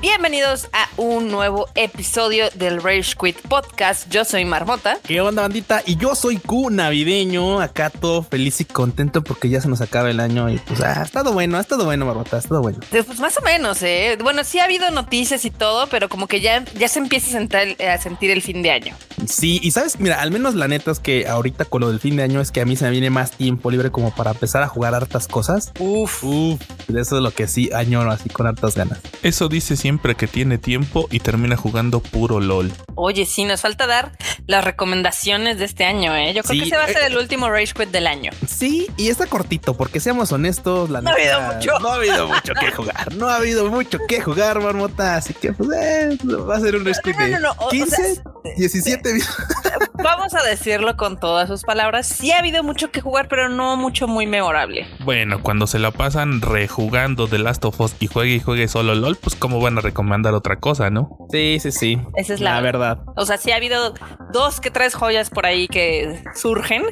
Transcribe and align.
Bienvenidos 0.00 0.68
a 0.72 0.88
un 0.96 1.30
nuevo 1.30 1.68
episodio 1.74 2.50
del 2.54 2.82
Rage 2.82 3.14
Quit 3.18 3.40
Podcast. 3.40 4.08
Yo 4.10 4.24
soy 4.24 4.44
Marmota. 4.44 4.98
¿Qué 5.02 5.20
onda, 5.20 5.42
bandita? 5.42 5.82
Y 5.86 5.96
yo 5.96 6.14
soy 6.14 6.36
Q 6.36 6.70
navideño, 6.70 7.60
acá 7.60 7.90
todo 7.90 8.22
feliz 8.22 8.60
y 8.60 8.64
contento 8.64 9.22
porque 9.22 9.48
ya 9.48 9.60
se 9.60 9.68
nos 9.68 9.80
acaba 9.80 10.10
el 10.10 10.20
año 10.20 10.50
y 10.50 10.58
pues 10.58 10.80
ah, 10.80 11.00
ha 11.00 11.04
estado 11.04 11.32
bueno, 11.32 11.56
ha 11.56 11.60
estado 11.60 11.84
bueno, 11.84 12.06
Marmota, 12.06 12.36
ha 12.36 12.38
estado 12.38 12.60
bueno. 12.60 12.78
Pues 12.90 13.18
más 13.18 13.36
o 13.38 13.42
menos, 13.42 13.82
¿eh? 13.82 14.18
Bueno, 14.22 14.44
sí 14.44 14.58
ha 14.58 14.64
habido 14.64 14.90
noticias 14.90 15.44
y 15.44 15.50
todo, 15.50 15.86
pero 15.88 16.08
como 16.08 16.26
que 16.26 16.40
ya, 16.40 16.64
ya 16.78 16.88
se 16.88 16.98
empieza 16.98 17.28
a, 17.28 17.32
sentar, 17.32 17.66
a 17.82 17.98
sentir 17.98 18.30
el 18.30 18.42
fin 18.42 18.62
de 18.62 18.70
año. 18.70 18.94
Sí, 19.26 19.58
y 19.62 19.70
sabes, 19.70 19.98
mira, 20.00 20.20
al 20.20 20.30
menos 20.30 20.54
la 20.54 20.68
neta 20.68 20.90
es 20.90 21.00
que 21.00 21.28
ahorita 21.28 21.64
con 21.64 21.80
lo 21.80 21.88
del 21.88 22.00
fin 22.00 22.16
de 22.16 22.22
año 22.22 22.40
es 22.40 22.50
que 22.50 22.60
a 22.60 22.64
mí 22.64 22.76
se 22.76 22.84
me 22.84 22.90
viene 22.90 23.10
más 23.10 23.30
tiempo 23.30 23.70
libre 23.70 23.90
como 23.90 24.14
para 24.14 24.32
empezar 24.32 24.62
a 24.62 24.68
jugar 24.68 24.94
hartas 24.94 25.28
cosas. 25.28 25.72
Uf, 25.78 26.24
Uf, 26.24 26.60
de 26.88 27.00
eso 27.00 27.16
es 27.16 27.22
lo 27.22 27.30
que 27.30 27.48
sí 27.48 27.70
añoro 27.72 28.10
así 28.10 28.28
con 28.28 28.46
hartas 28.46 28.74
ganas. 28.74 29.00
Eso 29.34 29.48
dice 29.48 29.76
siempre 29.76 30.14
que 30.14 30.28
tiene 30.28 30.58
tiempo 30.58 31.08
y 31.10 31.18
termina 31.18 31.56
jugando 31.56 31.98
puro 31.98 32.38
LOL. 32.38 32.70
Oye, 32.94 33.26
sí, 33.26 33.42
nos 33.42 33.62
falta 33.62 33.84
dar 33.88 34.12
las 34.46 34.62
recomendaciones 34.62 35.58
de 35.58 35.64
este 35.64 35.84
año, 35.84 36.14
¿eh? 36.14 36.32
Yo 36.34 36.44
creo 36.44 36.52
Sí, 36.52 36.58
que 36.60 36.66
ese 36.66 36.76
va 36.76 36.84
a 36.84 36.86
ser 36.86 36.98
eh, 37.02 37.06
el 37.06 37.16
último 37.16 37.50
Rage 37.50 37.72
Quit 37.74 37.88
del 37.88 38.06
año. 38.06 38.30
Sí, 38.46 38.86
y 38.96 39.08
está 39.08 39.26
cortito, 39.26 39.76
porque 39.76 39.98
seamos 39.98 40.30
honestos, 40.30 40.88
la 40.88 41.00
No 41.00 41.10
ha 41.10 41.14
habido 41.14 41.40
mucho. 41.40 41.78
No 41.80 41.88
ha 41.88 41.94
habido 41.96 42.28
mucho 42.28 42.54
que 42.54 42.70
jugar. 42.70 43.12
No 43.16 43.28
ha 43.28 43.34
habido 43.34 43.68
mucho 43.72 43.98
que 44.06 44.20
jugar, 44.20 44.60
Marmota. 44.60 45.16
Así 45.16 45.34
que 45.34 45.52
pues 45.52 45.68
eh, 45.76 46.16
va 46.24 46.54
a 46.56 46.60
ser 46.60 46.76
un 46.76 46.84
no, 46.84 46.90
de 46.92 47.30
no, 47.30 47.40
no, 47.40 47.50
o- 47.58 47.66
o 47.66 47.68
15, 47.70 47.96
sea, 48.14 48.22
17 48.56 49.18
Vamos 49.94 50.34
a 50.34 50.42
decirlo 50.44 50.96
con 50.96 51.18
todas 51.18 51.48
sus 51.48 51.62
palabras. 51.62 52.06
Sí 52.06 52.30
ha 52.30 52.38
habido 52.38 52.62
mucho 52.62 52.92
que 52.92 53.00
jugar, 53.00 53.26
pero 53.28 53.48
no 53.48 53.76
mucho 53.76 54.06
muy 54.06 54.26
memorable. 54.28 54.86
Bueno, 55.00 55.42
cuando 55.42 55.66
se 55.66 55.80
la 55.80 55.90
pasan 55.90 56.40
rejugando 56.40 57.26
The 57.26 57.38
Last 57.38 57.64
of 57.64 57.80
Us 57.80 57.94
y 57.98 58.06
juegue 58.06 58.34
y 58.34 58.40
juegue 58.40 58.68
solo 58.68 58.94
LOL, 58.94 59.16
pues 59.24 59.34
cómo 59.34 59.60
van 59.60 59.78
a 59.78 59.80
recomendar 59.80 60.34
otra 60.34 60.56
cosa, 60.60 60.90
¿no? 60.90 61.16
Sí, 61.32 61.58
sí, 61.58 61.72
sí. 61.72 61.98
Esa 62.14 62.34
es 62.34 62.40
la, 62.40 62.60
verdad. 62.60 63.00
O 63.16 63.24
sea, 63.24 63.38
sí 63.38 63.50
ha 63.50 63.56
habido 63.56 63.94
dos 64.32 64.60
que 64.60 64.70
tres 64.70 64.94
joyas 64.94 65.30
por 65.30 65.46
ahí 65.46 65.66
que 65.66 66.22
surgen, 66.34 66.84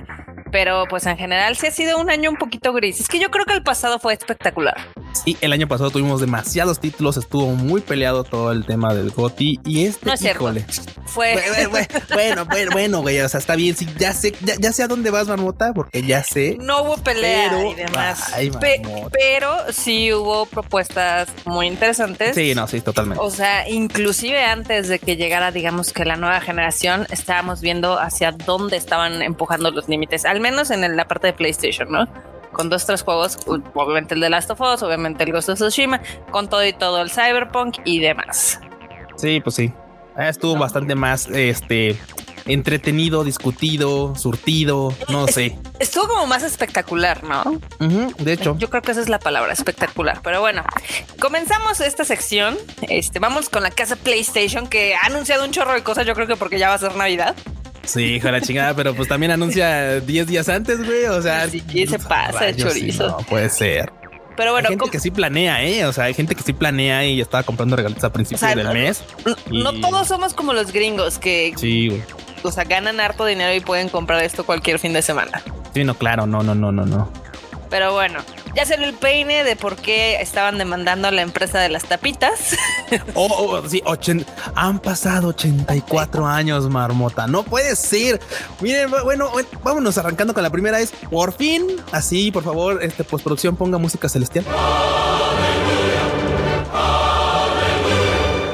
pero 0.53 0.84
pues 0.89 1.06
en 1.06 1.17
general 1.17 1.56
sí 1.56 1.67
ha 1.67 1.70
sido 1.72 1.98
un 1.98 2.11
año 2.11 2.31
un 2.31 2.36
poquito 2.36 2.72
gris. 2.72 3.00
Es 3.00 3.08
que 3.08 3.19
yo 3.19 3.31
creo 3.31 3.45
que 3.47 3.55
el 3.55 3.62
pasado 3.64 3.98
fue 3.98 4.12
espectacular. 4.12 4.77
Sí, 5.25 5.36
el 5.41 5.53
año 5.53 5.67
pasado 5.67 5.91
tuvimos 5.91 6.20
demasiados 6.20 6.78
títulos, 6.81 7.17
estuvo 7.17 7.47
muy 7.48 7.81
peleado 7.81 8.22
todo 8.25 8.53
el 8.53 8.64
tema 8.64 8.95
del 8.95 9.11
GOTI 9.11 9.61
y 9.64 9.86
este, 9.86 10.06
No 10.06 10.12
es 10.12 10.20
cierto. 10.20 10.53
Fue 11.06 11.36
Bueno, 12.12 12.47
bueno, 12.47 12.70
bueno, 12.73 13.00
güey, 13.03 13.20
o 13.20 13.28
sea, 13.28 13.39
está 13.41 13.55
bien, 13.56 13.77
sí, 13.77 13.86
ya 13.98 14.12
sé, 14.12 14.34
ya, 14.42 14.55
ya 14.58 14.73
sé 14.73 14.83
a 14.83 14.89
dónde 14.89 15.11
vas, 15.11 15.28
Marmota, 15.28 15.73
porque 15.75 16.03
ya 16.03 16.23
sé. 16.23 16.56
no 16.61 16.83
hubo 16.83 16.97
pelea 16.98 17.50
Pero- 17.50 17.70
y 17.70 17.75
demás. 17.75 18.33
Ay, 18.34 18.50
Pe- 18.50 18.80
mamota. 18.83 19.11
pero 19.12 19.73
sí 19.73 20.12
hubo 20.12 20.47
propuestas 20.47 21.28
muy 21.45 21.67
interesantes. 21.67 22.34
Sí, 22.34 22.55
no, 22.55 22.67
sí, 22.67 22.80
totalmente. 22.80 23.23
O 23.23 23.30
sea, 23.30 23.69
inclusive 23.69 24.42
antes 24.45 24.89
de 24.89 24.98
que 24.98 25.17
llegara, 25.17 25.50
digamos 25.53 25.92
que 25.92 26.05
la 26.05 26.17
nueva 26.17 26.41
generación, 26.41 27.06
estábamos 27.11 27.61
viendo 27.61 27.98
hacia 27.98 28.33
dónde 28.33 28.77
estaban 28.77 29.23
empujando 29.23 29.70
los 29.70 29.89
límites, 29.89 30.25
al 30.25 30.41
menos 30.43 30.71
en 30.71 30.97
la 30.97 31.07
parte 31.07 31.29
de 31.29 31.33
PlayStation, 31.33 31.91
¿no? 31.91 32.07
Con 32.53 32.69
dos, 32.69 32.85
tres 32.85 33.03
juegos, 33.03 33.39
obviamente 33.47 34.15
el 34.15 34.21
de 34.21 34.29
Last 34.29 34.51
of 34.51 34.61
Us, 34.61 34.83
obviamente 34.83 35.25
el 35.25 35.33
Ghost 35.33 35.48
of 35.48 35.59
Tsushima, 35.59 36.03
con 36.31 36.48
todo 36.51 36.67
y 36.67 36.75
todo 36.75 37.01
el 37.01 37.11
Cyberpunk 37.11 37.79
y 37.87 38.01
demás. 38.01 38.61
Sí, 39.17 39.41
pues 39.41 39.57
sí. 39.57 39.73
Ah, 40.17 40.29
Estuvo 40.29 40.57
bastante 40.57 40.95
más, 40.95 41.27
este, 41.29 41.98
entretenido, 42.45 43.25
discutido, 43.25 44.15
surtido, 44.15 44.95
no 45.09 45.27
sé. 45.27 45.59
Estuvo 45.79 46.09
como 46.09 46.27
más 46.27 46.43
espectacular, 46.43 47.25
¿no? 47.25 47.59
De 48.19 48.33
hecho, 48.33 48.57
Yo 48.59 48.69
creo 48.69 48.83
que 48.83 48.91
esa 48.93 49.01
es 49.01 49.09
la 49.09 49.19
palabra, 49.19 49.53
espectacular. 49.53 50.20
Pero 50.23 50.41
bueno, 50.41 50.63
comenzamos 51.19 51.81
esta 51.81 52.05
sección. 52.05 52.59
Este, 52.83 53.19
vamos 53.19 53.48
con 53.48 53.63
la 53.63 53.70
casa 53.70 53.97
PlayStation 53.97 54.67
que 54.67 54.95
ha 54.95 55.07
anunciado 55.07 55.45
un 55.45 55.51
chorro 55.53 55.73
de 55.73 55.83
cosas. 55.83 56.07
Yo 56.07 56.15
creo 56.15 56.27
que 56.27 56.37
porque 56.37 56.59
ya 56.59 56.69
va 56.69 56.75
a 56.75 56.79
ser 56.79 56.95
Navidad. 56.97 57.35
Sí, 57.85 58.15
hija 58.17 58.29
de 58.29 58.33
la 58.33 58.41
chingada, 58.41 58.75
pero 58.75 58.95
pues 58.95 59.09
también 59.09 59.33
anuncia 59.33 60.01
10 60.01 60.27
días 60.27 60.48
antes, 60.48 60.85
güey. 60.85 61.05
O 61.07 61.20
sea, 61.23 61.48
Sí, 61.48 61.63
se 61.87 61.98
pasa 61.98 62.39
rayos, 62.41 62.73
sí, 62.73 62.81
chorizo. 62.81 63.07
no 63.09 63.17
puede 63.19 63.48
ser. 63.48 63.93
Pero 64.37 64.53
bueno, 64.53 64.69
hay 64.69 64.77
gente 64.77 64.91
que 64.91 64.98
sí 64.98 65.11
planea, 65.11 65.63
¿eh? 65.63 65.85
O 65.85 65.93
sea, 65.93 66.05
hay 66.05 66.15
gente 66.15 66.35
que 66.35 66.43
sí 66.43 66.53
planea 66.55 67.05
y 67.05 67.20
estaba 67.20 67.43
comprando 67.43 67.77
regalitos 67.77 68.03
a 68.05 68.11
principios 68.13 68.43
O 68.43 68.47
sea, 68.47 68.55
del 68.57 68.67
no- 68.67 68.73
mes. 68.73 69.03
no 69.51 69.73
todos 69.81 70.09
somos 70.09 70.33
como 70.33 70.55
los 70.55 70.73
gringos 70.73 71.19
que 71.19 71.53
Sí, 71.59 71.89
güey. 71.89 72.03
o 72.43 72.51
sea, 72.51 72.65
ganan 72.65 72.98
harto 72.98 73.27
dinero 73.27 73.55
y 73.55 73.61
pueden 73.61 73.91
comprar 73.91 74.23
esto 74.25 74.45
cualquier 74.45 74.79
fin 74.79 74.95
de 74.95 75.03
semana. 75.03 75.43
Sí, 75.75 75.85
no, 75.85 75.95
claro, 75.95 76.27
no, 76.27 76.43
no, 76.43 76.55
no, 76.55 76.73
no, 76.73 76.87
no. 76.87 77.13
Pero 77.69 77.93
bueno, 77.93 78.20
ya 78.55 78.64
salió 78.67 78.86
el 78.89 78.95
peine 78.95 79.45
de 79.45 79.57
por 79.57 79.77
qué 79.77 80.20
estaban 80.20 80.58
demandando 80.58 81.08
a 81.08 81.11
la 81.11 81.23
empresa 81.23 81.58
de 81.61 81.68
las 81.68 81.85
tapitas. 81.85 82.57
Oh, 83.14 83.27
oh, 83.27 83.68
sí, 83.68 83.80
ochen- 83.86 84.27
han 84.55 84.79
pasado 84.79 85.29
84 85.29 86.27
años, 86.27 86.68
marmota. 86.68 87.27
No 87.27 87.42
puede 87.42 87.74
ser. 87.74 88.20
Miren, 88.61 88.90
bu- 88.90 89.02
bueno, 89.02 89.30
bueno, 89.30 89.48
vámonos 89.63 89.96
arrancando 89.96 90.35
con 90.35 90.42
la 90.42 90.51
primera. 90.51 90.79
Es 90.79 90.92
por 91.11 91.33
fin, 91.33 91.67
así, 91.90 92.30
por 92.30 92.45
favor, 92.45 92.83
este 92.83 93.02
postproducción 93.02 93.57
ponga 93.57 93.79
música 93.79 94.08
celestial. 94.11 94.45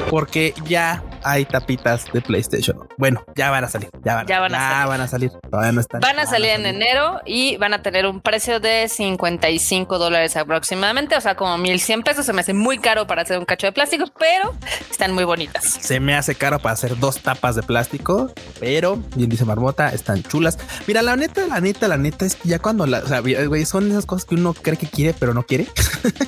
Porque 0.09 0.53
ya 0.65 1.03
hay 1.23 1.45
tapitas 1.45 2.05
de 2.13 2.21
PlayStation. 2.21 2.77
Bueno, 2.97 3.23
ya 3.35 3.49
van 3.51 3.63
a 3.63 3.69
salir. 3.69 3.89
Ya 4.03 4.15
van, 4.15 4.27
Ya 4.27 4.39
van 4.39 4.53
a 4.55 4.59
salir. 4.59 4.87
van 4.89 5.01
a 5.01 5.07
salir. 5.07 5.31
Todavía 5.49 5.71
no 5.71 5.81
están. 5.81 6.01
Van 6.01 6.19
a 6.19 6.25
salir 6.25 6.49
en 6.51 6.65
enero 6.65 7.19
y 7.25 7.57
van 7.57 7.73
a 7.73 7.81
tener 7.81 8.05
un 8.05 8.21
precio 8.21 8.59
de 8.59 8.87
55 8.89 9.97
dólares 9.97 10.35
aproximadamente, 10.37 11.15
o 11.15 11.21
sea, 11.21 11.35
como 11.35 11.57
1100 11.57 12.03
pesos. 12.03 12.25
Se 12.25 12.33
me 12.33 12.41
hace 12.41 12.53
muy 12.53 12.77
caro 12.79 13.07
para 13.07 13.21
hacer 13.23 13.37
un 13.39 13.45
cacho 13.45 13.67
de 13.67 13.71
plástico, 13.73 14.05
pero 14.17 14.53
están 14.89 15.13
muy 15.13 15.23
bonitas. 15.23 15.63
Se 15.63 15.99
me 15.99 16.15
hace 16.15 16.35
caro 16.35 16.59
para 16.59 16.73
hacer 16.73 16.97
dos 16.99 17.21
tapas 17.21 17.55
de 17.55 17.63
plástico, 17.63 18.31
pero 18.59 18.97
bien 19.15 19.29
dice 19.29 19.45
Marmota, 19.45 19.89
están 19.89 20.23
chulas. 20.23 20.57
Mira, 20.87 21.01
la 21.01 21.15
neta, 21.15 21.45
la 21.47 21.59
neta, 21.59 21.87
la 21.87 21.97
neta 21.97 22.25
es 22.25 22.35
que 22.35 22.49
ya 22.49 22.59
cuando 22.59 22.85
la, 22.85 22.99
o 22.99 23.07
sea, 23.07 23.19
güey, 23.19 23.65
son 23.65 23.89
esas 23.91 24.05
cosas 24.05 24.25
que 24.25 24.35
uno 24.35 24.53
cree 24.53 24.77
que 24.77 24.87
quiere, 24.87 25.13
pero 25.17 25.33
no 25.33 25.43
quiere. 25.43 25.67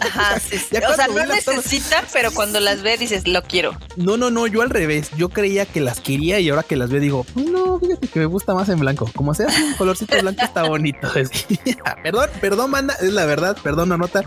Ajá, 0.01 0.39
sí, 0.39 0.57
sí. 0.57 0.65
Ya 0.71 0.89
O 0.89 0.93
sea, 0.93 1.07
no 1.07 1.25
necesita, 1.25 2.03
pero 2.13 2.31
cuando 2.31 2.59
las 2.59 2.81
ve 2.81 2.97
dices, 2.97 3.27
lo 3.27 3.43
quiero. 3.43 3.77
No, 3.95 4.17
no, 4.17 4.29
no, 4.29 4.47
yo 4.47 4.61
al 4.61 4.69
revés. 4.69 4.80
Yo 5.17 5.29
creía 5.29 5.65
que 5.65 5.81
las 5.81 5.99
quería 5.99 6.39
y 6.39 6.49
ahora 6.49 6.63
que 6.63 6.75
las 6.75 6.89
veo 6.89 6.99
digo, 7.01 7.25
no, 7.35 7.79
fíjate 7.79 8.07
que 8.07 8.19
me 8.19 8.25
gusta 8.25 8.53
más 8.53 8.69
en 8.69 8.79
blanco. 8.79 9.09
Como 9.15 9.33
sea, 9.33 9.47
un 9.47 9.73
colorcito 9.75 10.19
blanco 10.21 10.41
está 10.43 10.63
bonito. 10.63 11.07
perdón, 12.03 12.29
perdón, 12.39 12.71
manda, 12.71 12.93
es 13.01 13.13
la 13.13 13.25
verdad, 13.25 13.57
perdón, 13.63 13.89
no 13.89 13.97
nota. 13.97 14.23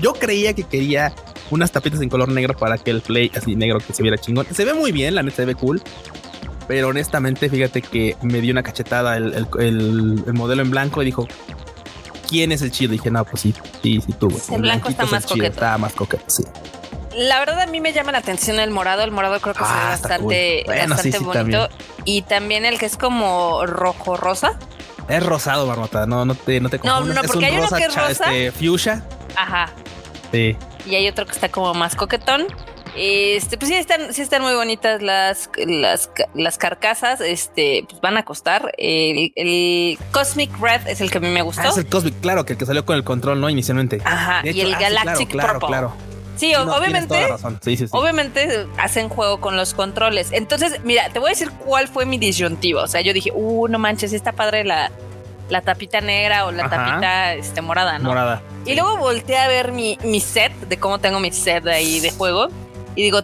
Yo 0.00 0.12
creía 0.14 0.52
que 0.54 0.64
quería 0.64 1.12
unas 1.50 1.72
tapitas 1.72 2.00
en 2.00 2.08
color 2.08 2.28
negro 2.28 2.54
para 2.56 2.78
que 2.78 2.90
el 2.90 3.00
play 3.00 3.30
así 3.34 3.56
negro 3.56 3.78
que 3.80 3.92
se 3.92 4.02
viera 4.02 4.18
chingón. 4.18 4.46
Se 4.52 4.64
ve 4.64 4.74
muy 4.74 4.92
bien, 4.92 5.14
la 5.14 5.22
neta 5.22 5.36
se 5.36 5.44
ve 5.46 5.54
cool. 5.54 5.82
Pero 6.66 6.88
honestamente, 6.88 7.48
fíjate 7.48 7.80
que 7.80 8.14
me 8.22 8.40
dio 8.42 8.52
una 8.52 8.62
cachetada 8.62 9.16
el, 9.16 9.32
el- 9.34 9.46
el- 9.58 10.24
el 10.26 10.32
modelo 10.34 10.60
en 10.60 10.70
blanco 10.70 11.00
y 11.02 11.06
dijo, 11.06 11.26
¿quién 12.28 12.52
es 12.52 12.60
el 12.62 12.70
chido? 12.70 12.92
Y 12.92 12.98
dije, 12.98 13.10
no, 13.10 13.24
pues 13.24 13.40
sí, 13.42 13.54
sí, 13.82 14.00
sí, 14.04 14.12
tú. 14.12 14.28
güey. 14.28 14.40
El 14.52 14.60
blanco 14.60 14.88
está 14.90 15.04
blanquito 15.04 15.04
es 15.04 15.10
más 15.12 15.22
chido, 15.24 15.36
coqueto. 15.36 15.54
Está 15.54 15.78
más 15.78 15.92
coqueto, 15.94 16.24
sí. 16.28 16.44
La 17.18 17.40
verdad 17.40 17.60
a 17.60 17.66
mí 17.66 17.80
me 17.80 17.92
llama 17.92 18.12
la 18.12 18.18
atención 18.18 18.60
el 18.60 18.70
morado. 18.70 19.02
El 19.02 19.10
morado 19.10 19.40
creo 19.40 19.54
que 19.54 19.60
Ah, 19.64 19.92
está 19.94 20.08
bastante, 20.08 20.62
cool. 20.64 20.74
Bueno, 20.74 20.94
bastante 20.94 21.18
sí, 21.18 21.18
sí, 21.18 21.24
bonito. 21.24 21.68
Y 22.04 22.22
también 22.22 22.64
el 22.64 22.78
que 22.78 22.86
es 22.86 22.96
como 22.96 23.66
rojo 23.66 24.16
rosa. 24.16 24.58
Es 25.08 25.24
rosado, 25.24 25.66
Marmota. 25.66 26.06
No, 26.06 26.24
no 26.24 26.34
te, 26.34 26.60
no 26.60 26.68
te 26.68 26.76
No, 26.78 26.82
confundas. 26.96 27.16
no, 27.16 27.22
porque 27.22 27.32
es 27.32 27.36
un 27.36 27.44
hay 27.44 27.52
uno 27.54 27.62
rosa, 27.64 27.76
que 27.76 27.84
es 27.84 27.94
rosa. 27.96 28.34
Este, 28.34 28.52
fuchsia. 28.52 29.04
Ajá. 29.36 29.70
Sí. 30.32 30.56
Y 30.86 30.94
hay 30.94 31.08
otro 31.08 31.26
que 31.26 31.32
está 31.32 31.48
como 31.48 31.74
más 31.74 31.96
coquetón. 31.96 32.46
Este, 32.94 33.58
pues 33.58 33.68
sí 33.68 33.74
están, 33.76 34.12
sí 34.12 34.22
están 34.22 34.42
muy 34.42 34.54
bonitas 34.54 35.02
las, 35.02 35.50
las, 35.56 36.10
las 36.34 36.58
carcasas. 36.58 37.20
Este, 37.20 37.84
pues 37.88 38.00
van 38.00 38.16
a 38.16 38.24
costar. 38.24 38.72
El, 38.78 39.32
el 39.34 39.98
Cosmic 40.12 40.50
Red 40.60 40.86
es 40.86 41.00
el 41.00 41.10
que 41.10 41.18
a 41.18 41.20
mí 41.20 41.28
me 41.30 41.42
gustó. 41.42 41.62
Ah, 41.64 41.68
es 41.70 41.78
el 41.78 41.86
Cosmic, 41.86 42.20
claro, 42.20 42.44
que 42.44 42.52
el 42.52 42.58
que 42.58 42.66
salió 42.66 42.84
con 42.84 42.94
el 42.96 43.02
control, 43.04 43.40
¿no? 43.40 43.48
Inicialmente. 43.50 44.00
Ajá. 44.04 44.42
Y 44.44 44.60
el 44.60 44.72
ah, 44.74 44.78
sí, 44.78 44.84
Galactic 44.84 45.28
claro, 45.30 45.58
claro, 45.58 45.58
Purple. 45.60 45.68
claro. 45.68 45.92
Sí, 45.98 46.17
Sí, 46.38 46.52
no, 46.52 46.62
obviamente. 46.76 47.08
toda 47.08 47.20
la 47.20 47.28
razón. 47.28 47.58
Sí, 47.62 47.76
sí, 47.76 47.86
sí. 47.86 47.90
Obviamente 47.92 48.66
hacen 48.78 49.08
juego 49.08 49.40
con 49.40 49.56
los 49.56 49.74
controles. 49.74 50.30
Entonces, 50.32 50.80
mira, 50.84 51.08
te 51.10 51.18
voy 51.18 51.28
a 51.28 51.30
decir 51.30 51.50
cuál 51.50 51.88
fue 51.88 52.06
mi 52.06 52.18
disyuntiva. 52.18 52.82
O 52.82 52.86
sea, 52.86 53.00
yo 53.00 53.12
dije, 53.12 53.30
uh, 53.34 53.68
no 53.68 53.78
manches, 53.78 54.12
está 54.12 54.32
padre 54.32 54.64
la, 54.64 54.90
la 55.50 55.62
tapita 55.62 56.00
negra 56.00 56.46
o 56.46 56.52
la 56.52 56.66
Ajá. 56.66 56.76
tapita 56.76 57.34
este, 57.34 57.60
morada, 57.60 57.98
¿no? 57.98 58.08
Morada. 58.10 58.42
Y 58.64 58.74
luego 58.74 58.96
volteé 58.98 59.38
a 59.38 59.48
ver 59.48 59.72
mi, 59.72 59.98
mi 60.04 60.20
set, 60.20 60.52
de 60.68 60.78
cómo 60.78 60.98
tengo 60.98 61.20
mi 61.20 61.32
set 61.32 61.64
de 61.64 61.72
ahí 61.72 62.00
de 62.00 62.10
juego. 62.10 62.48
Y 62.94 63.02
digo, 63.02 63.20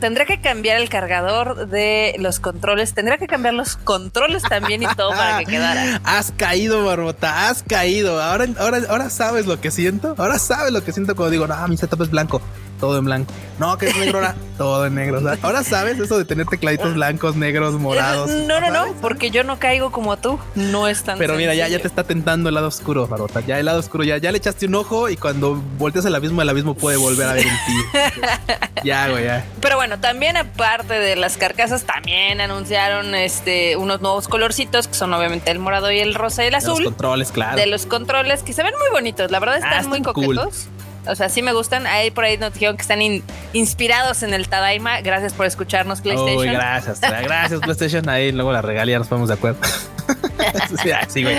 tendré 0.00 0.26
que 0.26 0.40
cambiar 0.40 0.80
el 0.80 0.88
cargador 0.88 1.68
de 1.68 2.14
los 2.18 2.40
controles. 2.40 2.94
Tendría 2.94 3.18
que 3.18 3.26
cambiar 3.26 3.54
los 3.54 3.76
controles 3.76 4.42
también 4.42 4.82
y 4.82 4.86
todo 4.96 5.10
para 5.10 5.38
que 5.38 5.46
quedara. 5.46 6.00
Has 6.04 6.32
caído, 6.32 6.84
Barbota, 6.84 7.48
has 7.48 7.62
caído. 7.62 8.20
Ahora, 8.22 8.46
ahora, 8.58 8.80
ahora 8.88 9.10
sabes 9.10 9.46
lo 9.46 9.60
que 9.60 9.70
siento. 9.70 10.14
Ahora 10.18 10.38
sabes 10.38 10.72
lo 10.72 10.82
que 10.82 10.92
siento 10.92 11.14
cuando 11.16 11.30
digo, 11.30 11.46
no, 11.46 11.68
mi 11.68 11.76
setup 11.76 12.02
es 12.02 12.10
blanco. 12.10 12.40
Todo 12.78 12.98
en 12.98 13.04
blanco. 13.04 13.32
No, 13.58 13.76
que 13.76 13.88
es 13.88 13.96
negro 13.96 14.18
ahora, 14.18 14.36
todo 14.58 14.86
en 14.86 14.94
negro. 14.94 15.18
O 15.18 15.20
sea, 15.20 15.36
ahora 15.42 15.64
sabes 15.64 15.98
eso 15.98 16.16
de 16.16 16.24
tener 16.24 16.46
tecladitos 16.46 16.94
blancos, 16.94 17.36
negros, 17.36 17.74
morados. 17.74 18.30
No, 18.30 18.60
no, 18.60 18.70
no, 18.70 18.92
porque 19.00 19.30
yo 19.30 19.42
no 19.44 19.58
caigo 19.58 19.90
como 19.90 20.16
tú. 20.16 20.38
No 20.54 20.86
es 20.88 21.02
tan. 21.02 21.18
Pero 21.18 21.34
mira, 21.34 21.54
ya, 21.54 21.68
ya 21.68 21.78
te 21.80 21.88
está 21.88 22.04
tentando 22.04 22.48
el 22.48 22.54
lado 22.54 22.68
oscuro, 22.68 23.06
Barota. 23.08 23.40
Ya 23.40 23.58
el 23.58 23.66
lado 23.66 23.80
oscuro, 23.80 24.04
ya, 24.04 24.18
ya 24.18 24.30
le 24.32 24.38
echaste 24.38 24.66
un 24.66 24.76
ojo 24.76 25.08
y 25.08 25.16
cuando 25.16 25.60
volteas 25.78 26.06
al 26.06 26.14
abismo, 26.14 26.40
el 26.42 26.48
abismo 26.48 26.74
puede 26.74 26.96
volver 26.96 27.28
a 27.28 27.32
ver 27.32 27.46
en 27.46 27.52
ti. 27.66 27.98
ya, 28.84 29.08
güey, 29.08 29.24
ya. 29.24 29.44
Pero 29.60 29.76
bueno, 29.76 29.98
también 29.98 30.36
aparte 30.36 30.94
de 30.94 31.16
las 31.16 31.36
carcasas, 31.36 31.84
también 31.84 32.40
anunciaron 32.40 33.14
este 33.14 33.76
unos 33.76 34.00
nuevos 34.00 34.28
colorcitos 34.28 34.86
que 34.88 34.94
son 34.94 35.12
obviamente 35.12 35.50
el 35.50 35.58
morado 35.58 35.90
y 35.90 35.98
el 35.98 36.14
rosa 36.14 36.44
y 36.44 36.48
el 36.48 36.54
azul. 36.54 36.78
De 36.78 36.84
los 36.84 36.92
controles, 36.92 37.32
claro. 37.32 37.56
De 37.56 37.66
los 37.66 37.86
controles 37.86 38.42
que 38.42 38.52
se 38.52 38.62
ven 38.62 38.74
muy 38.78 38.90
bonitos. 38.92 39.30
La 39.30 39.40
verdad 39.40 39.56
están, 39.56 39.84
Ah, 39.84 39.88
muy 39.88 40.02
coquetos. 40.02 40.68
O 41.08 41.14
sea, 41.16 41.28
sí 41.28 41.42
me 41.42 41.52
gustan. 41.52 41.86
Ahí 41.86 42.10
por 42.10 42.24
ahí 42.24 42.38
nos 42.38 42.52
dijeron 42.52 42.76
que 42.76 42.82
están 42.82 43.00
in- 43.02 43.22
inspirados 43.52 44.22
en 44.22 44.34
el 44.34 44.48
Tadaima. 44.48 45.00
Gracias 45.00 45.32
por 45.32 45.46
escucharnos, 45.46 46.00
PlayStation. 46.00 46.38
Uy, 46.38 46.46
gracias, 46.48 47.00
gracias, 47.00 47.60
PlayStation. 47.60 48.08
Ahí 48.08 48.32
luego 48.32 48.52
la 48.52 48.62
regalía 48.62 48.98
nos 48.98 49.08
ponemos 49.08 49.28
de 49.28 49.34
acuerdo. 49.34 49.58
sí, 50.82 50.90
ah, 50.90 51.06
sí, 51.08 51.22
güey. 51.22 51.36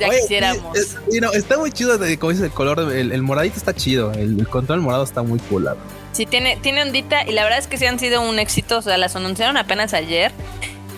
Ya 0.00 0.08
Oye, 0.08 0.20
quisiéramos. 0.20 0.76
es- 0.76 0.96
está 1.34 1.58
muy 1.58 1.70
chido, 1.72 1.98
como 2.18 2.30
dices, 2.30 2.46
el 2.46 2.52
color, 2.52 2.80
el, 2.92 3.12
el 3.12 3.22
moradito 3.22 3.56
está 3.56 3.74
chido. 3.74 4.12
El, 4.12 4.38
el 4.40 4.48
control 4.48 4.80
morado 4.80 5.04
está 5.04 5.22
muy 5.22 5.38
cool. 5.40 5.64
la. 5.64 5.76
Sí, 6.12 6.26
tiene, 6.26 6.56
tiene 6.62 6.82
ondita 6.82 7.24
y 7.26 7.32
la 7.32 7.44
verdad 7.44 7.58
es 7.60 7.66
que 7.68 7.76
sí 7.76 7.86
han 7.86 7.98
sido 7.98 8.22
un 8.22 8.38
éxito. 8.38 8.78
O 8.78 8.82
sea, 8.82 8.96
las 8.98 9.14
anunciaron 9.16 9.56
apenas 9.56 9.94
ayer. 9.94 10.32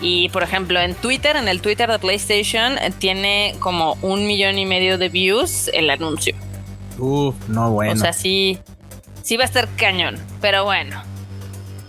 Y 0.02 0.30
por 0.30 0.42
ejemplo, 0.42 0.80
en 0.80 0.94
Twitter, 0.94 1.36
en 1.36 1.46
el 1.46 1.60
Twitter 1.60 1.90
de 1.90 1.98
PlayStation, 1.98 2.76
tiene 2.98 3.54
como 3.58 3.98
un 4.00 4.26
millón 4.26 4.56
y 4.58 4.64
medio 4.64 4.96
de 4.96 5.10
views 5.10 5.68
el 5.74 5.90
anuncio. 5.90 6.34
Uf, 7.00 7.48
no, 7.48 7.70
bueno. 7.70 7.94
O 7.94 7.96
sea, 7.96 8.12
sí, 8.12 8.58
sí 9.22 9.36
va 9.36 9.44
a 9.44 9.46
estar 9.46 9.68
cañón. 9.76 10.18
Pero 10.40 10.64
bueno. 10.64 11.09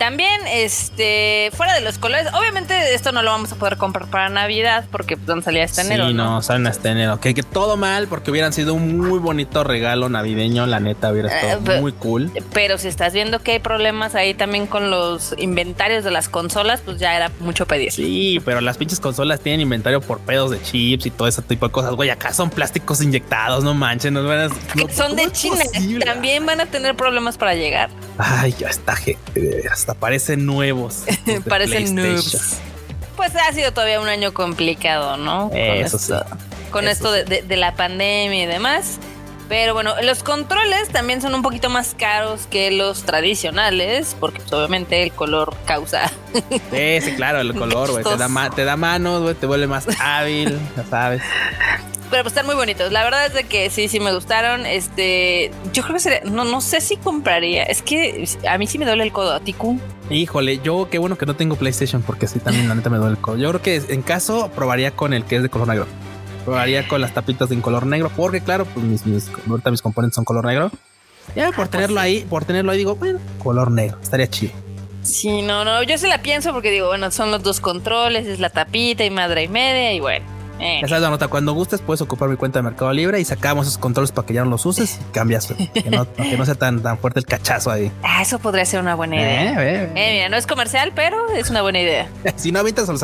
También, 0.01 0.42
este, 0.48 1.51
fuera 1.53 1.75
de 1.75 1.81
los 1.81 2.00
colores, 2.00 2.25
obviamente 2.33 2.95
esto 2.95 3.12
no 3.12 3.21
lo 3.21 3.30
vamos 3.30 3.51
a 3.51 3.56
poder 3.56 3.77
comprar 3.77 4.07
para 4.07 4.30
Navidad 4.30 4.86
porque 4.92 5.15
pues, 5.15 5.27
van 5.27 5.39
a 5.39 5.42
salir 5.44 5.62
hasta 5.62 5.81
enero. 5.83 6.07
sí, 6.07 6.13
¿no? 6.15 6.24
no, 6.25 6.42
salen 6.42 6.65
hasta 6.65 6.89
enero. 6.89 7.19
Que, 7.19 7.36
que 7.36 7.44
todo 7.44 7.77
mal 7.77 8.07
porque 8.07 8.31
hubieran 8.31 8.51
sido 8.51 8.74
un 8.74 8.98
muy 8.98 9.19
bonito 9.19 9.63
regalo 9.63 10.09
navideño. 10.09 10.65
La 10.65 10.80
neta, 10.80 11.12
hubiera 11.12 11.30
Eh, 11.31 11.36
estado 11.42 11.62
pero- 11.63 11.81
muy 11.81 11.92
cool. 11.94 12.31
Pero 12.51 12.80
si 12.80 12.88
estás 12.88 13.13
viendo 13.13 13.39
que 13.44 13.51
hay 13.51 13.59
problemas 13.59 14.15
ahí 14.15 14.33
también 14.33 14.65
con 14.65 14.89
los 14.89 15.36
inventarios 15.38 16.03
de 16.03 16.09
las 16.09 16.30
consolas, 16.30 16.81
pues 16.83 16.98
ya 16.98 17.15
era 17.15 17.30
mucho 17.39 17.68
pedir. 17.68 17.92
Sí, 17.92 18.42
pero 18.44 18.59
las 18.59 18.77
pinches 18.77 19.00
consolas 19.00 19.39
tienen 19.42 19.62
inventario 19.62 20.01
por 20.01 20.19
pedos 20.21 20.50
de 20.50 20.59
chips 20.63 21.06
y 21.06 21.12
todo 21.12 21.27
ese 21.27 21.44
tipo 21.44 21.68
de 21.68 21.71
cosas. 21.71 21.92
Güey, 21.94 22.09
acá 22.09 22.33
son 22.33 22.50
plásticos 22.50 23.01
inyectados, 23.03 23.63
no 23.63 23.75
manchen. 23.75 24.15
Nos 24.15 24.25
van 24.25 24.39
a, 24.39 24.74
Que 24.74 24.86
no, 24.86 24.89
son 24.94 25.09
¿cómo 25.12 25.21
de 25.21 25.31
China. 25.31 25.57
posible? 25.71 26.06
También 26.06 26.44
van 26.45 26.59
a 26.59 26.65
tener 26.65 26.95
problemas 26.95 27.38
para 27.38 27.53
llegar. 27.53 27.92
Ay, 28.18 28.56
ya 28.57 28.68
está, 28.69 28.95
gente. 28.95 29.39
de 29.39 29.48
veras, 29.57 29.86
Hasta 29.91 29.99
parecen 29.99 30.45
nuevos. 30.45 31.03
Parecen 31.49 31.95
noobs. 31.95 32.57
Pues 33.17 33.33
ha 33.35 33.51
sido 33.53 33.73
todavía 33.73 33.99
un 33.99 34.07
año 34.07 34.33
complicado, 34.33 35.17
¿no? 35.17 35.49
Con 35.49 35.57
Eso 35.57 35.97
esto, 35.97 36.25
Con 36.71 36.85
Eso 36.88 36.91
esto 36.93 37.11
de, 37.11 37.23
de- 37.25 37.41
de 37.41 37.57
la 37.57 37.75
pandemia 37.75 38.43
y 38.43 38.45
demás. 38.45 38.99
Pero 39.49 39.73
bueno, 39.73 39.93
los 40.01 40.23
controles 40.23 40.88
también 40.93 41.21
son 41.21 41.35
un 41.35 41.41
poquito 41.41 41.69
más 41.69 41.93
caros 41.99 42.47
que 42.49 42.71
los 42.71 43.03
tradicionales, 43.03 44.15
porque 44.17 44.39
pues, 44.39 44.53
obviamente 44.53 45.03
el 45.03 45.11
color 45.11 45.53
causa. 45.65 46.09
Sí, 46.71 47.01
sí, 47.01 47.11
claro, 47.17 47.41
el 47.41 47.53
color, 47.59 47.91
güey. 47.91 48.03
Te 48.05 48.15
da, 48.15 48.29
ma- 48.29 48.49
te 48.49 48.63
da 48.63 48.77
manos, 48.77 49.21
güey, 49.23 49.35
te 49.35 49.45
vuelve 49.45 49.67
más 49.67 49.85
hábil, 49.99 50.57
ya 50.77 50.85
sabes. 50.89 51.21
Pero 52.12 52.24
pues 52.24 52.34
están 52.34 52.46
muy 52.46 52.56
bonitos. 52.56 52.92
La 52.92 53.06
verdad 53.06 53.25
es 53.25 53.34
de 53.34 53.46
que 53.46 53.69
sí, 53.69 53.88
sí 53.88 54.02
me 54.02 54.13
gustaron. 54.13 54.66
Este, 54.66 55.50
yo 55.72 55.81
creo 55.81 55.94
que 55.94 56.00
sería, 56.02 56.22
no, 56.25 56.44
no 56.44 56.60
sé 56.60 56.81
si 56.81 56.98
compraría. 56.98 57.63
Es 57.63 57.81
que 57.81 58.28
a 58.48 58.58
mí 58.58 58.68
sí 58.68 58.78
me 58.78 58.86
duele 58.86 59.04
el 59.04 59.13
codo. 59.13 59.34
¿A 59.34 59.40
ti? 59.40 59.56
Híjole, 60.10 60.60
yo 60.60 60.90
qué 60.92 60.98
bueno 60.98 61.18
que 61.18 61.25
no 61.25 61.36
tengo 61.36 61.56
PlayStation 61.56 62.02
porque 62.02 62.28
sí 62.28 62.40
también 62.40 62.68
la 62.68 62.75
neta 62.75 62.90
me 62.90 62.98
duele 62.98 63.13
el 63.13 63.22
codo. 63.22 63.38
Yo 63.38 63.50
creo 63.50 63.62
que 63.62 63.94
en 63.94 64.02
caso 64.02 64.52
probaría 64.54 64.92
con 64.92 65.13
el 65.13 65.24
que 65.24 65.38
es 65.38 65.42
de 65.44 65.50
color 65.50 65.69
negro. 65.69 65.88
Probaría 66.44 66.86
con 66.86 67.00
las 67.00 67.13
tapitas 67.13 67.50
en 67.52 67.62
color 67.62 67.86
negro 67.86 68.12
porque 68.13 68.42
claro, 68.42 68.66
pues 68.66 68.86
mis, 68.86 69.06
mis, 69.06 69.31
ahorita 69.50 69.72
mis 69.72 69.81
componentes 69.81 70.16
son 70.16 70.25
color 70.25 70.46
negro. 70.46 70.69
Ya 71.34 71.52
por 71.54 71.69
tenerlo 71.69 72.02
ahí, 72.02 72.25
por 72.30 72.44
tenerlo 72.44 72.74
ahí 72.74 72.80
digo, 72.80 72.96
bueno, 72.96 73.19
color 73.42 73.72
negro, 73.72 73.98
estaría 74.02 74.30
chido. 74.30 74.52
Sí, 75.02 75.42
no, 75.42 75.63
no. 75.63 75.81
Yo 75.84 75.98
se 75.98 76.08
la 76.08 76.22
pienso 76.22 76.52
porque 76.52 76.72
digo, 76.72 76.88
bueno, 76.88 77.10
son 77.12 77.31
los 77.31 77.42
dos 77.42 77.62
controles, 77.62 78.28
es 78.28 78.40
la 78.40 78.50
tapita 78.50 79.06
y 79.06 79.10
madre 79.10 79.44
y 79.44 79.48
media, 79.48 79.94
y 79.94 80.00
bueno. 80.00 80.40
Eh. 80.62 80.80
Ya 80.81 80.88
sabes, 81.00 81.28
cuando 81.30 81.54
gustes 81.54 81.81
puedes 81.81 82.02
ocupar 82.02 82.30
mi 82.30 82.36
cuenta 82.38 82.60
de 82.60 82.63
Mercado 82.63 82.92
Libre 82.94 83.19
y 83.19 83.25
sacamos 83.25 83.68
esos 83.68 83.78
controles 83.78 84.12
para 84.12 84.28
que 84.28 84.34
ya 84.34 84.44
no 84.44 84.50
los 84.52 84.66
uses 84.66 85.00
y 85.02 85.12
cambias, 85.13 85.48
que, 85.74 85.90
no, 85.90 86.12
que 86.13 86.38
no 86.38 86.46
sea 86.46 86.56
tan, 86.56 86.81
tan 86.81 86.98
fuerte 86.98 87.19
el 87.19 87.25
cachazo 87.25 87.72
ahí. 87.72 87.92
Ah, 88.04 88.22
eso 88.22 88.40
podría 88.40 88.66
ser 88.66 88.80
una 88.80 88.96
buena 88.96 89.16
idea. 89.18 89.52
Eh, 89.52 89.56
ve, 89.56 89.63
ve. 89.88 89.92
Eh, 89.96 90.13
mira, 90.13 90.30
no 90.30 90.38
es 90.38 90.48
comercial, 90.48 90.92
pero 90.96 91.30
es 91.31 91.50
una 91.50 91.62
buena 91.62 91.80
idea. 91.80 92.08
Si 92.38 92.52
no 92.52 92.60
avientas 92.60 92.90
al, 92.90 93.00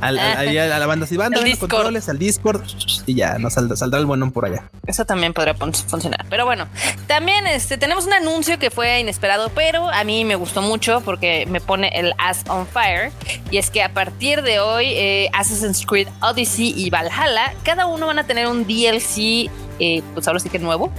al- 0.00 0.18
ahí 0.18 0.58
a 0.58 0.78
la 0.78 0.86
banda, 0.86 1.06
si 1.06 1.16
van 1.16 1.34
Al 1.34 1.48
los 1.48 1.58
controles 1.58 2.08
al 2.08 2.18
Discord 2.18 2.62
y 3.06 3.14
ya 3.14 3.38
no 3.38 3.48
saldrá, 3.50 3.76
saldrá 3.76 3.98
el 4.00 4.06
buenón 4.06 4.32
por 4.32 4.44
allá. 4.44 4.64
Eso 4.86 5.04
también 5.04 5.32
podría 5.32 5.54
fun- 5.54 5.72
funcionar. 5.72 6.26
Pero 6.28 6.44
bueno, 6.44 6.66
también 7.06 7.46
este, 7.46 7.78
tenemos 7.78 8.06
un 8.06 8.12
anuncio 8.12 8.58
que 8.58 8.70
fue 8.70 9.00
inesperado, 9.00 9.50
pero 9.54 9.88
a 9.88 10.04
mí 10.04 10.24
me 10.24 10.34
gustó 10.36 10.62
mucho 10.62 11.00
porque 11.02 11.46
me 11.46 11.60
pone 11.60 11.90
el 11.94 12.12
As 12.18 12.44
on 12.48 12.66
Fire. 12.66 13.12
Y 13.50 13.58
es 13.58 13.70
que 13.70 13.82
a 13.82 13.92
partir 13.92 14.42
de 14.42 14.60
hoy, 14.60 14.86
eh, 14.88 15.28
Assassin's 15.32 15.84
Creed 15.86 16.08
Odyssey 16.20 16.69
y 16.76 16.90
Valhalla, 16.90 17.54
cada 17.62 17.86
uno 17.86 18.06
van 18.06 18.18
a 18.18 18.24
tener 18.24 18.46
un 18.46 18.66
DLC, 18.66 19.50
eh, 19.78 20.02
pues 20.14 20.26
ahora 20.26 20.40
sí 20.40 20.48
que 20.48 20.58
nuevo. 20.58 20.92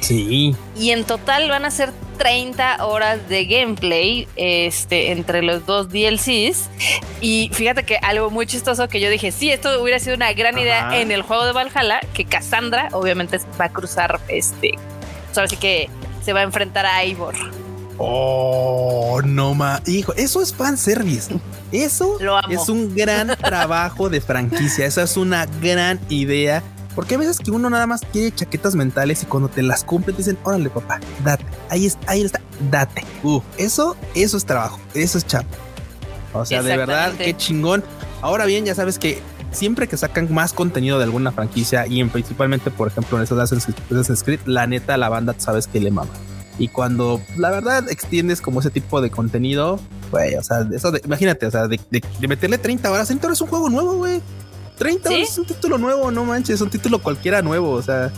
Sí. 0.00 0.54
Y 0.78 0.90
en 0.90 1.04
total 1.04 1.48
van 1.48 1.64
a 1.64 1.70
ser 1.70 1.92
30 2.18 2.84
horas 2.84 3.28
de 3.28 3.44
gameplay 3.44 4.28
este, 4.36 5.12
entre 5.12 5.42
los 5.42 5.66
dos 5.66 5.88
DLCs. 5.90 6.68
Y 7.20 7.50
fíjate 7.52 7.84
que 7.84 7.96
algo 7.96 8.30
muy 8.30 8.46
chistoso 8.46 8.88
que 8.88 9.00
yo 9.00 9.10
dije, 9.10 9.32
sí, 9.32 9.50
esto 9.50 9.82
hubiera 9.82 9.98
sido 9.98 10.16
una 10.16 10.32
gran 10.32 10.58
idea 10.58 11.00
en 11.00 11.10
el 11.10 11.22
juego 11.22 11.44
de 11.44 11.52
Valhalla, 11.52 12.00
que 12.14 12.24
Cassandra 12.24 12.88
obviamente 12.92 13.38
va 13.60 13.66
a 13.66 13.72
cruzar, 13.72 14.20
este, 14.28 14.72
pues 15.26 15.38
ahora 15.38 15.48
sí 15.48 15.56
que 15.56 15.88
se 16.22 16.32
va 16.32 16.40
a 16.40 16.44
enfrentar 16.44 16.86
a 16.86 17.02
Eivor. 17.02 17.34
Oh, 17.98 19.20
no 19.24 19.54
ma. 19.54 19.80
Hijo, 19.86 20.12
eso 20.14 20.42
es 20.42 20.52
fanservice. 20.54 21.34
Eso 21.72 22.16
Lo 22.20 22.36
amo. 22.36 22.48
es 22.52 22.68
un 22.68 22.94
gran 22.94 23.28
trabajo 23.42 24.08
de 24.08 24.20
franquicia. 24.20 24.86
Esa 24.86 25.02
es 25.02 25.16
una 25.16 25.46
gran 25.60 25.98
idea. 26.08 26.62
Porque 26.94 27.14
hay 27.14 27.20
veces 27.20 27.38
que 27.38 27.50
uno 27.50 27.68
nada 27.68 27.86
más 27.86 28.00
quiere 28.10 28.34
chaquetas 28.34 28.74
mentales 28.74 29.22
y 29.22 29.26
cuando 29.26 29.50
te 29.50 29.62
las 29.62 29.84
cumplen 29.84 30.16
te 30.16 30.22
dicen, 30.22 30.38
órale 30.44 30.70
papá, 30.70 30.98
date. 31.22 31.44
Ahí 31.68 31.84
es, 31.84 31.98
ahí 32.06 32.22
está, 32.22 32.40
date. 32.70 33.04
Uh, 33.22 33.40
eso, 33.58 33.96
eso 34.14 34.36
es 34.38 34.46
trabajo. 34.46 34.80
Eso 34.94 35.18
es 35.18 35.26
chapa. 35.26 35.46
O 36.32 36.44
sea, 36.44 36.62
de 36.62 36.76
verdad, 36.76 37.12
qué 37.18 37.36
chingón. 37.36 37.84
Ahora 38.22 38.46
bien, 38.46 38.64
ya 38.64 38.74
sabes 38.74 38.98
que 38.98 39.20
siempre 39.50 39.88
que 39.88 39.96
sacan 39.96 40.32
más 40.32 40.52
contenido 40.52 40.98
de 40.98 41.04
alguna 41.04 41.32
franquicia 41.32 41.86
y 41.86 42.00
en, 42.00 42.08
principalmente, 42.08 42.70
por 42.70 42.88
ejemplo, 42.88 43.18
en 43.18 43.24
Assassin's 43.24 43.68
Assassin's 43.90 44.22
Creed, 44.22 44.40
la 44.46 44.66
neta, 44.66 44.96
la 44.96 45.08
banda 45.08 45.34
sabes 45.38 45.66
que 45.66 45.80
le 45.80 45.90
mama. 45.90 46.10
Y 46.58 46.68
cuando 46.68 47.20
la 47.36 47.50
verdad 47.50 47.88
extiendes 47.90 48.40
como 48.40 48.60
ese 48.60 48.70
tipo 48.70 49.00
de 49.00 49.10
contenido, 49.10 49.78
güey, 50.10 50.36
o 50.36 50.42
sea, 50.42 50.66
eso 50.74 50.90
de, 50.90 51.00
imagínate, 51.04 51.46
o 51.46 51.50
sea, 51.50 51.66
de, 51.68 51.78
de- 51.90 52.02
de 52.18 52.28
meterle 52.28 52.56
30 52.58 52.90
horas, 52.90 53.06
30 53.08 53.26
horas 53.26 53.38
es 53.38 53.42
un 53.42 53.48
juego 53.48 53.68
nuevo, 53.68 53.94
güey. 53.94 54.20
30 54.78 55.08
¿Sí? 55.08 55.14
horas 55.14 55.28
es 55.30 55.38
un 55.38 55.46
título 55.46 55.78
nuevo, 55.78 56.10
no 56.10 56.24
manches, 56.24 56.56
es 56.56 56.60
un 56.60 56.70
título 56.70 56.98
cualquiera 57.02 57.42
nuevo, 57.42 57.70
o 57.72 57.82
sea, 57.82 58.10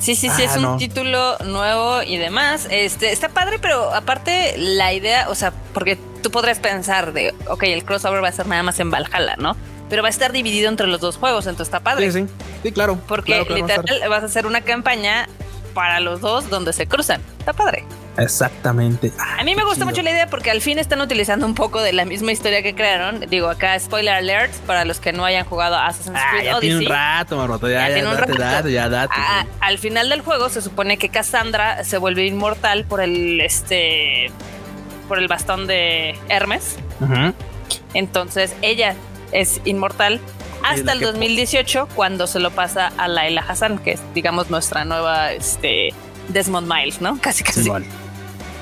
Sí, 0.00 0.14
sí, 0.16 0.28
sí, 0.28 0.42
Ah, 0.42 0.44
es 0.50 0.56
un 0.56 0.62
no. 0.62 0.76
título 0.76 1.38
nuevo 1.46 2.02
y 2.02 2.18
demás. 2.18 2.66
Este, 2.70 3.10
está 3.12 3.30
padre, 3.30 3.58
pero 3.58 3.94
aparte 3.94 4.54
la 4.58 4.92
idea, 4.92 5.30
o 5.30 5.34
sea, 5.34 5.52
porque 5.72 5.96
tú 6.22 6.30
podrías 6.30 6.58
pensar 6.58 7.12
de, 7.14 7.32
ok, 7.48 7.62
el 7.62 7.84
crossover 7.84 8.22
va 8.22 8.28
a 8.28 8.32
ser 8.32 8.46
nada 8.46 8.62
más 8.62 8.78
en 8.80 8.90
Valhalla, 8.90 9.36
¿no? 9.38 9.56
Pero 9.88 10.02
va 10.02 10.08
a 10.08 10.10
estar 10.10 10.32
dividido 10.32 10.68
entre 10.68 10.88
los 10.88 11.00
dos 11.00 11.16
juegos, 11.16 11.46
entonces 11.46 11.68
está 11.68 11.80
padre. 11.80 12.10
sí, 12.12 12.20
sí, 12.20 12.26
sí, 12.64 12.72
claro. 12.72 12.98
Porque 13.06 13.32
claro, 13.44 13.46
claro, 13.46 13.82
literal 13.82 14.08
vas 14.10 14.22
a 14.24 14.26
hacer 14.26 14.46
una 14.46 14.60
campaña 14.60 15.26
para 15.74 16.00
los 16.00 16.20
dos 16.20 16.48
donde 16.48 16.72
se 16.72 16.86
cruzan. 16.86 17.20
Está 17.38 17.52
padre. 17.52 17.84
Exactamente. 18.16 19.12
Ah, 19.18 19.38
A 19.40 19.44
mí 19.44 19.54
me 19.56 19.62
gusta 19.62 19.74
chido. 19.78 19.86
mucho 19.86 20.02
la 20.02 20.10
idea 20.12 20.28
porque 20.28 20.50
al 20.50 20.60
fin 20.60 20.78
están 20.78 21.00
utilizando 21.00 21.44
un 21.46 21.54
poco 21.54 21.82
de 21.82 21.92
la 21.92 22.04
misma 22.04 22.30
historia 22.32 22.62
que 22.62 22.74
crearon. 22.74 23.20
Digo, 23.28 23.48
acá 23.50 23.78
spoiler 23.80 24.14
alert 24.14 24.52
para 24.66 24.84
los 24.84 25.00
que 25.00 25.12
no 25.12 25.24
hayan 25.24 25.44
jugado 25.44 25.76
Assassin's 25.76 26.16
Ah, 26.18 26.28
Creed 26.30 26.44
ya 26.44 26.60
tiene 26.60 26.76
Odyssey. 26.76 26.86
un 26.86 26.92
rato, 26.92 27.36
Marroto, 27.36 27.68
ya, 27.68 27.80
Ya 27.80 27.88
ya, 27.88 27.94
tiene 27.94 28.08
un 28.08 28.14
date, 28.16 28.32
rato. 28.32 28.40
date, 28.42 28.72
ya 28.72 28.88
date. 28.88 29.14
A- 29.18 29.46
al 29.60 29.78
final 29.78 30.08
del 30.08 30.20
juego 30.22 30.48
se 30.48 30.62
supone 30.62 30.96
que 30.96 31.08
Cassandra 31.08 31.82
se 31.84 31.98
vuelve 31.98 32.24
inmortal 32.24 32.84
por 32.84 33.00
el 33.00 33.40
este 33.40 34.30
por 35.08 35.18
el 35.18 35.26
bastón 35.28 35.66
de 35.66 36.16
Hermes. 36.28 36.76
Entonces 37.94 38.54
ella 38.62 38.94
es 39.32 39.60
inmortal 39.64 40.20
hasta 40.64 40.92
el 40.92 40.98
que- 41.00 41.04
2018 41.06 41.88
cuando 41.94 42.26
se 42.26 42.40
lo 42.40 42.50
pasa 42.50 42.92
a 42.96 43.08
Laila 43.08 43.44
Hassan, 43.46 43.78
que 43.78 43.92
es 43.92 44.00
digamos 44.14 44.50
nuestra 44.50 44.84
nueva 44.84 45.32
este 45.32 45.90
Desmond 46.28 46.72
Miles, 46.72 47.00
¿no? 47.00 47.18
Casi 47.22 47.44
casi. 47.44 47.62
Simón. 47.62 47.84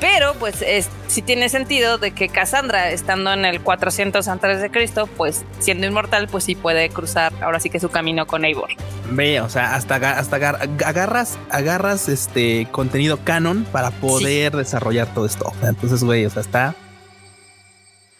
Pero 0.00 0.34
pues 0.34 0.62
es, 0.62 0.88
sí 1.06 1.22
tiene 1.22 1.48
sentido 1.48 1.96
de 1.96 2.10
que 2.10 2.28
Cassandra, 2.28 2.90
estando 2.90 3.32
en 3.32 3.44
el 3.44 3.60
400 3.60 4.26
antes 4.26 4.60
de 4.60 4.68
Cristo, 4.68 5.06
pues 5.16 5.44
siendo 5.60 5.86
inmortal, 5.86 6.26
pues 6.26 6.42
sí 6.42 6.56
puede 6.56 6.88
cruzar 6.88 7.32
ahora 7.40 7.60
sí 7.60 7.70
que 7.70 7.78
su 7.78 7.88
camino 7.88 8.26
con 8.26 8.44
Eivor. 8.44 8.70
Ve, 9.12 9.40
o 9.40 9.48
sea, 9.48 9.76
hasta, 9.76 9.94
hasta 10.18 10.36
agarras, 10.84 11.38
agarras 11.50 12.08
este 12.08 12.66
contenido 12.72 13.20
canon 13.22 13.62
para 13.70 13.92
poder 13.92 14.56
desarrollar 14.56 15.06
todo 15.14 15.24
esto. 15.24 15.52
Entonces, 15.62 16.02
güey, 16.02 16.26
o 16.26 16.30
sea, 16.30 16.42
está, 16.42 16.74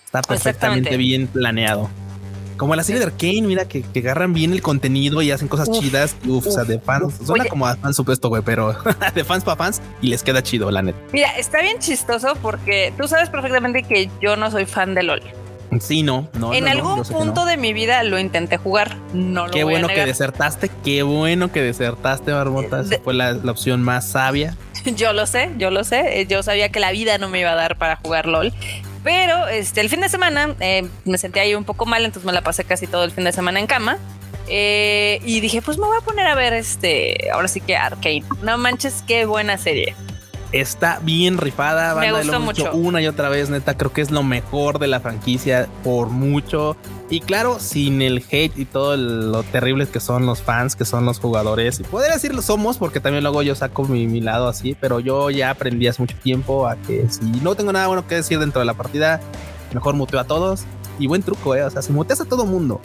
está 0.04 0.22
perfectamente 0.22 0.96
bien 0.96 1.26
planeado. 1.26 1.90
Como 2.56 2.74
la 2.76 2.82
serie 2.82 3.00
de 3.00 3.06
Arkane, 3.06 3.42
mira 3.42 3.66
que, 3.66 3.84
agarran 3.96 4.32
bien 4.32 4.52
el 4.52 4.62
contenido 4.62 5.22
y 5.22 5.30
hacen 5.30 5.48
cosas 5.48 5.70
chidas. 5.70 6.16
Uf, 6.26 6.46
o 6.46 6.50
sea, 6.50 6.64
de 6.64 6.78
fans. 6.78 7.14
Suena 7.24 7.44
como 7.46 7.66
a 7.66 7.76
fans 7.76 7.96
supuesto, 7.96 8.28
güey, 8.28 8.42
pero 8.42 8.76
de 9.14 9.24
fans 9.24 9.44
para 9.44 9.56
fans 9.56 9.82
y 10.00 10.08
les 10.08 10.22
queda 10.22 10.42
chido, 10.42 10.70
la 10.70 10.82
neta. 10.82 10.98
Mira, 11.12 11.36
está 11.36 11.60
bien 11.62 11.78
chistoso 11.78 12.34
porque 12.40 12.92
tú 12.96 13.08
sabes 13.08 13.30
perfectamente 13.30 13.82
que 13.82 14.10
yo 14.20 14.36
no 14.36 14.50
soy 14.50 14.66
fan 14.66 14.94
de 14.94 15.02
LOL. 15.02 15.22
Sí, 15.80 16.02
no, 16.02 16.28
no. 16.38 16.52
En 16.52 16.68
algún 16.68 17.02
punto 17.02 17.46
de 17.46 17.56
mi 17.56 17.72
vida 17.72 18.02
lo 18.02 18.18
intenté 18.18 18.58
jugar. 18.58 18.96
No 19.14 19.46
lo 19.46 19.52
Qué 19.52 19.64
voy 19.64 19.74
bueno 19.74 19.88
a 19.88 19.94
que 19.94 20.04
desertaste. 20.04 20.70
Qué 20.84 21.02
bueno 21.02 21.50
que 21.50 21.62
desertaste, 21.62 22.32
Barbota. 22.32 22.84
fue 23.02 23.14
la, 23.14 23.32
la, 23.32 23.50
opción 23.52 23.82
más 23.82 24.08
sabia. 24.08 24.56
Yo 24.96 25.12
lo 25.12 25.26
sé, 25.26 25.50
yo 25.58 25.70
lo 25.70 25.84
sé. 25.84 26.26
Yo 26.28 26.42
sabía 26.42 26.70
que 26.70 26.80
la 26.80 26.90
vida 26.90 27.16
no 27.18 27.28
me 27.28 27.40
iba 27.40 27.52
a 27.52 27.54
dar 27.54 27.78
para 27.78 27.96
jugar 27.96 28.26
LOL. 28.26 28.52
Pero 29.02 29.48
este, 29.48 29.80
el 29.80 29.88
fin 29.88 30.00
de 30.00 30.08
semana 30.08 30.54
eh, 30.60 30.88
me 31.04 31.18
sentí 31.18 31.40
ahí 31.40 31.54
un 31.54 31.64
poco 31.64 31.86
mal, 31.86 32.04
entonces 32.04 32.24
me 32.24 32.32
la 32.32 32.42
pasé 32.42 32.64
casi 32.64 32.86
todo 32.86 33.04
el 33.04 33.10
fin 33.10 33.24
de 33.24 33.32
semana 33.32 33.58
en 33.58 33.66
cama. 33.66 33.98
Eh, 34.48 35.20
y 35.24 35.40
dije, 35.40 35.62
pues 35.62 35.78
me 35.78 35.86
voy 35.86 35.96
a 35.98 36.04
poner 36.04 36.26
a 36.26 36.34
ver 36.34 36.52
este, 36.52 37.30
ahora 37.32 37.48
sí 37.48 37.60
que 37.60 37.76
Arcane. 37.76 38.24
No 38.42 38.58
manches, 38.58 39.02
qué 39.06 39.24
buena 39.24 39.58
serie. 39.58 39.94
Está 40.52 40.98
bien 41.00 41.38
rifada, 41.38 41.94
banda, 41.94 42.12
me 42.12 42.18
gustó 42.18 42.40
mucho. 42.40 42.72
una 42.74 43.00
y 43.00 43.06
otra 43.06 43.30
vez, 43.30 43.48
neta, 43.48 43.74
creo 43.76 43.92
que 43.92 44.02
es 44.02 44.10
lo 44.10 44.22
mejor 44.22 44.78
de 44.78 44.86
la 44.86 45.00
franquicia 45.00 45.66
por 45.82 46.10
mucho. 46.10 46.76
Y 47.08 47.20
claro, 47.20 47.58
sin 47.58 48.02
el 48.02 48.24
hate 48.30 48.56
y 48.58 48.64
todo 48.66 48.96
lo 48.96 49.42
terribles 49.42 49.88
que 49.88 50.00
son 50.00 50.26
los 50.26 50.42
fans, 50.42 50.76
que 50.76 50.84
son 50.84 51.06
los 51.06 51.20
jugadores. 51.20 51.80
Y 51.80 51.84
poder 51.84 52.12
decirlo 52.12 52.42
somos, 52.42 52.76
porque 52.76 53.00
también 53.00 53.22
luego 53.22 53.42
yo 53.42 53.54
saco 53.54 53.84
mi, 53.84 54.06
mi, 54.06 54.20
lado 54.20 54.48
así, 54.48 54.76
pero 54.78 55.00
yo 55.00 55.30
ya 55.30 55.50
aprendí 55.50 55.86
hace 55.88 56.02
mucho 56.02 56.16
tiempo 56.22 56.66
a 56.66 56.76
que 56.76 57.06
si 57.08 57.24
no 57.42 57.54
tengo 57.54 57.72
nada 57.72 57.86
bueno 57.86 58.06
que 58.06 58.16
decir 58.16 58.38
dentro 58.38 58.60
de 58.60 58.66
la 58.66 58.74
partida, 58.74 59.20
mejor 59.72 59.94
muteo 59.94 60.20
a 60.20 60.24
todos. 60.24 60.64
Y 60.98 61.06
buen 61.06 61.22
truco, 61.22 61.54
eh. 61.54 61.64
O 61.64 61.70
sea, 61.70 61.80
si 61.80 61.92
muteas 61.92 62.20
a 62.20 62.26
todo 62.26 62.44
mundo 62.44 62.80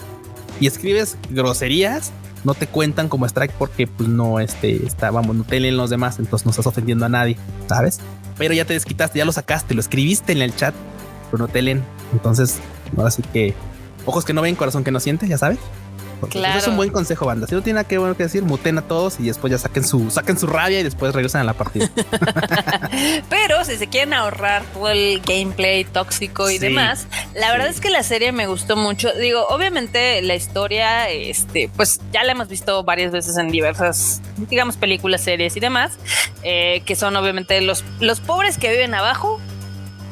y 0.60 0.68
escribes 0.68 1.18
groserías, 1.30 2.12
no 2.44 2.54
te 2.54 2.68
cuentan 2.68 3.10
como 3.10 3.26
strike 3.26 3.52
porque 3.54 3.88
pues 3.88 4.10
no 4.10 4.40
este 4.40 4.86
está, 4.86 5.12
vamos, 5.12 5.36
no 5.36 5.44
te 5.44 5.60
leen 5.60 5.78
los 5.78 5.90
demás, 5.90 6.20
entonces 6.20 6.46
no 6.46 6.52
estás 6.52 6.68
ofendiendo 6.68 7.06
a 7.06 7.10
nadie, 7.10 7.38
¿sabes? 7.68 8.00
Pero 8.38 8.54
ya 8.54 8.66
te 8.66 8.74
desquitaste, 8.74 9.18
ya 9.20 9.26
lo 9.26 9.32
sacaste, 9.32 9.74
lo 9.74 9.82
escribiste 9.82 10.32
en 10.32 10.42
el 10.42 10.56
chat, 10.56 10.74
pero 11.32 11.46
no 11.46 11.48
te 11.48 11.62
leen. 11.62 11.84
Entonces, 12.14 12.60
ahora 12.96 13.12
sí 13.12 13.24
que 13.34 13.54
ojos 14.06 14.26
que 14.26 14.34
no 14.34 14.42
ven, 14.42 14.56
corazón 14.56 14.84
que 14.84 14.92
no 14.92 15.00
siente, 15.00 15.28
ya 15.28 15.38
sabes. 15.38 15.60
Claro. 16.30 16.58
Eso 16.58 16.66
es 16.66 16.68
un 16.68 16.78
buen 16.78 16.90
consejo, 16.90 17.26
banda. 17.26 17.48
Si 17.48 17.56
no 17.56 17.62
tiene 17.62 17.78
nada 17.78 17.88
que 17.88 17.98
bueno 17.98 18.18
que 18.18 18.24
decir, 18.24 18.44
muten 18.44 18.78
a 18.78 18.82
todos 18.82 19.20
y 19.20 19.24
después 19.24 19.52
ya 19.52 19.58
saquen 19.58 19.84
su, 19.84 20.10
saquen 20.10 20.38
su 20.38 20.48
rabia 20.48 20.80
y 20.80 20.84
después 20.84 21.14
regresan 21.14 21.42
a 21.42 21.44
la 21.44 21.54
partida. 21.54 21.90
Pero 23.30 23.64
si 23.66 23.78
se 23.78 23.88
quieren 23.88 24.14
ahorrar 24.14 24.64
todo 24.74 24.90
el 24.90 25.22
gameplay 25.26 25.84
tóxico 25.84 26.50
y 26.50 26.58
demás, 26.58 27.08
la 27.36 27.52
verdad 27.52 27.68
es 27.68 27.80
que 27.80 27.90
la 27.90 28.04
serie 28.04 28.32
me 28.32 28.48
gustó 28.48 28.76
mucho. 28.76 29.12
Digo, 29.14 29.46
obviamente 29.48 30.22
la 30.22 30.36
historia, 30.36 31.10
este, 31.10 31.70
pues 31.76 32.00
ya 32.12 32.24
la 32.24 32.32
hemos 32.32 32.48
visto 32.48 32.84
varias 32.84 33.12
veces 33.12 33.38
en 33.38 33.50
diversas, 33.50 34.22
digamos, 34.50 34.78
películas, 34.78 35.22
series 35.22 35.56
y 35.58 35.60
demás, 35.60 35.98
eh, 36.44 36.82
que 36.86 36.96
son 36.96 37.16
obviamente 37.16 37.60
los, 37.62 37.84
los 38.00 38.20
pobres 38.20 38.58
que 38.58 38.72
viven 38.72 38.94
abajo 38.94 39.40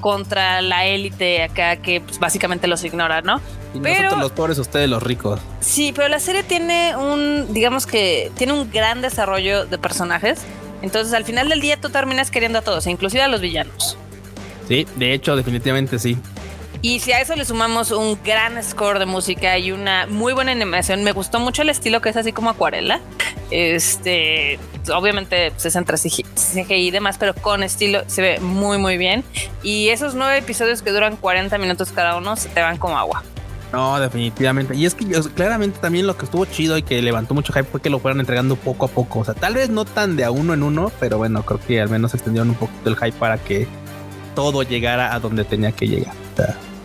contra 0.05 0.61
la 0.61 0.85
élite 0.85 1.41
acá 1.41 1.77
que 1.77 1.99
pues, 1.99 2.19
básicamente 2.19 2.67
los 2.67 2.83
ignora, 2.83 3.23
¿no? 3.23 3.41
Y 3.73 3.79
nosotros 3.79 4.19
los 4.19 4.31
pobres, 4.33 4.59
ustedes 4.59 4.87
los 4.87 5.01
ricos. 5.01 5.39
Sí, 5.61 5.93
pero 5.95 6.07
la 6.09 6.19
serie 6.19 6.43
tiene 6.43 6.95
un, 6.95 7.51
digamos 7.51 7.87
que 7.87 8.31
tiene 8.37 8.53
un 8.53 8.69
gran 8.69 9.01
desarrollo 9.01 9.65
de 9.65 9.79
personajes. 9.79 10.43
Entonces 10.83 11.11
al 11.15 11.25
final 11.25 11.49
del 11.49 11.59
día 11.59 11.81
tú 11.81 11.89
terminas 11.89 12.29
queriendo 12.29 12.59
a 12.59 12.61
todos, 12.61 12.85
inclusive 12.85 13.23
a 13.23 13.27
los 13.27 13.41
villanos. 13.41 13.97
Sí, 14.67 14.85
de 14.95 15.11
hecho, 15.11 15.35
definitivamente 15.35 15.97
sí. 15.97 16.19
Y 16.83 16.99
si 16.99 17.11
a 17.11 17.19
eso 17.19 17.35
le 17.35 17.43
sumamos 17.43 17.89
un 17.89 18.19
gran 18.23 18.63
score 18.63 18.99
de 18.99 19.07
música 19.07 19.57
y 19.57 19.71
una 19.71 20.05
muy 20.05 20.33
buena 20.33 20.51
animación, 20.51 21.03
me 21.03 21.13
gustó 21.13 21.39
mucho 21.39 21.63
el 21.63 21.69
estilo 21.69 21.99
que 21.99 22.09
es 22.09 22.15
así 22.15 22.31
como 22.31 22.51
acuarela. 22.51 22.99
Este, 23.49 24.59
obviamente 24.89 25.51
se 25.57 25.71
centra 25.71 25.97
CGI 25.97 26.87
y 26.87 26.91
demás, 26.91 27.17
pero 27.17 27.33
con 27.33 27.63
estilo 27.63 28.03
se 28.07 28.21
ve 28.21 28.39
muy, 28.39 28.77
muy 28.77 28.97
bien. 28.97 29.23
Y 29.63 29.89
esos 29.89 30.15
nueve 30.15 30.37
episodios 30.37 30.81
que 30.81 30.91
duran 30.91 31.15
40 31.17 31.57
minutos 31.57 31.91
cada 31.91 32.17
uno 32.17 32.35
se 32.35 32.49
te 32.49 32.61
van 32.61 32.77
como 32.77 32.97
agua. 32.97 33.23
No, 33.71 33.99
definitivamente. 33.99 34.75
Y 34.75 34.85
es 34.85 34.95
que 34.95 35.05
claramente 35.33 35.79
también 35.79 36.07
lo 36.07 36.15
que 36.15 36.25
estuvo 36.25 36.45
chido 36.45 36.77
y 36.77 36.83
que 36.83 37.01
levantó 37.01 37.33
mucho 37.33 37.51
hype 37.51 37.65
fue 37.65 37.81
que 37.81 37.89
lo 37.89 37.99
fueran 37.99 38.19
entregando 38.19 38.55
poco 38.55 38.85
a 38.85 38.89
poco. 38.89 39.19
O 39.19 39.25
sea, 39.25 39.33
tal 39.33 39.55
vez 39.55 39.69
no 39.69 39.83
tan 39.83 40.15
de 40.15 40.23
a 40.23 40.31
uno 40.31 40.53
en 40.53 40.63
uno, 40.63 40.91
pero 40.99 41.17
bueno, 41.17 41.43
creo 41.43 41.59
que 41.59 41.81
al 41.81 41.89
menos 41.89 42.13
extendieron 42.13 42.49
un 42.49 42.55
poquito 42.55 42.89
el 42.89 42.95
hype 42.95 43.17
para 43.17 43.37
que 43.37 43.67
todo 44.33 44.63
llegara 44.63 45.13
a 45.13 45.19
donde 45.19 45.43
tenía 45.43 45.71
que 45.71 45.87
llegar. 45.87 46.13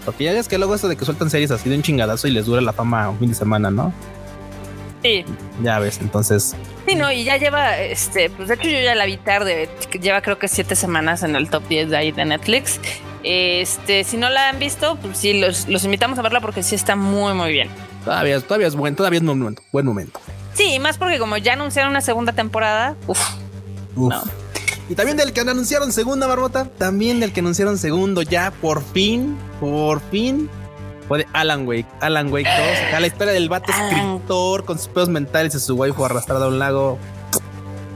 porque 0.04 0.24
ya 0.24 0.32
ves 0.32 0.48
que 0.48 0.58
luego 0.58 0.74
eso 0.74 0.88
de 0.88 0.96
que 0.96 1.04
sueltan 1.04 1.30
series 1.30 1.50
así 1.50 1.68
de 1.68 1.76
un 1.76 1.82
chingadazo 1.82 2.26
y 2.26 2.32
les 2.32 2.46
dura 2.46 2.60
la 2.60 2.72
fama 2.72 3.10
un 3.10 3.18
fin 3.18 3.28
de 3.28 3.34
semana, 3.34 3.70
¿no? 3.70 3.92
Sí. 5.02 5.24
Ya 5.62 5.78
ves, 5.78 5.98
entonces. 6.00 6.54
Sí, 6.86 6.94
no, 6.94 7.10
y 7.10 7.24
ya 7.24 7.36
lleva, 7.36 7.78
este, 7.78 8.30
pues 8.30 8.48
de 8.48 8.54
hecho 8.54 8.68
yo 8.68 8.80
ya 8.80 8.94
la 8.94 9.06
vi 9.06 9.16
tarde, 9.16 9.68
lleva 10.00 10.20
creo 10.20 10.38
que 10.38 10.48
siete 10.48 10.76
semanas 10.76 11.22
en 11.22 11.36
el 11.36 11.48
top 11.48 11.66
10 11.68 11.90
de 11.90 11.96
ahí 11.96 12.12
de 12.12 12.24
Netflix. 12.24 12.80
Este, 13.22 14.04
si 14.04 14.16
no 14.16 14.30
la 14.30 14.48
han 14.48 14.58
visto, 14.58 14.96
pues 14.96 15.18
sí, 15.18 15.40
los, 15.40 15.66
invitamos 15.84 16.18
a 16.18 16.22
verla 16.22 16.40
porque 16.40 16.62
sí 16.62 16.74
está 16.74 16.96
muy, 16.96 17.34
muy 17.34 17.52
bien. 17.52 17.68
Todavía, 18.04 18.40
todavía 18.40 18.66
es 18.66 18.74
buen, 18.74 18.96
todavía 18.96 19.18
es 19.18 19.22
un 19.22 19.38
momento, 19.38 19.62
buen 19.72 19.86
momento. 19.86 20.20
Sí, 20.54 20.78
más 20.78 20.98
porque 20.98 21.18
como 21.18 21.36
ya 21.36 21.52
anunciaron 21.52 21.90
una 21.90 22.00
segunda 22.00 22.32
temporada, 22.32 22.96
uff. 23.06 23.20
No. 23.96 24.22
Y 24.88 24.94
también 24.94 25.16
del 25.16 25.32
que 25.32 25.40
anunciaron 25.40 25.92
segunda, 25.92 26.26
Barbota. 26.26 26.64
También 26.64 27.20
del 27.20 27.32
que 27.32 27.40
anunciaron 27.40 27.78
segundo, 27.78 28.22
ya 28.22 28.50
por 28.50 28.82
fin, 28.82 29.36
por 29.60 30.00
fin. 30.10 30.50
Fue 31.10 31.18
de 31.18 31.26
Alan 31.32 31.66
Wake. 31.66 31.86
Alan 32.00 32.32
Wake 32.32 32.48
2. 32.48 32.94
A 32.94 33.00
la 33.00 33.06
espera 33.08 33.32
del 33.32 33.48
vato 33.48 33.72
escritor 33.72 34.64
con 34.64 34.78
sus 34.78 34.86
pedos 34.86 35.08
mentales 35.08 35.52
y 35.56 35.58
su 35.58 35.74
waifu 35.74 36.04
arrastrada 36.04 36.44
a 36.44 36.48
un 36.48 36.60
lago. 36.60 37.00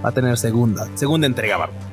Va 0.04 0.08
a 0.08 0.12
tener 0.12 0.36
segunda, 0.36 0.88
segunda 0.96 1.28
entrega, 1.28 1.56
Barbota. 1.56 1.86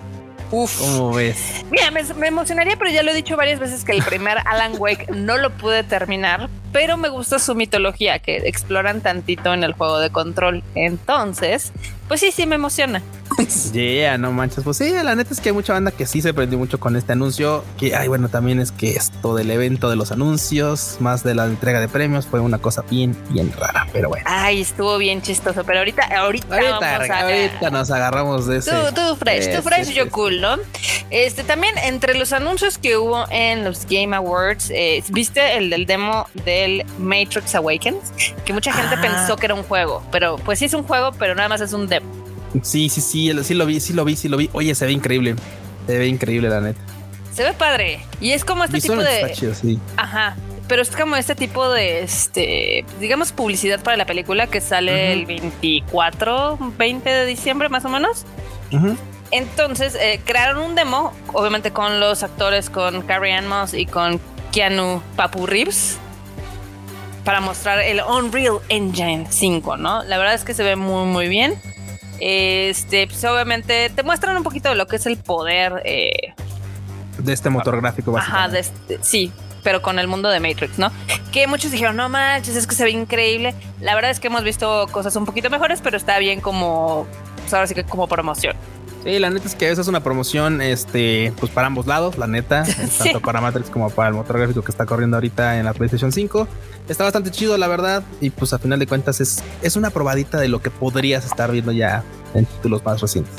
Uf. 0.50 0.80
¿Cómo 0.80 1.14
ves? 1.14 1.64
Mira, 1.70 1.92
me, 1.92 2.28
emocionaría, 2.28 2.76
pero 2.76 2.90
ya 2.90 3.04
lo 3.04 3.12
he 3.12 3.14
dicho 3.14 3.38
varias 3.38 3.60
veces 3.60 3.84
que 3.84 3.92
el 3.92 4.02
primer 4.02 4.40
Alan 4.46 4.74
Wake 4.80 5.12
no 5.12 5.38
lo 5.38 5.52
pude 5.52 5.84
terminar, 5.84 6.50
pero 6.74 6.98
me 6.98 7.10
gusta 7.10 7.38
su 7.38 7.54
mitología 7.54 8.18
que 8.18 8.38
exploran 8.38 9.02
tantito 9.02 9.54
en 9.54 9.64
el 9.64 9.74
juego 9.74 10.00
de 10.00 10.10
control. 10.10 10.64
Entonces, 10.74 11.72
pues 12.12 12.20
sí, 12.20 12.30
sí 12.34 12.46
me 12.46 12.56
emociona. 12.56 13.02
Yeah, 13.74 14.18
no 14.18 14.32
manches. 14.34 14.64
Pues 14.64 14.78
sí, 14.78 14.90
la 14.90 15.16
neta 15.16 15.34
es 15.34 15.40
que 15.40 15.50
hay 15.50 15.54
mucha 15.54 15.72
banda 15.72 15.92
que 15.92 16.06
sí 16.06 16.22
se 16.22 16.34
prendió 16.34 16.60
mucho 16.60 16.80
con 16.80 16.98
este 16.98 17.14
anuncio. 17.14 17.64
Que, 17.78 17.96
ay, 17.96 18.10
bueno, 18.10 18.28
también 18.28 18.60
es 18.60 18.74
que 18.74 18.92
esto 18.92 19.34
del 19.36 19.50
evento 19.50 19.90
de 19.90 19.96
los 19.96 20.12
anuncios, 20.12 20.98
más 21.00 21.24
de 21.24 21.36
la 21.36 21.46
entrega 21.46 21.80
de 21.80 21.88
premios, 21.88 22.28
fue 22.28 22.42
una 22.42 22.58
cosa 22.58 22.84
bien, 22.90 23.16
bien 23.30 23.52
rara. 23.58 23.88
Pero 23.94 24.10
bueno. 24.10 24.26
Ay, 24.28 24.62
estuvo 24.62 24.98
bien 24.98 25.22
chistoso. 25.22 25.64
Pero 25.64 25.80
ahorita, 25.80 26.04
ahorita, 26.04 27.22
ahorita, 27.22 27.70
nos 27.70 27.90
agarramos 27.92 28.46
de 28.48 28.58
eso. 28.58 28.72
Tú, 28.90 28.96
tú 28.96 29.16
fresh, 29.16 29.56
tú 29.56 29.62
fresh, 29.62 29.92
yo 29.92 30.10
cool, 30.10 30.42
¿no? 30.42 30.58
Este 31.10 31.44
también 31.44 31.78
entre 31.78 32.16
los 32.16 32.32
anuncios 32.32 32.78
que 32.78 32.96
hubo 32.96 33.26
en 33.32 33.66
los 33.66 33.86
Game 33.86 34.16
Awards, 34.16 34.70
eh, 34.70 35.04
viste 35.10 35.58
el 35.58 35.70
del 35.70 35.86
demo 35.86 36.28
del 36.46 36.86
Matrix 37.00 37.54
Awakens, 37.54 38.14
que 38.46 38.54
mucha 38.54 38.72
gente 38.72 38.96
ah. 38.98 39.02
pensó 39.02 39.36
que 39.36 39.48
era 39.48 39.56
un 39.56 39.64
juego, 39.64 40.04
pero 40.10 40.38
pues 40.38 40.60
sí 40.60 40.66
es 40.66 40.74
un 40.74 40.84
juego, 40.84 41.12
pero 41.12 41.36
nada 41.36 41.50
más 41.50 41.60
es 41.60 41.74
un 41.74 41.88
demo. 41.88 42.01
Sí, 42.64 42.90
sí, 42.90 43.02
sí, 43.02 43.32
sí 43.44 43.54
lo 43.54 43.66
vi, 43.66 43.80
sí 43.80 43.94
lo 43.94 44.06
vi, 44.06 44.16
sí 44.16 44.28
lo 44.28 44.38
vi. 44.38 44.50
Oye, 44.54 44.76
se 44.76 44.86
ve 44.86 44.92
increíble. 44.92 45.36
Se 45.88 45.98
ve 45.98 46.08
increíble, 46.08 46.50
la 46.50 46.62
neta. 46.62 46.82
Se 47.34 47.44
ve 47.44 47.54
padre. 47.54 48.00
Y 48.20 48.32
es 48.32 48.44
como 48.44 48.64
este 48.64 48.82
tipo 48.82 48.98
de. 48.98 49.36
sí. 49.36 49.80
Ajá. 49.98 50.36
Pero 50.68 50.82
es 50.82 50.90
como 50.96 51.18
este 51.18 51.36
tipo 51.36 51.70
de, 51.70 52.02
este, 52.02 52.86
digamos, 53.00 53.34
publicidad 53.34 53.82
para 53.84 53.98
la 53.98 54.06
película 54.06 54.48
que 54.48 54.62
sale 54.62 55.12
el 55.12 55.26
24, 55.26 56.58
20 56.78 57.10
de 57.10 57.26
diciembre, 57.26 57.68
más 57.68 57.84
o 57.84 57.90
menos. 57.90 58.26
Entonces, 59.32 59.96
eh, 59.96 60.22
crearon 60.24 60.64
un 60.64 60.76
demo, 60.76 61.12
obviamente 61.34 61.72
con 61.72 62.00
los 62.00 62.24
actores, 62.24 62.70
con 62.70 63.02
Carrie 63.02 63.34
Ann 63.34 63.48
Moss 63.48 63.74
y 63.74 63.86
con 63.86 64.22
Keanu 64.54 65.02
Papu 65.18 65.46
Reeves, 65.46 65.98
para 67.26 67.42
mostrar 67.42 67.80
el 67.80 68.02
Unreal 68.02 68.60
Engine 68.70 69.28
5, 69.30 69.76
¿no? 69.76 70.04
La 70.04 70.18
verdad 70.18 70.36
es 70.36 70.46
que 70.46 70.54
se 70.54 70.64
ve 70.64 70.78
muy, 70.78 71.06
muy 71.06 71.28
bien. 71.28 71.56
Este, 72.24 73.08
pues 73.08 73.24
obviamente 73.26 73.90
te 73.90 74.04
muestran 74.04 74.38
un 74.38 74.44
poquito 74.44 74.70
de 74.70 74.76
lo 74.76 74.86
que 74.86 74.98
es 74.98 75.06
el 75.08 75.18
poder 75.18 75.82
eh, 75.86 76.34
de 77.18 77.34
este 77.34 77.50
motor 77.50 77.82
gráfico, 77.82 78.12
básicamente. 78.12 78.60
Ajá, 78.60 78.60
este, 78.60 79.00
sí, 79.02 79.32
pero 79.64 79.82
con 79.82 79.98
el 79.98 80.08
mundo 80.08 80.30
de 80.30 80.40
Matrix, 80.40 80.78
¿no? 80.78 80.92
Que 81.32 81.48
muchos 81.48 81.72
dijeron, 81.72 81.96
no 81.96 82.10
manches, 82.10 82.56
es 82.56 82.68
que 82.68 82.76
se 82.76 82.84
ve 82.84 82.92
increíble. 82.92 83.56
La 83.80 83.96
verdad 83.96 84.12
es 84.12 84.20
que 84.20 84.28
hemos 84.28 84.44
visto 84.44 84.88
cosas 84.92 85.16
un 85.16 85.26
poquito 85.26 85.50
mejores, 85.50 85.82
pero 85.82 85.98
está 85.98 86.20
bien 86.20 86.42
como, 86.42 87.08
pues 87.38 87.54
ahora 87.54 87.68
sí 87.68 87.74
que 87.74 87.84
como 87.84 88.08
promoción. 88.08 88.56
Sí, 89.04 89.18
la 89.18 89.32
neta 89.32 89.48
es 89.48 89.56
que 89.56 89.70
esa 89.70 89.82
es 89.82 89.88
una 89.88 90.04
promoción, 90.04 90.62
este, 90.62 91.34
pues 91.40 91.52
para 91.52 91.68
ambos 91.68 91.88
lados, 91.88 92.20
la 92.20 92.28
neta, 92.28 92.64
tanto 93.00 93.20
para 93.20 93.42
Matrix 93.42 93.70
como 93.70 93.90
para 93.90 94.10
el 94.10 94.16
motor 94.16 94.38
gráfico 94.38 94.62
que 94.62 94.72
está 94.72 94.86
corriendo 94.86 95.18
ahorita 95.18 95.58
en 95.58 95.66
la 95.66 95.74
PlayStation 95.74 96.12
5. 96.12 96.48
Está 96.88 97.04
bastante 97.04 97.32
chido, 97.32 97.58
la 97.58 97.68
verdad, 97.68 98.04
y 98.20 98.30
pues 98.30 98.54
a 98.54 98.60
final 98.60 98.78
de 98.78 98.86
cuentas 98.86 99.20
es, 99.20 99.44
es 99.64 99.76
una 99.76 99.90
probadita 99.90 100.40
de 100.40 100.50
lo 100.50 100.62
que 100.62 100.70
podrías 100.70 101.26
estar 101.26 101.52
viendo 101.52 101.72
ya 101.72 102.04
en 102.36 102.46
títulos 102.46 102.86
más 102.86 103.02
recientes. 103.02 103.34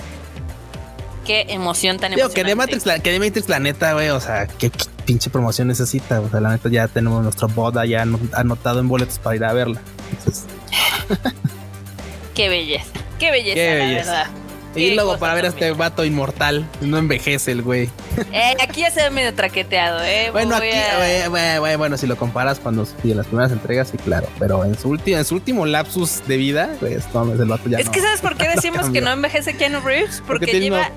Qué 1.24 1.46
emoción 1.50 1.98
tan 1.98 2.12
Digo, 2.12 2.28
que 2.30 2.42
de 2.42 2.56
Matrix, 2.56 2.84
la, 2.84 2.98
que 2.98 3.12
de 3.12 3.20
Matrix, 3.20 3.48
la 3.48 3.60
neta, 3.60 3.92
güey, 3.92 4.08
o 4.08 4.18
sea, 4.18 4.48
qué, 4.48 4.70
qué 4.70 4.86
pinche 5.06 5.30
promoción 5.30 5.68
necesita, 5.68 6.20
o 6.20 6.28
sea, 6.28 6.40
la 6.40 6.50
neta 6.50 6.68
ya 6.68 6.88
tenemos 6.88 7.22
nuestro 7.22 7.46
boda 7.46 7.86
ya 7.86 8.04
anotado 8.32 8.80
en 8.80 8.88
boletos 8.88 9.20
para 9.20 9.36
ir 9.36 9.44
a 9.44 9.52
verla. 9.52 9.80
Entonces... 10.10 10.44
qué 12.34 12.48
belleza, 12.48 12.90
qué 13.20 13.30
belleza, 13.30 13.54
qué 13.54 13.74
belleza. 13.76 14.12
la 14.12 14.18
verdad. 14.24 14.41
Y 14.74 14.94
luego 14.94 15.18
para 15.18 15.34
ver 15.34 15.44
a 15.44 15.48
este 15.48 15.70
vato 15.72 16.04
inmortal, 16.04 16.66
no 16.80 16.98
envejece 16.98 17.52
el 17.52 17.62
güey. 17.62 17.90
Eh, 18.32 18.54
aquí 18.60 18.80
ya 18.82 18.90
se 18.90 19.02
ve 19.02 19.10
medio 19.10 19.34
traqueteado, 19.34 20.02
¿eh? 20.02 20.30
Bueno, 20.32 20.56
aquí, 20.56 20.68
a... 20.70 21.76
bueno, 21.76 21.96
si 21.96 22.06
lo 22.06 22.16
comparas 22.16 22.58
cuando 22.58 22.86
en 23.04 23.16
las 23.16 23.26
primeras 23.26 23.52
entregas, 23.52 23.88
sí, 23.88 23.98
claro. 23.98 24.26
Pero 24.38 24.64
en 24.64 24.78
su, 24.78 24.88
último, 24.90 25.18
en 25.18 25.24
su 25.24 25.34
último 25.34 25.66
lapsus 25.66 26.26
de 26.26 26.36
vida, 26.36 26.70
pues, 26.80 27.04
no, 27.12 27.30
el 27.32 27.44
vato 27.48 27.68
ya 27.68 27.78
Es 27.78 27.88
que 27.88 28.00
¿sabes 28.00 28.20
por 28.20 28.36
qué 28.36 28.48
decimos 28.54 28.90
que 28.90 29.00
no 29.00 29.10
envejece 29.10 29.54
Keanu 29.54 29.80
Reeves? 29.80 30.22
Porque, 30.26 30.46
lleva, 30.60 30.90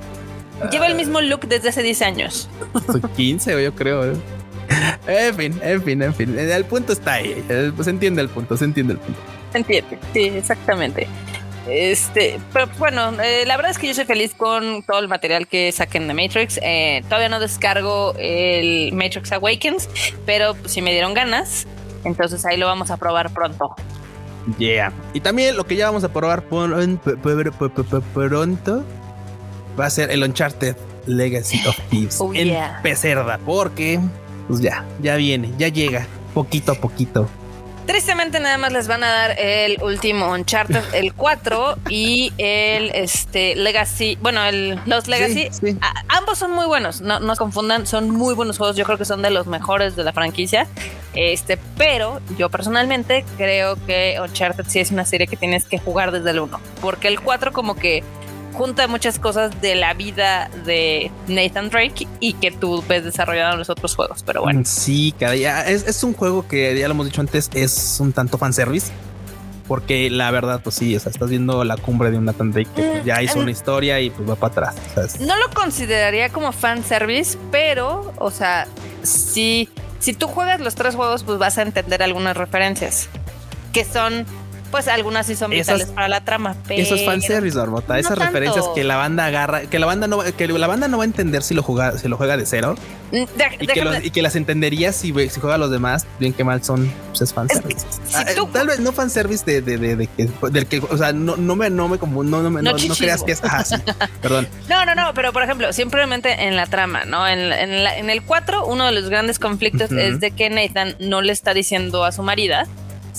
lleva 0.72 0.88
el 0.88 0.96
mismo 0.96 1.22
look 1.22 1.48
desde 1.48 1.70
hace 1.70 1.84
10 1.84 2.02
años. 2.04 2.50
15, 3.16 3.64
yo 3.64 3.76
creo, 3.76 4.12
¿eh? 4.12 4.16
En 5.08 5.36
fin, 5.36 5.60
en 5.62 5.84
fin, 5.84 6.02
en 6.02 6.14
fin. 6.14 6.38
El 6.38 6.66
punto 6.66 6.94
está 6.94 7.14
ahí. 7.14 7.44
Se 7.48 7.90
entiende 7.90 8.22
el 8.22 8.30
punto, 8.30 8.58
se 8.58 8.66
entiende 8.66 8.94
el 8.94 9.00
punto. 9.00 9.20
Se 9.52 9.58
entiende, 9.60 10.00
sí, 10.14 10.24
exactamente. 10.36 11.08
Este, 11.68 12.40
pero 12.54 12.68
bueno, 12.78 13.20
eh, 13.22 13.44
la 13.46 13.58
verdad 13.58 13.72
es 13.72 13.80
que 13.80 13.88
yo 13.88 13.94
soy 13.94 14.06
feliz 14.06 14.34
con 14.36 14.84
todo 14.84 15.00
el 15.00 15.08
material 15.08 15.48
que 15.48 15.72
saquen 15.72 16.08
de 16.08 16.14
Matrix. 16.14 16.60
Eh, 16.62 17.02
todavía 17.06 17.30
no 17.30 17.40
descargo 17.40 18.14
el 18.18 18.94
Matrix 18.94 19.32
Awakens, 19.32 19.90
pero 20.26 20.56
si 20.66 20.82
me 20.82 20.92
dieron 20.92 21.14
ganas, 21.14 21.66
entonces 22.04 22.46
ahí 22.46 22.58
lo 22.58 22.68
vamos 22.68 22.92
a 22.92 22.98
probar 22.98 23.32
pronto. 23.32 23.76
Yeah. 24.60 24.94
Y 25.14 25.22
también 25.22 25.58
lo 25.58 25.66
que 25.66 25.76
ya 25.76 25.88
vamos 25.88 26.04
a 26.04 26.14
probar 26.14 26.44
pronto 26.44 26.78
va 29.80 29.86
a 29.86 29.90
ser 29.90 30.12
el 30.12 30.24
Uncharted 30.24 30.76
Legacy 31.08 31.68
of 31.68 31.78
Thieves 31.90 32.18
oh, 32.22 32.32
en 32.34 32.56
Pecerda, 32.84 33.40
porque 33.44 34.00
pues 34.48 34.62
ya, 34.62 34.86
ya 35.02 35.16
viene, 35.16 35.52
ya 35.58 35.70
llega, 35.70 36.06
poquito 36.34 36.74
a 36.74 36.76
poquito. 36.76 37.28
Tristemente 37.86 38.40
nada 38.40 38.58
más 38.58 38.74
les 38.74 38.88
van 38.88 39.04
a 39.04 39.12
dar 39.12 39.40
el 39.40 39.82
último 39.84 40.32
Uncharted, 40.32 40.84
el 40.94 41.14
4 41.14 41.78
y 41.90 42.34
el 42.38 42.90
este 42.96 43.56
Legacy, 43.56 44.18
bueno, 44.22 44.44
el 44.44 44.80
los 44.86 45.08
Legacy. 45.08 45.50
ambos 46.08 46.40
son 46.40 46.52
muy 46.52 46.66
buenos, 46.66 47.02
no, 47.02 47.20
no 47.20 47.36
se 47.36 47.40
confundan, 47.40 47.86
son 47.86 48.10
muy 48.10 48.34
buenos 48.34 48.58
juegos, 48.58 48.76
yo 48.76 48.86
creo 48.86 48.98
que 48.98 49.06
son 49.06 49.22
de 49.22 49.30
los 49.30 49.46
mejores 49.46 49.96
de 49.96 50.04
la 50.04 50.14
franquicia. 50.14 50.68
Este, 51.14 51.58
pero 51.78 52.20
yo 52.38 52.50
personalmente 52.50 53.24
creo 53.38 53.78
que 53.86 54.18
Uncharted 54.22 54.66
sí 54.68 54.80
es 54.80 54.92
una 54.92 55.06
serie 55.06 55.28
que 55.28 55.38
tienes 55.38 55.66
que 55.66 55.78
jugar 55.78 56.12
desde 56.12 56.32
el 56.32 56.40
1, 56.40 56.60
porque 56.82 57.08
el 57.08 57.22
4 57.22 57.54
como 57.54 57.76
que 57.76 58.04
junta 58.56 58.88
muchas 58.88 59.20
cosas 59.20 59.62
de 59.62 59.76
la 59.76 59.94
vida 59.94 60.50
de 60.66 61.12
Nathan 61.28 61.70
Drake 61.70 62.08
y 62.20 62.34
que 62.34 62.52
tú 62.52 62.84
ves 62.88 63.04
desarrollado 63.04 63.54
en 63.54 63.60
los 63.60 63.70
otros 63.70 63.96
juegos. 63.96 64.24
Pero 64.26 64.42
bueno, 64.42 64.62
sí, 64.66 65.14
cada 65.20 65.36
es, 65.36 65.86
es 65.86 66.04
un 66.04 66.14
juego 66.14 66.48
que 66.48 66.78
ya 66.78 66.88
lo 66.88 66.94
hemos 66.94 67.06
dicho 67.06 67.22
antes, 67.22 67.50
es 67.54 67.98
un 68.00 68.14
tanto 68.14 68.38
fanservice. 68.38 68.92
Porque 69.68 70.12
la 70.12 70.30
verdad, 70.30 70.62
pues 70.64 70.76
sí, 70.76 70.96
o 70.96 71.00
sea, 71.00 71.12
estás 71.12 71.28
viendo 71.28 71.64
la 71.64 71.76
cumbre 71.78 72.12
de 72.12 72.20
un 72.20 72.26
Nathan 72.26 72.52
Drake 72.52 72.70
que 72.76 72.84
pues, 72.84 73.06
ya 73.06 73.24
hizo 73.24 73.40
mm, 73.40 73.42
una 73.42 73.52
historia 73.52 74.00
y 74.00 74.12
pues 74.12 74.30
va 74.30 74.36
para 74.36 74.70
atrás. 74.70 75.20
No 75.20 75.36
lo 75.38 75.50
consideraría 75.56 76.30
como 76.30 76.52
fanservice, 76.52 77.36
pero, 77.52 78.14
o 78.20 78.30
sea, 78.30 78.68
si, 79.02 79.68
si 79.98 80.14
tú 80.14 80.28
juegas 80.28 80.60
los 80.60 80.76
tres 80.76 80.94
juegos, 80.94 81.24
pues 81.24 81.40
vas 81.40 81.58
a 81.58 81.64
entender 81.64 82.04
algunas 82.04 82.38
referencias 82.38 83.10
que 83.74 83.84
son 83.84 84.26
pues 84.76 84.90
algunas 84.90 85.26
sí 85.26 85.38
son 85.38 85.52
vitales 85.52 85.88
para 85.88 86.10
la 86.10 86.26
trama. 86.26 86.54
Pero 86.68 86.82
eso 86.82 86.96
es 86.96 87.06
fanservice, 87.06 87.58
Barbota. 87.58 87.98
Esas 87.98 88.18
referencias 88.18 88.66
que 88.76 88.84
la 88.84 88.98
banda 88.98 89.26
agarra, 89.26 89.62
que 89.62 89.80
la 89.80 89.86
banda 89.86 90.06
no, 90.06 90.20
que 90.22 90.48
la 90.50 90.68
banda 90.68 90.90
no 90.90 90.98
va 90.98 91.06
a 91.06 91.08
entender 91.08 91.44
si 91.44 91.54
lo 91.54 91.64
juega, 91.64 91.98
si 91.98 92.10
lo 92.10 92.18
juega 92.18 92.36
de 92.36 92.46
cero. 92.46 92.76
Mm, 93.14 93.24
y, 93.62 94.10
que 94.10 94.22
las 94.22 94.36
entendería 94.36 94.92
si, 94.92 95.14
si 95.30 95.40
juega 95.40 95.56
a 95.56 95.58
los 95.58 95.72
demás, 95.72 96.06
bien 96.20 96.34
que 96.34 96.44
mal 96.44 96.62
son, 96.62 96.92
pues 97.08 97.22
es 97.22 97.34
fanservice. 97.34 97.86
Ah, 98.14 98.26
eh, 98.28 98.36
tal 98.52 98.68
vez 98.68 98.82
no 98.82 98.92
fanservice 98.92 99.46
de, 99.46 99.62
de, 99.62 99.78
de, 99.78 99.96
de, 99.96 100.08
que, 100.08 100.30
del 100.52 100.68
que, 100.68 100.80
o 100.80 100.98
sea, 100.98 101.14
no, 101.14 101.38
no 101.38 101.56
me, 101.56 101.70
no 101.70 101.88
me 101.88 101.98
como, 101.98 102.26
no, 102.26 102.42
no, 102.42 102.50
no, 102.50 102.76
creas 102.98 103.24
que 103.24 103.32
es, 103.32 103.42
así. 103.46 103.76
perdón. 104.22 104.46
No, 104.68 104.86
no, 104.86 104.94
no, 104.94 105.14
pero 105.14 105.32
por 105.32 105.44
ejemplo, 105.44 105.72
simplemente 105.72 106.48
en 106.48 106.58
la 106.58 106.66
trama, 106.66 107.06
¿no? 107.06 107.26
En, 107.26 107.40
en, 107.54 107.88
en 107.88 108.10
el 108.10 108.24
4, 108.24 108.66
uno 108.66 108.88
de 108.88 108.92
los 108.92 109.10
grandes 109.10 109.40
conflictos 109.40 109.90
es 109.94 110.20
de 110.20 110.32
que 110.32 110.50
Nathan 110.50 110.98
no 111.00 111.22
le 111.22 111.32
está 111.32 111.54
diciendo 111.54 112.04
a 112.04 112.12
su 112.12 112.24
marida, 112.24 112.68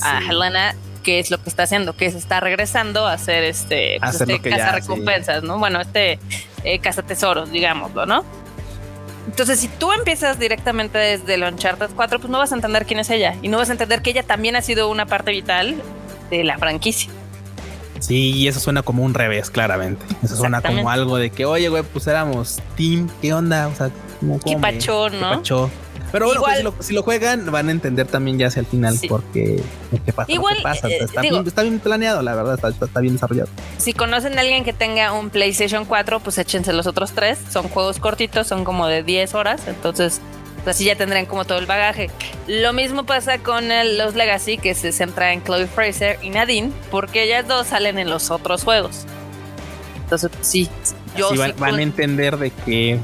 a 0.02 0.18
Helena, 0.18 0.74
qué 1.06 1.20
es 1.20 1.30
lo 1.30 1.40
que 1.40 1.48
está 1.48 1.62
haciendo, 1.62 1.96
que 1.96 2.10
se 2.10 2.18
está 2.18 2.40
regresando 2.40 3.06
a 3.06 3.12
hacer 3.12 3.44
este, 3.44 3.98
pues, 4.00 4.20
este 4.20 4.40
casa 4.40 4.72
recompensas, 4.72 5.44
¿no? 5.44 5.56
Bueno, 5.56 5.80
este 5.80 6.18
eh, 6.64 6.80
casa 6.80 7.04
tesoros, 7.04 7.52
digámoslo, 7.52 8.06
¿no? 8.06 8.24
Entonces, 9.28 9.60
si 9.60 9.68
tú 9.68 9.92
empiezas 9.92 10.40
directamente 10.40 10.98
desde 10.98 11.34
el 11.34 11.44
Uncharted 11.44 11.90
4, 11.94 12.18
pues 12.18 12.28
no 12.28 12.38
vas 12.38 12.50
a 12.50 12.56
entender 12.56 12.86
quién 12.86 12.98
es 12.98 13.08
ella 13.10 13.36
y 13.40 13.46
no 13.46 13.58
vas 13.58 13.68
a 13.68 13.72
entender 13.72 14.02
que 14.02 14.10
ella 14.10 14.24
también 14.24 14.56
ha 14.56 14.62
sido 14.62 14.90
una 14.90 15.06
parte 15.06 15.30
vital 15.30 15.80
de 16.28 16.42
la 16.42 16.58
franquicia. 16.58 17.12
Sí, 18.00 18.32
y 18.32 18.48
eso 18.48 18.58
suena 18.58 18.82
como 18.82 19.04
un 19.04 19.14
revés, 19.14 19.48
claramente. 19.48 20.04
Eso 20.24 20.34
suena 20.34 20.60
como 20.60 20.90
algo 20.90 21.18
de 21.18 21.30
que, 21.30 21.44
oye, 21.44 21.68
güey, 21.68 21.84
pues 21.84 22.08
éramos 22.08 22.60
team, 22.76 23.08
¿qué 23.22 23.32
onda? 23.32 23.68
O 23.68 23.76
sea, 23.76 23.90
como, 24.18 24.40
¿Qué 24.40 24.56
pachó, 24.56 25.08
no? 25.08 25.40
Pero 26.12 26.26
bueno, 26.26 26.72
pues, 26.72 26.86
si, 26.86 26.92
lo, 26.92 27.02
juegan, 27.02 27.50
van 27.50 27.68
a 27.68 27.72
entender 27.72 28.06
también 28.06 28.38
ya 28.38 28.46
hacia 28.46 28.60
el 28.60 28.66
final 28.66 28.98
porque 29.08 29.62
qué 30.04 30.12
pasa. 30.12 30.30
Igual, 30.32 30.56
eh, 30.58 30.98
está, 31.46 31.62
bien, 31.62 31.78
planeado, 31.80 32.22
la 32.22 32.34
verdad, 32.34 32.58
está, 32.80 33.00
bien 33.00 33.14
desarrollado. 33.14 33.48
Si 33.78 33.92
conocen 33.92 34.38
a 34.38 34.40
alguien 34.40 34.64
que 34.64 34.72
tenga 34.72 35.12
un 35.12 35.30
PlayStation 35.30 35.84
4, 35.84 36.20
pues 36.20 36.38
échense 36.38 36.72
los 36.72 36.86
otros 36.86 37.12
tres. 37.12 37.38
Son 37.50 37.68
juegos 37.68 37.98
cortitos, 37.98 38.46
son 38.46 38.64
como 38.64 38.86
de 38.86 39.02
10 39.02 39.34
horas. 39.34 39.62
Entonces, 39.66 40.20
pues 40.64 40.76
así 40.76 40.84
ya 40.84 40.96
tendrán 40.96 41.26
como 41.26 41.44
todo 41.44 41.58
el 41.58 41.66
bagaje. 41.66 42.10
Lo 42.46 42.72
mismo 42.72 43.04
pasa 43.04 43.38
con 43.38 43.68
los 43.96 44.14
Legacy, 44.14 44.58
que 44.58 44.74
se 44.74 44.92
centra 44.92 45.32
en 45.32 45.42
Chloe 45.42 45.66
Fraser 45.66 46.18
y 46.22 46.30
Nadine, 46.30 46.72
porque 46.90 47.24
ellas 47.24 47.46
dos 47.46 47.68
salen 47.68 47.98
en 47.98 48.10
los 48.10 48.30
otros 48.30 48.64
juegos. 48.64 49.06
Entonces, 50.06 50.30
sí, 50.40 50.68
van, 51.58 51.74
a 51.74 51.82
entender 51.82 52.36
de 52.36 52.50
qué 52.50 53.00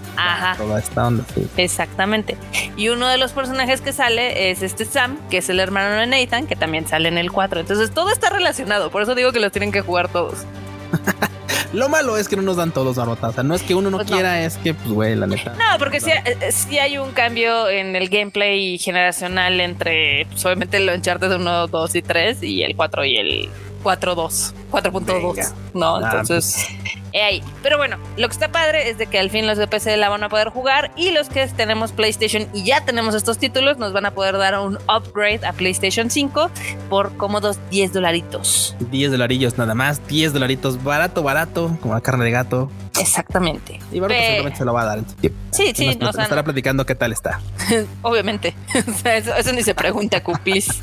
toda 0.57 0.79
esta 0.79 1.07
onda. 1.07 1.25
Exactamente. 1.57 2.37
Y 2.77 2.89
uno 2.89 3.09
de 3.09 3.19
los 3.19 3.33
personajes 3.33 3.81
que 3.81 3.93
sale 3.93 4.51
es 4.51 4.63
este 4.63 4.85
Sam, 4.85 5.19
que 5.31 5.39
es 5.39 5.49
el 5.49 5.61
hermano 5.61 5.97
de 5.97 6.07
Nathan, 6.07 6.47
que 6.47 6.57
también 6.57 6.87
sale 6.87 7.09
en 7.09 7.19
el 7.19 7.31
4. 7.31 7.61
Entonces 7.61 7.91
todo 7.93 8.11
está 8.11 8.31
relacionado. 8.31 8.91
Por 8.91 9.03
eso 9.03 9.15
digo 9.15 9.33
que 9.33 9.41
los 9.41 9.53
tienen 9.53 9.73
que 9.73 9.81
jugar 9.81 10.09
todos. 10.09 10.45
Lo 11.73 11.89
malo 11.89 12.19
es 12.19 12.29
que 12.29 12.37
no 12.37 12.43
nos 12.43 12.57
dan 12.57 12.71
todos 12.71 12.99
a 12.99 13.09
O 13.09 13.33
sea, 13.33 13.43
no 13.43 13.55
es 13.55 13.63
que 13.63 13.75
uno 13.75 13.91
no 13.91 13.99
pues 13.99 14.11
quiera, 14.11 14.45
es 14.45 14.59
que, 14.59 14.75
pues, 14.75 14.91
güey, 14.91 15.17
la 15.17 15.27
neta. 15.27 15.53
No, 15.53 15.79
porque 15.79 16.01
sí, 16.01 16.11
eh, 16.11 16.81
hay 16.81 16.99
un 16.99 17.13
cambio 17.13 17.69
en 17.69 17.97
el 17.97 18.11
gameplay 18.11 18.79
generacional 18.79 19.59
entre, 19.59 20.27
pues, 20.27 20.45
obviamente, 20.45 20.77
el 20.77 20.91
Uncharted 20.91 21.33
1, 21.33 21.69
2 21.69 21.95
y 21.95 22.03
3 22.03 22.43
y 22.43 22.63
el 22.63 22.77
4 22.77 23.05
y 23.07 23.17
el 23.17 23.49
4.2, 23.83 24.53
4.2, 24.71 25.53
¿no? 25.75 25.97
Ah, 25.97 26.11
Entonces, 26.21 26.67
ahí. 27.21 27.43
Pero 27.63 27.77
bueno, 27.77 27.99
lo 28.17 28.29
que 28.29 28.33
está 28.33 28.51
padre 28.51 28.89
es 28.91 28.99
de 28.99 29.07
que 29.07 29.19
al 29.19 29.31
fin 29.31 29.47
los 29.47 29.59
de 29.59 29.67
PC 29.67 29.97
la 29.97 30.09
van 30.09 30.23
a 30.25 30.29
poder 30.29 30.49
jugar 30.49 30.93
y 30.97 31.11
los 31.11 31.29
que 31.29 31.47
tenemos 31.49 31.93
PlayStation 31.93 32.49
y 32.53 32.65
ya 32.65 32.85
tenemos 32.85 33.15
estos 33.15 33.39
títulos 33.39 33.79
nos 33.79 33.93
van 33.93 34.07
a 34.07 34.13
poder 34.13 34.39
dar 34.39 34.59
un 34.59 34.79
upgrade 34.89 35.45
a 35.47 35.53
PlayStation 35.53 36.11
5 36.11 36.51
por 36.89 37.17
cómodos 37.17 37.59
10 37.71 37.93
dolaritos. 37.93 38.77
10 38.91 39.13
dolarillos 39.13 39.59
nada 39.59 39.75
más, 39.75 40.07
10 40.07 40.33
dolaritos, 40.33 40.83
barato, 40.83 41.23
barato, 41.23 41.77
como 41.81 41.95
la 41.95 42.01
carne 42.01 42.25
de 42.25 42.31
gato. 42.31 42.71
Exactamente. 42.99 43.81
Y 43.91 43.99
bueno, 43.99 44.15
pues 44.15 44.27
seguramente 44.27 44.59
se 44.59 44.65
lo 44.65 44.73
va 44.73 44.83
a 44.83 44.87
dar 44.87 44.99
en 44.99 45.05
tiempo. 45.05 45.39
Sí, 45.51 45.73
sí. 45.75 45.97
Nos, 45.97 46.17
estará 46.17 46.43
platicando 46.43 46.85
qué 46.87 46.95
tal 46.95 47.13
está. 47.13 47.41
Obviamente. 48.03 48.55
eso, 49.05 49.35
eso, 49.35 49.53
ni 49.53 49.63
se 49.63 49.75
pregunta, 49.75 50.23
Cupis. 50.23 50.83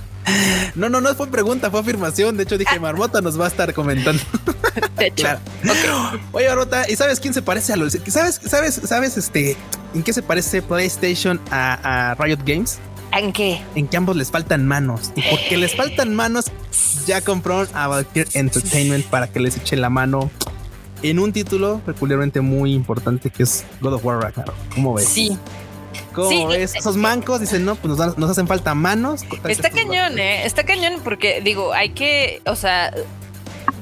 No, 0.75 0.89
no, 0.89 1.01
no 1.01 1.13
fue 1.15 1.27
pregunta, 1.27 1.69
fue 1.71 1.79
afirmación. 1.79 2.37
De 2.37 2.43
hecho, 2.43 2.57
dije, 2.57 2.75
ah. 2.75 2.79
Marmota 2.79 3.21
nos 3.21 3.39
va 3.39 3.45
a 3.45 3.47
estar 3.47 3.73
comentando. 3.73 4.21
De 4.97 5.07
hecho. 5.07 5.27
Oye, 6.31 6.47
Marmota, 6.47 6.89
¿y 6.89 6.95
sabes 6.95 7.19
quién 7.19 7.33
se 7.33 7.41
parece 7.41 7.73
a 7.73 7.77
los? 7.77 7.97
¿Sabes, 8.07 8.39
sabes, 8.45 8.81
sabes, 8.83 9.17
este, 9.17 9.57
en 9.93 10.03
qué 10.03 10.13
se 10.13 10.21
parece 10.21 10.61
PlayStation 10.61 11.39
a, 11.51 12.15
Riot 12.19 12.39
Games? 12.45 12.79
¿En 13.11 13.33
qué? 13.33 13.61
En 13.75 13.87
que 13.87 13.97
ambos 13.97 14.15
les 14.15 14.29
faltan 14.29 14.67
manos. 14.67 15.11
Y 15.15 15.23
porque 15.23 15.57
les 15.57 15.75
faltan 15.75 16.13
manos, 16.15 16.45
ya 17.07 17.21
compraron 17.21 17.67
a 17.73 17.87
Valkyrie 17.87 18.29
Entertainment 18.33 19.05
para 19.05 19.27
que 19.27 19.39
les 19.39 19.57
eche 19.57 19.75
la 19.75 19.89
mano 19.89 20.29
en 21.01 21.19
un 21.19 21.31
título 21.31 21.81
peculiarmente 21.85 22.41
muy 22.41 22.73
importante 22.73 23.29
que 23.29 23.43
es 23.43 23.65
God 23.81 23.93
of 23.93 24.05
War 24.05 24.21
Ragnarok. 24.21 24.55
¿Cómo 24.75 24.93
ves? 24.93 25.07
Sí, 25.07 25.37
¿Cómo 26.13 26.47
ves? 26.47 26.75
Esos 26.75 26.97
mancos 26.97 27.39
dicen, 27.39 27.65
no, 27.65 27.75
pues 27.75 27.97
nos, 27.97 28.29
hacen 28.29 28.47
falta 28.47 28.73
manos. 28.75 29.23
Está 29.47 29.69
cañón, 29.69 30.19
¿eh? 30.19 30.45
Está 30.45 30.63
cañón 30.63 31.01
porque, 31.03 31.41
digo, 31.41 31.73
hay 31.73 31.89
que, 31.89 32.41
o 32.45 32.55
sea, 32.55 32.91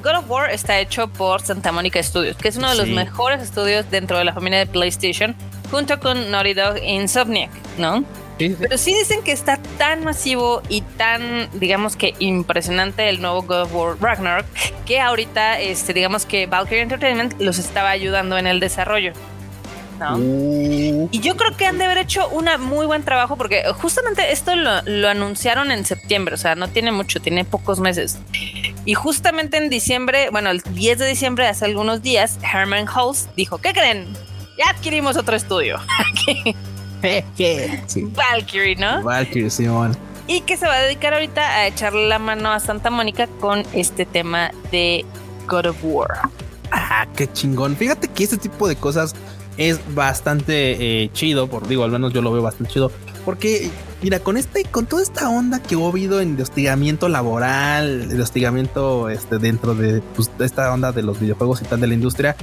God 0.03 0.19
of 0.19 0.30
War 0.30 0.51
está 0.51 0.80
hecho 0.80 1.08
por 1.08 1.41
Santa 1.41 1.71
Mónica 1.71 2.01
Studios, 2.01 2.38
que 2.38 2.47
es 2.47 2.58
uno 2.58 2.69
de 2.69 2.75
los 2.75 2.88
mejores 2.88 3.41
estudios 3.41 3.89
dentro 3.89 4.17
de 4.17 4.25
la 4.25 4.34
familia 4.34 4.60
de 4.60 4.65
PlayStation, 4.65 5.36
junto 5.71 5.99
con 5.99 6.32
Naughty 6.32 6.53
Dog 6.53 6.77
e 6.77 6.93
Insomniac, 6.93 7.51
¿no? 7.77 8.03
Sí, 8.38 8.49
sí. 8.49 8.56
Pero 8.60 8.77
sí 8.77 8.93
dicen 8.93 9.23
que 9.23 9.32
está 9.32 9.58
tan 9.77 10.03
masivo 10.03 10.62
y 10.69 10.82
tan, 10.82 11.49
digamos 11.53 11.95
que 11.95 12.13
impresionante 12.19 13.10
el 13.10 13.19
nuevo 13.19 13.41
God 13.41 13.62
of 13.63 13.73
War 13.73 13.97
Ragnarok, 13.99 14.45
que 14.86 14.99
ahorita, 14.99 15.60
este, 15.60 15.93
digamos 15.93 16.25
que 16.25 16.45
Valkyrie 16.45 16.84
Entertainment 16.84 17.41
los 17.41 17.58
estaba 17.58 17.89
ayudando 17.89 18.38
en 18.38 18.45
el 18.45 18.60
desarrollo. 18.60 19.13
¿No? 19.97 20.17
Uh, 20.17 21.10
Y 21.12 21.19
yo 21.19 21.36
creo 21.36 21.55
que 21.57 21.65
han 21.65 21.77
de 21.77 21.86
haber 21.86 21.97
hecho 21.99 22.27
un 22.29 22.47
muy 22.60 22.86
buen 22.86 23.03
trabajo 23.03 23.36
porque 23.38 23.63
justamente 23.73 24.31
esto 24.31 24.55
lo, 24.55 24.81
lo 24.83 25.10
anunciaron 25.10 25.71
en 25.71 25.86
septiembre, 25.86 26.36
o 26.36 26.38
sea, 26.38 26.55
no 26.55 26.67
tiene 26.69 26.91
mucho, 26.91 27.19
tiene 27.21 27.45
pocos 27.45 27.79
meses. 27.79 28.17
Y 28.86 28.93
justamente 28.93 29.57
en 29.57 29.69
diciembre, 29.69 30.29
bueno, 30.31 30.49
el 30.49 30.62
10 30.62 30.99
de 30.99 31.07
diciembre, 31.07 31.47
hace 31.47 31.65
algunos 31.65 32.01
días, 32.01 32.39
Herman 32.41 32.88
Hulse 32.88 33.27
dijo, 33.36 33.57
¿qué 33.57 33.73
creen? 33.73 34.07
Ya 34.57 34.71
adquirimos 34.71 35.17
otro 35.17 35.36
estudio, 35.36 35.77
sí. 37.88 38.03
Valkyrie, 38.15 38.75
¿no? 38.75 39.03
Valkyrie, 39.03 39.49
Simón. 39.49 39.95
Y 40.27 40.41
que 40.41 40.57
se 40.57 40.65
va 40.67 40.73
a 40.75 40.81
dedicar 40.81 41.13
ahorita 41.13 41.41
a 41.41 41.67
echarle 41.67 42.07
la 42.07 42.19
mano 42.19 42.51
a 42.51 42.60
Santa 42.60 42.89
Mónica 42.89 43.27
con 43.39 43.63
este 43.73 44.05
tema 44.05 44.51
de 44.71 45.05
God 45.47 45.67
of 45.67 45.77
War. 45.83 46.29
Ah, 46.71 47.07
qué 47.15 47.31
chingón. 47.31 47.77
Fíjate 47.77 48.10
que 48.10 48.23
este 48.25 48.38
tipo 48.38 48.67
de 48.67 48.75
cosas 48.75 49.15
es 49.58 49.80
bastante 49.93 51.04
eh, 51.04 51.10
chido, 51.13 51.48
por 51.48 51.67
digo, 51.67 51.84
al 51.84 51.91
menos 51.91 52.13
yo 52.13 52.22
lo 52.22 52.32
veo 52.32 52.41
bastante 52.41 52.74
chido, 52.74 52.91
porque 53.26 53.70
mira, 54.02 54.20
con 54.20 54.38
este, 54.38 54.63
con 54.65 54.86
toda 54.86 55.02
esta 55.02 55.30
onda 55.30 55.62
que 55.62 55.76
hubo 55.76 55.89
habido 55.89 56.22
en 56.22 56.38
de 56.38 56.43
hostigamiento 56.43 57.10
laboral, 57.10 58.10
de 58.10 58.22
hostigamiento 58.22 59.10
este, 59.10 59.38
dentro 59.39 59.76
de, 59.76 60.02
pues, 60.15 60.32
de 60.38 60.46
esta 60.46 60.72
onda 60.74 60.91
de 60.91 61.04
los 61.04 61.20
videojuegos 61.20 61.62
y 61.62 61.65
tal 61.65 61.82
de 61.82 61.88
la 61.88 61.93
industria. 61.93 62.36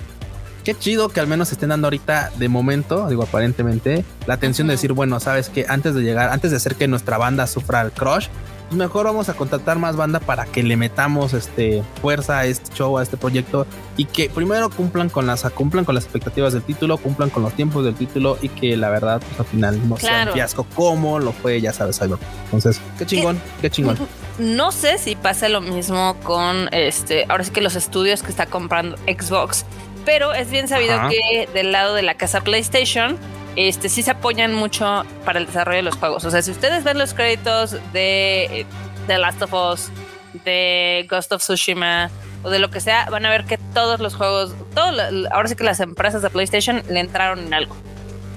Qué 0.64 0.74
chido 0.74 1.10
que 1.10 1.20
al 1.20 1.26
menos 1.26 1.52
estén 1.52 1.68
dando 1.68 1.88
ahorita 1.88 2.32
de 2.38 2.48
momento, 2.48 3.06
digo 3.08 3.22
aparentemente, 3.22 4.02
la 4.26 4.34
atención 4.34 4.66
de 4.66 4.74
decir, 4.74 4.94
bueno, 4.94 5.20
sabes 5.20 5.50
que 5.50 5.66
antes 5.68 5.94
de 5.94 6.02
llegar, 6.02 6.30
antes 6.30 6.50
de 6.50 6.56
hacer 6.56 6.74
que 6.74 6.88
nuestra 6.88 7.18
banda 7.18 7.46
sufra 7.46 7.82
el 7.82 7.92
crush, 7.92 8.28
mejor 8.70 9.06
vamos 9.06 9.28
a 9.28 9.34
contratar 9.34 9.78
más 9.78 9.96
banda 9.96 10.20
para 10.20 10.46
que 10.46 10.62
le 10.62 10.76
metamos 10.76 11.34
este 11.34 11.82
fuerza 12.00 12.38
a 12.38 12.46
este 12.46 12.74
show, 12.74 12.98
a 12.98 13.02
este 13.02 13.16
proyecto 13.16 13.66
y 13.96 14.06
que 14.06 14.28
primero 14.30 14.70
cumplan 14.70 15.08
con 15.08 15.26
las 15.26 15.42
cumplan 15.50 15.84
con 15.84 15.94
las 15.94 16.04
expectativas 16.04 16.52
del 16.52 16.62
título, 16.62 16.96
cumplan 16.98 17.30
con 17.30 17.42
los 17.42 17.52
tiempos 17.54 17.84
del 17.84 17.94
título 17.94 18.38
y 18.42 18.48
que 18.48 18.76
la 18.76 18.90
verdad 18.90 19.22
pues 19.26 19.38
al 19.38 19.46
final 19.46 19.88
no 19.88 19.96
sea 19.96 20.24
un 20.26 20.32
fiasco 20.32 20.66
como 20.74 21.18
lo 21.18 21.32
fue, 21.32 21.60
ya 21.60 21.72
sabes, 21.72 22.00
algo. 22.02 22.18
Entonces, 22.46 22.80
qué 22.98 23.06
chingón, 23.06 23.40
qué 23.60 23.70
chingón. 23.70 23.98
No 24.38 24.72
sé 24.72 24.98
si 24.98 25.14
pasa 25.14 25.48
lo 25.48 25.60
mismo 25.60 26.16
con 26.24 26.68
este, 26.72 27.24
ahora 27.28 27.44
sí 27.44 27.52
que 27.52 27.60
los 27.60 27.76
estudios 27.76 28.22
que 28.22 28.30
está 28.30 28.46
comprando 28.46 28.96
Xbox, 29.06 29.64
pero 30.04 30.34
es 30.34 30.50
bien 30.50 30.68
sabido 30.68 30.94
Ajá. 30.94 31.08
que 31.08 31.48
del 31.52 31.72
lado 31.72 31.94
de 31.94 32.02
la 32.02 32.14
casa 32.14 32.40
PlayStation, 32.40 33.16
este 33.56 33.88
sí 33.88 34.02
se 34.02 34.10
apoyan 34.12 34.54
mucho 34.54 35.04
para 35.24 35.38
el 35.38 35.46
desarrollo 35.46 35.76
de 35.78 35.82
los 35.82 35.96
juegos. 35.96 36.24
O 36.24 36.30
sea, 36.30 36.42
si 36.42 36.50
ustedes 36.50 36.84
ven 36.84 36.98
los 36.98 37.14
créditos 37.14 37.76
de 37.92 38.66
The 39.06 39.18
Last 39.18 39.42
of 39.42 39.52
Us, 39.52 39.90
de 40.44 41.06
Ghost 41.08 41.32
of 41.32 41.40
Tsushima 41.42 42.10
o 42.42 42.50
de 42.50 42.58
lo 42.58 42.70
que 42.70 42.80
sea, 42.80 43.08
van 43.10 43.24
a 43.26 43.30
ver 43.30 43.44
que 43.44 43.56
todos 43.72 44.00
los 44.00 44.14
juegos, 44.16 44.54
todo, 44.74 44.90
lo- 44.92 45.32
ahora 45.32 45.48
sí 45.48 45.56
que 45.56 45.64
las 45.64 45.80
empresas 45.80 46.22
de 46.22 46.30
PlayStation 46.30 46.82
le 46.88 47.00
entraron 47.00 47.38
en 47.40 47.54
algo. 47.54 47.76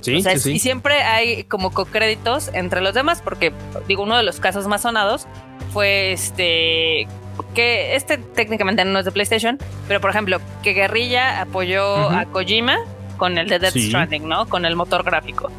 Sí, 0.02 0.16
O 0.16 0.22
sea, 0.22 0.34
sí, 0.34 0.40
sí. 0.40 0.52
Y 0.54 0.60
siempre 0.60 1.02
hay 1.02 1.44
como 1.46 1.72
co-créditos 1.72 2.50
entre 2.54 2.82
los 2.82 2.94
demás, 2.94 3.22
porque 3.22 3.52
digo, 3.88 4.04
uno 4.04 4.16
de 4.16 4.24
los 4.24 4.40
casos 4.40 4.68
más 4.68 4.84
sonados 4.84 5.26
fue 5.74 6.14
este 6.14 7.08
que 7.54 7.96
este 7.96 8.18
técnicamente 8.18 8.86
no 8.86 8.98
es 9.00 9.06
de 9.06 9.12
PlayStation, 9.12 9.58
pero 9.88 10.00
por 10.00 10.10
ejemplo, 10.12 10.40
que 10.64 10.74
Guerrilla 10.74 11.42
apoyó 11.42 12.10
a 12.10 12.26
Kojima 12.26 12.78
con 13.18 13.38
el 13.38 13.50
de 13.50 13.60
Death 13.60 13.74
Sí. 13.74 13.88
Stranding, 13.90 14.28
¿no? 14.28 14.48
Con 14.48 14.66
el 14.66 14.76
motor 14.76 15.04
gráfico. 15.04 15.52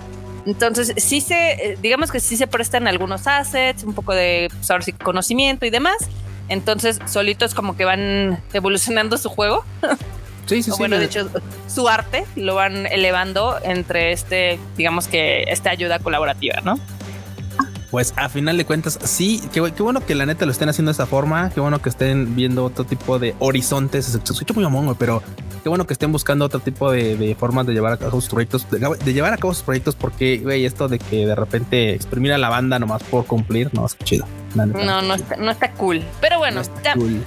Entonces, 0.47 0.95
sí 0.97 1.21
se, 1.21 1.73
eh, 1.73 1.79
digamos 1.83 2.11
que 2.11 2.21
sí 2.21 2.37
se 2.37 2.47
prestan 2.47 2.89
algunos 2.89 3.27
assets, 3.27 3.85
un 3.85 3.93
poco 3.95 4.15
de 4.15 4.51
pues, 4.67 4.95
conocimiento 5.03 5.67
y 5.67 5.71
demás. 5.71 5.97
Entonces, 6.49 6.99
solitos 7.07 7.55
como 7.55 7.77
que 7.77 7.85
van 7.85 8.43
evolucionando 8.55 9.19
su 9.19 9.29
juego. 9.29 9.65
Sí, 10.47 10.63
sí, 10.63 10.71
O 10.71 10.75
sí. 10.75 10.79
bueno, 10.79 10.97
de 10.99 11.05
hecho, 11.05 11.29
su 11.67 11.89
arte 11.89 12.25
lo 12.37 12.55
van 12.55 12.87
elevando 12.87 13.59
entre 13.63 14.13
este, 14.13 14.59
digamos 14.77 15.07
que 15.09 15.43
esta 15.49 15.71
ayuda 15.71 15.99
colaborativa, 15.99 16.61
¿no? 16.63 16.79
Pues 17.91 18.13
a 18.17 18.29
final 18.29 18.57
de 18.59 18.67
cuentas, 18.67 18.99
sí, 19.03 19.43
qué, 19.53 19.73
qué 19.75 19.83
bueno 19.83 20.05
que 20.05 20.15
la 20.15 20.27
neta 20.27 20.45
lo 20.45 20.53
estén 20.53 20.69
haciendo 20.69 20.91
de 20.91 20.95
esa 20.95 21.07
forma, 21.07 21.51
qué 21.51 21.61
bueno 21.61 21.81
que 21.81 21.89
estén 21.89 22.37
viendo 22.37 22.65
otro 22.65 22.85
tipo 22.85 23.19
de 23.19 23.35
horizontes, 23.39 24.05
se 24.07 24.19
escucha 24.19 24.53
muy 24.55 24.65
güey, 24.65 24.97
pero 24.99 25.23
qué 25.63 25.69
bueno 25.69 25.87
que 25.87 25.93
estén 25.93 26.13
buscando 26.13 26.45
otro 26.45 26.61
tipo 26.61 26.91
de, 26.91 27.17
de 27.17 27.35
formas 27.35 27.67
de 27.67 27.73
llevar 27.75 27.93
a 27.95 27.97
cabo 27.97 28.13
sus 28.13 28.29
proyectos, 28.29 28.71
de, 28.71 28.79
de 28.79 29.13
llevar 29.13 29.33
a 29.33 29.37
cabo 29.37 29.55
sus 29.55 29.63
proyectos, 29.63 29.95
porque, 29.95 30.39
güey, 30.39 30.65
esto 30.65 30.89
de 30.89 30.99
que 30.99 31.27
de 31.27 31.35
repente 31.35 31.95
exprimir 31.95 32.33
a 32.33 32.39
la 32.39 32.49
banda 32.49 32.79
nomás 32.79 33.03
por 33.03 33.27
cumplir, 33.27 33.71
no, 33.75 33.87
es 33.87 33.97
chido. 33.99 34.27
No, 34.55 34.67
no 35.03 35.15
está, 35.15 35.37
no 35.37 35.51
está 35.51 35.73
cool. 35.73 36.03
Pero 36.21 36.39
bueno, 36.39 36.57
No 36.57 36.61
está 36.63 36.95
cool. 36.95 37.23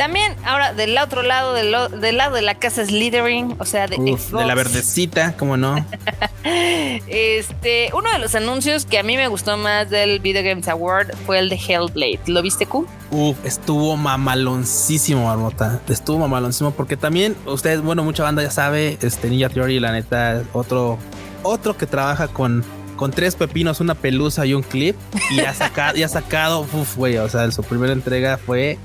También 0.00 0.34
ahora 0.46 0.72
del 0.72 0.96
otro 0.96 1.22
lado, 1.22 1.52
del, 1.52 1.70
lo- 1.72 1.90
del 1.90 2.16
lado 2.16 2.34
de 2.34 2.40
la 2.40 2.54
casa 2.54 2.86
Slytherin, 2.86 3.54
o 3.58 3.66
sea, 3.66 3.86
de 3.86 3.96
Uf, 3.98 4.28
Xbox, 4.28 4.40
de 4.40 4.46
la 4.46 4.54
verdecita, 4.54 5.34
cómo 5.36 5.58
no. 5.58 5.84
Este, 7.06 7.90
uno 7.92 8.10
de 8.10 8.18
los 8.18 8.34
anuncios 8.34 8.86
que 8.86 8.98
a 8.98 9.02
mí 9.02 9.16
me 9.16 9.28
gustó 9.28 9.58
más 9.58 9.90
del 9.90 10.20
Video 10.20 10.42
Games 10.42 10.68
Award 10.68 11.14
fue 11.26 11.38
el 11.38 11.50
de 11.50 11.56
Hellblade. 11.56 12.20
¿Lo 12.26 12.40
viste, 12.40 12.64
Q? 12.64 12.86
Uf, 13.10 13.36
estuvo 13.44 13.96
mamaloncísimo, 13.98 15.26
Marmota. 15.26 15.80
Estuvo 15.88 16.18
mamaloncísimo 16.20 16.70
porque 16.70 16.96
también 16.96 17.36
ustedes, 17.46 17.82
bueno, 17.82 18.02
mucha 18.04 18.22
banda 18.22 18.42
ya 18.42 18.50
sabe, 18.50 18.96
este 19.02 19.28
Ninja 19.28 19.50
Theory, 19.50 19.80
la 19.80 19.92
neta, 19.92 20.42
otro, 20.54 20.98
otro 21.42 21.76
que 21.76 21.86
trabaja 21.86 22.28
con, 22.28 22.64
con 22.96 23.10
tres 23.10 23.34
pepinos, 23.36 23.80
una 23.80 23.94
pelusa 23.94 24.46
y 24.46 24.54
un 24.54 24.62
clip 24.62 24.96
y 25.30 25.40
ha 25.40 25.52
sacado, 25.52 25.98
y 25.98 26.02
ha 26.04 26.08
sacado, 26.08 26.60
uf, 26.72 26.96
güey, 26.96 27.18
o 27.18 27.28
sea, 27.28 27.50
su 27.50 27.62
primera 27.62 27.92
entrega 27.92 28.38
fue 28.38 28.78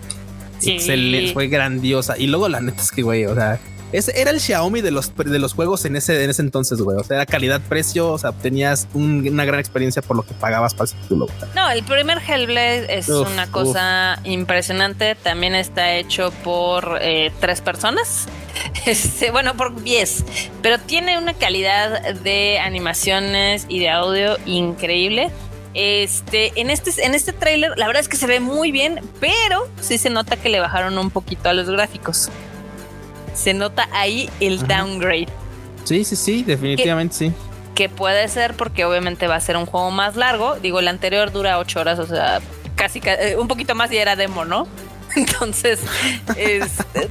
Sí. 0.65 0.71
excelente, 0.73 1.33
fue 1.33 1.47
grandiosa. 1.47 2.17
Y 2.17 2.27
luego 2.27 2.49
la 2.49 2.59
neta 2.61 2.81
es 2.81 2.91
que, 2.91 3.01
güey, 3.01 3.25
o 3.25 3.33
sea, 3.35 3.59
ese 3.91 4.19
era 4.19 4.31
el 4.31 4.41
Xiaomi 4.41 4.81
de 4.81 4.91
los, 4.91 5.15
de 5.15 5.39
los 5.39 5.53
juegos 5.53 5.85
en 5.85 5.95
ese, 5.95 6.23
en 6.23 6.29
ese 6.29 6.41
entonces, 6.41 6.79
güey. 6.81 6.97
O 6.97 7.03
sea, 7.03 7.17
era 7.17 7.25
calidad-precio, 7.25 8.11
o 8.11 8.17
sea, 8.17 8.33
tenías 8.33 8.87
un- 8.93 9.25
una 9.29 9.45
gran 9.45 9.59
experiencia 9.59 10.01
por 10.01 10.17
lo 10.17 10.23
que 10.23 10.33
pagabas 10.33 10.73
para 10.73 10.85
ese 10.85 10.95
título. 11.03 11.27
güey. 11.27 11.37
No, 11.55 11.69
el 11.71 11.83
primer 11.83 12.17
Hellblade 12.19 12.93
es 12.97 13.07
Uf, 13.07 13.31
una 13.31 13.49
cosa 13.51 14.19
impresionante. 14.25 15.15
También 15.15 15.55
está 15.55 15.95
hecho 15.95 16.31
por 16.43 16.97
eh, 17.01 17.31
tres 17.39 17.61
personas. 17.61 18.27
Este, 18.85 19.31
bueno, 19.31 19.55
por 19.57 19.83
10. 19.83 20.23
Pero 20.61 20.77
tiene 20.79 21.17
una 21.17 21.33
calidad 21.33 22.13
de 22.15 22.59
animaciones 22.59 23.65
y 23.67 23.79
de 23.79 23.89
audio 23.89 24.37
increíble. 24.45 25.29
Este, 25.75 26.53
en 26.59 26.69
este, 26.69 27.05
en 27.05 27.13
este 27.15 27.33
tráiler, 27.33 27.73
la 27.77 27.85
verdad 27.87 27.99
es 28.01 28.07
que 28.07 28.15
se 28.17 28.27
ve 28.27 28.39
muy 28.39 28.71
bien, 28.71 29.01
pero 29.19 29.67
sí 29.81 29.97
se 29.97 30.09
nota 30.09 30.37
que 30.37 30.49
le 30.49 30.59
bajaron 30.61 30.97
un 30.97 31.11
poquito 31.11 31.49
a 31.49 31.53
los 31.53 31.69
gráficos. 31.69 32.29
Se 33.33 33.53
nota 33.53 33.87
ahí 33.91 34.29
el 34.39 34.57
Ajá. 34.63 34.83
downgrade. 34.83 35.27
Sí, 35.83 36.05
sí, 36.05 36.15
sí, 36.15 36.43
definitivamente 36.43 37.13
sí. 37.15 37.33
que 37.75 37.89
puede 37.89 38.27
ser 38.29 38.55
porque 38.55 38.85
obviamente 38.85 39.27
va 39.27 39.35
a 39.35 39.41
ser 39.41 39.57
un 39.57 39.65
juego 39.65 39.91
más 39.91 40.15
largo. 40.15 40.55
Digo, 40.55 40.79
el 40.79 40.87
anterior 40.87 41.31
dura 41.33 41.59
ocho 41.59 41.81
horas, 41.81 41.99
o 41.99 42.07
sea, 42.07 42.39
casi, 42.75 43.01
ca- 43.01 43.15
eh, 43.21 43.35
un 43.35 43.47
poquito 43.49 43.75
más 43.75 43.91
y 43.91 43.97
era 43.97 44.15
demo, 44.15 44.45
¿no? 44.45 44.67
Entonces, 45.17 45.79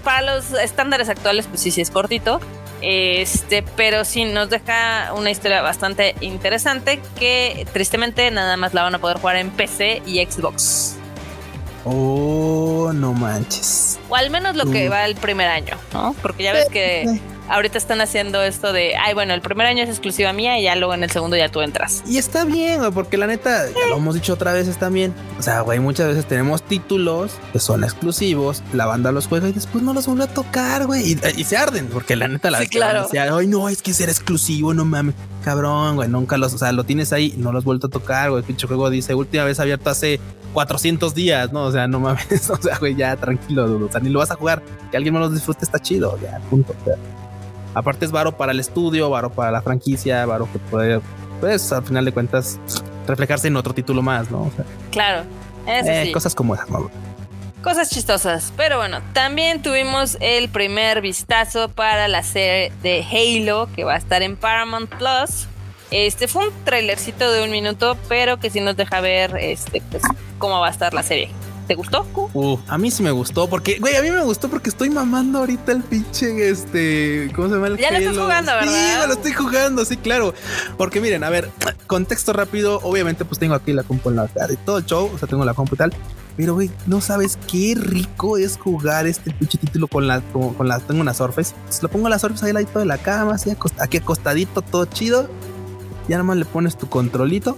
para 0.03 0.23
los 0.23 0.53
estándares 0.53 1.09
actuales, 1.11 1.47
pues 1.47 1.61
sí, 1.61 1.71
sí 1.71 1.81
es 1.83 1.91
cortito. 1.91 2.41
Este, 2.87 3.63
pero 3.63 4.05
sí 4.05 4.27
nos 4.27 4.51
deja 4.51 5.15
una 5.15 5.31
historia 5.31 5.63
bastante 5.63 6.15
interesante 6.21 7.01
que 7.19 7.67
tristemente 7.73 8.31
nada 8.31 8.59
más 8.59 8.75
la 8.75 8.83
van 8.83 8.95
a 8.95 8.99
poder 8.99 9.17
jugar 9.17 9.37
en 9.37 9.51
PC 9.51 10.03
y 10.05 10.23
Xbox. 10.23 10.97
Oh, 11.87 12.93
no 12.95 13.15
manches. 13.15 13.99
O 14.11 14.17
al 14.17 14.29
menos 14.29 14.55
lo 14.55 14.71
que 14.71 14.91
va 14.91 15.07
el 15.07 15.15
primer 15.17 15.49
año, 15.49 15.79
¿no? 15.95 16.15
Porque 16.21 16.43
ya 16.43 16.53
ves 16.53 16.69
que 16.69 17.21
ahorita 17.49 17.79
están 17.79 18.01
haciendo 18.01 18.43
esto 18.43 18.73
de, 18.73 18.97
ay, 18.97 19.15
bueno, 19.15 19.35
el 19.35 19.41
primer 19.41 19.67
año 19.67 19.83
es 19.83 19.89
exclusiva 19.89 20.33
mía 20.33 20.59
y 20.59 20.65
ya 20.65 20.77
luego 20.77 20.95
en 20.95 21.05
el 21.05 21.11
segundo 21.11 21.37
ya 21.37 21.49
tú 21.49 21.61
entras. 21.61 22.03
Y 22.07 22.19
está 22.19 22.45
bien, 22.45 22.81
güey, 22.81 22.91
porque 22.91 23.17
la 23.17 23.27
neta, 23.27 23.67
ya 23.71 23.87
lo 23.89 23.97
hemos 23.97 24.15
dicho 24.15 24.35
otra 24.35 24.53
vez, 24.53 24.69
bien. 24.91 25.15
O 25.39 25.43
sea, 25.43 25.61
güey, 25.61 25.79
muchas 25.81 26.09
veces 26.09 26.27
tenemos 26.27 26.63
títulos 26.63 27.33
que 27.53 27.59
son 27.59 27.85
exclusivos, 27.85 28.63
la 28.73 28.87
banda 28.87 29.13
los 29.13 29.27
juega 29.27 29.49
y 29.49 29.53
después 29.53 29.83
no 29.83 29.95
los 29.95 30.07
vuelve 30.07 30.25
a 30.25 30.27
tocar, 30.29 30.87
güey. 30.87 31.13
Y, 31.13 31.21
y 31.37 31.45
se 31.45 31.57
arden, 31.57 31.89
porque 31.89 32.17
la 32.17 32.29
neta 32.29 32.51
la 32.51 32.61
Sí, 32.61 32.69
claro. 32.69 33.09
se 33.09 33.19
Ay, 33.19 33.47
no, 33.47 33.69
es 33.69 33.83
que 33.83 33.95
ser 33.95 34.09
exclusivo, 34.09 34.75
no 34.75 34.85
mames. 34.85 35.15
Cabrón, 35.43 35.97
güey, 35.97 36.09
nunca 36.09 36.37
los, 36.37 36.55
o 36.55 36.59
sea, 36.59 36.73
lo 36.73 36.85
tienes 36.85 37.13
ahí, 37.13 37.35
no 37.37 37.53
los 37.53 37.61
has 37.61 37.65
vuelto 37.65 37.87
a 37.87 37.91
tocar, 37.91 38.31
güey. 38.31 38.43
Pinche 38.43 38.67
juego 38.67 38.91
dice, 38.91 39.15
última 39.15 39.45
vez 39.45 39.61
abierto 39.61 39.91
hace 39.91 40.21
400 40.53 41.15
días, 41.15 41.53
¿no? 41.53 41.65
O 41.65 41.73
sea, 41.73 41.87
no 41.87 42.01
mames, 42.01 42.49
o 42.51 42.57
sea, 42.57 42.79
güey, 42.79 42.95
ya 42.95 43.17
tranquilo, 43.17 43.67
dude, 43.69 43.85
o 43.85 43.91
sea, 43.91 44.01
ni 44.01 44.11
lo 44.11 44.19
vas 44.21 44.31
a 44.31 44.37
jugar. 44.37 44.63
Que 44.91 44.97
alguien 44.97 45.15
más 45.15 45.23
los 45.23 45.35
disfrute 45.35 45.65
está 45.65 45.79
chido, 45.79 46.19
ya, 46.21 46.39
punto. 46.51 46.75
sea. 46.85 46.97
Aparte 47.75 48.05
es 48.05 48.13
varo 48.13 48.37
para 48.37 48.53
el 48.53 48.61
estudio, 48.61 49.11
varo 49.11 49.31
para 49.31 49.51
la 49.51 49.63
franquicia, 49.63 50.25
varo 50.27 50.49
que 50.53 50.59
puede, 50.59 51.01
pues, 51.41 51.73
al 51.73 51.85
final 51.85 52.05
de 52.05 52.13
cuentas, 52.13 52.59
reflejarse 53.07 53.49
en 53.49 53.57
otro 53.57 53.75
título 53.75 54.03
más, 54.03 54.31
¿no? 54.31 54.43
O 54.43 54.53
sea, 54.55 54.65
Claro, 54.91 55.25
eso 55.67 55.91
eh, 55.91 56.05
sí. 56.07 56.13
cosas 56.13 56.35
como 56.35 56.55
esas, 56.55 56.71
¿no? 56.71 56.91
Cosas 57.63 57.89
chistosas. 57.91 58.53
Pero 58.57 58.77
bueno, 58.77 59.01
también 59.15 59.63
tuvimos 59.63 60.19
el 60.21 60.51
primer 60.51 61.01
vistazo 61.01 61.71
para 61.71 62.09
la 62.09 62.23
serie 62.23 62.73
de 62.83 63.03
Halo 63.03 63.69
que 63.75 63.85
va 63.85 63.95
a 63.95 63.97
estar 63.97 64.23
en 64.23 64.37
Paramount 64.37 64.91
Plus. 64.95 65.47
Este 65.91 66.29
fue 66.29 66.49
un 66.49 66.55
trailercito 66.65 67.31
de 67.33 67.43
un 67.43 67.51
minuto, 67.51 67.97
pero 68.09 68.39
que 68.39 68.51
sí 68.51 68.61
nos 68.61 68.77
deja 68.77 69.01
ver 69.01 69.37
este, 69.39 69.81
pues, 69.91 70.03
cómo 70.39 70.61
va 70.61 70.69
a 70.69 70.71
estar 70.71 70.93
la 70.93 71.03
serie. 71.03 71.31
¿Te 71.67 71.75
gustó? 71.75 72.07
Uh, 72.35 72.59
a 72.69 72.77
mí 72.77 72.91
sí 72.91 73.03
me 73.03 73.11
gustó 73.11 73.49
porque, 73.49 73.79
güey, 73.79 73.97
a 73.97 74.03
mí 74.03 74.11
me 74.11 74.23
gustó 74.23 74.49
porque 74.49 74.69
estoy 74.69 74.91
mamando 74.91 75.39
ahorita 75.39 75.73
el 75.73 75.83
pinche, 75.83 76.51
este, 76.51 77.31
¿cómo 77.35 77.49
se 77.49 77.55
llama 77.55 77.69
el 77.69 77.79
Ya 77.79 77.91
lo 77.91 77.99
estás 77.99 78.19
jugando, 78.19 78.53
¿verdad? 78.53 78.73
Sí, 78.73 79.01
me 79.01 79.07
lo 79.07 79.13
estoy 79.15 79.33
jugando, 79.33 79.85
sí, 79.85 79.97
claro. 79.97 80.35
Porque 80.77 81.01
miren, 81.01 81.25
a 81.25 81.31
ver, 81.31 81.51
contexto 81.87 82.35
rápido, 82.35 82.81
obviamente 82.83 83.25
pues 83.25 83.39
tengo 83.39 83.55
aquí 83.55 83.73
la 83.73 83.83
compu 83.83 84.11
en 84.11 84.17
la 84.17 84.31
y 84.51 84.57
todo 84.57 84.79
el 84.79 84.85
show, 84.85 85.11
o 85.15 85.19
sea, 85.19 85.27
tengo 85.27 85.45
la 85.45 85.55
compu 85.55 85.75
y 85.75 85.79
tal. 85.79 85.95
Pero, 86.37 86.55
güey, 86.55 86.71
no 86.87 87.01
sabes 87.01 87.39
qué 87.51 87.75
rico 87.77 88.37
es 88.37 88.59
jugar 88.59 89.07
este 89.07 89.31
pinche 89.31 89.57
título 89.57 89.87
con 89.87 90.07
la, 90.07 90.21
con, 90.21 90.69
la, 90.69 90.81
tengo 90.81 91.01
una 91.01 91.15
Surface. 91.15 91.55
Lo 91.81 91.89
pongo 91.89 92.09
la 92.09 92.19
Surface 92.19 92.45
ahí 92.47 92.51
al 92.51 92.65
lado 92.65 92.81
de 92.81 92.87
la 92.87 92.99
cama, 92.99 93.35
así 93.35 93.51
aquí 93.79 93.97
acostadito, 93.99 94.61
todo 94.61 94.85
chido. 94.87 95.29
Ya 96.09 96.17
nada 96.17 96.25
más 96.25 96.37
le 96.37 96.45
pones 96.45 96.77
tu 96.77 96.89
controlito 96.89 97.57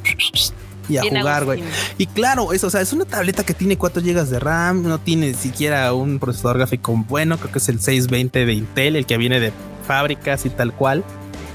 y 0.88 0.98
a 0.98 1.02
jugar, 1.02 1.44
güey. 1.44 1.62
Y 1.98 2.06
claro, 2.06 2.52
eso, 2.52 2.66
o 2.66 2.70
sea, 2.70 2.80
es 2.80 2.92
una 2.92 3.04
tableta 3.04 3.44
que 3.44 3.54
tiene 3.54 3.76
4 3.76 4.02
GB 4.02 4.24
de 4.26 4.38
RAM, 4.38 4.82
no 4.82 4.98
tiene 4.98 5.34
siquiera 5.34 5.92
un 5.92 6.18
procesador 6.18 6.58
gráfico 6.58 6.92
bueno, 7.08 7.38
creo 7.38 7.52
que 7.52 7.58
es 7.58 7.68
el 7.68 7.80
620 7.80 8.46
de 8.46 8.52
Intel, 8.52 8.96
el 8.96 9.06
que 9.06 9.16
viene 9.16 9.40
de 9.40 9.52
fábricas 9.86 10.46
y 10.46 10.50
tal 10.50 10.72
cual. 10.72 11.04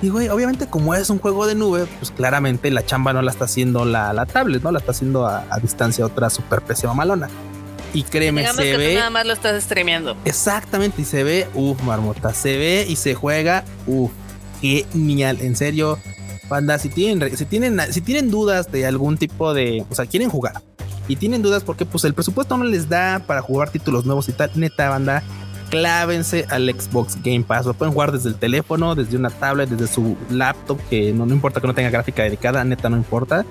Y 0.02 0.10
güey, 0.10 0.30
obviamente 0.30 0.66
como 0.68 0.96
es 0.96 1.10
un 1.10 1.20
juego 1.20 1.46
de 1.46 1.56
nube, 1.56 1.86
pues 2.00 2.12
claramente 2.12 2.72
la 2.72 2.86
chamba 2.86 3.14
no 3.14 3.22
la 3.22 3.32
está 3.32 3.46
haciendo 3.46 3.86
la, 3.86 4.14
la 4.14 4.26
tablet, 4.26 4.64
¿no? 4.64 4.72
La 4.72 4.80
está 4.80 4.92
haciendo 4.92 5.28
a, 5.28 5.46
distancia 5.62 6.06
otra 6.06 6.30
super 6.30 6.62
PC 6.62 6.88
malona. 6.88 7.30
Y 7.94 8.04
créeme, 8.04 8.48
se 8.48 8.64
que 8.64 8.78
ve. 8.78 8.90
Tú 8.90 8.96
nada 8.96 9.10
más 9.10 9.26
lo 9.26 9.34
estás 9.34 9.62
streameando. 9.64 10.16
Exactamente, 10.26 11.02
y 11.02 11.06
se 11.06 11.24
ve, 11.24 11.48
uff, 11.54 11.82
marmota, 11.84 12.34
se 12.34 12.58
ve 12.58 12.86
y 12.88 12.96
se 12.96 13.14
juega, 13.14 13.64
uff, 13.86 14.12
genial, 14.62 15.40
en 15.42 15.56
serio. 15.56 16.00
Banda, 16.52 16.78
si 16.78 16.90
tienen, 16.90 17.38
si 17.38 17.46
tienen, 17.46 17.80
si 17.94 18.02
tienen 18.02 18.30
dudas 18.30 18.70
de 18.70 18.86
algún 18.86 19.18
tipo 19.18 19.54
de, 19.54 19.86
o 19.90 19.96
sea, 19.96 20.06
quieren 20.06 20.30
jugar 20.30 20.62
y 21.08 21.16
tienen 21.16 21.42
dudas 21.42 21.64
porque 21.64 21.86
pues 21.86 22.04
el 22.04 22.14
presupuesto 22.14 22.58
no 22.58 22.66
les 22.66 22.90
da 22.90 23.24
para 23.26 23.42
jugar 23.42 23.70
títulos 23.70 24.06
nuevos 24.06 24.28
y 24.28 24.34
tal, 24.34 24.52
neta 24.56 24.90
banda, 24.90 25.24
clávense 25.70 26.46
al 26.50 26.70
Xbox 26.70 27.18
Game 27.24 27.44
Pass. 27.44 27.66
Lo 27.66 27.74
pueden 27.74 27.94
jugar 27.94 28.12
desde 28.12 28.28
el 28.28 28.36
teléfono, 28.36 28.96
desde 28.96 29.16
una 29.16 29.30
tablet, 29.30 29.70
desde 29.70 29.88
su 29.88 30.18
laptop, 30.30 30.78
que 30.90 31.14
no, 31.14 31.26
no 31.26 31.34
importa 31.34 31.62
que 31.62 31.68
no 31.68 31.74
tenga 31.74 31.90
gráfica 31.90 32.24
dedicada, 32.24 32.64
neta 32.66 32.90
no 32.90 32.98
importa. 32.98 33.46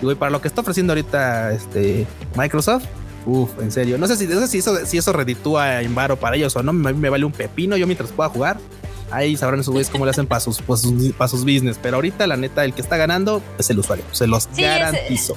Y 0.00 0.14
para 0.14 0.30
lo 0.30 0.40
que 0.40 0.48
está 0.48 0.62
ofreciendo 0.62 0.92
ahorita 0.92 1.52
este 1.52 2.06
Microsoft, 2.36 2.84
uff, 3.26 3.50
en 3.60 3.70
serio. 3.70 3.98
No 3.98 4.06
sé 4.06 4.16
si, 4.16 4.26
si 4.48 4.58
eso, 4.58 4.86
si 4.86 4.96
eso 4.96 5.12
reditúa 5.12 5.82
en 5.82 5.94
varo 5.94 6.16
para 6.16 6.36
ellos 6.36 6.56
o 6.56 6.62
no, 6.62 6.72
me, 6.72 6.94
me 6.94 7.10
vale 7.10 7.26
un 7.26 7.32
pepino 7.32 7.76
yo 7.76 7.86
mientras 7.86 8.12
pueda 8.12 8.30
jugar. 8.30 8.58
Ahí 9.10 9.36
sabrán 9.36 9.60
esos 9.60 9.72
güeyes 9.72 9.90
cómo 9.90 10.04
le 10.04 10.10
hacen 10.10 10.26
para 10.26 10.40
sus, 10.40 10.64
business. 10.66 11.78
Pero 11.80 11.96
ahorita, 11.96 12.26
la 12.26 12.36
neta, 12.36 12.64
el 12.64 12.74
que 12.74 12.82
está 12.82 12.96
ganando 12.96 13.42
es 13.58 13.70
el 13.70 13.78
usuario. 13.78 14.04
Se 14.12 14.26
los 14.26 14.48
garantizo. 14.56 15.36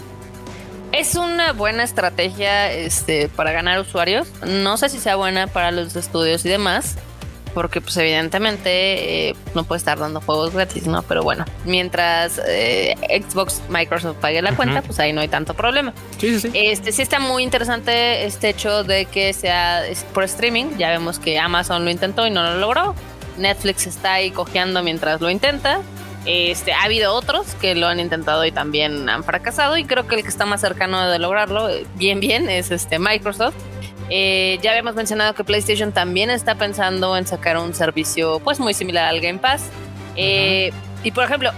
Es, 0.92 1.16
una 1.16 1.54
buena 1.54 1.84
estrategia 1.84 2.72
este, 2.72 3.30
para 3.30 3.52
ganar 3.52 3.80
usuarios. 3.80 4.28
No 4.46 4.78
sé 4.78 4.90
si 4.90 5.00
sea 5.00 5.16
buena 5.16 5.48
para 5.48 5.72
los 5.72 5.96
estudios 5.96 6.46
y 6.46 6.50
demás. 6.50 6.98
Porque, 7.54 7.82
pues, 7.82 7.98
evidentemente, 7.98 9.30
eh, 9.30 9.36
no 9.56 9.64
puede 9.64 9.80
estar 9.80 9.98
dando 9.98 10.22
juegos 10.22 10.54
gratis, 10.54 10.86
¿no? 10.86 11.02
Pero 11.02 11.24
bueno, 11.24 11.46
mientras 11.66 12.40
eh, 12.48 12.96
Xbox, 13.28 13.62
Microsoft 13.70 14.18
pague 14.18 14.42
la 14.42 14.56
cuenta, 14.56 14.84
pues 14.84 15.00
ahí 15.00 15.14
no 15.14 15.22
hay 15.22 15.30
tanto 15.30 15.56
problema. 15.56 15.94
Sí, 16.20 16.40
sí, 16.40 16.42
sí. 16.42 16.52
Este, 16.54 16.92
sí 16.92 17.02
está 17.02 17.20
muy 17.20 17.44
interesante 17.44 18.26
este 18.26 18.50
hecho 18.50 18.84
de 18.84 19.06
que 19.06 19.34
sea 19.34 19.82
por 20.14 20.24
streaming. 20.26 20.78
Ya 20.78 20.90
vemos 20.90 21.18
que 21.18 21.40
Amazon 21.40 21.86
lo 21.86 21.92
intentó 21.92 22.28
y 22.28 22.30
no 22.30 22.44
lo 22.44 22.60
logró. 22.60 22.96
Netflix 23.40 23.88
está 23.88 24.14
ahí 24.14 24.32
cojeando 24.32 24.84
mientras 24.84 25.22
lo 25.22 25.30
intenta. 25.30 25.82
Este, 26.26 26.74
ha 26.74 26.84
habido 26.84 27.14
otros 27.14 27.56
que 27.56 27.76
lo 27.76 27.88
han 27.88 28.00
intentado 28.00 28.46
y 28.46 28.52
también 28.52 29.10
han 29.10 29.24
fracasado 29.24 29.78
y 29.78 29.86
creo 29.86 30.06
que 30.06 30.16
el 30.16 30.22
que 30.22 30.28
está 30.28 30.46
más 30.46 30.62
cercano 30.62 31.10
de 31.10 31.18
lograrlo 31.18 31.70
eh, 31.70 31.86
bien 31.96 32.20
bien 32.20 32.50
es 32.50 32.72
este 32.72 33.00
Microsoft. 33.00 33.56
Eh, 34.10 34.60
ya 34.62 34.72
habíamos 34.72 34.96
mencionado 34.96 35.34
que 35.34 35.44
PlayStation 35.44 35.92
también 35.92 36.30
está 36.30 36.56
pensando 36.56 37.16
en 37.16 37.26
sacar 37.26 37.58
un 37.58 37.74
servicio 37.74 38.40
pues 38.40 38.60
muy 38.60 38.74
similar 38.74 39.06
al 39.06 39.22
Game 39.22 39.40
Pass. 39.40 39.70
Eh, 40.16 40.72
y 41.04 41.12
por 41.12 41.24
ejemplo, 41.24 41.52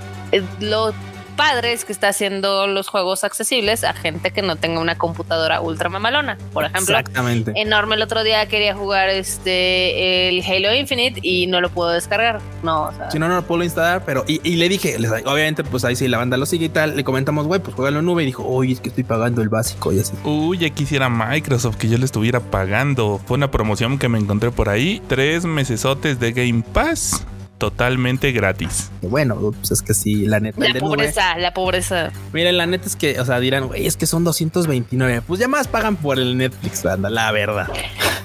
lo 0.60 0.94
padres 1.42 1.86
que 1.86 1.92
está 1.92 2.10
haciendo 2.10 2.68
los 2.68 2.88
juegos 2.88 3.24
accesibles 3.24 3.84
a 3.84 3.94
gente 3.94 4.30
que 4.30 4.44
no 4.44 4.58
tenga 4.58 4.80
una 4.80 5.00
computadora 5.00 5.60
ultra 5.60 5.90
mamalona. 5.90 6.38
Por 6.54 6.66
ejemplo, 6.66 7.00
Exactamente. 7.00 7.54
enorme 7.56 7.96
el 7.96 8.04
otro 8.04 8.24
día 8.24 8.46
quería 8.46 8.76
jugar 8.76 9.10
este 9.10 10.30
el 10.30 10.44
Halo 10.46 10.72
Infinite 10.76 11.20
y 11.24 11.48
no 11.48 11.60
lo 11.60 11.72
puedo 11.72 11.90
descargar. 11.90 12.40
No, 12.62 12.84
o 12.84 12.92
sea. 12.94 13.10
Si 13.10 13.18
no, 13.18 13.28
no 13.28 13.38
lo 13.38 13.42
puedo 13.42 13.64
instalar, 13.64 14.04
pero 14.06 14.24
y, 14.28 14.38
le 14.56 14.70
dije, 14.70 14.98
obviamente, 15.26 15.64
pues 15.64 15.84
ahí 15.84 15.96
sí 15.96 16.08
la 16.08 16.20
banda 16.20 16.38
lo 16.38 16.46
sigue 16.46 16.66
y 16.66 16.70
tal. 16.70 16.96
Le 16.96 17.04
comentamos, 17.04 17.48
güey, 17.48 17.60
pues 17.60 17.76
juega 17.76 17.98
en 17.98 18.06
nube 18.06 18.22
y 18.22 18.28
dijo, 18.28 18.46
oye, 18.46 18.74
es 18.74 18.80
que 18.80 18.90
estoy 18.90 19.04
pagando 19.04 19.42
el 19.42 19.50
básico 19.50 19.92
y 19.92 20.00
así. 20.00 20.14
Uy, 20.24 20.60
ya 20.60 20.70
quisiera 20.70 21.10
Microsoft 21.10 21.78
que 21.78 21.90
yo 21.90 21.98
le 21.98 22.06
estuviera 22.06 22.40
pagando. 22.40 23.20
Fue 23.26 23.36
una 23.38 23.50
promoción 23.50 23.98
que 23.98 24.10
me 24.10 24.20
encontré 24.20 24.52
por 24.52 24.70
ahí. 24.70 25.02
Tres 25.08 25.46
mesesotes 25.46 26.20
de 26.20 26.34
Game 26.34 26.62
Pass 26.72 27.26
totalmente 27.62 28.32
gratis. 28.32 28.90
Bueno, 29.04 29.36
pues 29.36 29.70
es 29.70 29.84
que 29.84 29.94
sí, 29.94 30.26
la 30.26 30.40
neta. 30.40 30.60
La 30.68 30.80
pobreza, 30.80 31.38
la 31.38 31.54
pobreza. 31.54 32.12
Miren, 32.34 32.58
la 32.58 32.66
neta 32.66 32.88
es 32.88 32.96
que, 32.96 33.20
o 33.20 33.24
sea, 33.26 33.40
dirán, 33.40 33.68
güey, 33.68 33.86
es 33.86 33.98
que 33.98 34.08
son 34.08 34.24
229. 34.24 35.22
Pues 35.22 35.40
ya 35.40 35.48
más 35.48 35.68
pagan 35.68 35.96
por 35.96 36.18
el 36.18 36.36
Netflix, 36.38 36.82
banda, 36.82 37.12
la 37.12 37.32
verdad. 37.32 37.68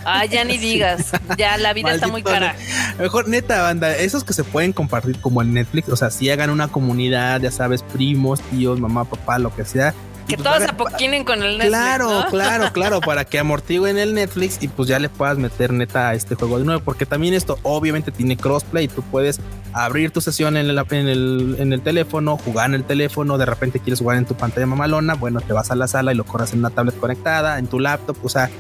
Ah, 0.06 0.24
ya 0.24 0.42
ni 0.44 0.56
digas. 0.70 1.12
Ya 1.36 1.58
la 1.58 1.74
vida 1.74 1.92
está 1.92 2.06
muy 2.06 2.22
cara. 2.22 2.56
Mejor, 2.98 3.28
neta, 3.28 3.60
banda, 3.60 3.94
esos 3.94 4.24
que 4.24 4.32
se 4.32 4.42
pueden 4.42 4.72
compartir 4.72 5.20
como 5.20 5.42
en 5.42 5.52
Netflix, 5.52 5.90
o 5.90 5.96
sea, 5.96 6.10
si 6.10 6.30
hagan 6.30 6.48
una 6.48 6.68
comunidad, 6.68 7.38
ya 7.42 7.50
sabes, 7.50 7.82
primos, 7.82 8.40
tíos, 8.40 8.80
mamá, 8.80 9.04
papá, 9.04 9.38
lo 9.38 9.54
que 9.54 9.66
sea 9.66 9.92
que 10.26 10.36
pues, 10.36 10.48
todos 10.48 10.68
apoquinen 10.68 11.24
con 11.24 11.42
el 11.42 11.58
Netflix. 11.58 11.68
Claro, 11.68 12.24
claro, 12.30 12.64
claro, 12.72 13.00
para 13.00 13.24
que 13.24 13.38
amortiguen 13.38 13.98
el 13.98 14.14
Netflix 14.14 14.58
y 14.60 14.68
pues 14.68 14.88
ya 14.88 14.98
le 14.98 15.08
puedas 15.08 15.38
meter 15.38 15.72
neta 15.72 16.08
a 16.08 16.14
este 16.14 16.34
juego 16.34 16.58
de 16.58 16.64
nuevo. 16.64 16.80
Porque 16.82 17.06
también 17.06 17.34
esto 17.34 17.58
obviamente 17.62 18.10
tiene 18.10 18.36
crossplay. 18.36 18.88
Tú 18.88 19.02
puedes 19.02 19.40
abrir 19.72 20.10
tu 20.10 20.20
sesión 20.20 20.56
en 20.56 20.68
el, 20.68 20.78
en 20.78 21.08
el, 21.08 21.56
en 21.58 21.72
el 21.72 21.80
teléfono, 21.80 22.36
jugar 22.38 22.68
en 22.68 22.74
el 22.74 22.84
teléfono. 22.84 23.38
De 23.38 23.46
repente 23.46 23.80
quieres 23.80 24.00
jugar 24.00 24.18
en 24.18 24.26
tu 24.26 24.34
pantalla 24.34 24.66
mamalona. 24.66 25.14
Bueno, 25.14 25.40
te 25.40 25.52
vas 25.52 25.70
a 25.70 25.76
la 25.76 25.86
sala 25.86 26.12
y 26.12 26.16
lo 26.16 26.24
corres 26.24 26.52
en 26.52 26.60
una 26.60 26.70
tablet 26.70 26.98
conectada, 26.98 27.58
en 27.58 27.66
tu 27.66 27.80
laptop. 27.80 28.16
O 28.22 28.28
sea, 28.28 28.50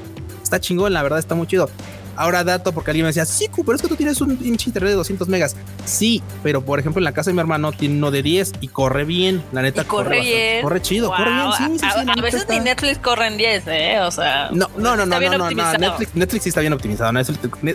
está 0.42 0.60
chingón, 0.60 0.92
la 0.92 1.02
verdad 1.02 1.18
está 1.18 1.34
muy 1.34 1.46
chido. 1.46 1.68
Ahora 2.16 2.44
dato, 2.44 2.72
porque 2.72 2.90
alguien 2.90 3.04
me 3.04 3.08
decía, 3.08 3.26
sí, 3.26 3.48
pero 3.54 3.74
es 3.74 3.82
que 3.82 3.88
tú 3.88 3.96
tienes 3.96 4.20
un 4.20 4.36
pinche 4.36 4.70
internet 4.70 4.90
de 4.90 4.96
200 4.96 5.28
megas. 5.28 5.56
Sí, 5.84 6.22
pero 6.42 6.64
por 6.64 6.78
ejemplo 6.78 7.00
en 7.00 7.04
la 7.04 7.12
casa 7.12 7.30
de 7.30 7.34
mi 7.34 7.40
hermano 7.40 7.72
tiene 7.72 7.96
uno 7.96 8.10
de 8.10 8.22
10 8.22 8.52
y 8.60 8.68
corre 8.68 9.04
bien. 9.04 9.42
La 9.52 9.62
neta, 9.62 9.84
corre, 9.84 10.20
bien. 10.20 10.62
corre 10.62 10.80
chido, 10.82 11.10
corre 11.10 11.30
bien. 11.30 11.52
Sí, 11.56 11.78
sí, 11.78 11.86
a, 11.86 12.22
veces 12.22 12.46
ni 12.48 12.60
Netflix 12.60 12.98
corre 12.98 13.26
en 13.26 13.36
10, 13.36 13.64
¿eh? 13.66 14.00
O 14.00 14.10
sea. 14.10 14.50
No, 14.52 14.68
no, 14.76 14.96
no, 14.96 15.06
no, 15.06 15.20
no, 15.20 15.50
no, 15.50 15.72
Netflix, 15.78 16.14
Netflix 16.14 16.42
sí 16.44 16.48
está 16.48 16.60
bien 16.60 16.72
optimizado. 16.72 17.12
¿no? 17.12 17.20
Es 17.20 17.30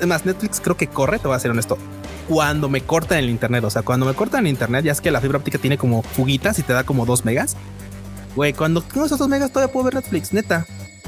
más, 0.08 0.26
Netflix 0.26 0.60
creo 0.60 0.76
que 0.76 0.88
corre, 0.88 1.20
te 1.20 1.28
voy 1.28 1.36
a 1.36 1.40
ser 1.40 1.52
honesto. 1.52 1.78
Cuando 2.28 2.70
me 2.70 2.82
cortan 2.82 3.20
el 3.20 3.30
internet, 3.30 3.64
o 3.64 3.70
sea, 3.70 3.82
cuando 3.82 4.06
me 4.06 4.14
cortan 4.14 4.46
el 4.46 4.52
internet, 4.52 4.86
ya 4.86 4.92
es 4.92 5.02
que 5.02 5.12
la 5.12 5.22
fibra 5.22 5.38
óptica 5.38 5.58
tiene 5.58 5.78
como 5.78 6.02
fuguitas 6.02 6.58
y 6.60 6.64
te 6.64 6.74
da 6.74 6.84
como 6.84 7.06
2 7.06 7.26
megas. 7.26 7.58
Güey, 8.36 8.54
cuando 8.54 8.82
tengo 8.82 9.06
esos 9.06 9.20
2 9.20 9.28
megas 9.28 9.52
todavía 9.52 9.72
puedo 9.72 9.86
ver 9.86 9.96
Netflix, 9.96 10.34
neta. 10.34 10.66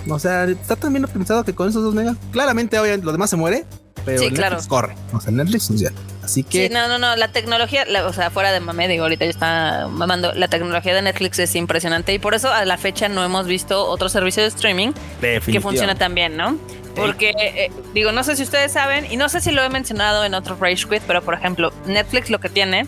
O 0.09 0.19
sea, 0.19 0.45
está 0.45 0.75
tan 0.75 0.93
bien 0.93 1.05
optimizado 1.05 1.43
que 1.43 1.53
con 1.53 1.69
esos 1.69 1.83
2 1.83 1.93
megas, 1.93 2.17
claramente 2.31 2.77
obviamente 2.79 3.05
lo 3.05 3.11
demás 3.11 3.29
se 3.29 3.37
muere, 3.37 3.65
pero 4.05 4.19
sí, 4.19 4.29
Netflix 4.31 4.67
corre. 4.67 4.95
O 5.13 5.21
sea, 5.21 5.31
Netflix 5.31 5.67
funciona. 5.67 5.95
Así 6.21 6.43
que. 6.43 6.67
Sí, 6.67 6.73
no, 6.73 6.87
no, 6.87 6.97
no. 6.97 7.15
La 7.15 7.29
tecnología, 7.29 7.85
o 8.05 8.13
sea, 8.13 8.29
fuera 8.31 8.51
de 8.51 8.59
mame, 8.59 8.87
digo, 8.87 9.03
ahorita 9.03 9.25
ya 9.25 9.31
está 9.31 9.87
mamando. 9.89 10.33
La 10.33 10.47
tecnología 10.47 10.93
de 10.93 11.01
Netflix 11.01 11.39
es 11.39 11.55
impresionante 11.55 12.13
y 12.13 12.19
por 12.19 12.33
eso 12.33 12.51
a 12.51 12.65
la 12.65 12.77
fecha 12.77 13.07
no 13.09 13.23
hemos 13.23 13.47
visto 13.47 13.85
otro 13.85 14.09
servicio 14.09 14.43
de 14.43 14.49
streaming 14.49 14.91
que 15.21 15.61
funciona 15.61 15.95
tan 15.95 16.15
bien, 16.15 16.35
¿no? 16.37 16.57
Porque, 16.95 17.33
eh, 17.39 17.71
digo, 17.93 18.11
no 18.11 18.23
sé 18.23 18.35
si 18.35 18.43
ustedes 18.43 18.71
saben, 18.71 19.11
y 19.11 19.17
no 19.17 19.27
sé 19.27 19.41
si 19.41 19.51
lo 19.51 19.63
he 19.63 19.69
mencionado 19.69 20.23
en 20.25 20.35
otro 20.35 20.55
Rage 20.59 20.87
Quit, 20.87 21.01
pero 21.07 21.23
por 21.23 21.33
ejemplo, 21.33 21.73
Netflix 21.87 22.29
lo 22.29 22.39
que 22.39 22.49
tiene 22.49 22.85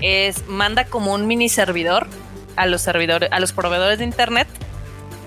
es 0.00 0.46
manda 0.46 0.84
como 0.84 1.12
un 1.12 1.26
mini 1.26 1.48
servidor 1.48 2.06
a 2.54 2.66
los 2.66 2.82
servidores, 2.82 3.28
a 3.32 3.40
los 3.40 3.52
proveedores 3.52 3.98
de 3.98 4.04
internet 4.04 4.46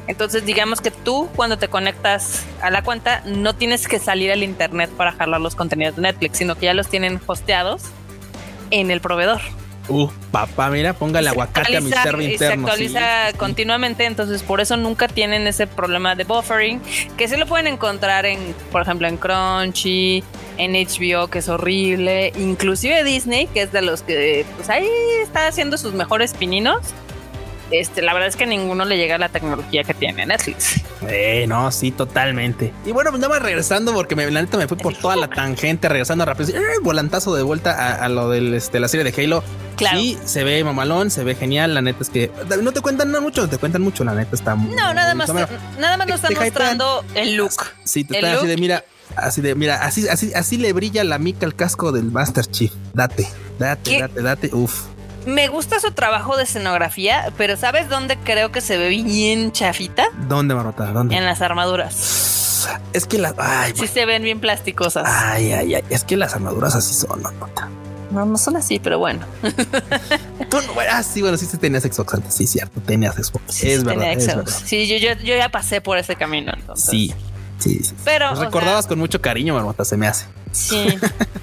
entonces, 0.08 0.46
digamos 0.46 0.82
que 0.82 0.92
tú 0.92 1.30
cuando 1.36 1.58
te 1.58 1.68
conectas 1.68 2.44
a 2.62 2.70
la 2.70 2.84
cuenta 2.84 3.22
no 3.26 3.56
tienes 3.56 3.88
que 3.88 4.00
salir 4.00 4.32
al 4.32 4.44
internet 4.44 4.90
para 4.98 5.12
jalar 5.12 5.42
los 5.42 5.56
contenidos 5.56 5.96
de 5.96 6.02
Netflix, 6.04 6.38
sino 6.38 6.56
que 6.56 6.66
ya 6.66 6.74
los 6.74 6.88
tienen 6.88 7.20
hosteados 7.28 7.84
en 8.72 8.92
el 8.92 9.02
proveedor. 9.02 9.42
Uh, 9.88 10.10
papá, 10.32 10.70
mira, 10.70 10.94
ponga 10.94 11.20
el 11.20 11.28
aguacate 11.28 11.76
a 11.78 11.82
mi 11.82 11.92
server 11.92 12.32
interno. 12.32 12.68
Se 12.68 12.72
actualiza 12.72 13.34
continuamente, 13.38 14.06
entonces 14.06 14.44
por 14.44 14.62
eso 14.62 14.78
nunca 14.78 15.08
tienen 15.08 15.48
ese 15.48 15.68
problema 15.68 16.16
de 16.16 16.24
buffering, 16.24 16.82
que 17.18 17.28
se 17.28 17.38
lo 17.38 17.46
pueden 17.46 17.68
encontrar 17.68 18.26
en, 18.26 18.56
por 18.72 18.84
ejemplo, 18.84 19.08
en 19.08 19.18
Crunchy, 19.18 20.24
en 20.58 20.74
HBO, 20.74 21.28
que 21.28 21.40
es 21.40 21.50
horrible, 21.50 22.32
inclusive 22.38 23.04
Disney, 23.04 23.48
que 23.48 23.64
es 23.64 23.72
de 23.72 23.82
los 23.82 24.04
que, 24.04 24.46
pues 24.56 24.70
ahí 24.70 24.88
está 25.22 25.48
haciendo 25.48 25.78
sus 25.78 25.94
mejores 25.94 26.34
pininos 26.34 26.94
este, 27.72 28.02
la 28.02 28.14
verdad 28.14 28.30
es 28.30 28.36
que 28.36 28.46
ninguno 28.46 28.86
le 28.86 28.98
llega 28.98 29.16
a 29.16 29.18
la 29.18 29.30
tecnología 29.30 29.84
que 29.84 29.94
tiene 29.94 30.26
Netflix. 30.26 30.82
Eh, 31.08 31.46
no, 31.48 31.72
sí, 31.72 31.92
totalmente. 31.92 32.74
Y 32.86 32.92
bueno, 32.92 33.10
pues 33.12 33.22
nada 33.22 33.34
más 33.34 33.42
regresando 33.42 33.94
porque 33.94 34.16
me, 34.16 34.30
la 34.30 34.42
neta 34.42 34.58
me 34.58 34.68
fui 34.68 34.78
por 34.78 34.96
toda 34.96 35.16
la 35.16 35.28
tangente, 35.28 35.90
regresando 35.90 36.26
rápido. 36.26 36.50
Eh, 36.50 36.62
volantazo 36.82 37.36
de 37.36 37.44
vuelta 37.44 37.96
a, 37.96 38.10
lo 38.10 38.30
de 38.30 38.58
este, 38.58 38.80
la 38.80 38.88
serie 38.88 39.10
de 39.10 39.24
Halo. 39.24 39.44
Claro. 39.78 40.00
Sí, 40.00 40.18
se 40.24 40.44
ve 40.44 40.64
mamalón, 40.64 41.10
se 41.10 41.24
ve 41.24 41.36
genial. 41.36 41.74
La 41.74 41.82
neta 41.82 42.00
es 42.02 42.10
que 42.10 42.32
no 42.62 42.72
te 42.72 42.82
cuentan 42.82 43.10
nada 43.10 43.22
mucho, 43.22 43.50
te 43.50 43.58
cuentan 43.58 43.82
mucho. 43.82 44.04
La 44.04 44.14
neta 44.14 44.36
está 44.36 44.56
muy. 44.56 44.76
No, 44.76 44.94
nada 44.94 45.16
más, 45.16 45.30
nada 45.80 45.98
más 45.98 46.08
nos 46.08 46.24
están 46.24 46.34
mostrando 46.36 47.04
el 47.16 47.36
look. 47.36 47.52
Sí, 47.84 48.04
te 48.04 48.20
así 48.26 48.48
de 48.48 48.58
mira, 48.58 48.84
así 49.16 49.42
de 49.42 49.56
mira, 49.56 49.84
así, 49.84 50.08
así, 50.08 50.32
así 50.34 50.58
le 50.58 50.74
brilla 50.74 51.04
la 51.04 51.18
mica 51.18 51.46
al 51.46 51.56
casco 51.56 51.92
del 51.92 52.12
Master 52.12 52.46
Chief. 52.46 52.72
Date, 52.94 53.28
date, 53.58 54.00
date, 54.00 54.22
date. 54.22 54.50
Uf. 54.54 54.90
Me 55.26 55.48
gusta 55.48 55.80
su 55.80 55.92
trabajo 55.92 56.36
de 56.38 56.44
escenografía, 56.44 57.32
pero 57.38 57.56
¿sabes 57.56 57.90
dónde 57.90 58.18
creo 58.18 58.52
que 58.52 58.62
se 58.62 58.78
ve 58.78 58.90
bien 58.90 59.52
chafita? 59.52 60.06
¿Dónde, 60.28 60.56
Marota? 60.56 60.86
¿Dónde? 60.92 61.16
En 61.16 61.26
las 61.26 61.42
armaduras. 61.42 62.68
Es 62.94 63.06
que 63.06 63.18
las. 63.18 63.34
Ay, 63.38 63.74
sí 63.76 63.88
se 63.88 64.06
ven 64.06 64.24
bien 64.24 64.40
plásticosas. 64.40 65.04
Ay, 65.08 65.52
ay, 65.54 65.76
ay. 65.76 65.84
Es 65.90 66.04
que 66.04 66.18
las 66.18 66.36
armaduras 66.36 66.76
así 66.76 66.94
son, 66.94 67.22
Marota. 67.22 67.70
No, 68.12 68.26
no 68.26 68.38
son 68.38 68.58
así, 68.58 68.80
pero 68.80 69.00
bueno. 69.00 69.26
ah, 70.92 71.04
sí, 71.04 71.22
bueno, 71.22 71.38
sí 71.38 71.46
se 71.46 71.58
tenías 71.58 71.84
Xbox 71.84 72.14
antes. 72.14 72.34
Sí, 72.34 72.46
cierto. 72.46 72.82
Tenías 72.82 73.16
Xbox. 73.16 73.64
es, 73.64 73.84
verdad, 73.84 74.12
es, 74.12 74.28
verdad, 74.28 74.52
Sí, 74.66 74.86
yo, 74.88 74.98
yo, 74.98 75.14
yo, 75.24 75.36
ya 75.36 75.50
pasé 75.50 75.80
por 75.80 75.98
ese 75.98 76.16
camino. 76.16 76.52
Entonces. 76.54 76.90
Sí, 76.90 77.14
sí, 77.62 77.84
sí. 77.84 77.93
Pero. 78.04 78.34
recordabas 78.36 78.88
con 78.88 79.00
mucho 79.00 79.21
cariño, 79.21 79.54
Marmota, 79.54 79.86
se 79.86 79.97
me 79.97 80.08
hace. 80.08 80.26
Sí. 80.52 80.88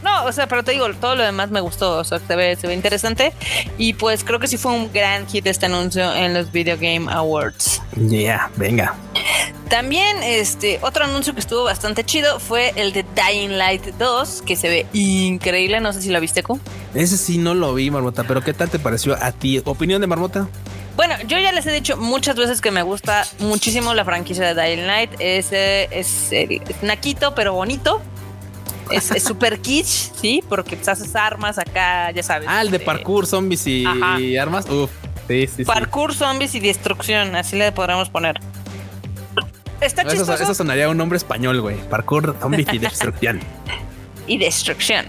No, 0.02 0.24
o 0.24 0.33
sea, 0.33 0.46
pero 0.46 0.62
te 0.62 0.72
digo, 0.72 0.87
todo 0.94 1.16
lo 1.16 1.24
demás 1.24 1.50
me 1.50 1.61
gustó. 1.61 1.98
O 1.98 2.04
sea, 2.04 2.18
se 2.18 2.37
ve, 2.37 2.57
se 2.57 2.66
ve 2.66 2.74
interesante. 2.74 3.33
Y 3.76 3.94
pues 3.94 4.24
creo 4.24 4.38
que 4.38 4.46
sí 4.46 4.57
fue 4.57 4.72
un 4.72 4.92
gran 4.92 5.26
hit 5.26 5.46
este 5.46 5.66
anuncio 5.66 6.14
en 6.14 6.35
los 6.35 6.52
Video 6.52 6.76
Game 6.76 7.07
Awards. 7.11 7.83
Yeah, 7.96 8.50
venga. 8.57 8.94
También, 9.68 10.22
este, 10.22 10.78
otro 10.83 11.04
anuncio 11.04 11.35
que 11.35 11.40
estuvo 11.40 11.64
bastante 11.64 12.04
chido 12.04 12.40
fue 12.40 12.72
el 12.76 12.92
de 12.92 13.04
Dying 13.14 13.59
Light 13.59 13.85
2, 13.98 14.42
que 14.42 14.57
se 14.57 14.68
ve 14.68 14.87
increíble. 14.92 15.81
No 15.81 15.92
sé 15.92 16.00
si 16.00 16.11
lo 16.11 16.20
viste, 16.20 16.42
Ku. 16.42 16.59
Ese 16.94 17.18
sí 17.18 17.37
no 17.37 17.54
lo 17.54 17.74
vi, 17.74 17.90
Marmota, 17.90 18.24
pero 18.24 18.42
¿qué 18.42 18.54
tal 18.54 18.70
te 18.70 18.78
pareció 18.78 19.14
a 19.22 19.33
ti? 19.33 19.61
¿Opinión 19.64 20.00
de 20.00 20.07
Marmota? 20.07 20.48
Bueno, 20.98 21.14
yo 21.28 21.38
ya 21.38 21.52
les 21.52 21.64
he 21.64 21.72
dicho 21.72 21.96
muchas 21.96 22.34
veces 22.34 22.61
que 22.61 22.72
me 22.72 22.82
gusta 22.82 23.24
muchísimo 23.38 23.94
la 23.94 24.04
franquicia 24.04 24.52
de 24.52 24.61
Dying 24.61 24.87
Light. 24.87 25.12
Es, 25.20 25.52
es, 25.52 26.32
es 26.32 26.82
naquito, 26.82 27.37
pero 27.37 27.54
bonito 27.54 28.02
es 28.90 29.22
súper 29.22 29.61
kitsch, 29.62 30.12
sí, 30.20 30.42
porque 30.48 30.74
pues, 30.74 30.88
haces 30.88 31.14
armas 31.14 31.56
acá, 31.56 32.11
ya 32.11 32.24
sabes. 32.24 32.48
Ah, 32.50 32.62
el 32.62 32.70
de 32.70 32.78
este, 32.78 32.87
parkour, 32.87 33.26
zombies 33.26 33.64
y, 33.68 34.37
armas. 34.37 34.68
Uf, 34.68 34.90
sí, 35.28 35.46
sí, 35.46 35.64
Parkour, 35.64 36.14
zombies 36.14 36.56
y 36.56 36.61
destrucción, 36.61 37.37
así 37.37 37.54
le 37.54 37.70
podremos 37.70 38.11
poner. 38.11 38.40
Está 39.80 40.04
chistoso. 40.04 40.34
Eso, 40.34 40.52
sonaría 40.52 40.88
un 40.88 40.96
nombre 40.96 41.16
español, 41.16 41.61
güey. 41.61 41.76
Parkour, 41.88 42.37
zombies 42.40 42.66
y 42.72 42.78
destrucción. 42.78 43.38
y 44.26 44.37
destrucción. 44.37 45.06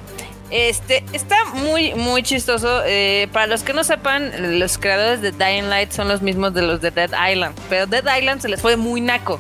Este 0.52 1.04
está 1.14 1.36
muy, 1.54 1.94
muy 1.94 2.24
chistoso. 2.24 2.82
Eh, 2.86 3.28
para 3.32 3.48
los 3.48 3.64
que 3.64 3.74
no 3.74 3.84
sepan, 3.84 4.60
los 4.60 4.78
creadores 4.78 5.22
de 5.22 5.32
Dying 5.32 5.70
Light 5.70 5.92
son 5.92 6.08
los 6.08 6.22
mismos 6.22 6.54
de 6.54 6.64
los 6.64 6.82
de 6.82 6.92
Dead 6.92 7.12
Island. 7.32 7.56
Pero 7.70 7.86
Dead 7.86 8.04
Island 8.18 8.42
se 8.42 8.50
les 8.50 8.62
fue 8.62 8.76
muy 8.76 9.02
naco. 9.02 9.40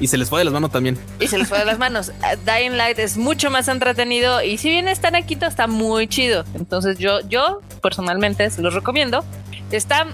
Y 0.00 0.08
se 0.08 0.18
les 0.18 0.28
fue 0.28 0.40
de 0.40 0.44
las 0.44 0.52
manos 0.52 0.72
también. 0.72 0.98
Y 1.20 1.28
se 1.28 1.38
les 1.38 1.48
fue 1.48 1.58
de 1.58 1.64
las 1.64 1.78
manos. 1.78 2.12
Dying 2.44 2.76
Light 2.76 2.98
es 2.98 3.16
mucho 3.16 3.50
más 3.50 3.68
entretenido 3.68 4.42
y 4.42 4.58
si 4.58 4.68
bien 4.68 4.88
está 4.88 5.10
naquito, 5.10 5.46
está 5.46 5.66
muy 5.66 6.08
chido. 6.08 6.44
Entonces 6.54 6.98
yo, 6.98 7.20
yo 7.28 7.60
personalmente 7.80 8.50
se 8.50 8.62
los 8.62 8.74
recomiendo. 8.74 9.24
Está 9.70 10.08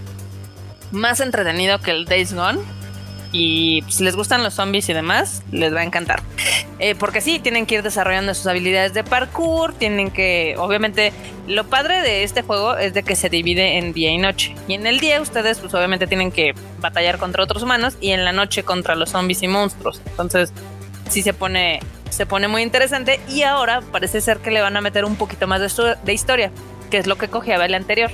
más 0.93 1.21
entretenido 1.21 1.81
que 1.81 1.91
el 1.91 2.05
Days 2.05 2.35
Gone 2.35 2.61
y 3.33 3.85
si 3.89 4.05
les 4.05 4.17
gustan 4.17 4.43
los 4.43 4.55
zombies 4.55 4.89
y 4.89 4.93
demás, 4.93 5.43
les 5.53 5.75
va 5.75 5.81
a 5.81 5.85
encantar. 5.85 6.23
Eh, 6.79 6.95
porque 6.95 7.21
sí, 7.21 7.39
tienen 7.39 7.67
que 7.67 7.77
ir 7.77 7.83
desarrollando 7.83 8.35
sus 8.35 8.47
habilidades 8.47 8.95
de 8.95 9.05
parkour, 9.05 9.75
tienen 9.75 10.11
que, 10.11 10.55
obviamente, 10.59 11.13
lo 11.47 11.65
padre 11.65 12.03
de 12.03 12.23
este 12.23 12.43
juego 12.43 12.77
es 12.77 12.95
de 12.95 13.03
que 13.03 13.17
se 13.17 13.29
divide 13.29 13.79
en 13.79 13.93
día 13.93 14.11
y 14.11 14.19
noche. 14.19 14.55
Y 14.69 14.75
en 14.75 14.87
el 14.87 15.01
día 15.01 15.21
ustedes, 15.21 15.59
pues 15.59 15.75
obviamente 15.75 16.07
tienen 16.07 16.31
que 16.31 16.55
batallar 16.81 17.19
contra 17.19 17.43
otros 17.43 17.63
humanos 17.63 17.97
y 18.01 18.11
en 18.11 18.25
la 18.25 18.33
noche 18.33 18.63
contra 18.63 18.95
los 18.95 19.11
zombies 19.11 19.43
y 19.43 19.49
monstruos. 19.49 20.01
Entonces, 20.07 20.53
sí 21.09 21.23
se 21.23 21.33
pone, 21.33 21.81
se 22.11 22.27
pone 22.27 22.49
muy 22.49 22.63
interesante 22.63 23.21
y 23.29 23.43
ahora 23.43 23.81
parece 23.81 24.21
ser 24.21 24.39
que 24.39 24.51
le 24.51 24.61
van 24.61 24.77
a 24.77 24.81
meter 24.81 25.05
un 25.05 25.17
poquito 25.17 25.47
más 25.47 25.61
de, 26.05 26.13
historia, 26.13 26.51
que 26.91 26.99
es 26.99 27.07
lo 27.07 27.17
que 27.17 27.29
cogeaba 27.29 27.67
el 27.67 27.75
anterior. 27.75 28.11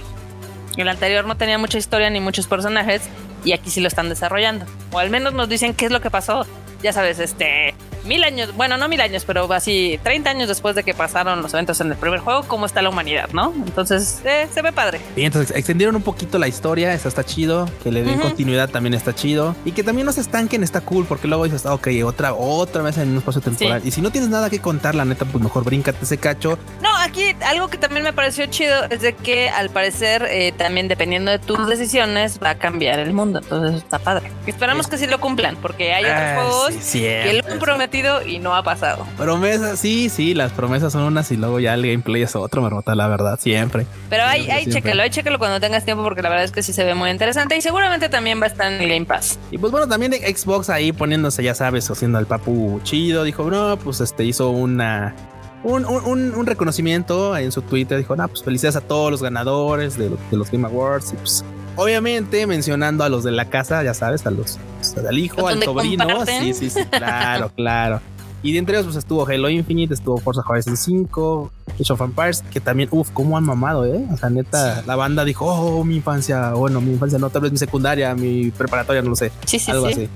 El 0.77 0.89
anterior 0.89 1.25
no 1.27 1.37
tenía 1.37 1.59
mucha 1.59 1.79
historia 1.79 2.11
ni 2.11 2.21
muchos 2.21 2.47
personajes 2.47 3.03
y 3.45 3.53
aquí 3.53 3.71
sí 3.71 3.81
lo 3.81 3.89
están 3.89 4.09
desarrollando. 4.09 4.67
O 4.93 4.99
al 4.99 5.11
menos 5.11 5.33
nos 5.33 5.49
dicen 5.49 5.75
qué 5.75 5.87
es 5.87 5.93
lo 5.93 6.01
que 6.01 6.11
pasó. 6.11 6.47
Ya 6.83 6.93
sabes, 6.93 7.19
este, 7.19 7.75
mil 8.05 8.23
años, 8.25 8.55
bueno, 8.55 8.77
no 8.77 8.89
mil 8.89 9.01
años, 9.01 9.25
pero 9.25 9.51
así 9.53 9.99
30 10.03 10.31
años 10.31 10.49
después 10.49 10.75
de 10.75 10.83
que 10.83 10.95
pasaron 10.95 11.43
los 11.43 11.53
eventos 11.55 11.81
en 11.81 11.91
el 11.91 11.97
primer 11.97 12.21
juego, 12.21 12.45
cómo 12.47 12.67
está 12.67 12.83
la 12.83 12.89
humanidad, 12.89 13.31
¿no? 13.33 13.53
Entonces, 13.55 14.21
eh, 14.25 14.49
se 14.53 14.63
ve 14.63 14.73
padre. 14.73 15.01
Y 15.17 15.25
entonces 15.25 15.57
extendieron 15.57 15.97
un 15.97 16.03
poquito 16.03 16.39
la 16.39 16.49
historia, 16.49 16.93
eso 16.93 17.09
está 17.09 17.25
chido, 17.25 17.69
que 17.83 17.91
le 17.91 18.03
den 18.03 18.21
continuidad 18.21 18.69
también 18.69 18.95
está 18.95 19.15
chido, 19.15 19.57
y 19.65 19.73
que 19.73 19.83
también 19.83 20.07
no 20.07 20.13
se 20.13 20.21
estanquen 20.21 20.63
está 20.63 20.81
cool, 20.81 21.07
porque 21.07 21.29
luego 21.29 21.45
dices, 21.45 21.67
ok, 21.67 21.89
otra, 22.05 22.35
otra 22.35 22.83
vez 22.83 22.99
en 22.99 23.11
un 23.11 23.19
espacio 23.19 23.41
temporal. 23.41 23.83
Y 23.85 23.91
si 23.91 24.01
no 24.01 24.11
tienes 24.11 24.31
nada 24.31 24.51
que 24.51 24.61
contar, 24.61 24.95
la 24.95 25.05
neta, 25.05 25.25
pues 25.25 25.43
mejor 25.43 25.65
bríncate 25.65 25.99
ese 26.03 26.19
cacho. 26.19 26.59
No, 26.83 26.95
aquí 26.97 27.35
algo 27.45 27.69
que 27.69 27.79
también 27.79 28.05
me 28.05 28.13
pareció 28.13 28.47
chido 28.47 28.85
es 28.91 29.01
de 29.01 29.15
que 29.15 29.49
al 29.49 29.71
parecer, 29.71 30.27
eh, 30.31 30.53
también 30.57 30.89
dependiendo 30.89 31.31
de 31.31 31.39
tus 31.39 31.67
decisiones, 31.67 32.39
va 32.43 32.51
a 32.51 32.55
cambiar 32.57 32.99
el 32.99 33.13
mundo. 33.13 33.41
Entonces 33.43 33.83
está 33.83 33.99
padre. 33.99 34.31
Esperamos 34.47 34.87
que 34.87 34.99
sí 34.99 35.07
lo 35.07 35.21
cumplan, 35.21 35.57
porque 35.57 35.93
hay 35.93 36.05
otros 36.05 36.19
ah, 36.19 36.35
juegos 36.37 36.93
que 36.93 37.43
lo 37.43 37.53
han 37.53 37.59
prometido 37.59 37.94
y 38.27 38.39
no 38.41 38.55
ha 38.55 38.63
pasado. 38.63 39.07
Promesas, 39.17 39.79
sí, 39.79 40.09
sí, 40.09 40.35
las 40.35 40.51
promesas 40.53 40.93
son 40.93 41.03
unas 41.03 41.31
y 41.31 41.37
luego 41.37 41.61
ya 41.61 41.75
el 41.75 41.83
gameplay 41.83 42.23
es 42.23 42.35
otro, 42.35 42.61
marmota, 42.61 42.95
la 42.95 43.07
verdad, 43.07 43.39
siempre. 43.39 43.87
Pero 44.11 44.25
ahí, 44.25 44.51
ahí 44.51 44.67
chécalo, 44.67 45.03
ahí 45.03 45.11
chécalo 45.11 45.39
cuando 45.39 45.61
tengas 45.61 45.85
tiempo 45.85 46.03
porque 46.03 46.21
la 46.21 46.29
verdad 46.29 46.45
es 46.45 46.51
que 46.51 46.63
sí 46.63 46.73
se 46.73 46.85
ve 46.85 46.95
muy 46.95 47.11
interesante 47.11 47.57
y 47.57 47.61
seguramente 47.61 48.09
también 48.09 48.41
va 48.41 48.45
a 48.45 48.49
estar 48.49 48.73
en 48.73 48.81
el 48.81 48.89
Game 48.89 49.07
Pass. 49.07 49.39
Y 49.53 49.59
pues 49.59 49.71
bueno, 49.71 49.87
también 49.87 50.13
Xbox 50.13 50.71
ahí 50.71 50.93
poniéndose, 50.93 51.43
ya 51.45 51.55
sabes, 51.55 51.89
haciendo 51.89 52.19
el 52.19 52.27
papu 52.27 52.81
chido, 52.83 53.23
dijo, 53.23 53.49
no, 53.49 53.79
pues 53.79 54.01
este 54.01 54.25
hizo 54.25 54.51
una 54.51 55.15
un, 55.63 55.85
un, 55.87 56.35
un, 56.35 56.47
reconocimiento 56.47 57.37
en 57.37 57.51
su 57.51 57.63
Twitter. 57.63 57.99
Dijo, 57.99 58.17
no, 58.17 58.29
pues 58.29 58.43
felicidades 58.43 58.77
a 58.77 58.81
todos 58.83 59.11
los 59.11 59.23
ganadores 59.23 59.97
de, 59.97 60.11
de, 60.11 60.37
los 60.37 60.51
Game 60.51 60.67
Awards. 60.67 61.13
Y 61.13 61.17
pues 61.17 61.45
Obviamente 61.77 62.47
mencionando 62.47 63.05
a 63.05 63.09
los 63.09 63.25
de 63.25 63.33
la 63.33 63.51
casa, 63.51 63.83
ya 63.83 63.95
sabes, 63.95 64.27
a 64.27 64.31
los 64.31 64.59
al 64.97 65.19
hijo, 65.19 65.49
al 65.49 65.63
sobrino. 65.63 66.25
Sí, 66.27 66.55
sí, 66.55 66.71
sí, 66.71 66.85
claro, 66.85 67.51
claro. 67.57 68.01
Y 68.45 68.53
de 68.53 68.59
entre 68.59 68.75
ellos 68.75 68.85
pues 68.85 68.97
estuvo 68.97 69.27
Halo 69.27 69.49
Infinite, 69.49 69.95
estuvo 69.95 70.19
Forza 70.19 70.43
Horizon 70.47 70.77
5, 70.77 71.51
Age 71.81 71.93
of 71.95 72.01
Empires, 72.03 72.45
que 72.53 72.61
también, 72.61 72.91
uff, 72.93 73.11
cómo 73.11 73.39
han 73.39 73.45
mamado, 73.45 73.87
¿eh? 73.87 74.07
O 74.13 74.19
sea, 74.19 74.29
neta, 74.29 74.85
la 74.87 74.97
banda 74.97 75.25
dijo, 75.25 75.47
oh, 75.47 75.83
mi 75.83 75.97
infancia, 75.97 76.53
bueno, 76.53 76.83
mi 76.83 76.93
infancia 76.93 77.19
no, 77.19 77.31
tal 77.31 77.41
vez 77.41 77.53
mi 77.53 77.59
secundaria, 77.59 78.15
mi 78.15 78.51
preparatoria, 78.51 79.01
no 79.01 79.11
lo 79.11 79.17
sé. 79.17 79.33
Sí, 79.47 79.59
sí, 79.59 79.71
algo 79.71 79.87
así. 79.87 80.11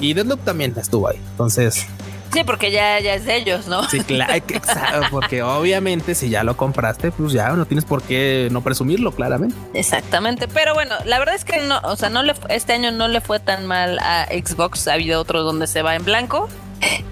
Y 0.00 0.14
Deadloop 0.14 0.40
también 0.40 0.72
estuvo 0.76 1.06
ahí. 1.08 1.18
Entonces, 1.32 1.86
Sí, 2.32 2.44
porque 2.44 2.70
ya, 2.70 3.00
ya 3.00 3.14
es 3.14 3.24
de 3.24 3.36
ellos, 3.36 3.66
¿no? 3.66 3.88
Sí, 3.88 4.00
claro, 4.00 4.34
porque 5.10 5.42
obviamente 5.42 6.14
si 6.14 6.28
ya 6.28 6.44
lo 6.44 6.56
compraste, 6.56 7.10
pues 7.10 7.32
ya 7.32 7.50
no 7.50 7.66
tienes 7.66 7.84
por 7.84 8.02
qué 8.02 8.48
no 8.50 8.62
presumirlo, 8.62 9.12
claramente. 9.12 9.56
Exactamente, 9.74 10.48
pero 10.48 10.74
bueno, 10.74 10.94
la 11.04 11.18
verdad 11.18 11.34
es 11.34 11.44
que 11.44 11.58
no, 11.62 11.80
o 11.82 11.96
sea, 11.96 12.10
no 12.10 12.22
le, 12.22 12.34
este 12.48 12.72
año 12.74 12.90
no 12.90 13.08
le 13.08 13.20
fue 13.20 13.40
tan 13.40 13.66
mal 13.66 13.98
a 14.00 14.26
Xbox, 14.26 14.88
ha 14.88 14.94
habido 14.94 15.20
otro 15.20 15.42
donde 15.42 15.66
se 15.66 15.82
va 15.82 15.94
en 15.94 16.04
blanco. 16.04 16.48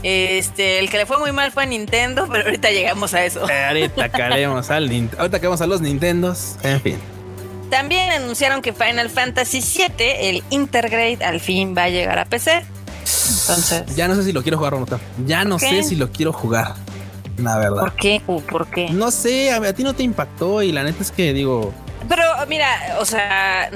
Este, 0.02 0.78
el 0.78 0.90
que 0.90 0.98
le 0.98 1.06
fue 1.06 1.18
muy 1.18 1.32
mal 1.32 1.50
fue 1.50 1.62
a 1.62 1.66
Nintendo, 1.66 2.28
pero 2.30 2.44
ahorita 2.44 2.70
llegamos 2.70 3.14
a 3.14 3.24
eso. 3.24 3.48
Eh, 3.48 3.64
ahorita 3.64 4.08
caemos 4.10 4.70
al 4.70 4.90
ahorita 5.18 5.40
caemos 5.40 5.60
a 5.60 5.66
los 5.66 5.80
Nintendos, 5.80 6.56
en 6.62 6.80
fin. 6.80 6.98
También 7.70 8.10
anunciaron 8.10 8.62
que 8.62 8.72
Final 8.72 9.10
Fantasy 9.10 9.60
VII, 9.60 10.06
el 10.20 10.44
Intergrade, 10.50 11.24
al 11.24 11.40
fin 11.40 11.74
va 11.76 11.84
a 11.84 11.88
llegar 11.88 12.18
a 12.18 12.24
PC. 12.24 12.64
Entonces. 13.28 13.96
Ya 13.96 14.08
no 14.08 14.14
sé 14.14 14.24
si 14.24 14.32
lo 14.32 14.42
quiero 14.42 14.58
jugar, 14.58 14.72
Ronota. 14.72 15.00
Ya 15.26 15.44
no 15.44 15.58
sé 15.58 15.82
si 15.82 15.96
lo 15.96 16.10
quiero 16.10 16.32
jugar. 16.32 16.74
La 17.38 17.58
verdad. 17.58 17.80
¿Por 17.80 17.94
qué? 17.94 18.22
¿Por 18.24 18.66
qué? 18.68 18.90
No 18.90 19.10
sé, 19.10 19.52
a, 19.52 19.72
ti 19.72 19.82
no 19.82 19.94
te 19.94 20.02
impactó 20.02 20.62
y 20.62 20.72
la 20.72 20.84
neta 20.84 21.02
es 21.02 21.10
que 21.10 21.32
digo. 21.32 21.72
Pero 22.08 22.22
mira, 22.48 22.68
o 23.00 23.04
sea, 23.04 23.70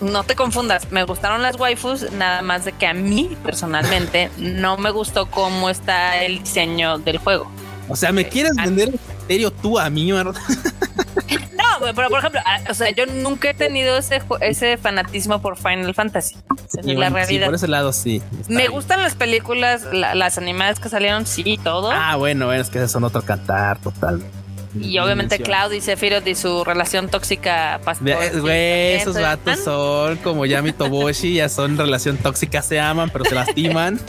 no 0.00 0.24
te 0.24 0.34
confundas, 0.34 0.90
me 0.92 1.04
gustaron 1.04 1.42
las 1.42 1.58
waifus, 1.58 2.12
nada 2.12 2.42
más 2.42 2.64
de 2.64 2.72
que 2.72 2.86
a 2.86 2.94
mí 2.94 3.36
personalmente 3.42 4.30
no 4.38 4.76
me 4.76 4.90
gustó 4.90 5.26
cómo 5.30 5.70
está 5.70 6.22
el 6.22 6.40
diseño 6.40 6.98
del 6.98 7.18
juego. 7.18 7.50
O 7.88 7.96
sea, 7.96 8.12
¿me 8.12 8.28
quieres 8.28 8.54
vender 8.54 8.88
en 8.88 9.00
serio 9.26 9.50
tú 9.50 9.78
a 9.78 9.90
mí, 9.90 10.10
No, 10.10 10.32
pero 11.94 12.08
por 12.08 12.18
ejemplo, 12.18 12.40
ah, 12.44 12.60
o 12.70 12.74
sea, 12.74 12.90
yo 12.90 13.06
nunca 13.06 13.50
he 13.50 13.54
tenido 13.54 13.96
ese, 13.96 14.22
ese 14.40 14.76
fanatismo 14.76 15.40
por 15.40 15.56
Final 15.56 15.94
Fantasy. 15.94 16.36
la 16.82 17.10
realidad. 17.10 17.46
por 17.46 17.54
ese 17.54 17.68
lado 17.68 17.92
sí. 17.92 18.22
Me 18.48 18.68
gustan 18.68 19.02
las 19.02 19.14
películas, 19.14 19.84
las 19.92 20.38
animadas 20.38 20.80
que 20.80 20.88
salieron, 20.88 21.26
sí, 21.26 21.58
todo. 21.62 21.90
Ah, 21.90 22.16
bueno, 22.16 22.52
es 22.52 22.70
que 22.70 22.86
son 22.88 23.04
otro 23.04 23.22
cantar, 23.22 23.78
total. 23.78 24.22
Y 24.80 24.98
obviamente. 24.98 25.38
Cloud 25.38 25.72
y 25.72 25.80
Sephiroth 25.80 26.26
y 26.26 26.34
su 26.34 26.64
relación 26.64 27.08
tóxica. 27.08 27.80
Güey, 28.00 28.94
esos 28.94 29.20
vatos 29.20 29.60
son 29.60 30.16
como 30.18 30.46
Yami 30.46 30.72
Toboshi, 30.72 31.34
ya 31.34 31.48
son 31.48 31.78
relación 31.78 32.16
tóxica, 32.16 32.60
se 32.62 32.80
aman, 32.80 33.10
pero 33.10 33.24
se 33.24 33.34
lastiman. 33.34 34.00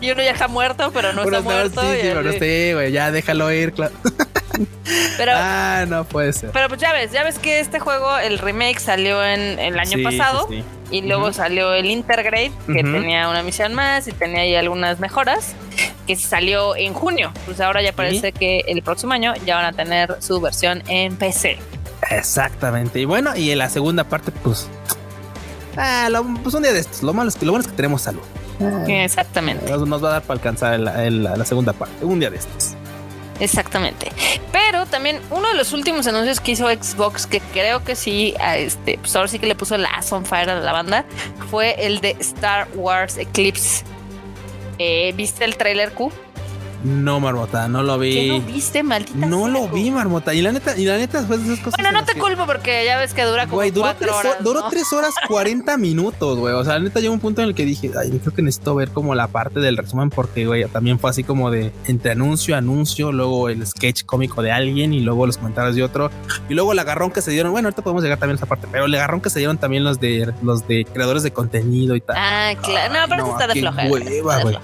Y 0.00 0.10
uno 0.10 0.20
ya 0.20 0.32
está 0.32 0.48
muerto, 0.48 0.90
pero 0.92 1.12
no 1.12 1.22
Uno 1.22 1.38
está 1.38 1.48
muerto. 1.48 1.80
sí, 1.80 1.86
sí, 2.02 2.08
pero 2.12 2.32
sí, 2.32 2.72
güey, 2.72 2.90
ya 2.90 3.12
déjalo 3.12 3.52
ir. 3.52 3.72
claro. 3.72 3.94
Pero, 5.16 5.32
Ah, 5.34 5.84
no 5.88 6.04
puede 6.04 6.32
ser. 6.32 6.50
pero 6.50 6.68
pues 6.68 6.80
ya 6.80 6.92
ves, 6.92 7.12
ya 7.12 7.22
ves 7.24 7.38
que 7.38 7.60
este 7.60 7.78
juego, 7.80 8.18
el 8.18 8.38
remake 8.38 8.78
salió 8.80 9.24
en 9.24 9.58
el 9.58 9.78
año 9.78 9.98
Sí, 9.98 10.02
pasado. 10.02 10.46
sí, 10.48 10.60
sí. 10.60 10.64
Y 10.96 11.02
luego 11.02 11.32
salió 11.32 11.72
el 11.74 11.86
Intergrade, 11.86 12.52
que 12.66 12.82
tenía 12.82 13.28
una 13.28 13.42
misión 13.42 13.72
más 13.74 14.06
y 14.08 14.12
tenía 14.12 14.40
ahí 14.40 14.54
algunas 14.54 15.00
mejoras, 15.00 15.54
que 16.06 16.16
salió 16.16 16.76
en 16.76 16.92
junio. 16.92 17.32
Pues 17.46 17.60
ahora 17.60 17.80
ya 17.82 17.92
parece 17.94 18.32
que 18.32 18.60
el 18.66 18.82
próximo 18.82 19.12
año 19.14 19.32
ya 19.46 19.56
van 19.56 19.64
a 19.66 19.72
tener 19.72 20.16
su 20.20 20.38
versión 20.40 20.82
en 20.88 21.16
PC. 21.16 21.58
Exactamente. 22.10 23.00
Y 23.00 23.04
bueno, 23.06 23.34
y 23.36 23.50
en 23.52 23.58
la 23.58 23.70
segunda 23.70 24.04
parte, 24.04 24.32
pues. 24.32 24.68
Ah, 25.76 26.08
lo- 26.10 26.24
pues 26.42 26.54
un 26.54 26.62
día 26.62 26.72
de 26.74 26.80
estos. 26.80 27.02
Lo 27.02 27.14
malo 27.14 27.30
es 27.30 27.36
que 27.36 27.46
lo 27.46 27.52
bueno 27.52 27.62
es 27.64 27.70
que 27.70 27.76
tenemos 27.76 28.02
salud. 28.02 28.22
Exactamente, 28.86 29.70
Nos, 29.70 29.88
nos 29.88 30.04
va 30.04 30.08
a 30.08 30.12
dar 30.12 30.22
para 30.22 30.38
alcanzar 30.38 30.74
el- 30.74 30.88
el- 30.88 31.22
la 31.24 31.44
segunda 31.44 31.72
parte. 31.72 32.04
Un 32.04 32.20
día 32.20 32.30
de 32.30 32.36
estos. 32.36 32.74
Exactamente. 33.42 34.10
Pero 34.52 34.86
también 34.86 35.20
uno 35.30 35.48
de 35.48 35.54
los 35.54 35.72
últimos 35.72 36.06
anuncios 36.06 36.40
que 36.40 36.52
hizo 36.52 36.68
Xbox, 36.68 37.26
que 37.26 37.40
creo 37.40 37.84
que 37.84 37.96
sí, 37.96 38.34
a 38.40 38.56
este, 38.56 38.98
pues 38.98 39.14
ahora 39.16 39.28
sí 39.28 39.38
que 39.38 39.46
le 39.46 39.54
puso 39.54 39.76
la 39.76 39.90
on 40.10 40.24
fire 40.24 40.48
a 40.50 40.60
la 40.60 40.72
banda, 40.72 41.04
fue 41.50 41.74
el 41.86 42.00
de 42.00 42.16
Star 42.20 42.68
Wars 42.74 43.18
Eclipse. 43.18 43.84
Eh, 44.78 45.12
¿Viste 45.16 45.44
el 45.44 45.56
trailer 45.56 45.92
Q? 45.92 46.12
No, 46.84 47.20
Marmota, 47.20 47.68
no 47.68 47.82
lo 47.82 47.98
¿Qué 47.98 48.06
vi. 48.06 48.28
no 48.28 48.40
viste, 48.40 48.82
maldita 48.82 49.26
No 49.26 49.44
sea, 49.44 49.48
lo 49.48 49.68
vi, 49.68 49.90
Marmota. 49.90 50.34
Y 50.34 50.42
la 50.42 50.52
neta, 50.52 50.76
y 50.76 50.84
la 50.84 50.96
neta, 50.96 51.18
después 51.18 51.40
de 51.46 51.52
esas 51.52 51.64
cosas. 51.64 51.78
Bueno, 51.78 51.90
en 51.90 51.94
no 52.02 52.04
te 52.04 52.14
que- 52.14 52.20
culpo 52.20 52.44
porque 52.46 52.84
ya 52.84 52.98
ves 52.98 53.14
que 53.14 53.22
dura 53.24 53.44
como 53.44 53.56
Güey, 53.56 53.70
duró, 53.70 53.94
tres, 53.98 54.10
horas. 54.10 54.36
hor- 54.38 54.42
duró 54.44 54.64
tres 54.68 54.92
horas 54.92 55.14
40 55.28 55.76
minutos, 55.76 56.38
güey. 56.38 56.54
O 56.54 56.64
sea, 56.64 56.74
la 56.74 56.80
neta 56.80 57.00
llegó 57.00 57.14
un 57.14 57.20
punto 57.20 57.40
en 57.42 57.48
el 57.48 57.54
que 57.54 57.64
dije, 57.64 57.90
ay, 58.00 58.10
creo 58.18 58.34
que 58.34 58.42
necesito 58.42 58.74
ver 58.74 58.90
como 58.90 59.14
la 59.14 59.28
parte 59.28 59.60
del 59.60 59.76
resumen 59.76 60.10
porque, 60.10 60.46
güey, 60.46 60.64
también 60.66 60.98
fue 60.98 61.10
así 61.10 61.22
como 61.24 61.50
de 61.50 61.72
entre 61.86 62.12
anuncio, 62.12 62.56
anuncio, 62.56 63.12
luego 63.12 63.48
el 63.48 63.66
sketch 63.66 64.04
cómico 64.04 64.42
de 64.42 64.50
alguien 64.52 64.92
y 64.92 65.00
luego 65.00 65.26
los 65.26 65.38
comentarios 65.38 65.76
de 65.76 65.82
otro. 65.84 66.10
Y 66.48 66.54
luego 66.54 66.72
el 66.72 66.78
agarrón 66.78 67.10
que 67.10 67.22
se 67.22 67.30
dieron. 67.30 67.52
Bueno, 67.52 67.68
ahorita 67.68 67.82
podemos 67.82 68.02
llegar 68.02 68.18
también 68.18 68.34
a 68.34 68.38
esa 68.38 68.46
parte, 68.46 68.66
pero 68.70 68.86
el 68.86 68.94
agarrón 68.94 69.20
que 69.20 69.30
se 69.30 69.38
dieron 69.38 69.58
también 69.58 69.84
los 69.84 70.00
de 70.00 70.32
los 70.42 70.66
de 70.66 70.84
creadores 70.92 71.22
de 71.22 71.32
contenido 71.32 71.94
y 71.96 72.00
tal. 72.00 72.16
Ah, 72.18 72.52
claro. 72.62 72.92
No, 72.94 73.00
pero 73.08 73.16
no, 73.18 73.22
eso 73.28 73.32
está 73.34 73.46
de 73.46 73.54
qué 73.54 73.60
flojera. 73.60 73.88
hueva, 73.90 74.36
está 74.36 74.36
de 74.36 74.42
güey. 74.42 74.58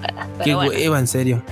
Qué 0.44 0.54
bueno. 0.54 0.70
hueva, 0.72 0.98
en 0.98 1.06
serio. 1.06 1.42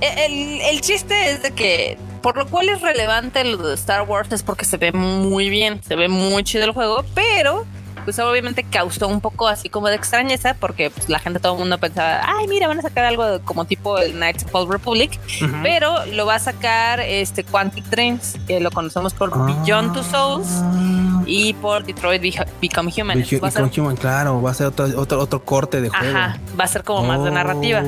El, 0.00 0.60
el 0.60 0.80
chiste 0.80 1.30
es 1.32 1.42
de 1.42 1.50
que, 1.52 1.98
por 2.22 2.36
lo 2.36 2.46
cual 2.46 2.68
es 2.68 2.80
relevante 2.80 3.44
lo 3.44 3.56
de 3.58 3.74
Star 3.74 4.02
Wars, 4.02 4.30
es 4.32 4.42
porque 4.42 4.64
se 4.64 4.76
ve 4.76 4.92
muy 4.92 5.50
bien, 5.50 5.80
se 5.82 5.96
ve 5.96 6.08
muy 6.08 6.44
chido 6.44 6.64
el 6.64 6.72
juego, 6.72 7.04
pero 7.14 7.66
pues 8.04 8.18
obviamente 8.20 8.62
causó 8.64 9.06
un 9.06 9.20
poco 9.20 9.48
así 9.48 9.68
como 9.68 9.88
de 9.88 9.94
extrañeza, 9.96 10.54
porque 10.58 10.88
pues, 10.88 11.10
la 11.10 11.18
gente, 11.18 11.40
todo 11.40 11.52
el 11.54 11.58
mundo 11.58 11.76
pensaba, 11.76 12.22
ay, 12.24 12.46
mira, 12.48 12.66
van 12.66 12.78
a 12.78 12.82
sacar 12.82 13.04
algo 13.04 13.38
como 13.44 13.66
tipo 13.66 13.98
el 13.98 14.12
Knights 14.12 14.44
of 14.46 14.54
Old 14.54 14.70
Republic, 14.72 15.20
pero 15.62 16.06
lo 16.06 16.24
va 16.24 16.36
a 16.36 16.38
sacar 16.38 17.00
este 17.00 17.44
Quantic 17.44 17.84
Dreams, 17.86 18.36
que 18.46 18.60
lo 18.60 18.70
conocemos 18.70 19.12
por 19.12 19.30
Beyond 19.62 19.92
Two 19.92 20.02
Souls 20.04 20.46
Ah. 20.62 21.22
y 21.26 21.52
por 21.54 21.84
Detroit 21.84 22.22
Be- 22.22 22.46
Become 22.62 22.90
Human. 22.96 23.18
Beca- 23.18 23.40
Va 23.42 23.48
a 23.48 23.50
ser- 23.50 23.64
Become 23.64 23.82
Human, 23.88 23.96
claro, 23.96 24.40
va 24.40 24.52
a 24.52 24.54
ser 24.54 24.68
otro, 24.68 24.86
otro, 24.96 25.20
otro 25.20 25.44
corte 25.44 25.82
de 25.82 25.90
juego. 25.90 26.16
Ajá, 26.16 26.38
va 26.58 26.64
a 26.64 26.68
ser 26.68 26.84
como 26.84 27.02
más 27.02 27.22
de 27.22 27.28
Oh. 27.28 27.32
narrativa. 27.34 27.82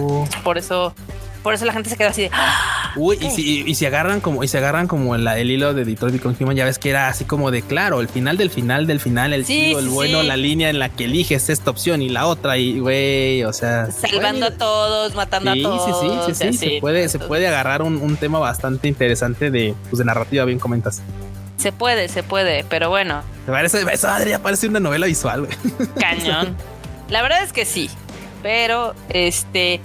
Por 0.45 0.59
eso, 0.59 0.93
por 1.43 1.55
eso 1.55 1.65
la 1.65 1.73
gente 1.73 1.89
se 1.91 1.97
quedó 1.97 2.09
así 2.09 2.23
de, 2.23 2.31
"Ah, 2.33 2.93
Uy, 2.97 3.17
y 3.21 3.31
si, 3.31 3.63
y 3.67 3.75
si 3.75 3.87
agarran 3.87 4.21
como, 4.21 4.43
y 4.45 4.49
se 4.49 4.59
agarran 4.59 4.87
como 4.89 5.15
el, 5.15 5.27
el 5.27 5.51
hilo 5.51 5.75
de 5.75 5.85
Detroit 5.85 6.15
Become 6.15 6.37
Human, 6.41 6.57
ya 6.57 6.65
ves 6.65 6.79
que 6.79 6.91
era 6.91 7.09
así 7.09 7.25
como 7.25 7.51
de 7.51 7.63
claro, 7.63 8.01
el 8.01 8.09
final 8.09 8.37
del 8.37 8.51
final 8.51 8.87
del 8.87 8.99
final, 9.01 9.33
el 9.33 9.45
Sí, 9.47 9.67
chido, 9.67 9.79
el 9.79 9.85
sí, 9.87 9.91
bueno, 9.93 10.21
sí. 10.23 10.27
la 10.27 10.37
línea 10.37 10.71
en 10.71 10.79
la 10.79 10.89
que 10.89 11.05
eliges 11.05 11.49
esta 11.51 11.71
opción 11.71 12.03
y 12.03 12.09
la 12.09 12.27
otra, 12.27 12.59
y 12.59 12.81
güey, 12.81 13.45
o 13.45 13.53
sea. 13.53 13.91
salvando 13.91 14.47
a 14.47 14.51
todos, 14.51 15.15
matando 15.15 15.53
a 15.53 15.55
todos. 15.55 16.01
sí, 16.01 16.35
sí, 16.35 16.53
sí, 16.53 16.59
se 16.59 16.81
puede, 16.81 17.09
se 17.09 17.19
puede 17.21 17.47
agarrar 17.47 17.83
un, 17.83 17.97
un 17.99 18.17
tema 18.17 18.39
bastante 18.41 18.89
interesante 18.89 19.51
de, 19.51 19.75
pues, 19.89 19.99
de 19.99 20.05
narrativa, 20.05 20.45
bien 20.45 20.59
comentas. 20.59 21.01
Se 21.59 21.73
puede, 21.73 22.09
se 22.09 22.23
puede, 22.23 22.65
pero 22.69 22.89
bueno, 22.89 23.23
parece, 23.47 23.83
esa 23.93 24.09
madre 24.13 24.31
ya 24.31 24.39
parece 24.41 24.67
una 24.67 24.81
novela 24.81 25.07
visual, 25.07 25.43
güey. 25.47 25.89
cañón. 25.99 26.57
La 27.09 27.23
verdad 27.23 27.43
es 27.43 27.53
que 27.53 27.65
sí. 27.65 27.91
Pero, 28.43 28.95
este, 29.09 29.81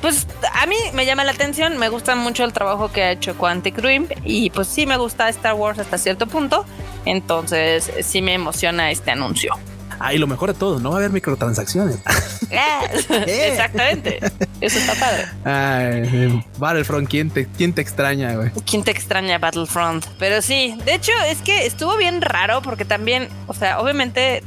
pues 0.00 0.26
a 0.54 0.66
mí 0.66 0.76
me 0.94 1.06
llama 1.06 1.24
la 1.24 1.32
atención, 1.32 1.78
me 1.78 1.88
gusta 1.88 2.14
mucho 2.16 2.44
el 2.44 2.52
trabajo 2.52 2.90
que 2.90 3.02
ha 3.02 3.12
hecho 3.12 3.36
Quantic 3.36 3.76
Dream 3.76 4.08
y 4.24 4.50
pues 4.50 4.68
sí 4.68 4.86
me 4.86 4.96
gusta 4.96 5.28
Star 5.28 5.54
Wars 5.54 5.78
hasta 5.78 5.98
cierto 5.98 6.26
punto, 6.26 6.64
entonces 7.04 7.90
sí 8.02 8.22
me 8.22 8.34
emociona 8.34 8.90
este 8.90 9.10
anuncio. 9.12 9.54
Ah, 10.02 10.14
y 10.14 10.18
lo 10.18 10.26
mejor 10.26 10.54
de 10.54 10.58
todo, 10.58 10.80
no 10.80 10.90
va 10.90 10.96
a 10.96 10.98
haber 11.00 11.10
microtransacciones. 11.10 11.98
Ah, 12.06 12.80
Eh. 13.10 13.48
Exactamente, 13.50 14.18
eso 14.60 14.78
está 14.78 14.94
padre. 14.94 15.26
Ay, 15.44 16.08
eh, 16.12 16.44
Battlefront, 16.58 17.08
¿quién 17.08 17.30
te, 17.30 17.46
quién 17.46 17.74
te 17.74 17.82
extraña, 17.82 18.34
güey? 18.34 18.50
¿Quién 18.64 18.82
te 18.82 18.90
extraña 18.90 19.38
Battlefront? 19.38 20.06
Pero 20.18 20.40
sí, 20.40 20.76
de 20.86 20.94
hecho 20.94 21.12
es 21.28 21.38
que 21.42 21.66
estuvo 21.66 21.96
bien 21.98 22.22
raro 22.22 22.62
porque 22.62 22.86
también, 22.86 23.28
o 23.46 23.52
sea, 23.52 23.78
obviamente, 23.78 24.42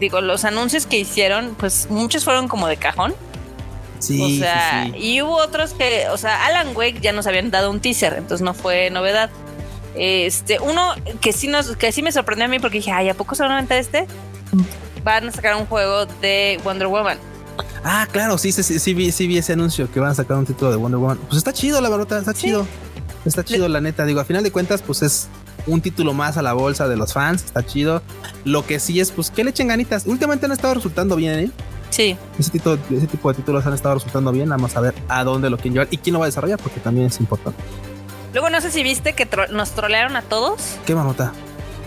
digo, 0.00 0.20
los 0.20 0.44
anuncios 0.44 0.86
que 0.86 0.98
hicieron, 0.98 1.54
pues 1.58 1.88
muchos 1.90 2.24
fueron 2.24 2.48
como 2.48 2.66
de 2.66 2.76
cajón. 2.76 3.14
Sí, 3.98 4.20
o 4.22 4.42
sea, 4.42 4.86
sí. 4.86 4.96
y 4.96 5.22
hubo 5.22 5.36
otros 5.36 5.74
que, 5.74 6.08
o 6.08 6.16
sea, 6.16 6.46
Alan 6.46 6.74
Wake 6.74 7.00
ya 7.00 7.12
nos 7.12 7.26
habían 7.26 7.50
dado 7.50 7.70
un 7.70 7.80
teaser, 7.80 8.14
entonces 8.14 8.40
no 8.40 8.54
fue 8.54 8.90
novedad. 8.90 9.30
Este, 9.94 10.58
uno 10.58 10.94
que 11.20 11.32
sí 11.32 11.48
nos, 11.48 11.76
que 11.76 11.92
sí 11.92 12.02
me 12.02 12.10
sorprendió 12.10 12.46
a 12.46 12.48
mí 12.48 12.58
porque 12.58 12.78
dije, 12.78 12.92
ay, 12.92 13.10
¿a 13.10 13.14
poco 13.14 13.34
solamente 13.34 13.78
este? 13.78 14.06
Van 15.04 15.28
a 15.28 15.32
sacar 15.32 15.54
un 15.56 15.66
juego 15.66 16.06
de 16.06 16.58
Wonder 16.64 16.88
Woman. 16.88 17.18
Ah, 17.84 18.06
claro, 18.10 18.38
sí, 18.38 18.52
sí, 18.52 18.62
sí, 18.62 18.78
sí, 18.78 18.94
vi, 18.94 19.12
sí 19.12 19.26
vi 19.26 19.38
ese 19.38 19.52
anuncio 19.52 19.90
que 19.92 20.00
van 20.00 20.10
a 20.10 20.14
sacar 20.14 20.38
un 20.38 20.46
título 20.46 20.70
de 20.70 20.76
Wonder 20.78 20.98
Woman. 20.98 21.18
Pues 21.26 21.36
está 21.36 21.52
chido, 21.52 21.80
la 21.80 21.90
verdad, 21.90 22.20
está 22.20 22.32
chido. 22.32 22.66
Está 23.24 23.44
chido, 23.44 23.68
la 23.68 23.80
neta. 23.80 24.06
Digo, 24.06 24.20
a 24.20 24.24
final 24.24 24.42
de 24.42 24.50
cuentas, 24.50 24.80
pues 24.80 25.02
es 25.02 25.28
un 25.66 25.80
título 25.80 26.12
más 26.12 26.36
a 26.36 26.42
la 26.42 26.52
bolsa 26.52 26.88
de 26.88 26.96
los 26.96 27.12
fans, 27.12 27.44
está 27.44 27.64
chido. 27.64 28.02
Lo 28.44 28.66
que 28.66 28.78
sí 28.80 29.00
es, 29.00 29.10
pues, 29.10 29.30
que 29.30 29.44
le 29.44 29.50
echen 29.50 29.68
ganitas. 29.68 30.04
Últimamente 30.06 30.46
han 30.46 30.52
estado 30.52 30.74
resultando 30.74 31.16
bien, 31.16 31.38
¿eh? 31.38 31.50
Sí, 31.90 32.16
Ese 32.38 32.50
tipo, 32.50 32.78
ese 32.90 33.06
tipo 33.08 33.30
de 33.32 33.36
títulos 33.36 33.66
han 33.66 33.74
estado 33.74 33.94
resultando 33.96 34.30
bien. 34.32 34.48
Vamos 34.48 34.76
a 34.76 34.80
ver 34.80 34.94
a 35.08 35.24
dónde 35.24 35.50
lo 35.50 35.56
quieren 35.56 35.72
llevar 35.74 35.88
y 35.90 35.96
quién 35.98 36.12
lo 36.14 36.20
va 36.20 36.26
a 36.26 36.28
desarrollar, 36.28 36.58
porque 36.58 36.78
también 36.80 37.06
es 37.08 37.18
importante. 37.20 37.60
Luego 38.32 38.48
no 38.48 38.60
sé 38.60 38.70
si 38.70 38.82
viste 38.84 39.12
que 39.14 39.28
tro- 39.28 39.48
nos 39.50 39.70
trolearon 39.72 40.14
a 40.16 40.22
todos. 40.22 40.76
¿Qué 40.86 40.94
manota? 40.94 41.32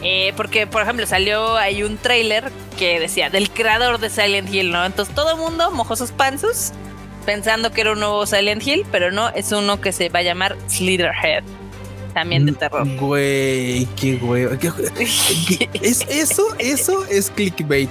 Eh, 0.01 0.33
porque, 0.35 0.67
por 0.67 0.81
ejemplo, 0.81 1.05
salió 1.07 1.55
ahí 1.55 1.83
un 1.83 1.95
trailer 1.97 2.51
que 2.77 2.99
decía 2.99 3.29
del 3.29 3.49
creador 3.49 3.99
de 3.99 4.09
Silent 4.09 4.53
Hill, 4.53 4.71
¿no? 4.71 4.83
Entonces 4.85 5.15
todo 5.15 5.31
el 5.31 5.37
mundo 5.37 5.71
mojó 5.71 5.95
sus 5.95 6.11
panzus 6.11 6.71
pensando 7.25 7.71
que 7.71 7.79
era 7.79 7.93
un 7.93 7.99
nuevo 8.01 8.25
Silent 8.25 8.67
Hill, 8.67 8.85
pero 8.91 9.09
no, 9.11 9.29
es 9.29 9.53
uno 9.53 9.79
que 9.79 9.93
se 9.93 10.09
va 10.09 10.19
a 10.19 10.23
llamar 10.23 10.57
Slitherhead, 10.67 11.45
también 12.13 12.45
de 12.45 12.51
terror. 12.53 12.87
Güey, 12.99 13.85
qué 13.95 14.15
güey. 14.17 14.45
es, 15.81 16.01
eso, 16.09 16.43
eso 16.59 17.05
es 17.09 17.29
clickbait. 17.31 17.89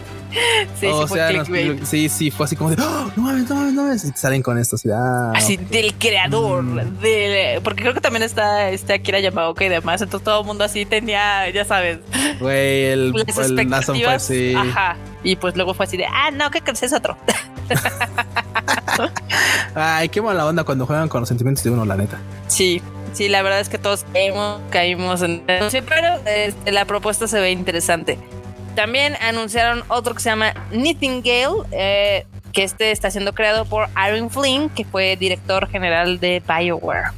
sí, 0.81 0.87
o 0.87 1.03
sí, 1.03 1.09
fue 1.09 1.33
nos- 1.35 1.47
clickbait. 1.49 1.85
sí, 1.85 2.09
sí, 2.09 2.31
fue 2.31 2.45
así 2.47 2.57
como 2.57 2.71
de, 2.71 2.77
"Oh, 2.83 3.11
no 3.17 3.23
mames, 3.23 3.49
no 3.51 3.55
mames, 3.57 3.75
no 3.75 3.83
mames. 3.83 4.05
Y 4.05 4.13
salen 4.15 4.43
con 4.43 4.57
esto, 4.59 4.77
así, 4.77 4.89
ah, 4.91 5.33
Así, 5.35 5.57
del 5.59 5.93
creador, 5.95 6.63
Mm. 6.63 7.01
del, 7.01 7.61
porque 7.63 7.83
creo 7.83 7.93
que 7.95 8.01
también 8.01 8.23
está 8.23 8.71
este 8.71 8.95
Akira 8.95 9.21
Yamaoka 9.21 9.65
y 9.65 9.69
demás, 9.69 10.01
entonces 10.01 10.25
todo 10.25 10.41
el 10.41 10.47
mundo 10.47 10.65
así 10.65 10.87
tenía, 10.87 11.51
ya 11.51 11.65
sabes, 11.67 11.99
Güey, 12.41 12.85
el, 12.87 13.13
las 13.13 13.37
el 13.39 13.59
expectativas. 13.59 14.23
sí. 14.25 14.55
Ajá. 14.57 14.97
Y 15.23 15.37
pues 15.37 15.55
luego 15.55 15.75
fue 15.75 15.85
así 15.85 15.97
de, 15.99 16.07
ah, 16.07 16.31
no, 16.33 16.51
que 16.51 16.61
crees 16.63 16.83
es 16.83 16.93
otro. 16.95 17.17
Ay, 19.75 20.09
qué 20.09 20.21
mala 20.21 20.47
onda 20.47 20.65
cuando 20.65 20.87
juegan 20.87 21.09
con 21.09 21.21
los 21.21 21.29
sentimientos 21.29 21.63
de 21.65 21.71
uno, 21.71 21.85
la 21.85 21.97
neta. 21.97 22.19
Sí, 22.49 22.83
sí, 23.13 23.29
la 23.29 23.43
verdad 23.43 23.61
es 23.61 23.69
que 23.69 23.79
todos 23.79 24.05
caímos, 24.13 24.61
caímos 24.71 25.23
en 25.23 25.43
sí, 25.71 25.81
pero 25.83 26.09
este, 26.27 26.73
la 26.73 26.85
propuesta 26.85 27.27
se 27.29 27.41
ve 27.41 27.51
interesante. 27.51 28.19
También 28.75 29.17
anunciaron 29.21 29.85
otro 29.89 30.15
que 30.15 30.21
se 30.21 30.31
llama 30.31 30.55
Nightingale, 30.71 31.67
eh, 31.73 32.27
que 32.53 32.65
este 32.65 32.91
está 32.91 33.11
siendo 33.11 33.35
creado 33.35 33.65
por 33.65 33.89
Aaron 33.95 34.31
Flynn, 34.31 34.71
que 34.71 34.85
fue 34.85 35.17
director 35.17 35.69
general 35.69 36.21
de 36.21 36.43
BioWare. 36.47 37.11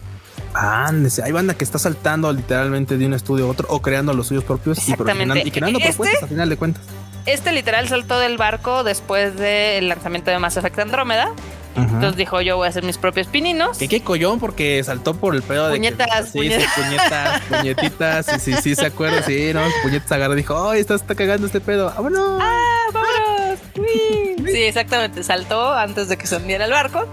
Ándese, 0.55 1.23
hay 1.25 1.33
banda 1.33 1.55
que 1.55 1.65
está 1.65 1.79
saltando 1.79 2.33
literalmente 2.33 2.97
de 2.97 3.07
un 3.07 3.15
estudio 3.15 3.47
a 3.47 3.49
otro 3.49 3.67
o 3.71 3.83
creando 3.83 4.13
los 4.15 4.29
suyos 4.29 4.45
propios 4.45 4.79
Exactamente. 4.79 5.43
y 5.45 5.51
creando 5.51 5.79
Este- 5.79 5.91
propuestas 5.91 6.23
a 6.23 6.27
final 6.29 6.49
de 6.49 6.57
cuentas. 6.57 6.83
Este 7.27 7.53
literal 7.53 7.89
saltó 7.89 8.19
del 8.19 8.37
barco 8.37 8.85
después 8.85 9.37
del 9.37 9.89
lanzamiento 9.89 10.31
de 10.31 10.39
Mass 10.39 10.57
Effect 10.57 10.79
Andrómeda. 10.79 11.31
Entonces 11.77 12.17
dijo, 12.17 12.41
yo 12.41 12.57
voy 12.57 12.67
a 12.67 12.71
hacer 12.71 12.85
mis 12.85 12.99
propios 12.99 13.27
pininos. 13.27 13.79
Que 13.79 13.89
qué 13.89 14.01
collón 14.03 14.39
porque 14.39 14.83
saltó 14.85 15.15
por 15.15 15.35
el 15.35 15.43
pedo 15.43 15.69
de 15.69 15.81
que- 15.81 15.91
Puñetas, 15.93 16.31
sí, 16.31 16.51
sí, 16.51 16.65
puñetas, 16.77 17.41
puñetitas, 17.49 18.27
sí, 18.27 18.39
sí, 18.39 18.55
sí, 18.63 18.75
se 18.75 18.87
acuerda, 18.87 19.23
sí, 19.23 19.51
no, 19.53 19.61
puñetas 19.83 20.13
agarró 20.13 20.35
y 20.35 20.39
dijo, 20.39 20.71
ay, 20.71 20.81
está, 20.81 20.95
está 20.95 21.15
cagando 21.15 21.47
este 21.47 21.61
pedo, 21.61 21.87
vámonos. 21.87 22.41
¡Ah, 22.41 22.87
vámonos! 22.93 23.59
Sí, 24.47 24.63
exactamente. 24.63 25.25
Saltó 25.25 25.73
antes 25.73 26.09
de 26.09 26.17
que 26.17 26.27
se 26.29 26.37
hundiera 26.37 26.65
el 26.67 26.71
barco. 26.71 27.09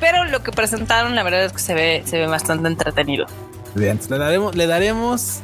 Pero 0.00 0.24
lo 0.24 0.42
que 0.42 0.52
presentaron, 0.52 1.14
la 1.14 1.22
verdad 1.22 1.44
es 1.44 1.52
que 1.52 1.58
se 1.58 1.74
ve, 1.74 2.02
se 2.04 2.18
ve 2.18 2.26
bastante 2.26 2.68
entretenido. 2.68 3.26
Bien, 3.74 3.98
le 4.08 4.18
daremos, 4.18 4.54
le 4.54 4.66
daremos 4.66 5.40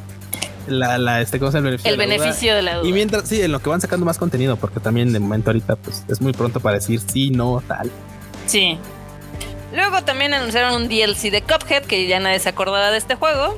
la, 0.66 0.98
la 0.98 1.20
este 1.20 1.40
cosa 1.40 1.58
el 1.58 1.64
beneficio, 1.64 1.90
el 1.92 1.98
de, 1.98 2.06
la 2.06 2.14
beneficio 2.16 2.54
de 2.54 2.62
la 2.62 2.76
duda. 2.76 2.88
Y 2.88 2.92
mientras, 2.92 3.28
sí, 3.28 3.40
en 3.40 3.52
lo 3.52 3.60
que 3.60 3.70
van 3.70 3.80
sacando 3.80 4.06
más 4.06 4.18
contenido, 4.18 4.56
porque 4.56 4.78
también 4.78 5.12
de 5.12 5.18
momento 5.18 5.50
ahorita, 5.50 5.76
pues 5.76 6.04
es 6.08 6.20
muy 6.20 6.32
pronto 6.32 6.60
para 6.60 6.76
decir 6.76 7.00
sí, 7.00 7.30
no, 7.30 7.62
tal. 7.66 7.90
Sí. 8.50 8.78
Luego 9.72 10.02
también 10.02 10.34
anunciaron 10.34 10.74
un 10.74 10.88
DLC 10.88 11.30
de 11.30 11.42
Cuphead, 11.42 11.84
que 11.84 12.06
ya 12.08 12.18
nadie 12.18 12.40
se 12.40 12.48
acordaba 12.48 12.90
de 12.90 12.98
este 12.98 13.14
juego. 13.14 13.56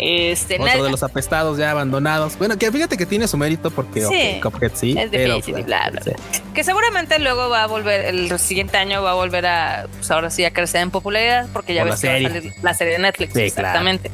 Este, 0.00 0.54
Otro 0.54 0.66
nadie- 0.66 0.82
de 0.82 0.90
los 0.90 1.04
apestados 1.04 1.56
ya 1.56 1.70
abandonados. 1.70 2.36
Bueno, 2.36 2.58
que 2.58 2.72
fíjate 2.72 2.96
que 2.96 3.06
tiene 3.06 3.28
su 3.28 3.36
mérito 3.36 3.70
porque 3.70 4.00
Sí. 4.04 4.40
Cuphead 4.42 4.72
sí, 4.74 4.96
Es 4.98 5.08
pero 5.10 5.34
difícil, 5.36 5.54
pues, 5.54 5.66
bla, 5.66 5.88
bla, 5.92 6.02
sí. 6.02 6.10
Que 6.52 6.64
seguramente 6.64 7.20
luego 7.20 7.48
va 7.48 7.62
a 7.62 7.66
volver, 7.68 8.06
el 8.06 8.36
siguiente 8.40 8.76
año 8.76 9.02
va 9.04 9.12
a 9.12 9.14
volver 9.14 9.46
a, 9.46 9.86
pues 9.96 10.10
ahora 10.10 10.30
sí, 10.30 10.44
a 10.44 10.52
crecer 10.52 10.80
en 10.80 10.90
popularidad, 10.90 11.46
porque 11.52 11.74
ya 11.74 11.82
Por 11.82 11.92
ves 11.92 12.00
que 12.00 12.08
va 12.08 12.14
a 12.14 12.22
salir 12.32 12.52
la 12.60 12.74
serie 12.74 12.94
de 12.94 12.98
Netflix, 12.98 13.32
Sí, 13.34 13.40
exactamente. 13.42 14.10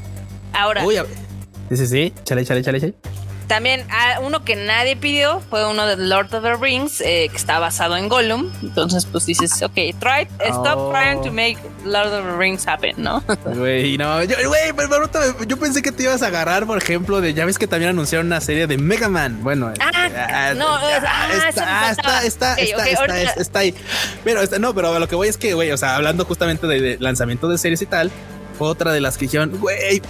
Ahora, 0.52 0.84
Uy, 0.84 0.98
a- 0.98 1.06
sí, 1.70 1.76
sí, 1.78 1.86
sí, 1.86 2.12
chale, 2.24 2.44
chale, 2.44 2.62
chale, 2.62 2.78
chale. 2.80 2.94
También 3.50 3.84
ah, 3.90 4.20
uno 4.22 4.44
que 4.44 4.54
nadie 4.54 4.94
pidió 4.94 5.40
fue 5.50 5.68
uno 5.68 5.84
de 5.84 5.96
Lord 5.96 6.32
of 6.32 6.44
the 6.44 6.54
Rings, 6.54 7.00
eh, 7.00 7.26
que 7.28 7.36
está 7.36 7.58
basado 7.58 7.96
en 7.96 8.08
Gollum. 8.08 8.48
Entonces, 8.62 9.06
pues 9.06 9.26
dices, 9.26 9.60
ok, 9.60 9.74
try, 9.98 10.28
stop 10.50 10.78
Oh. 10.78 10.92
trying 10.92 11.20
to 11.22 11.32
make 11.32 11.56
Lord 11.84 12.06
of 12.12 12.24
the 12.24 12.36
Rings 12.38 12.66
happen, 12.68 12.94
¿no? 12.96 13.22
Güey, 13.44 13.98
no, 13.98 14.22
yo, 14.22 14.36
güey, 14.46 14.72
yo 15.48 15.56
pensé 15.58 15.82
que 15.82 15.90
te 15.90 16.04
ibas 16.04 16.22
a 16.22 16.28
agarrar, 16.28 16.64
por 16.64 16.78
ejemplo, 16.78 17.20
de 17.20 17.34
ya 17.34 17.44
ves 17.44 17.58
que 17.58 17.66
también 17.66 17.90
anunciaron 17.90 18.26
una 18.28 18.40
serie 18.40 18.68
de 18.68 18.78
Mega 18.78 19.08
Man. 19.08 19.42
Bueno, 19.42 19.72
Ah, 19.80 20.54
no, 20.56 20.78
es- 20.88 21.02
ah, 21.04 21.28
eso 21.48 21.60
me 21.60 21.90
está, 21.90 22.22
está, 22.24 22.54
está, 22.54 22.84
está, 22.88 23.32
está, 23.40 23.58
ahí. 23.58 23.74
Pero 24.22 24.42
está- 24.42 24.60
no, 24.60 24.72
pero 24.74 24.94
a 24.94 24.98
lo 25.00 25.08
que 25.08 25.16
voy 25.16 25.26
es 25.28 25.36
que, 25.36 25.54
güey, 25.54 25.72
o 25.72 25.76
sea, 25.76 25.96
hablando 25.96 26.24
justamente 26.24 26.66
de, 26.68 26.80
de 26.80 26.96
lanzamiento 27.00 27.48
de 27.48 27.58
series 27.58 27.82
y 27.82 27.86
tal, 27.86 28.12
fue 28.56 28.68
otra 28.68 28.92
de 28.92 29.00
las 29.00 29.18
que 29.18 29.24
dijeron, 29.24 29.58
güey, 29.58 30.00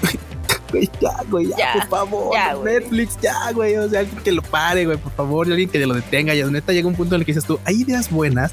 güey, 0.70 0.90
ya, 1.00 1.16
güey, 1.28 1.48
ya, 1.48 1.56
Ya, 1.58 1.72
por 1.74 1.88
favor, 1.88 2.34
ya. 2.34 2.54
Netflix, 2.54 3.18
ya, 3.20 3.50
güey, 3.52 3.76
o 3.76 3.88
sea, 3.88 4.00
alguien 4.00 4.18
que 4.22 4.32
lo 4.32 4.42
pare, 4.42 4.86
güey, 4.86 4.98
por 4.98 5.12
favor, 5.12 5.48
y 5.48 5.50
alguien 5.52 5.68
que 5.70 5.78
lo 5.86 5.94
detenga. 5.94 6.34
Ya, 6.34 6.46
neta, 6.46 6.72
llega 6.72 6.88
un 6.88 6.94
punto 6.94 7.14
en 7.14 7.20
el 7.20 7.26
que 7.26 7.32
dices 7.32 7.44
tú, 7.46 7.58
hay 7.64 7.82
ideas 7.82 8.10
buenas 8.10 8.52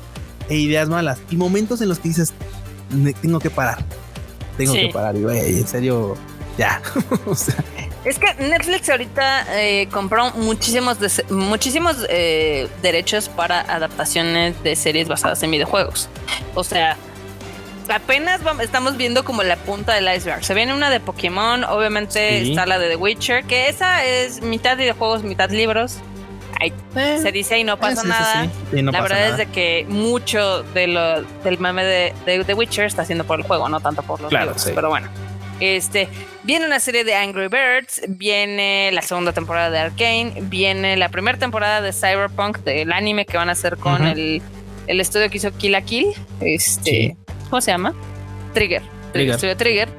e 0.49 0.55
ideas 0.57 0.87
malas, 0.89 1.19
y 1.29 1.35
momentos 1.37 1.81
en 1.81 1.89
los 1.89 1.99
que 1.99 2.09
dices, 2.09 2.33
"Ne- 2.91 3.13
tengo 3.13 3.39
que 3.39 3.49
parar, 3.49 3.79
tengo 4.57 4.73
Sí. 4.73 4.81
que 4.87 4.89
parar, 4.93 5.15
y 5.15 5.23
güey, 5.23 5.39
en 5.59 5.67
serio, 5.67 6.15
ya, 6.57 6.81
o 7.25 7.35
sea, 7.35 7.55
Es 8.05 8.17
que 8.19 8.33
Netflix 8.35 8.89
ahorita 8.89 9.59
eh, 9.61 9.89
compró 9.91 10.31
muchísimos, 10.35 10.97
muchísimos 11.29 11.97
eh, 12.09 12.69
derechos 12.81 13.27
para 13.27 13.59
adaptaciones 13.61 14.61
de 14.63 14.77
series 14.77 15.09
basadas 15.09 15.43
en 15.43 15.51
videojuegos. 15.51 16.07
O 16.55 16.63
sea, 16.63 16.95
apenas 17.89 18.41
vam- 18.43 18.61
estamos 18.61 18.97
viendo 18.97 19.23
como 19.23 19.43
la 19.43 19.55
punta 19.55 19.93
del 19.93 20.07
iceberg. 20.15 20.43
Se 20.43 20.53
viene 20.53 20.73
una 20.73 20.89
de 20.89 20.99
Pokémon, 20.99 21.63
obviamente 21.63 22.43
Sí. 22.43 22.49
está 22.51 22.65
la 22.65 22.79
de 22.79 22.89
The 22.89 22.95
Witcher, 22.95 23.43
que 23.45 23.69
esa 23.69 24.03
es 24.05 24.41
mitad 24.41 24.77
videojuegos, 24.77 25.23
mitad 25.23 25.49
libros. 25.49 25.97
Ay, 26.59 26.73
se 27.21 27.31
dice 27.31 27.55
ahí 27.55 27.63
no 27.63 27.77
pasa 27.77 27.93
Eh, 27.93 27.95
sí, 27.97 28.01
sí, 28.01 28.07
nada. 28.09 28.43
sí, 28.45 28.49
sí, 28.77 28.81
no 28.81 28.91
la 28.91 28.99
pasa 28.99 29.13
verdad 29.13 29.29
nada. 29.29 29.41
es 29.43 29.47
de 29.47 29.53
que 29.53 29.85
mucho 29.89 30.63
de 30.63 30.87
lo, 30.87 31.21
del 31.21 31.59
mame 31.59 31.83
de, 31.83 32.13
de 32.25 32.43
The 32.43 32.53
Witcher 32.55 32.85
está 32.85 33.03
haciendo 33.03 33.25
por 33.25 33.39
el 33.39 33.45
juego, 33.45 33.69
no 33.69 33.79
tanto 33.79 34.01
por 34.01 34.19
los 34.21 34.29
Claro, 34.29 34.45
libros. 34.47 34.63
sí. 34.63 34.71
Pero 34.73 34.89
bueno. 34.89 35.07
Este, 35.59 36.07
viene 36.43 36.65
una 36.67 36.79
serie 36.79 37.03
de 37.03 37.15
Angry 37.15 37.47
Birds, 37.47 38.01
viene 38.07 38.91
la 38.91 39.01
segunda 39.01 39.33
temporada 39.33 39.69
de 39.71 39.79
Arkane, 39.79 40.33
viene 40.43 40.97
la 40.97 41.09
primera 41.09 41.37
temporada 41.37 41.81
de 41.81 41.93
Cyberpunk, 41.93 42.59
del 42.59 42.91
anime 42.91 43.25
que 43.25 43.37
van 43.37 43.49
a 43.49 43.53
hacer 43.53 43.77
con 43.77 44.05
el, 44.05 44.41
el 44.87 44.99
estudio 44.99 45.29
que 45.31 45.37
hizo 45.37 45.51
Kill 45.57 45.71
la 45.71 45.81
Kill. 45.81 46.07
Este, 46.41 46.91
Sí. 46.91 47.17
¿Cómo 47.49 47.61
se 47.61 47.71
llama? 47.71 47.93
Trigger. 48.53 48.81
Trigger. 49.13 49.35
estudio 49.35 49.57
Trigger. 49.57 49.89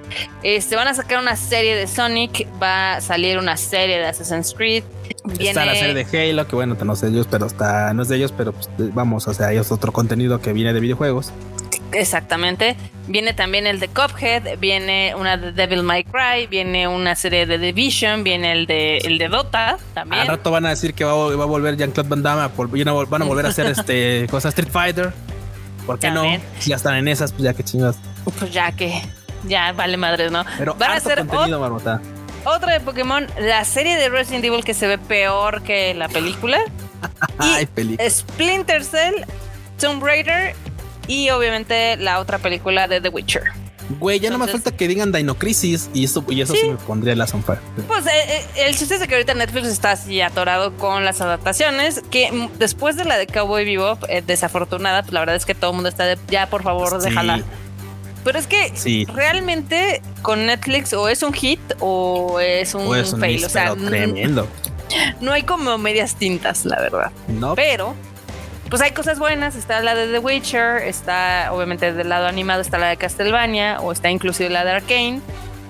Este, 0.42 0.76
van 0.76 0.86
a 0.88 0.94
sacar 0.94 1.18
una 1.18 1.34
serie 1.36 1.74
de 1.74 1.86
Sonic, 1.86 2.46
va 2.62 2.96
a 2.96 3.00
salir 3.00 3.38
una 3.38 3.56
serie 3.56 3.98
de 3.98 4.06
Assassin's 4.06 4.54
Creed. 4.56 4.84
Viene, 5.24 5.48
Está 5.48 5.64
la 5.64 5.74
serie 5.74 5.94
de 5.94 6.30
Halo, 6.30 6.46
que 6.46 6.54
bueno, 6.54 6.76
no 6.84 6.92
es 6.92 7.00
de 7.00 7.08
ellos, 7.08 7.26
pero 7.30 7.46
está, 7.46 7.92
no 7.94 8.02
es 8.02 8.08
de 8.08 8.16
ellos, 8.16 8.32
pero 8.36 8.52
pues, 8.52 8.68
vamos, 8.94 9.26
o 9.26 9.34
sea, 9.34 9.52
es 9.52 9.72
otro 9.72 9.92
contenido 9.92 10.40
que 10.40 10.52
viene 10.52 10.72
de 10.72 10.80
videojuegos. 10.80 11.32
Exactamente. 11.92 12.76
Viene 13.06 13.32
también 13.32 13.66
el 13.66 13.80
de 13.80 13.88
Cuphead, 13.88 14.58
viene 14.58 15.14
una 15.14 15.36
de 15.38 15.52
Devil 15.52 15.82
May 15.82 16.04
Cry, 16.04 16.46
viene 16.46 16.86
una 16.86 17.14
serie 17.14 17.46
de 17.46 17.56
Division, 17.58 18.22
viene 18.22 18.52
el 18.52 18.66
de 18.66 18.98
el 18.98 19.16
de 19.16 19.28
Dota 19.28 19.78
también. 19.94 20.22
Al 20.22 20.28
rato 20.28 20.50
van 20.50 20.66
a 20.66 20.70
decir 20.70 20.92
que 20.92 21.04
va, 21.04 21.12
a- 21.12 21.34
va 21.36 21.44
a 21.44 21.46
volver 21.46 21.76
Jean-Claude 21.76 22.10
Van 22.10 22.22
Damme, 22.22 22.48
van 22.56 22.88
a 22.88 22.92
van 22.92 23.22
a 23.22 23.24
volver 23.24 23.46
a 23.46 23.48
hacer 23.48 23.66
este 23.78 24.26
cosas 24.30 24.50
Street 24.52 24.70
Fighter. 24.70 25.12
¿Por 25.88 25.98
qué 25.98 26.08
También. 26.08 26.42
no? 26.42 26.60
Si 26.62 26.68
ya 26.68 26.76
están 26.76 26.96
en 26.96 27.08
esas, 27.08 27.32
pues 27.32 27.44
ya 27.44 27.54
que 27.54 27.64
chingas. 27.64 27.96
Pues 28.38 28.52
ya 28.52 28.72
que 28.72 29.00
ya 29.44 29.72
vale 29.72 29.96
madres, 29.96 30.30
¿no? 30.30 30.44
Pero 30.58 30.74
Van 30.74 30.90
a 30.90 30.94
hacer 30.96 31.26
contenido, 31.26 31.58
marmota. 31.58 32.02
Otra 32.44 32.74
de 32.74 32.80
Pokémon, 32.80 33.26
la 33.40 33.64
serie 33.64 33.96
de 33.96 34.10
Resident 34.10 34.44
Evil 34.44 34.62
que 34.62 34.74
se 34.74 34.86
ve 34.86 34.98
peor 34.98 35.62
que 35.62 35.94
la 35.94 36.10
película. 36.10 36.58
Ay, 37.38 37.64
película. 37.64 38.10
Splinter 38.10 38.84
Cell, 38.84 39.14
Tomb 39.80 40.04
Raider 40.04 40.54
y 41.06 41.30
obviamente 41.30 41.96
la 41.96 42.20
otra 42.20 42.36
película 42.36 42.86
de 42.86 43.00
The 43.00 43.08
Witcher. 43.08 43.44
Güey, 44.00 44.20
ya 44.20 44.30
no 44.30 44.38
me 44.38 44.44
entonces- 44.44 44.64
falta 44.64 44.76
que 44.76 44.86
digan 44.88 45.12
Dino 45.12 45.34
Crisis 45.36 45.88
y 45.94 46.04
eso, 46.04 46.22
y 46.28 46.40
eso 46.42 46.52
sí, 46.52 46.60
Sí. 46.62 46.68
me 46.70 46.76
pondría 46.76 47.16
la 47.16 47.26
sonfare. 47.26 47.60
Pues 47.86 48.06
eh, 48.06 48.10
eh, 48.28 48.44
el 48.66 48.76
chiste 48.76 48.96
es 48.96 49.06
que 49.06 49.14
ahorita 49.14 49.32
Netflix 49.34 49.66
está 49.68 49.92
así 49.92 50.20
atorado 50.20 50.76
con 50.76 51.04
las 51.04 51.20
adaptaciones, 51.20 52.02
que 52.10 52.48
después 52.58 52.96
de 52.96 53.04
la 53.06 53.16
de 53.16 53.26
Cowboy 53.26 53.64
Bebop, 53.64 54.04
eh, 54.08 54.22
desafortunada, 54.26 55.02
pues 55.02 55.12
la 55.14 55.20
verdad 55.20 55.36
es 55.36 55.46
que 55.46 55.54
todo 55.54 55.70
el 55.70 55.76
mundo 55.76 55.88
está 55.88 56.04
de, 56.04 56.18
ya 56.28 56.48
por 56.50 56.62
favor, 56.62 57.00
Sí. 57.00 57.08
déjala. 57.08 57.40
Pero 58.24 58.38
es 58.38 58.46
que 58.46 58.72
Sí. 58.74 59.06
realmente 59.06 60.02
con 60.22 60.44
Netflix 60.46 60.92
o 60.92 61.08
es 61.08 61.22
un 61.22 61.32
hit 61.32 61.60
o 61.80 62.40
es 62.40 62.74
un, 62.74 62.82
O 62.88 62.94
es 62.94 63.12
un 63.12 63.20
fail, 63.20 63.42
o 63.44 63.48
sea, 63.48 63.74
tremendo. 63.74 64.46
no 65.20 65.32
hay 65.32 65.44
como 65.44 65.78
medias 65.78 66.16
tintas, 66.16 66.64
la 66.66 66.78
verdad. 66.80 67.10
No, 67.28 67.54
Pero, 67.54 67.94
pues 68.68 68.82
hay 68.82 68.92
cosas 68.92 69.18
buenas. 69.18 69.56
Está 69.56 69.80
la 69.80 69.94
de 69.94 70.08
The 70.08 70.18
Witcher, 70.18 70.82
está 70.82 71.52
obviamente 71.52 71.92
del 71.92 72.08
lado 72.08 72.26
animado, 72.26 72.60
está 72.60 72.78
la 72.78 72.88
de 72.88 72.96
Castlevania, 72.96 73.80
o 73.80 73.92
está 73.92 74.10
inclusive 74.10 74.50
la 74.50 74.64
de 74.64 74.72
Arkane. 74.72 75.20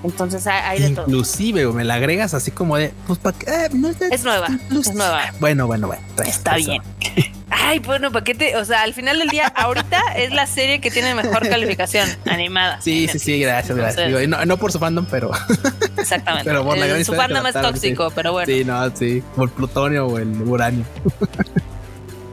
Entonces 0.04 0.46
hay, 0.46 0.80
de 0.80 0.90
todo. 0.90 1.06
inclusive 1.06 1.64
güey, 1.64 1.76
me 1.78 1.84
la 1.84 1.94
agregas 1.94 2.32
así 2.32 2.52
como 2.52 2.76
de, 2.76 2.92
pues 3.06 3.18
para 3.18 3.36
Eh, 3.46 3.68
no 3.72 3.88
Es 3.88 4.22
nueva, 4.22 4.46
es 4.70 4.94
nueva. 4.94 5.32
Bueno, 5.40 5.66
bueno, 5.66 5.88
bueno. 5.88 6.02
Está 6.24 6.54
bien. 6.56 6.82
Ay, 7.50 7.78
bueno, 7.78 8.12
¿para 8.12 8.24
qué 8.24 8.34
te? 8.34 8.56
O 8.56 8.64
sea, 8.64 8.82
al 8.82 8.94
final 8.94 9.18
del 9.18 9.28
día, 9.28 9.46
ahorita 9.46 10.00
es 10.16 10.32
la 10.32 10.46
serie 10.46 10.80
que 10.80 10.90
tiene 10.90 11.14
mejor 11.14 11.48
calificación 11.48 12.08
animada. 12.26 12.80
Sí, 12.80 13.08
sí, 13.08 13.18
sí, 13.18 13.40
gracias, 13.40 13.76
gracias. 13.76 14.06
Digo, 14.06 14.20
no, 14.28 14.44
no 14.44 14.56
por 14.56 14.70
su 14.70 14.78
fandom, 14.78 15.06
pero 15.10 15.30
exactamente. 15.98 16.48
pero 16.48 16.64
por 16.64 16.78
la 16.78 16.86
gran 16.86 17.04
Su 17.04 17.14
fandom 17.14 17.46
es 17.46 17.54
tóxico, 17.54 18.12
pero 18.14 18.32
bueno. 18.32 18.52
sí, 18.52 18.64
no, 18.64 18.96
sí, 18.96 19.22
por 19.34 19.50
plutonio 19.50 20.06
o 20.06 20.18
el 20.18 20.42
uranio. 20.42 20.84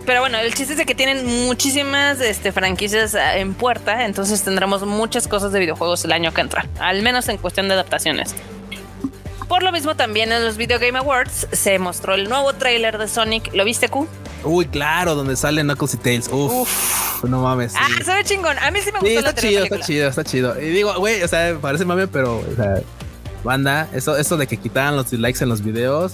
Pero 0.06 0.20
bueno, 0.20 0.38
el 0.38 0.54
chiste 0.54 0.74
es 0.74 0.78
de 0.78 0.86
que 0.86 0.94
tienen 0.94 1.26
muchísimas 1.46 2.22
este, 2.22 2.52
franquicias 2.52 3.16
ah, 3.16 3.38
en 3.38 3.54
puerta, 3.54 4.06
entonces 4.06 4.44
tendremos 4.44 4.86
muchas 4.86 5.28
cosas 5.28 5.52
de 5.52 5.60
videojuegos 5.60 6.06
el 6.06 6.12
año 6.12 6.34
que 6.34 6.42
entra, 6.42 6.68
al 6.80 7.02
menos 7.02 7.28
en 7.28 7.38
cuestión 7.38 7.68
de 7.68 7.74
adaptaciones. 7.74 8.36
Por 9.48 9.64
lo 9.64 9.72
mismo, 9.72 9.96
también 9.96 10.32
en 10.32 10.44
los 10.44 10.58
Video 10.58 10.80
Game 10.80 10.98
Awards 10.98 11.48
se 11.52 11.78
mostró 11.78 12.16
el 12.16 12.30
nuevo 12.30 12.54
tráiler 12.54 12.98
de 12.98 13.08
Sonic. 13.08 13.54
¿Lo 13.54 13.64
viste, 13.64 13.90
Q? 13.90 14.08
Uy, 14.44 14.66
claro, 14.66 15.14
donde 15.14 15.36
salen 15.36 15.68
Knuckles 15.68 15.94
y 15.94 15.98
Tails. 15.98 16.30
Uf, 16.32 17.24
no 17.24 17.42
mames. 17.42 17.74
sí. 17.74 17.78
Ah, 17.80 18.04
se 18.04 18.14
ve 18.14 18.24
chingón. 18.24 18.58
A 18.58 18.72
mí 18.72 18.80
sí 18.82 18.92
me 18.92 19.00
gustó 19.00 19.08
Sí, 19.08 19.14
la 19.14 19.20
está 19.20 19.30
anterior 19.30 19.64
chido, 19.64 19.76
está 19.76 19.86
chido, 19.86 20.10
está 20.10 20.24
chido. 20.24 20.62
Y 20.62 20.70
digo, 20.70 20.94
güey, 20.98 21.22
o 21.22 21.28
sea, 21.28 21.58
parece 21.62 21.86
mame, 21.86 22.08
pero, 22.08 22.40
o 22.40 22.56
sea, 22.56 22.82
banda, 23.44 23.88
eso, 23.94 24.18
eso 24.18 24.36
de 24.36 24.48
que 24.48 24.58
quitaran 24.58 24.96
los 24.96 25.12
dislikes 25.12 25.44
en 25.44 25.50
los 25.50 25.64
videos, 25.64 26.14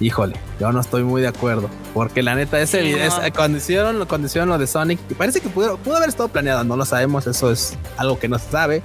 híjole, 0.00 0.34
yo 0.60 0.72
no 0.72 0.80
estoy 0.80 1.02
muy 1.04 1.22
de 1.22 1.28
acuerdo. 1.28 1.68
Porque 1.92 2.22
la 2.22 2.34
neta, 2.34 2.60
ese 2.60 2.80
Sí, 2.80 2.86
video, 2.88 3.08
no. 3.10 3.22
es- 3.22 3.32
cuando, 3.32 3.58
hicieron, 3.58 4.06
cuando 4.06 4.26
hicieron 4.26 4.48
lo 4.48 4.58
de 4.58 4.66
Sonic, 4.66 4.98
parece 5.16 5.40
que 5.40 5.48
pudo, 5.48 5.76
pudo 5.78 5.96
haber 5.96 6.08
estado 6.08 6.28
planeado, 6.28 6.64
no 6.64 6.76
lo 6.76 6.84
sabemos, 6.84 7.26
eso 7.26 7.50
es 7.50 7.76
algo 7.96 8.18
que 8.18 8.28
no 8.28 8.38
se 8.38 8.50
sabe. 8.50 8.82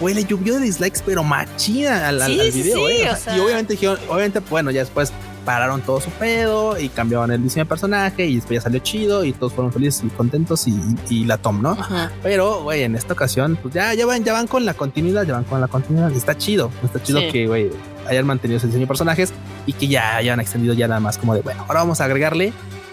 Güey, 0.00 0.14
le 0.14 0.24
llovió 0.24 0.54
de 0.54 0.60
dislikes, 0.60 1.00
pero 1.06 1.22
machina 1.24 2.08
al, 2.08 2.20
al- 2.20 2.30
Sí, 2.32 2.40
al 2.40 2.52
sí, 2.52 2.62
video, 2.62 2.86
sí, 2.88 2.92
eh. 2.94 2.98
O 3.00 3.02
o 3.02 3.04
sea, 3.04 3.16
sea. 3.16 3.36
Y 3.36 3.40
obviamente 3.40 3.72
dijeron, 3.74 3.98
obviamente, 4.08 4.40
bueno, 4.50 4.70
ya 4.70 4.80
después 4.80 5.12
pararon 5.46 5.80
todo 5.80 6.00
su 6.00 6.10
pedo 6.10 6.76
y 6.78 6.88
cambiaban 6.88 7.30
el 7.30 7.40
diseño 7.40 7.64
de 7.64 7.68
personaje 7.68 8.26
y 8.26 8.34
después 8.34 8.56
ya 8.58 8.62
salió 8.62 8.80
chido 8.80 9.24
y 9.24 9.32
todos 9.32 9.52
fueron 9.52 9.72
felices 9.72 10.02
y 10.04 10.08
contentos 10.08 10.66
y, 10.66 10.76
y 11.08 11.24
la 11.24 11.38
tom, 11.38 11.62
¿no? 11.62 11.70
Ajá. 11.70 12.10
Pero, 12.22 12.62
güey, 12.64 12.82
en 12.82 12.96
esta 12.96 13.12
ocasión, 13.12 13.56
pues 13.62 13.72
ya, 13.72 13.94
ya 13.94 14.04
van, 14.06 14.24
ya 14.24 14.32
van 14.32 14.48
con 14.48 14.64
la 14.66 14.74
continuidad, 14.74 15.22
ya 15.24 15.34
van 15.34 15.44
con 15.44 15.60
la 15.60 15.68
continuidad. 15.68 16.10
Está 16.12 16.36
chido, 16.36 16.70
está 16.84 17.00
chido 17.02 17.20
Sí. 17.20 17.30
que, 17.30 17.46
güey, 17.46 17.70
hayan 18.08 18.26
mantenido 18.26 18.58
ese 18.58 18.66
diseño 18.66 18.82
de 18.82 18.86
personajes 18.88 19.32
y 19.66 19.72
que 19.72 19.88
ya 19.88 20.16
hayan 20.16 20.40
extendido 20.40 20.74
ya 20.74 20.88
nada 20.88 21.00
más 21.00 21.18
como 21.18 21.34
de, 21.34 21.42
bueno, 21.42 21.62
ahora 21.68 21.80
vamos 21.80 22.00
a 22.00 22.04
agregarle 22.04 22.52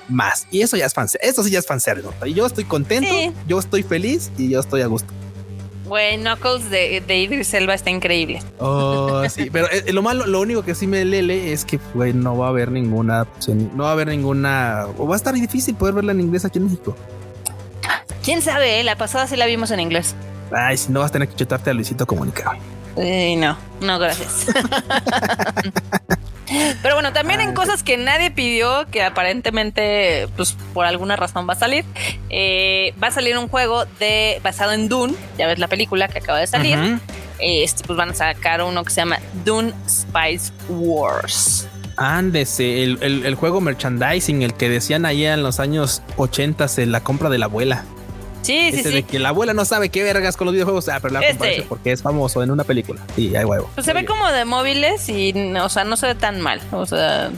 más. 0.09 0.47
Y 0.51 0.61
eso 0.61 0.75
ya 0.75 0.85
es 0.85 0.93
fan, 0.93 1.07
eso 1.21 1.43
sí 1.43 1.51
ya 1.51 1.59
es 1.59 1.65
fanservice, 1.65 2.07
¿no? 2.19 2.25
Y 2.25 2.33
yo 2.33 2.45
estoy 2.45 2.65
contento, 2.65 3.09
Sí. 3.09 3.31
yo 3.47 3.59
estoy 3.59 3.83
feliz 3.83 4.31
y 4.37 4.49
yo 4.49 4.59
estoy 4.59 4.81
a 4.81 4.87
gusto. 4.87 5.13
Güey, 5.85 6.17
Knuckles 6.17 6.69
de, 6.69 7.03
de 7.05 7.17
Idris 7.19 7.53
Elba 7.53 7.73
está 7.73 7.89
increíble. 7.89 8.41
Oh, 8.57 9.21
sí, 9.29 9.49
pero 9.51 9.67
eh, 9.69 9.91
lo 9.93 10.01
malo, 10.01 10.25
lo 10.25 10.39
único 10.41 10.63
que 10.63 10.75
sí 10.75 10.87
me 10.87 11.03
lele 11.05 11.51
es 11.53 11.65
que, 11.65 11.79
güey, 11.93 12.13
no 12.13 12.37
va 12.37 12.47
a 12.47 12.49
haber 12.49 12.71
ninguna, 12.71 13.27
no 13.75 13.83
va 13.83 13.89
a 13.89 13.93
haber 13.93 14.07
ninguna, 14.07 14.85
o 14.97 15.07
va 15.07 15.15
a 15.15 15.17
estar 15.17 15.33
difícil 15.33 15.75
poder 15.75 15.93
verla 15.93 16.13
en 16.13 16.21
inglés 16.21 16.45
aquí 16.45 16.57
en 16.57 16.65
México. 16.65 16.95
¿Quién 18.23 18.41
sabe? 18.41 18.79
eh? 18.79 18.83
La 18.85 18.97
pasada 18.97 19.27
sí 19.27 19.35
la 19.35 19.45
vimos 19.45 19.71
en 19.71 19.81
inglés. 19.81 20.15
Ay, 20.51 20.77
si 20.77 20.91
no 20.91 21.01
vas 21.01 21.09
a 21.09 21.13
tener 21.13 21.27
que 21.27 21.35
chutarte 21.35 21.69
a 21.69 21.73
Luisito 21.73 22.05
Comunica. 22.07 22.57
Eh, 22.95 23.35
no, 23.37 23.57
no, 23.81 23.99
gracias. 23.99 24.45
Pero 26.81 26.95
bueno, 26.95 27.13
también 27.13 27.41
en 27.41 27.53
cosas 27.53 27.83
que 27.83 27.97
nadie 27.97 28.31
pidió, 28.31 28.85
que 28.91 29.01
aparentemente, 29.03 30.27
pues 30.35 30.55
por 30.73 30.85
alguna 30.85 31.15
razón 31.15 31.47
va 31.47 31.53
a 31.53 31.57
salir, 31.57 31.85
eh, 32.29 32.93
va 33.01 33.07
a 33.07 33.11
salir 33.11 33.37
un 33.37 33.47
juego 33.47 33.85
de 33.99 34.39
basado 34.43 34.73
en 34.73 34.89
Dune, 34.89 35.13
ya 35.37 35.47
ves 35.47 35.59
la 35.59 35.67
película 35.67 36.07
que 36.07 36.19
acaba 36.19 36.39
de 36.39 36.47
salir. 36.47 36.77
Este, 37.39 37.83
pues 37.85 37.97
van 37.97 38.11
a 38.11 38.13
sacar 38.13 38.61
uno 38.63 38.83
que 38.83 38.89
se 38.91 39.01
llama 39.01 39.17
Dune 39.43 39.73
Spice 39.89 40.51
Wars. 40.69 41.67
Ándese, 41.97 42.83
el, 42.83 42.97
el- 43.01 43.25
el 43.25 43.35
juego 43.35 43.59
merchandising, 43.61 44.41
el 44.43 44.53
que 44.53 44.69
decían 44.69 45.05
ahí 45.05 45.25
en 45.25 45.43
los 45.43 45.59
años 45.59 46.01
80 46.17 46.65
en 46.77 46.91
la 46.91 47.01
compra 47.03 47.29
de 47.29 47.37
la 47.37 47.45
abuela. 47.45 47.83
Sí, 48.43 48.71
sí, 48.71 48.83
sí. 48.83 48.89
de 48.93 49.03
que 49.03 49.17
la 49.19 49.29
abuela 49.29 49.53
no 49.53 49.65
sabe 49.65 49.89
qué 49.89 50.03
vergas 50.03 50.37
con 50.37 50.45
los 50.45 50.53
videojuegos. 50.53 50.87
Ah, 50.89 50.99
pero 51.01 51.13
la 51.15 51.21
Este. 51.21 51.31
comparece 51.33 51.61
porque 51.63 51.91
es 51.91 52.01
famoso 52.01 52.43
en 52.43 52.51
una 52.51 52.63
película. 52.63 53.01
Sí, 53.15 53.35
hay 53.35 53.45
huevo. 53.45 53.69
Pues 53.73 53.85
se 53.85 53.93
ve 53.93 54.05
como 54.05 54.27
de 54.31 54.45
móviles 54.45 55.07
y, 55.09 55.33
o 55.59 55.69
sea, 55.69 55.83
no 55.85 55.95
se 55.97 56.07
ve 56.07 56.15
tan 56.15 56.39
mal. 56.41 56.61
O 56.71 56.85
sea, 56.85 57.31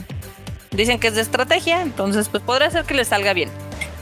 dicen 0.72 0.98
que 0.98 1.08
es 1.08 1.14
de 1.14 1.22
estrategia, 1.22 1.80
entonces 1.82 2.28
pues 2.28 2.42
podría 2.42 2.70
ser 2.70 2.84
que 2.84 2.94
les 2.94 3.08
salga 3.08 3.32
bien. 3.32 3.48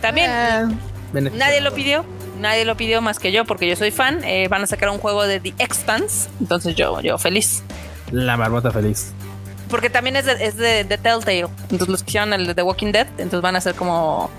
También 0.00 0.30
Ah, 0.30 0.68
beneficio. 1.12 1.38
nadie 1.46 1.60
lo 1.60 1.72
pidió, 1.74 2.04
nadie 2.40 2.64
lo 2.64 2.76
pidió 2.76 3.00
más 3.00 3.18
que 3.18 3.30
yo 3.32 3.44
porque 3.44 3.68
yo 3.68 3.76
soy 3.76 3.90
fan. 3.90 4.22
Eh, 4.24 4.48
van 4.48 4.62
a 4.62 4.66
sacar 4.66 4.88
un 4.90 4.98
juego 4.98 5.24
de 5.26 5.40
The 5.40 5.54
Expanse, 5.58 6.28
entonces 6.40 6.74
yo, 6.74 7.00
yo 7.00 7.16
feliz. 7.18 7.62
La 8.10 8.36
marmota 8.36 8.70
feliz. 8.70 9.12
Porque 9.68 9.88
también 9.90 10.16
es 10.16 10.24
de, 10.26 10.32
es 10.44 10.56
de, 10.56 10.84
de 10.84 10.98
Telltale, 10.98 11.46
entonces 11.70 11.88
los 11.88 12.02
que 12.02 12.10
hicieron 12.10 12.32
el 12.32 12.46
de 12.46 12.54
The 12.54 12.62
Walking 12.62 12.92
Dead, 12.92 13.06
entonces 13.18 13.40
van 13.40 13.56
a 13.56 13.60
ser 13.60 13.74
como 13.74 14.30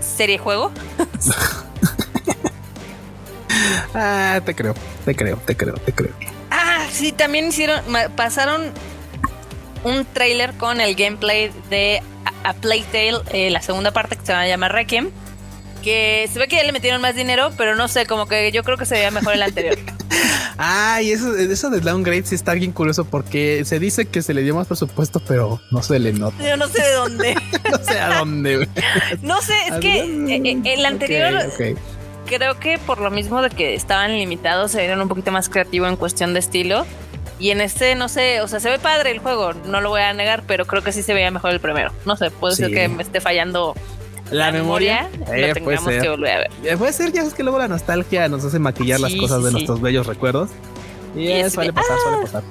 serie 0.00 0.38
juego. 0.38 0.72
Ah, 3.94 4.40
te 4.44 4.54
creo, 4.54 4.74
te 5.04 5.14
creo, 5.16 5.36
te 5.38 5.56
creo, 5.56 5.74
te 5.74 5.92
creo. 5.92 6.12
Ah, 6.50 6.86
sí, 6.92 7.10
también 7.12 7.48
hicieron, 7.48 7.82
pasaron 8.14 8.72
un 9.82 10.04
trailer 10.04 10.52
con 10.54 10.80
el 10.80 10.94
gameplay 10.94 11.50
de 11.70 12.00
A, 12.44 12.50
A 12.50 12.52
Plague 12.54 12.84
Tale, 12.92 13.18
eh, 13.32 13.50
la 13.50 13.60
segunda 13.60 13.90
parte 13.90 14.16
que 14.16 14.24
se 14.24 14.32
va 14.32 14.42
a 14.42 14.46
llamar 14.46 14.72
Requiem. 14.72 15.10
Que 15.82 16.28
se 16.32 16.38
ve 16.38 16.46
que 16.46 16.56
ya 16.56 16.62
le 16.62 16.72
metieron 16.72 17.00
más 17.00 17.14
dinero, 17.14 17.52
pero 17.56 17.74
no 17.74 17.88
sé, 17.88 18.06
como 18.06 18.26
que 18.26 18.52
yo 18.52 18.62
creo 18.62 18.76
que 18.76 18.86
se 18.86 18.94
veía 18.94 19.10
mejor 19.10 19.34
el 19.34 19.42
anterior. 19.42 19.78
Ah, 20.58 21.00
y 21.02 21.12
eso, 21.12 21.34
eso 21.36 21.70
de 21.70 21.80
downgrade 21.80 22.24
sí 22.24 22.34
está 22.34 22.52
bien 22.54 22.72
curioso 22.72 23.04
porque 23.04 23.64
se 23.64 23.78
dice 23.78 24.06
que 24.06 24.22
se 24.22 24.34
le 24.34 24.42
dio 24.42 24.54
más 24.54 24.66
presupuesto, 24.66 25.20
pero 25.26 25.60
no 25.70 25.82
se 25.82 25.98
le 25.98 26.12
nota. 26.12 26.36
Yo 26.46 26.56
no 26.56 26.68
sé 26.68 26.82
de 26.82 26.92
dónde. 26.94 27.34
No 27.70 27.78
sé 27.78 28.00
a 28.00 28.18
dónde. 28.18 28.68
No 29.22 29.40
sé, 29.42 29.54
es 29.68 29.74
que 29.78 29.98
eh, 30.00 30.42
eh, 30.44 30.60
el 30.74 30.84
anterior 30.84 31.34
creo 32.26 32.58
que 32.58 32.78
por 32.78 33.00
lo 33.00 33.10
mismo 33.10 33.42
de 33.42 33.50
que 33.50 33.74
estaban 33.74 34.12
limitados, 34.12 34.72
se 34.72 34.78
vieron 34.80 35.00
un 35.00 35.08
poquito 35.08 35.30
más 35.30 35.48
creativo 35.48 35.86
en 35.86 35.96
cuestión 35.96 36.34
de 36.34 36.40
estilo. 36.40 36.84
Y 37.38 37.50
en 37.52 37.60
este, 37.62 37.94
no 37.94 38.08
sé, 38.08 38.40
o 38.42 38.48
sea, 38.48 38.60
se 38.60 38.68
ve 38.68 38.78
padre 38.78 39.12
el 39.12 39.18
juego, 39.20 39.54
no 39.54 39.80
lo 39.80 39.88
voy 39.88 40.02
a 40.02 40.12
negar, 40.12 40.42
pero 40.46 40.66
creo 40.66 40.82
que 40.82 40.92
sí 40.92 41.02
se 41.02 41.14
veía 41.14 41.30
mejor 41.30 41.52
el 41.52 41.60
primero. 41.60 41.90
No 42.04 42.16
sé, 42.16 42.30
puede 42.30 42.54
ser 42.56 42.66
Sí. 42.68 42.74
que 42.74 42.88
me 42.88 43.02
esté 43.02 43.20
fallando 43.20 43.74
La, 44.30 44.52
memoria, 44.52 45.08
eh, 45.12 45.24
puede 45.26 45.54
tengamos 45.54 45.84
ser. 45.92 46.02
que 46.02 46.08
volver 46.08 46.32
a 46.32 46.38
ver. 46.38 46.50
Eh, 46.64 46.76
Puede 46.76 46.92
ser, 46.92 47.12
ya 47.12 47.22
es 47.22 47.34
que 47.34 47.42
luego 47.42 47.58
la 47.58 47.68
nostalgia 47.68 48.28
nos 48.28 48.44
hace 48.44 48.58
maquillar 48.58 49.00
las 49.00 49.14
cosas 49.14 49.38
sí, 49.38 49.42
de 49.44 49.48
sí. 49.48 49.52
nuestros 49.54 49.80
bellos 49.80 50.06
recuerdos. 50.06 50.50
Y 51.16 51.22
Y 51.22 51.32
es 51.32 51.52
suele 51.52 51.70
"Ah". 51.70 51.74
pasar, 51.74 51.98
suele 51.98 52.22
pasar. 52.22 52.42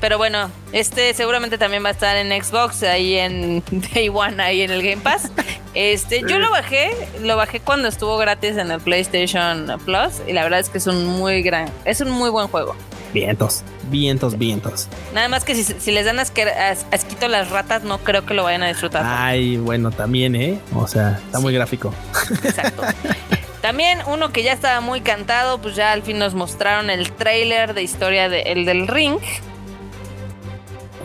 Pero 0.00 0.18
bueno, 0.18 0.50
este 0.72 1.14
seguramente 1.14 1.56
también 1.58 1.82
va 1.82 1.88
a 1.88 1.92
estar 1.92 2.16
en 2.16 2.30
Xbox, 2.42 2.82
ahí 2.82 3.14
en 3.16 3.62
Day 3.94 4.08
One, 4.12 4.40
ahí 4.42 4.60
en 4.62 4.70
el 4.70 4.82
Game 4.82 5.02
Pass. 5.02 5.30
Este, 5.74 6.20
yo 6.28 6.38
lo 6.38 6.50
bajé, 6.50 6.90
lo 7.22 7.36
bajé 7.36 7.60
cuando 7.60 7.88
estuvo 7.88 8.16
gratis 8.18 8.56
en 8.56 8.70
el 8.70 8.80
PlayStation 8.80 9.66
Plus 9.84 10.20
y 10.26 10.32
la 10.32 10.42
verdad 10.44 10.60
es 10.60 10.68
que 10.68 10.78
es 10.78 10.86
un 10.86 11.04
muy 11.06 11.42
gran, 11.42 11.68
es 11.84 12.00
un 12.00 12.10
muy 12.10 12.30
buen 12.30 12.46
juego. 12.48 12.76
Vientos, 13.16 13.62
vientos, 13.90 14.36
vientos. 14.36 14.88
Nada 15.14 15.28
más 15.30 15.42
que 15.42 15.54
si, 15.54 15.64
si 15.64 15.90
les 15.90 16.04
dan 16.04 16.18
asque- 16.18 16.52
as- 16.54 16.84
asquito 16.92 17.28
las 17.28 17.48
ratas, 17.48 17.82
no 17.82 17.96
creo 17.96 18.26
que 18.26 18.34
lo 18.34 18.44
vayan 18.44 18.62
a 18.62 18.68
disfrutar. 18.68 19.02
Ay, 19.06 19.56
bueno, 19.56 19.90
también, 19.90 20.36
¿eh? 20.36 20.60
O 20.74 20.86
sea, 20.86 21.18
está 21.24 21.40
muy 21.40 21.54
gráfico. 21.54 21.94
Exacto. 22.44 22.82
También 23.62 24.00
uno 24.06 24.32
que 24.32 24.42
ya 24.42 24.52
estaba 24.52 24.80
muy 24.82 25.00
cantado, 25.00 25.62
pues 25.62 25.74
ya 25.76 25.92
al 25.92 26.02
fin 26.02 26.18
nos 26.18 26.34
mostraron 26.34 26.90
el 26.90 27.10
trailer 27.10 27.72
de 27.72 27.82
historia 27.82 28.28
de 28.28 28.42
el 28.42 28.66
del 28.66 28.86
ring. 28.86 29.16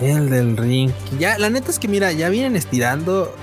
El 0.01 0.29
del 0.29 0.57
ring. 0.57 0.91
Ya, 1.17 1.37
la 1.39 1.49
neta 1.49 1.71
es 1.71 1.79
que 1.79 1.87
mira, 1.87 2.11
ya 2.11 2.27
vienen 2.27 2.57
estirando 2.57 3.33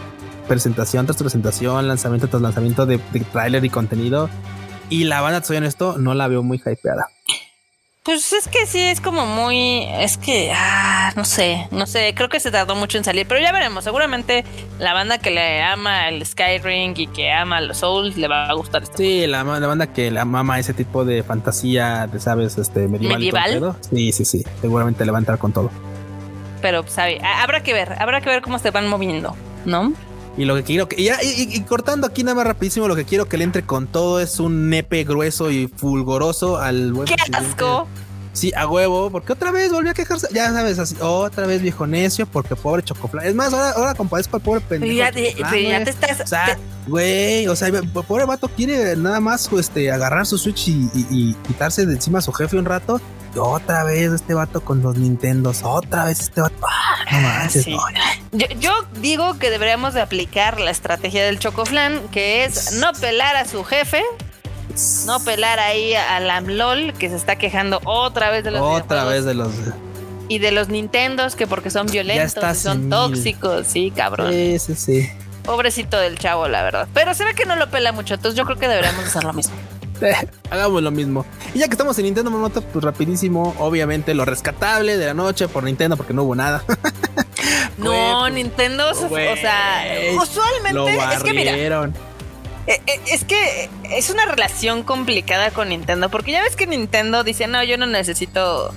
presentación 0.46 1.06
tras 1.06 1.16
presentación, 1.16 1.88
lanzamiento 1.88 2.28
tras 2.28 2.42
lanzamiento 2.42 2.84
de, 2.84 3.00
de 3.12 3.20
tráiler 3.20 3.64
y 3.64 3.70
contenido. 3.70 4.28
Y 4.90 5.04
la 5.04 5.20
banda, 5.22 5.42
soy 5.42 5.56
honesto, 5.56 5.96
no 5.98 6.12
la 6.14 6.28
veo 6.28 6.42
muy 6.42 6.58
hypeada. 6.58 7.08
Pues 8.08 8.32
es 8.32 8.48
que 8.48 8.64
sí, 8.64 8.80
es 8.80 9.02
como 9.02 9.26
muy. 9.26 9.84
Es 9.98 10.16
que. 10.16 10.50
Ah, 10.56 11.12
no 11.14 11.26
sé, 11.26 11.68
no 11.70 11.86
sé. 11.86 12.14
Creo 12.16 12.30
que 12.30 12.40
se 12.40 12.50
tardó 12.50 12.74
mucho 12.74 12.96
en 12.96 13.04
salir. 13.04 13.26
Pero 13.28 13.38
ya 13.38 13.52
veremos. 13.52 13.84
Seguramente 13.84 14.46
la 14.78 14.94
banda 14.94 15.18
que 15.18 15.30
le 15.30 15.62
ama 15.62 16.08
el 16.08 16.24
Skyrim 16.24 16.94
y 16.96 17.06
que 17.08 17.30
ama 17.30 17.60
los 17.60 17.76
Souls 17.76 18.16
le 18.16 18.26
va 18.26 18.46
a 18.46 18.54
gustar 18.54 18.82
esto. 18.82 18.96
Sí, 18.96 19.26
la, 19.26 19.42
banda 19.42 19.92
que 19.92 20.10
la 20.10 20.24
mama 20.24 20.58
ese 20.58 20.72
tipo 20.72 21.04
de 21.04 21.22
fantasía, 21.22 22.06
de, 22.06 22.18
¿sabes? 22.18 22.56
Este 22.56 22.88
medieval. 22.88 23.18
¿Medieval? 23.18 23.76
Sí, 23.90 24.12
sí, 24.12 24.24
sí. 24.24 24.42
Seguramente 24.62 25.04
le 25.04 25.12
va 25.12 25.18
a 25.18 25.20
entrar 25.20 25.36
con 25.36 25.52
todo. 25.52 25.70
Pero 26.62 26.86
ha- 26.96 27.42
habrá 27.42 27.62
que 27.62 27.74
ver. 27.74 27.94
Habrá 28.00 28.22
que 28.22 28.30
ver 28.30 28.40
cómo 28.40 28.58
se 28.58 28.70
van 28.70 28.88
moviendo, 28.88 29.36
¿no? 29.66 29.92
Y 30.38 30.44
lo 30.44 30.54
que 30.54 30.62
quiero 30.62 30.88
que. 30.88 30.98
Y, 31.00 31.04
ya, 31.06 31.18
y- 31.22 31.54
y- 31.56 31.60
cortando 31.62 32.06
aquí 32.06 32.22
nada 32.22 32.36
más 32.36 32.46
rapidísimo, 32.46 32.86
lo 32.88 32.94
que 32.96 33.04
quiero 33.04 33.28
que 33.28 33.36
le 33.36 33.44
entre 33.44 33.64
con 33.64 33.88
todo 33.88 34.20
es 34.20 34.38
un 34.38 34.70
nepe 34.70 35.02
grueso 35.04 35.50
y 35.50 35.66
fulgoroso 35.66 36.56
al 36.58 36.92
buen 36.92 37.06
¡Qué 37.08 37.16
asco! 37.32 37.88
Sí, 38.34 38.52
a 38.56 38.68
huevo, 38.68 39.10
porque 39.10 39.32
otra 39.32 39.50
vez 39.50 39.72
volvió 39.72 39.90
a 39.90 39.94
quejarse. 39.94 40.28
Ya 40.32 40.52
sabes, 40.52 40.78
así, 40.78 40.94
otra 41.00 41.44
vez 41.46 41.60
viejo 41.60 41.88
necio, 41.88 42.24
porque 42.24 42.54
pobre 42.54 42.84
Chocoflan. 42.84 43.26
Es 43.26 43.34
más, 43.34 43.52
ahora, 43.52 43.70
ahora 43.72 43.94
compadezco 43.94 44.36
al 44.36 44.42
pobre 44.42 44.60
pendejo. 44.60 44.92
ya, 44.92 45.50
te, 45.50 45.68
ya 45.68 45.82
te 45.84 45.90
estás. 45.90 46.20
O 46.20 46.26
sea, 46.26 46.46
te- 46.54 46.58
güey, 46.88 47.48
o 47.48 47.56
sea, 47.56 47.68
pobre 48.06 48.24
vato 48.24 48.46
quiere 48.48 48.94
nada 48.94 49.18
más 49.18 49.50
este, 49.58 49.90
agarrar 49.90 50.24
su 50.24 50.38
Switch 50.38 50.68
y, 50.68 50.88
y- 50.94 51.06
y 51.10 51.34
quitarse 51.48 51.84
de 51.84 51.94
encima 51.94 52.20
a 52.20 52.22
su 52.22 52.32
jefe 52.32 52.56
un 52.56 52.64
rato. 52.66 53.00
Y 53.34 53.38
otra 53.38 53.82
vez 53.82 54.12
este 54.12 54.34
vato 54.34 54.60
con 54.60 54.82
los 54.82 54.96
Nintendos, 54.96 55.62
otra 55.64 56.04
vez 56.04 56.20
este 56.20 56.40
vato. 56.40 56.64
No 57.10 57.20
manches, 57.20 57.64
sí. 57.64 57.70
no, 57.72 57.80
Yo, 58.32 58.46
yo 58.58 58.72
digo 59.00 59.38
que 59.38 59.50
deberíamos 59.50 59.94
de 59.94 60.00
aplicar 60.00 60.60
la 60.60 60.70
estrategia 60.70 61.24
del 61.24 61.38
Chocoflan, 61.38 62.08
que 62.08 62.44
es 62.44 62.72
no 62.72 62.92
pelar 62.92 63.36
a 63.36 63.44
su 63.46 63.64
jefe, 63.64 64.02
no 65.06 65.20
pelar 65.24 65.58
ahí 65.58 65.94
al 65.94 66.28
AMLOL, 66.30 66.92
que 66.94 67.08
se 67.08 67.16
está 67.16 67.36
quejando 67.36 67.80
otra 67.84 68.30
vez 68.30 68.44
de 68.44 68.50
los 68.50 68.60
Otra 68.60 69.04
vez 69.04 69.24
de 69.24 69.34
los. 69.34 69.52
y 70.28 70.38
de 70.38 70.52
los 70.52 70.68
Nintendos, 70.68 71.34
que 71.36 71.46
porque 71.46 71.70
son 71.70 71.86
violentos, 71.86 72.44
y 72.44 72.60
son 72.60 72.90
tóxicos, 72.90 73.66
sí, 73.66 73.90
cabrón. 73.90 74.32
Sí, 74.32 74.58
sí, 74.58 74.74
sí. 74.74 75.10
Pobrecito 75.44 75.98
del 75.98 76.18
chavo, 76.18 76.46
la 76.46 76.62
verdad. 76.62 76.88
Pero 76.92 77.14
se 77.14 77.24
ve 77.24 77.34
que 77.34 77.46
no 77.46 77.56
lo 77.56 77.70
pela 77.70 77.92
mucho, 77.92 78.14
entonces 78.14 78.36
yo 78.36 78.44
creo 78.44 78.58
que 78.58 78.68
deberíamos 78.68 79.06
hacer 79.06 79.24
lo 79.24 79.32
mismo. 79.32 79.56
Hagamos 80.50 80.82
lo 80.82 80.90
mismo. 80.90 81.24
Y 81.54 81.58
ya 81.58 81.66
que 81.66 81.72
estamos 81.72 81.98
en 81.98 82.04
Nintendo, 82.04 82.30
Monoto, 82.30 82.62
pues 82.62 82.84
rapidísimo, 82.84 83.54
obviamente 83.58 84.14
lo 84.14 84.24
rescatable 84.24 84.96
de 84.96 85.06
la 85.06 85.14
noche 85.14 85.48
por 85.48 85.64
Nintendo, 85.64 85.96
porque 85.96 86.14
no 86.14 86.22
hubo 86.24 86.34
nada. 86.34 86.62
No, 87.78 88.20
Güey, 88.20 88.32
Nintendo, 88.32 88.90
o 88.90 88.94
sea, 89.36 89.84
lo 90.12 90.22
usualmente 90.22 90.96
es 91.14 91.22
que 91.22 91.32
mira. 91.32 91.54
Eh, 92.66 92.82
eh, 92.86 93.00
Es 93.06 93.24
que 93.24 93.70
es 93.84 94.10
una 94.10 94.26
relación 94.26 94.82
complicada 94.82 95.52
con 95.52 95.68
Nintendo, 95.68 96.10
porque 96.10 96.32
ya 96.32 96.42
ves 96.42 96.56
que 96.56 96.66
Nintendo 96.66 97.22
dice, 97.22 97.46
no, 97.46 97.62
yo 97.62 97.78
no 97.78 97.86
necesito 97.86 98.74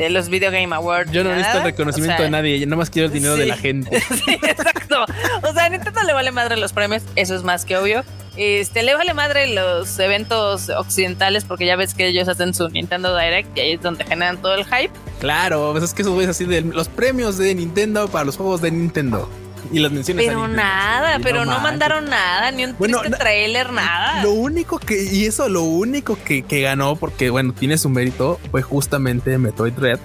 de 0.00 0.10
los 0.10 0.28
Video 0.28 0.50
Game 0.50 0.74
Awards. 0.74 1.12
Yo 1.12 1.22
no 1.22 1.30
necesito 1.30 1.58
el 1.58 1.58
nada". 1.58 1.70
reconocimiento 1.70 2.14
O 2.14 2.16
sea, 2.16 2.24
de 2.24 2.30
nadie, 2.30 2.58
yo 2.58 2.66
nomás 2.66 2.88
quiero 2.90 3.06
el 3.06 3.12
dinero 3.12 3.36
de 3.36 3.46
la 3.46 3.56
gente. 3.56 4.02
Sí, 4.10 4.32
exacto. 4.42 5.04
O 5.42 5.52
sea, 5.52 5.64
a 5.64 5.68
Nintendo 5.68 6.02
le 6.02 6.12
vale 6.12 6.32
madre 6.32 6.56
los 6.56 6.72
premios, 6.72 7.02
eso 7.16 7.34
es 7.34 7.42
más 7.42 7.64
que 7.64 7.76
obvio. 7.76 8.02
Este, 8.36 8.82
le 8.82 8.94
vale 8.94 9.12
madre 9.12 9.54
los 9.54 9.98
eventos 9.98 10.68
occidentales, 10.70 11.44
porque 11.44 11.66
ya 11.66 11.76
ves 11.76 11.94
que 11.94 12.06
ellos 12.06 12.28
hacen 12.28 12.54
su 12.54 12.68
Nintendo 12.68 13.16
Direct 13.16 13.56
y 13.56 13.60
ahí 13.60 13.72
es 13.72 13.82
donde 13.82 14.04
generan 14.04 14.40
todo 14.40 14.54
el 14.54 14.64
hype. 14.64 14.90
Claro, 15.20 15.70
pues 15.72 15.84
es 15.84 15.94
que 15.94 16.02
eso 16.02 16.18
es 16.20 16.28
así 16.28 16.44
de 16.44 16.62
los 16.62 16.88
premios 16.88 17.36
de 17.38 17.54
Nintendo 17.54 18.08
para 18.08 18.24
los 18.24 18.36
juegos 18.36 18.62
de 18.62 18.70
Nintendo. 18.70 19.28
Y 19.72 19.78
las 19.78 19.92
menciones. 19.92 20.26
Pero 20.26 20.48
nada, 20.48 21.16
Sí, 21.16 21.22
pero 21.22 21.40
no, 21.44 21.52
manches. 21.52 21.62
mandaron 21.62 22.04
nada, 22.10 22.50
ni 22.50 22.64
un 22.64 22.74
Bueno, 22.78 22.98
triste 23.00 23.18
trailer, 23.18 23.72
nada. 23.72 24.22
Lo 24.22 24.32
único 24.32 24.78
que, 24.78 25.02
y 25.04 25.26
eso 25.26 25.48
lo 25.48 25.62
único 25.62 26.18
que, 26.24 26.42
que 26.42 26.60
ganó, 26.62 26.96
porque 26.96 27.30
bueno, 27.30 27.52
tiene 27.52 27.78
su 27.78 27.88
mérito, 27.88 28.38
fue 28.50 28.62
justamente 28.62 29.38
Metroid 29.38 29.78
Red, 29.78 29.98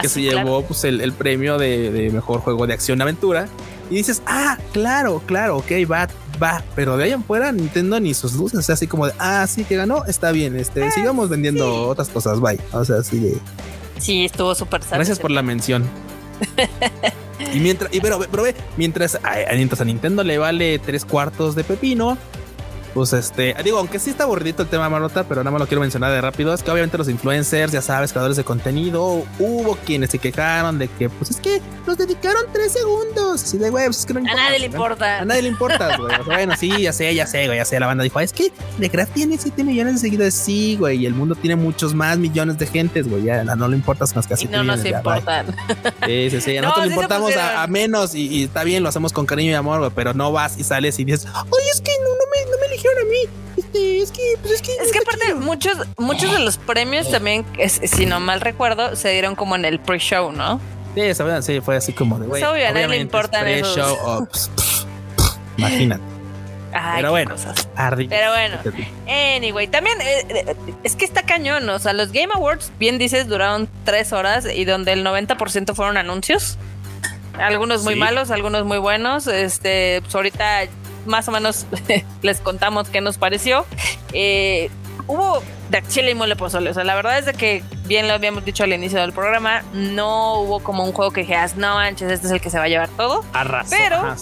que 0.00 0.06
Así, 0.06 0.22
se 0.22 0.28
Ah, 0.28 0.32
claro. 0.32 0.46
llevó 0.48 0.62
pues, 0.64 0.84
el, 0.84 1.00
el 1.00 1.12
premio 1.12 1.58
de, 1.58 1.90
de 1.92 2.10
mejor 2.10 2.40
juego 2.40 2.66
de 2.66 2.74
acción-aventura. 2.74 3.46
Y 3.90 3.96
dices, 3.96 4.22
ah, 4.26 4.56
claro, 4.72 5.22
claro, 5.26 5.58
ok, 5.58 5.70
va, 5.90 6.08
va. 6.42 6.62
Pero 6.74 6.96
de 6.96 7.04
ahí 7.04 7.12
en 7.12 7.22
fuera, 7.22 7.52
Nintendo 7.52 8.00
ni 8.00 8.14
sus 8.14 8.32
luces, 8.32 8.58
o 8.58 8.62
sea, 8.62 8.72
así 8.74 8.86
como 8.86 9.06
de, 9.06 9.12
ah, 9.18 9.46
sí 9.46 9.64
que 9.64 9.76
ganó, 9.76 10.04
está 10.06 10.32
bien, 10.32 10.56
este, 10.56 10.90
sigamos 10.92 11.28
vendiendo 11.28 11.88
otras 11.88 12.08
cosas, 12.08 12.40
bye. 12.40 12.58
O 12.72 12.84
sea, 12.84 12.96
así 12.96 13.18
de, 13.20 13.38
Sí, 13.98 14.24
estuvo 14.24 14.54
súper 14.54 14.80
gracias 14.90 15.18
por 15.18 15.30
la 15.30 15.42
mención. 15.42 15.84
Y 17.54 17.60
mientras, 17.60 17.92
y 17.94 18.00
pero, 18.00 18.20
pero 18.30 18.42
ve, 18.42 18.54
mientras 18.76 19.18
mientras 19.56 19.80
a 19.80 19.84
Nintendo 19.84 20.24
le 20.24 20.38
vale 20.38 20.78
tres 20.78 21.04
cuartos 21.04 21.54
de 21.54 21.64
pepino, 21.64 22.18
pues 22.94 23.12
este, 23.12 23.54
digo, 23.64 23.78
aunque 23.78 23.98
sí 23.98 24.10
está 24.10 24.24
aburridito 24.24 24.62
el 24.62 24.68
tema 24.68 24.88
Marota, 24.88 25.24
pero 25.24 25.42
nada 25.42 25.50
más 25.52 25.60
lo 25.60 25.66
quiero 25.66 25.80
mencionar 25.80 26.12
de 26.12 26.20
rápido, 26.20 26.52
es 26.52 26.62
que 26.62 26.70
obviamente 26.70 26.98
los 26.98 27.08
influencers, 27.08 27.72
ya 27.72 27.82
sabes, 27.82 28.12
creadores 28.12 28.36
de 28.36 28.44
contenido, 28.44 29.24
hubo 29.38 29.76
quienes 29.84 30.10
se 30.10 30.18
quejaron 30.18 30.78
de 30.78 30.88
que, 30.88 31.08
pues 31.08 31.30
es 31.30 31.40
que 31.40 31.60
nos 31.86 31.96
dedicaron 31.96 32.44
tres 32.52 32.72
segundos, 32.72 33.54
y 33.54 33.58
de 33.58 33.70
güey, 33.70 33.86
pues 33.86 34.00
es 34.00 34.06
que 34.06 34.14
no 34.14 34.20
A 34.20 34.34
nadie 34.34 34.58
le 34.58 34.66
importa. 34.66 35.20
A 35.20 35.24
nadie 35.24 35.42
le 35.42 35.48
importa, 35.48 35.96
güey. 35.96 36.12
O 36.12 36.24
sea, 36.24 36.34
bueno, 36.36 36.54
sí, 36.56 36.82
ya 36.82 36.92
sé, 36.92 37.14
ya 37.14 37.26
sé, 37.26 37.46
güey, 37.46 37.58
ya 37.58 37.64
sé. 37.64 37.80
La 37.80 37.86
banda 37.86 38.04
dijo, 38.04 38.20
es 38.20 38.32
que 38.32 38.52
The 38.78 38.90
Craft 38.90 39.14
tiene 39.14 39.38
7 39.38 39.64
millones 39.64 39.94
de 39.94 40.00
seguidores, 40.00 40.34
sí, 40.34 40.76
güey, 40.78 40.98
y 40.98 41.06
el 41.06 41.14
mundo 41.14 41.34
tiene 41.34 41.56
muchos 41.56 41.94
más 41.94 42.18
millones 42.18 42.58
de 42.58 42.66
gentes, 42.66 43.08
güey, 43.08 43.24
ya 43.24 43.44
no, 43.44 43.68
le 43.68 43.76
importas 43.76 44.14
más 44.14 44.26
que 44.26 44.34
así. 44.34 44.44
Y 44.44 44.48
no 44.48 44.62
nos 44.62 44.84
importan. 44.84 45.46
Sí, 46.06 46.30
sí, 46.30 46.40
sí, 46.40 46.56
a 46.56 46.62
nosotros 46.62 46.86
le 46.86 46.94
importamos 46.94 47.32
a, 47.36 47.66
menos 47.66 48.14
y, 48.14 48.26
y, 48.28 48.44
está 48.44 48.64
bien, 48.64 48.82
lo 48.82 48.88
hacemos 48.88 49.12
con 49.12 49.24
cariño 49.24 49.50
y 49.52 49.54
amor, 49.54 49.78
güey, 49.78 49.92
pero 49.94 50.14
no 50.14 50.32
vas 50.32 50.58
y 50.58 50.64
sales 50.64 50.98
y 50.98 51.04
dices, 51.04 51.26
oye, 51.50 51.70
es 51.72 51.80
que 51.80 51.92
es 54.02 54.12
que, 54.12 54.22
pues 54.40 54.54
es 54.54 54.62
que. 54.62 54.72
Es 54.76 54.92
que 54.92 54.98
aparte, 54.98 55.34
muchos, 55.34 55.76
muchos 55.98 56.32
de 56.32 56.40
los 56.40 56.58
premios 56.58 57.10
también, 57.10 57.44
es, 57.58 57.80
si 57.84 58.06
no 58.06 58.20
mal 58.20 58.40
recuerdo, 58.40 58.96
se 58.96 59.10
dieron 59.10 59.34
como 59.34 59.56
en 59.56 59.64
el 59.64 59.80
pre-show, 59.80 60.32
¿no? 60.32 60.60
Sí, 60.94 61.02
sí, 61.42 61.60
fue 61.60 61.76
así 61.76 61.92
como 61.92 62.18
de, 62.18 62.26
güey. 62.26 62.42
Obvio, 62.42 62.68
a 62.68 62.72
nadie 62.72 62.88
le 62.88 62.98
importan 62.98 63.42
pre-show, 63.42 63.96
oh, 64.04 64.28
imagínate. 65.56 66.02
Ay, 66.74 66.96
pero 66.96 67.10
bueno, 67.10 67.34
pero 68.08 68.30
bueno, 68.30 68.56
anyway, 69.06 69.68
también 69.68 69.98
eh, 70.00 70.56
es 70.82 70.96
que 70.96 71.04
está 71.04 71.22
cañón, 71.22 71.68
o 71.68 71.78
sea, 71.78 71.92
los 71.92 72.12
Game 72.12 72.30
Awards, 72.34 72.72
bien 72.78 72.96
dices, 72.96 73.28
duraron 73.28 73.68
tres 73.84 74.14
horas 74.14 74.46
y 74.50 74.64
donde 74.64 74.92
el 74.92 75.04
90% 75.04 75.74
fueron 75.74 75.98
anuncios. 75.98 76.56
Algunos 77.38 77.82
muy 77.82 77.96
malos, 77.96 78.30
algunos 78.30 78.64
muy 78.64 78.78
buenos. 78.78 79.26
Este, 79.26 80.00
pues 80.02 80.14
ahorita 80.14 80.64
más 81.06 81.28
o 81.28 81.32
menos 81.32 81.66
les 82.22 82.40
contamos 82.40 82.88
qué 82.88 83.00
nos 83.00 83.18
pareció. 83.18 83.66
Eh, 84.12 84.70
hubo 85.06 85.42
de 85.70 85.82
chile 85.88 86.10
y 86.10 86.14
mole 86.14 86.36
pozole. 86.36 86.70
O 86.70 86.74
sea, 86.74 86.84
la 86.84 86.94
verdad 86.94 87.18
es 87.18 87.26
de 87.26 87.34
que, 87.34 87.62
bien 87.86 88.08
lo 88.08 88.14
habíamos 88.14 88.44
dicho 88.44 88.64
al 88.64 88.72
inicio 88.72 89.00
del 89.00 89.12
programa, 89.12 89.62
no 89.72 90.40
hubo 90.40 90.60
como 90.60 90.84
un 90.84 90.92
juego 90.92 91.12
que 91.12 91.22
dijeras, 91.22 91.56
no 91.56 91.74
manches, 91.74 92.10
este 92.10 92.26
es 92.26 92.32
el 92.32 92.40
que 92.40 92.50
se 92.50 92.58
va 92.58 92.64
a 92.64 92.68
llevar 92.68 92.88
todo. 92.90 93.24
Arrasó. 93.32 93.74
Pero, 93.76 94.14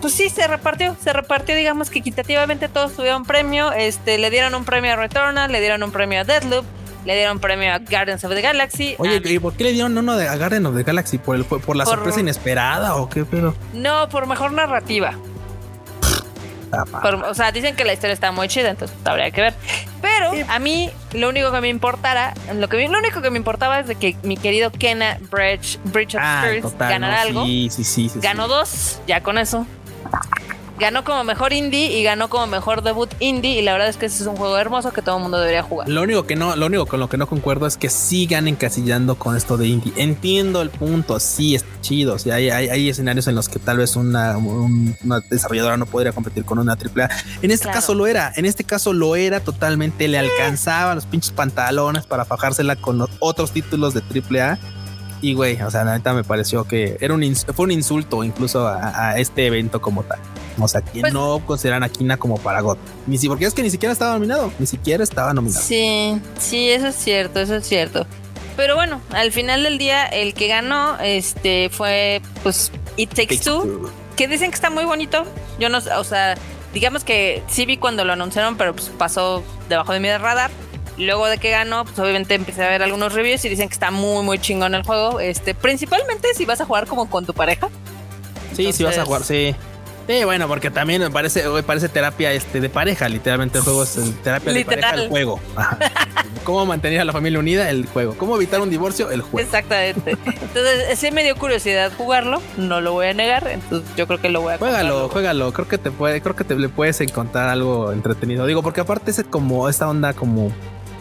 pues 0.00 0.12
sí, 0.12 0.28
se 0.28 0.46
repartió, 0.46 0.96
se 1.02 1.12
repartió, 1.12 1.54
digamos 1.54 1.90
que 1.90 2.00
equitativamente 2.00 2.68
todos 2.68 2.92
tuvieron 2.92 3.24
premio. 3.24 3.72
Este, 3.72 4.18
le 4.18 4.30
dieron 4.30 4.54
un 4.54 4.64
premio 4.64 4.92
a 4.92 4.96
Returnal, 4.96 5.50
le 5.50 5.60
dieron 5.60 5.82
un 5.82 5.92
premio 5.92 6.20
a 6.20 6.24
Deadloop. 6.24 6.64
Le 7.04 7.14
dieron 7.16 7.38
premio 7.38 7.70
a 7.70 7.80
Guardians 7.80 8.24
of 8.24 8.32
the 8.32 8.40
Galaxy. 8.40 8.94
Oye, 8.96 9.20
¿y 9.22 9.38
por 9.38 9.52
qué 9.52 9.64
le 9.64 9.72
dieron 9.72 9.98
uno 9.98 10.16
de, 10.16 10.26
a 10.26 10.38
Guardians 10.38 10.64
of 10.64 10.74
the 10.74 10.84
Galaxy? 10.84 11.18
¿Por, 11.18 11.36
el, 11.36 11.44
por 11.44 11.76
la 11.76 11.84
sorpresa 11.84 12.20
inesperada 12.20 12.96
o 12.96 13.10
qué 13.10 13.26
pero 13.26 13.54
No, 13.74 14.08
por 14.08 14.26
mejor 14.26 14.52
narrativa 14.52 15.12
o 17.26 17.34
sea, 17.34 17.52
dicen 17.52 17.76
que 17.76 17.84
la 17.84 17.92
historia 17.92 18.14
está 18.14 18.32
muy 18.32 18.48
chida, 18.48 18.70
entonces 18.70 18.96
habría 19.04 19.30
que 19.30 19.40
ver. 19.40 19.54
Pero 20.00 20.32
a 20.48 20.58
mí 20.58 20.90
lo 21.12 21.28
único 21.28 21.50
que 21.52 21.60
me 21.60 21.68
importara, 21.68 22.34
lo, 22.54 22.68
que, 22.68 22.88
lo 22.88 22.98
único 22.98 23.22
que 23.22 23.30
me 23.30 23.38
importaba 23.38 23.80
es 23.80 23.86
de 23.86 23.94
que 23.94 24.16
mi 24.22 24.36
querido 24.36 24.70
Kenna 24.70 25.18
Bridge, 25.30 25.78
Bridge 25.84 26.14
of 26.14 26.22
ah, 26.22 26.42
Spirits 26.44 26.78
ganara 26.78 27.22
algo. 27.22 27.44
Sí, 27.44 27.68
sí, 27.70 27.84
sí, 27.84 28.10
Ganó 28.16 28.48
dos, 28.48 29.00
ya 29.06 29.22
con 29.22 29.38
eso 29.38 29.66
ganó 30.78 31.04
como 31.04 31.22
mejor 31.24 31.52
indie 31.52 31.98
y 31.98 32.02
ganó 32.02 32.28
como 32.28 32.46
mejor 32.46 32.82
debut 32.82 33.10
indie 33.20 33.58
y 33.58 33.62
la 33.62 33.72
verdad 33.72 33.88
es 33.88 33.96
que 33.96 34.06
ese 34.06 34.22
es 34.22 34.28
un 34.28 34.36
juego 34.36 34.58
hermoso 34.58 34.92
que 34.92 35.02
todo 35.02 35.16
el 35.16 35.22
mundo 35.22 35.38
debería 35.38 35.62
jugar. 35.62 35.88
Lo 35.88 36.02
único 36.02 36.24
que 36.24 36.36
no, 36.36 36.56
lo 36.56 36.66
único 36.66 36.86
con 36.86 37.00
lo 37.00 37.08
que 37.08 37.16
no 37.16 37.26
concuerdo 37.26 37.66
es 37.66 37.76
que 37.76 37.88
sigan 37.88 38.48
encasillando 38.48 39.16
con 39.16 39.36
esto 39.36 39.56
de 39.56 39.68
indie. 39.68 39.92
Entiendo 39.96 40.62
el 40.62 40.70
punto, 40.70 41.20
sí 41.20 41.54
es 41.54 41.64
chido, 41.80 42.18
sí, 42.18 42.30
hay, 42.30 42.50
hay, 42.50 42.88
escenarios 42.88 43.26
en 43.28 43.34
los 43.34 43.48
que 43.48 43.58
tal 43.58 43.78
vez 43.78 43.96
una, 43.96 44.36
desarrolladora 45.30 45.76
no 45.76 45.86
podría 45.86 46.12
competir 46.12 46.44
con 46.44 46.58
una 46.58 46.72
AAA. 46.72 47.08
En 47.42 47.50
este 47.50 47.68
caso 47.68 47.94
lo 47.94 48.06
era, 48.06 48.32
en 48.36 48.44
este 48.44 48.64
caso 48.64 48.92
lo 48.92 49.16
era 49.16 49.40
totalmente, 49.40 50.08
le 50.08 50.18
alcanzaba 50.18 50.94
los 50.94 51.06
pinches 51.06 51.32
pantalones 51.32 52.06
para 52.06 52.24
fajársela 52.24 52.76
con 52.76 53.06
otros 53.20 53.52
títulos 53.52 53.94
de 53.94 54.00
AAA. 54.00 54.58
Y 55.20 55.32
güey, 55.32 55.60
o 55.62 55.70
sea, 55.70 55.84
la 55.84 55.94
neta 55.94 56.12
me 56.12 56.22
pareció 56.22 56.64
que 56.64 56.98
era 57.00 57.14
un 57.14 57.24
fue 57.54 57.64
un 57.64 57.70
insulto 57.70 58.24
incluso 58.24 58.68
a 58.68 59.18
este 59.18 59.46
evento 59.46 59.80
como 59.80 60.02
tal. 60.02 60.18
O 60.58 60.68
sea, 60.68 60.82
que 60.82 61.00
pues 61.00 61.12
no 61.12 61.40
consideran 61.44 61.82
a 61.82 61.88
Kina 61.88 62.16
como 62.16 62.38
para 62.38 62.60
God. 62.60 62.78
Ni 63.06 63.18
si, 63.18 63.28
porque 63.28 63.46
es 63.46 63.54
que 63.54 63.62
ni 63.62 63.70
siquiera 63.70 63.92
estaba 63.92 64.14
nominado, 64.14 64.52
ni 64.58 64.66
siquiera 64.66 65.02
estaba 65.02 65.34
nominado. 65.34 65.62
Sí, 65.62 66.20
sí, 66.38 66.70
eso 66.70 66.88
es 66.88 66.96
cierto, 66.96 67.40
eso 67.40 67.56
es 67.56 67.66
cierto. 67.66 68.06
Pero 68.56 68.76
bueno, 68.76 69.00
al 69.10 69.32
final 69.32 69.64
del 69.64 69.78
día, 69.78 70.06
el 70.06 70.34
que 70.34 70.46
ganó 70.46 70.96
este 71.00 71.70
fue 71.70 72.22
pues 72.42 72.70
It 72.96 73.12
Takes, 73.12 73.38
Two, 73.38 73.90
que 74.16 74.28
dicen 74.28 74.50
que 74.50 74.54
está 74.54 74.70
muy 74.70 74.84
bonito. 74.84 75.24
Yo 75.58 75.68
no, 75.68 75.78
o 75.78 76.04
sea, 76.04 76.36
digamos 76.72 77.02
que 77.02 77.42
sí 77.48 77.66
vi 77.66 77.76
cuando 77.78 78.04
lo 78.04 78.12
anunciaron, 78.12 78.56
pero 78.56 78.74
pues 78.74 78.90
pasó 78.96 79.42
debajo 79.68 79.92
de 79.92 80.00
mi 80.00 80.10
radar. 80.16 80.50
Luego 80.96 81.26
de 81.26 81.38
que 81.38 81.50
ganó, 81.50 81.84
pues 81.84 81.98
obviamente 81.98 82.34
empecé 82.34 82.62
a 82.62 82.68
ver 82.68 82.80
algunos 82.84 83.12
reviews 83.12 83.44
y 83.44 83.48
dicen 83.48 83.68
que 83.68 83.72
está 83.72 83.90
muy, 83.90 84.24
muy 84.24 84.38
chingón 84.38 84.76
el 84.76 84.84
juego. 84.84 85.18
Este, 85.18 85.52
principalmente 85.52 86.28
si 86.34 86.44
vas 86.44 86.60
a 86.60 86.64
jugar 86.64 86.86
como 86.86 87.10
con 87.10 87.26
tu 87.26 87.34
pareja. 87.34 87.68
Sí, 88.54 88.72
si 88.72 88.84
vas 88.84 88.96
a 88.98 89.04
jugar, 89.04 89.24
sí. 89.24 89.56
Sí, 90.06 90.24
bueno, 90.24 90.48
porque 90.48 90.70
también 90.70 91.00
me 91.00 91.10
parece, 91.10 91.44
parece 91.66 91.88
terapia 91.88 92.32
este 92.32 92.60
de 92.60 92.68
pareja, 92.68 93.08
literalmente 93.08 93.58
el 93.58 93.64
juego 93.64 93.84
es 93.84 93.98
terapia 94.22 94.52
de 94.52 94.64
pareja, 94.64 94.94
el 94.94 95.08
juego. 95.08 95.40
¿Cómo 96.44 96.66
mantener 96.66 97.00
a 97.00 97.04
la 97.04 97.12
familia 97.12 97.38
unida? 97.38 97.70
El 97.70 97.86
juego. 97.86 98.14
¿Cómo 98.18 98.36
evitar 98.36 98.60
un 98.60 98.68
divorcio? 98.68 99.10
El 99.10 99.22
juego. 99.22 99.38
Exactamente. 99.38 100.10
Entonces, 100.10 100.98
sí 100.98 101.10
me 101.10 101.22
dio 101.24 101.36
curiosidad 101.36 101.90
jugarlo, 101.96 102.42
no 102.58 102.82
lo 102.82 102.92
voy 102.92 103.06
a 103.06 103.14
negar, 103.14 103.48
entonces 103.48 103.88
yo 103.96 104.06
creo 104.06 104.20
que 104.20 104.28
lo 104.28 104.42
voy 104.42 104.54
a 104.54 104.58
Juégalo, 104.58 105.08
juégalo, 105.08 105.52
creo 105.52 105.68
que 105.68 105.78
te 105.78 105.90
puede, 105.90 106.20
creo 106.20 106.36
que 106.36 106.44
te 106.44 106.54
le 106.54 106.68
puedes 106.68 107.00
encontrar 107.00 107.48
algo 107.48 107.92
entretenido. 107.92 108.46
Digo, 108.46 108.62
porque 108.62 108.82
aparte 108.82 109.10
es 109.10 109.24
como 109.30 109.68
esta 109.68 109.88
onda 109.88 110.12
como 110.12 110.52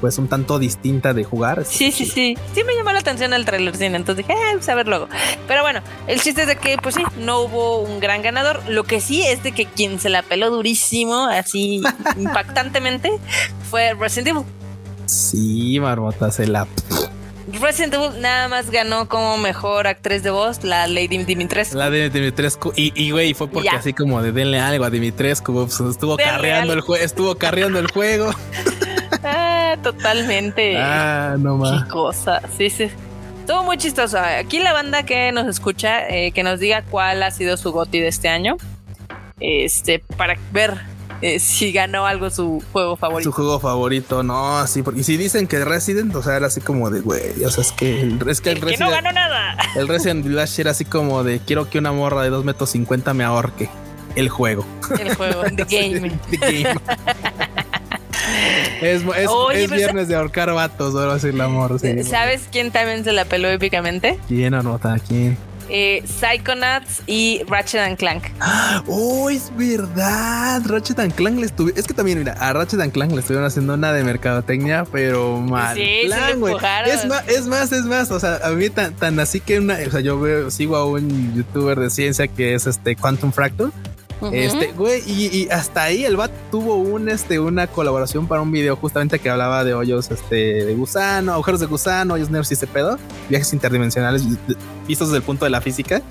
pues 0.03 0.17
un 0.17 0.27
tanto 0.27 0.59
distinta 0.59 1.13
de 1.13 1.23
jugar. 1.23 1.63
Sí, 1.63 1.89
sí, 1.93 2.05
sí. 2.05 2.37
Sí 2.53 2.63
me 2.65 2.75
llamó 2.75 2.91
la 2.91 2.99
atención 2.99 3.31
el 3.31 3.45
trailer 3.45 3.73
cine, 3.73 3.95
entonces 3.95 4.27
dije, 4.27 4.37
eh, 4.37 4.51
pues 4.55 4.67
a 4.67 4.75
ver 4.75 4.85
luego. 4.85 5.07
Pero 5.47 5.61
bueno, 5.61 5.79
el 6.07 6.19
chiste 6.19 6.41
es 6.41 6.47
de 6.47 6.57
que, 6.57 6.75
pues 6.75 6.95
sí, 6.95 7.03
no 7.19 7.39
hubo 7.39 7.79
un 7.79 8.01
gran 8.01 8.21
ganador. 8.21 8.61
Lo 8.67 8.83
que 8.83 8.99
sí 8.99 9.25
es 9.25 9.43
de 9.43 9.53
que 9.53 9.65
quien 9.65 10.01
se 10.01 10.09
la 10.09 10.21
peló 10.21 10.49
durísimo, 10.49 11.27
así 11.27 11.81
impactantemente, 12.17 13.13
fue 13.69 13.93
Resident 13.93 14.27
Evil. 14.27 14.43
Sí, 15.05 15.79
Marmota 15.79 16.29
se 16.31 16.47
la... 16.47 16.67
Resident 17.61 17.93
Evil 17.93 18.19
nada 18.19 18.49
más 18.49 18.71
ganó 18.71 19.07
como 19.07 19.37
mejor 19.37 19.87
actriz 19.87 20.21
de 20.21 20.31
voz 20.31 20.65
la 20.65 20.85
Lady 20.87 21.23
Dimitrescu. 21.23 21.77
La 21.77 21.89
de 21.89 22.09
Dimitrescu. 22.09 22.73
Y, 22.75 23.11
güey, 23.11 23.33
fue 23.33 23.47
porque 23.47 23.69
así 23.69 23.93
como 23.93 24.21
de 24.21 24.33
denle 24.33 24.59
algo 24.59 24.83
a 24.83 24.89
Dimitrescu. 24.89 25.53
Pues, 25.53 25.79
estuvo 25.79 26.17
carreando 26.17 26.73
el 26.73 26.81
juego. 26.81 27.01
Estuvo 27.01 27.35
carreando 27.35 27.79
el 27.79 27.89
juego. 27.89 28.31
Ah, 29.23 29.75
totalmente. 29.81 30.77
Ah, 30.77 31.35
no 31.39 31.57
más. 31.57 31.83
Qué 31.83 31.89
cosa. 31.89 32.41
Sí, 32.57 32.69
sí. 32.69 32.89
Estuvo 33.39 33.63
muy 33.63 33.77
chistoso. 33.77 34.19
Aquí 34.19 34.59
la 34.59 34.73
banda 34.73 35.03
que 35.03 35.31
nos 35.31 35.47
escucha, 35.47 36.07
eh, 36.07 36.31
que 36.31 36.43
nos 36.43 36.59
diga 36.59 36.83
cuál 36.83 37.23
ha 37.23 37.31
sido 37.31 37.57
su 37.57 37.71
goti 37.71 37.99
de 37.99 38.07
este 38.07 38.29
año. 38.29 38.57
Este, 39.39 39.99
para 40.17 40.37
ver 40.51 40.79
eh, 41.23 41.39
si 41.39 41.71
ganó 41.71 42.05
algo 42.05 42.29
su 42.29 42.61
juego 42.73 42.97
favorito. 42.97 43.31
Su 43.31 43.33
juego 43.33 43.57
favorito, 43.57 44.23
no, 44.23 44.67
sí, 44.67 44.83
porque 44.83 45.03
si 45.03 45.15
dicen 45.15 45.47
que 45.47 45.63
Resident, 45.63 46.13
o 46.15 46.21
sea, 46.21 46.35
era 46.35 46.47
así 46.47 46.59
como 46.59 46.89
de, 46.89 46.99
güey, 46.99 47.43
o 47.45 47.49
sea, 47.49 47.63
es 47.63 47.71
que 47.71 48.01
el, 48.01 48.19
es 48.27 48.41
que 48.41 48.51
el, 48.51 48.59
Resident, 48.59 48.81
no 48.81 48.89
ganó 48.89 49.11
nada. 49.13 49.55
El 49.75 49.87
Resident 49.87 50.25
Village 50.25 50.61
era 50.61 50.71
así 50.71 50.83
como 50.83 51.23
de, 51.23 51.39
quiero 51.39 51.69
que 51.69 51.79
una 51.79 51.93
morra 51.93 52.23
de 52.23 52.29
2 52.29 52.43
metros 52.43 52.71
50 52.71 53.13
me 53.13 53.23
ahorque. 53.23 53.69
El 54.15 54.27
juego. 54.27 54.65
El 54.99 55.15
juego, 55.15 55.43
The 55.43 55.63
Game. 55.63 56.11
the 56.29 56.37
Game. 56.37 56.79
Es, 58.83 59.03
es, 59.03 59.71
viernes 59.71 60.07
de 60.07 60.15
ahorcar 60.15 60.53
vatos, 60.53 60.95
ahora 60.95 61.19
sí 61.19 61.27
el 61.27 61.41
amor. 61.41 61.79
¿Sabes 62.03 62.47
quién 62.51 62.71
también 62.71 63.03
se 63.03 63.13
la 63.13 63.25
peló 63.25 63.49
épicamente? 63.49 64.19
¿Quién 64.27 64.53
anota? 64.53 64.97
¿Quién? 65.07 65.37
Eh, 65.69 66.03
Psychonauts 66.05 67.01
y 67.07 67.41
Ratchet 67.47 67.81
and 67.81 67.97
Clank. 67.97 68.25
Oh, 68.87 69.29
es 69.29 69.51
verdad. 69.55 70.61
Ratchet 70.65 70.99
and 70.99 71.13
Clank 71.13 71.39
le 71.39 71.45
estuvieron. 71.45 71.79
Es 71.79 71.87
que 71.87 71.93
también, 71.93 72.19
mira, 72.19 72.33
a 72.33 72.53
Ratchet 72.53 72.81
and 72.81 72.91
Clank 72.91 73.11
le 73.11 73.21
estuvieron 73.21 73.45
haciendo 73.45 73.73
una 73.73 73.93
de 73.93 74.03
mercadotecnia, 74.03 74.85
pero 74.91 75.39
mal. 75.39 75.75
Sí, 75.75 76.03
plan, 76.05 76.43
es 76.85 77.05
más, 77.05 77.27
es 77.27 77.47
más, 77.47 77.71
es 77.71 77.85
más. 77.85 78.11
O 78.11 78.19
sea, 78.19 78.39
a 78.43 78.51
mí 78.51 78.69
tan, 78.69 78.93
tan 78.95 79.19
así 79.19 79.39
que 79.39 79.59
una. 79.59 79.77
O 79.87 79.91
sea, 79.91 80.01
yo 80.01 80.19
veo, 80.19 80.51
sigo 80.51 80.75
a 80.75 80.85
un 80.85 81.33
youtuber 81.33 81.79
de 81.79 81.89
ciencia 81.89 82.27
que 82.27 82.55
es 82.55 82.67
este 82.67 82.95
Quantum 82.95 83.31
Este, 84.31 84.71
güey, 84.73 85.01
y, 85.05 85.47
hasta 85.49 85.83
ahí 85.83 86.05
el 86.05 86.15
BAT 86.15 86.31
tuvo 86.51 86.75
un, 86.75 87.09
este, 87.09 87.39
una 87.39 87.67
colaboración 87.67 88.27
para 88.27 88.41
un 88.41 88.51
video 88.51 88.75
justamente 88.75 89.19
que 89.19 89.29
hablaba 89.29 89.63
de 89.63 89.73
hoyos, 89.73 90.11
este, 90.11 90.65
de 90.65 90.73
gusano, 90.75 91.33
agujeros 91.33 91.59
de 91.59 91.65
gusano, 91.65 92.13
hoyos 92.13 92.29
negros 92.29 92.51
y 92.51 92.53
ese 92.53 92.67
pedo, 92.67 92.97
viajes 93.29 93.53
interdimensionales 93.53 94.23
vistos 94.87 95.09
desde 95.09 95.17
el 95.17 95.23
punto 95.23 95.45
de 95.45 95.51
la 95.51 95.61
física. 95.61 96.01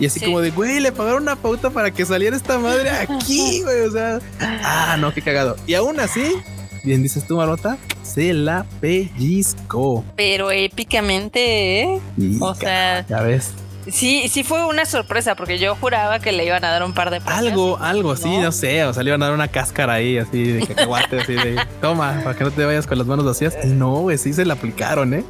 Y 0.00 0.06
así 0.06 0.20
como 0.20 0.40
de, 0.40 0.50
güey, 0.50 0.78
le 0.78 0.92
pagaron 0.92 1.22
una 1.22 1.34
pauta 1.34 1.70
para 1.70 1.90
que 1.90 2.04
saliera 2.04 2.36
esta 2.36 2.58
madre 2.58 2.90
aquí, 2.90 3.62
güey. 3.64 3.80
O 3.80 3.90
sea, 3.90 4.20
ah, 4.40 4.96
no, 4.98 5.12
qué 5.12 5.22
cagado. 5.22 5.56
Y 5.66 5.74
aún 5.74 5.98
así, 5.98 6.36
bien 6.84 7.02
dices 7.02 7.26
tú, 7.26 7.36
Marota, 7.36 7.78
se 8.02 8.32
la 8.32 8.64
pellizcó. 8.80 10.04
Pero 10.14 10.52
épicamente, 10.52 11.82
¿eh? 11.82 12.00
o 12.40 12.54
sea, 12.54 13.04
ya 13.08 13.22
ves 13.22 13.52
Sí, 13.90 14.28
sí 14.28 14.44
fue 14.44 14.64
una 14.66 14.84
sorpresa 14.84 15.34
porque 15.34 15.58
yo 15.58 15.74
juraba 15.76 16.18
que 16.18 16.32
le 16.32 16.44
iban 16.44 16.64
a 16.64 16.70
dar 16.70 16.82
un 16.82 16.92
par 16.92 17.10
de 17.10 17.20
premios. 17.20 17.46
Algo, 17.46 17.78
algo, 17.78 18.16
sí, 18.16 18.28
No. 18.36 18.42
no 18.44 18.52
sé, 18.52 18.84
o 18.84 18.92
sea, 18.92 19.02
le 19.02 19.10
iban 19.10 19.22
a 19.22 19.26
dar 19.26 19.34
una 19.34 19.48
cáscara 19.48 19.94
ahí, 19.94 20.18
así 20.18 20.44
de 20.44 20.66
cacahuate, 20.66 21.20
así 21.20 21.34
de 21.34 21.56
toma, 21.80 22.20
para 22.22 22.36
que 22.36 22.44
no 22.44 22.50
te 22.50 22.64
vayas 22.64 22.86
con 22.86 22.98
las 22.98 23.06
manos 23.06 23.24
vacías. 23.24 23.56
No, 23.64 23.90
güey, 24.00 24.18
sí 24.18 24.32
se 24.32 24.44
la 24.44 24.54
aplicaron, 24.54 25.14
¿eh? 25.14 25.24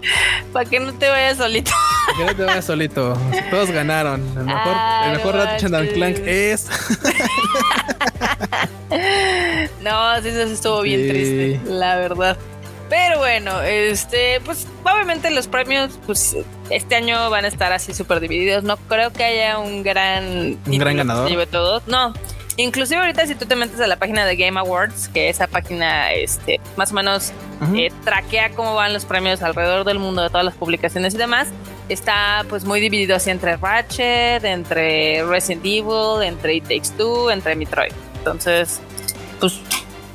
Para 0.53 0.69
que 0.69 0.81
no 0.81 0.93
te 0.95 1.09
vayas 1.09 1.37
solito. 1.39 1.71
Para 2.07 2.19
que 2.19 2.25
no 2.33 2.37
te 2.37 2.45
vayas 2.45 2.65
solito. 2.65 3.17
Todos 3.51 3.71
ganaron. 3.71 4.21
El 4.37 4.45
mejor, 4.45 4.73
Ay, 4.75 5.11
el 5.11 5.17
mejor 5.19 5.35
Ratchet. 5.37 5.93
Clank 5.95 6.17
es. 6.27 6.69
No, 9.83 10.21
sí, 10.23 10.29
eso 10.29 10.47
sí 10.49 10.53
estuvo 10.55 10.83
bien 10.83 11.09
triste, 11.09 11.61
la 11.67 11.97
verdad. 11.97 12.37
Pero 12.89 13.19
bueno, 13.19 13.61
este, 13.63 14.41
pues 14.45 14.67
obviamente 14.83 15.31
los 15.31 15.47
premios, 15.47 15.99
pues 16.07 16.37
este 16.71 16.97
año 16.97 17.29
van 17.31 17.45
a 17.45 17.49
estar 17.49 17.73
así 17.73 17.93
súper 17.93 18.21
divididos. 18.21 18.65
No 18.65 18.77
creo 18.77 19.13
que 19.13 19.25
haya 19.25 19.59
un 19.59 19.83
gran, 19.83 20.57
título 20.65 20.79
gran 20.79 20.95
que 20.95 20.99
ganador. 20.99 21.29
se 21.29 21.35
lleve. 21.37 21.49
No. 21.87 22.15
Inclusive 22.57 23.01
ahorita 23.01 23.25
si 23.27 23.35
tú 23.37 23.47
te 23.47 23.55
metes 23.55 23.81
a 23.81 23.87
la 23.87 23.97
página 23.97 24.27
de 24.27 24.35
Game 24.37 24.59
Awards, 24.59 25.09
que 25.09 25.29
esa 25.29 25.47
página, 25.47 26.13
este, 26.13 26.61
más 26.77 26.91
o 26.91 26.95
menos 26.95 27.33
Ujú. 27.61 27.77
eh, 27.77 27.93
traquea 28.05 28.51
cómo 28.51 28.75
van 28.75 28.93
los 28.93 29.05
premios 29.05 29.43
alrededor 29.43 29.85
del 29.85 30.01
mundo 30.01 30.23
de 30.23 30.29
todas 30.29 30.45
las 30.45 30.55
publicaciones 30.55 31.15
y 31.15 31.19
demás. 31.19 31.49
Está 31.89 32.45
pues 32.49 32.65
muy 32.65 32.81
dividido 32.81 33.15
así 33.15 33.31
entre 33.31 33.57
Ratchet, 33.57 34.45
entre 34.45 35.25
Resident 35.25 35.65
Evil, 35.65 36.23
entre 36.23 36.57
It 36.57 36.65
Takes 36.65 36.91
Two, 36.99 37.31
entre 37.31 37.55
Metroid. 37.55 37.93
Entonces, 38.19 38.81
pues 39.39 39.61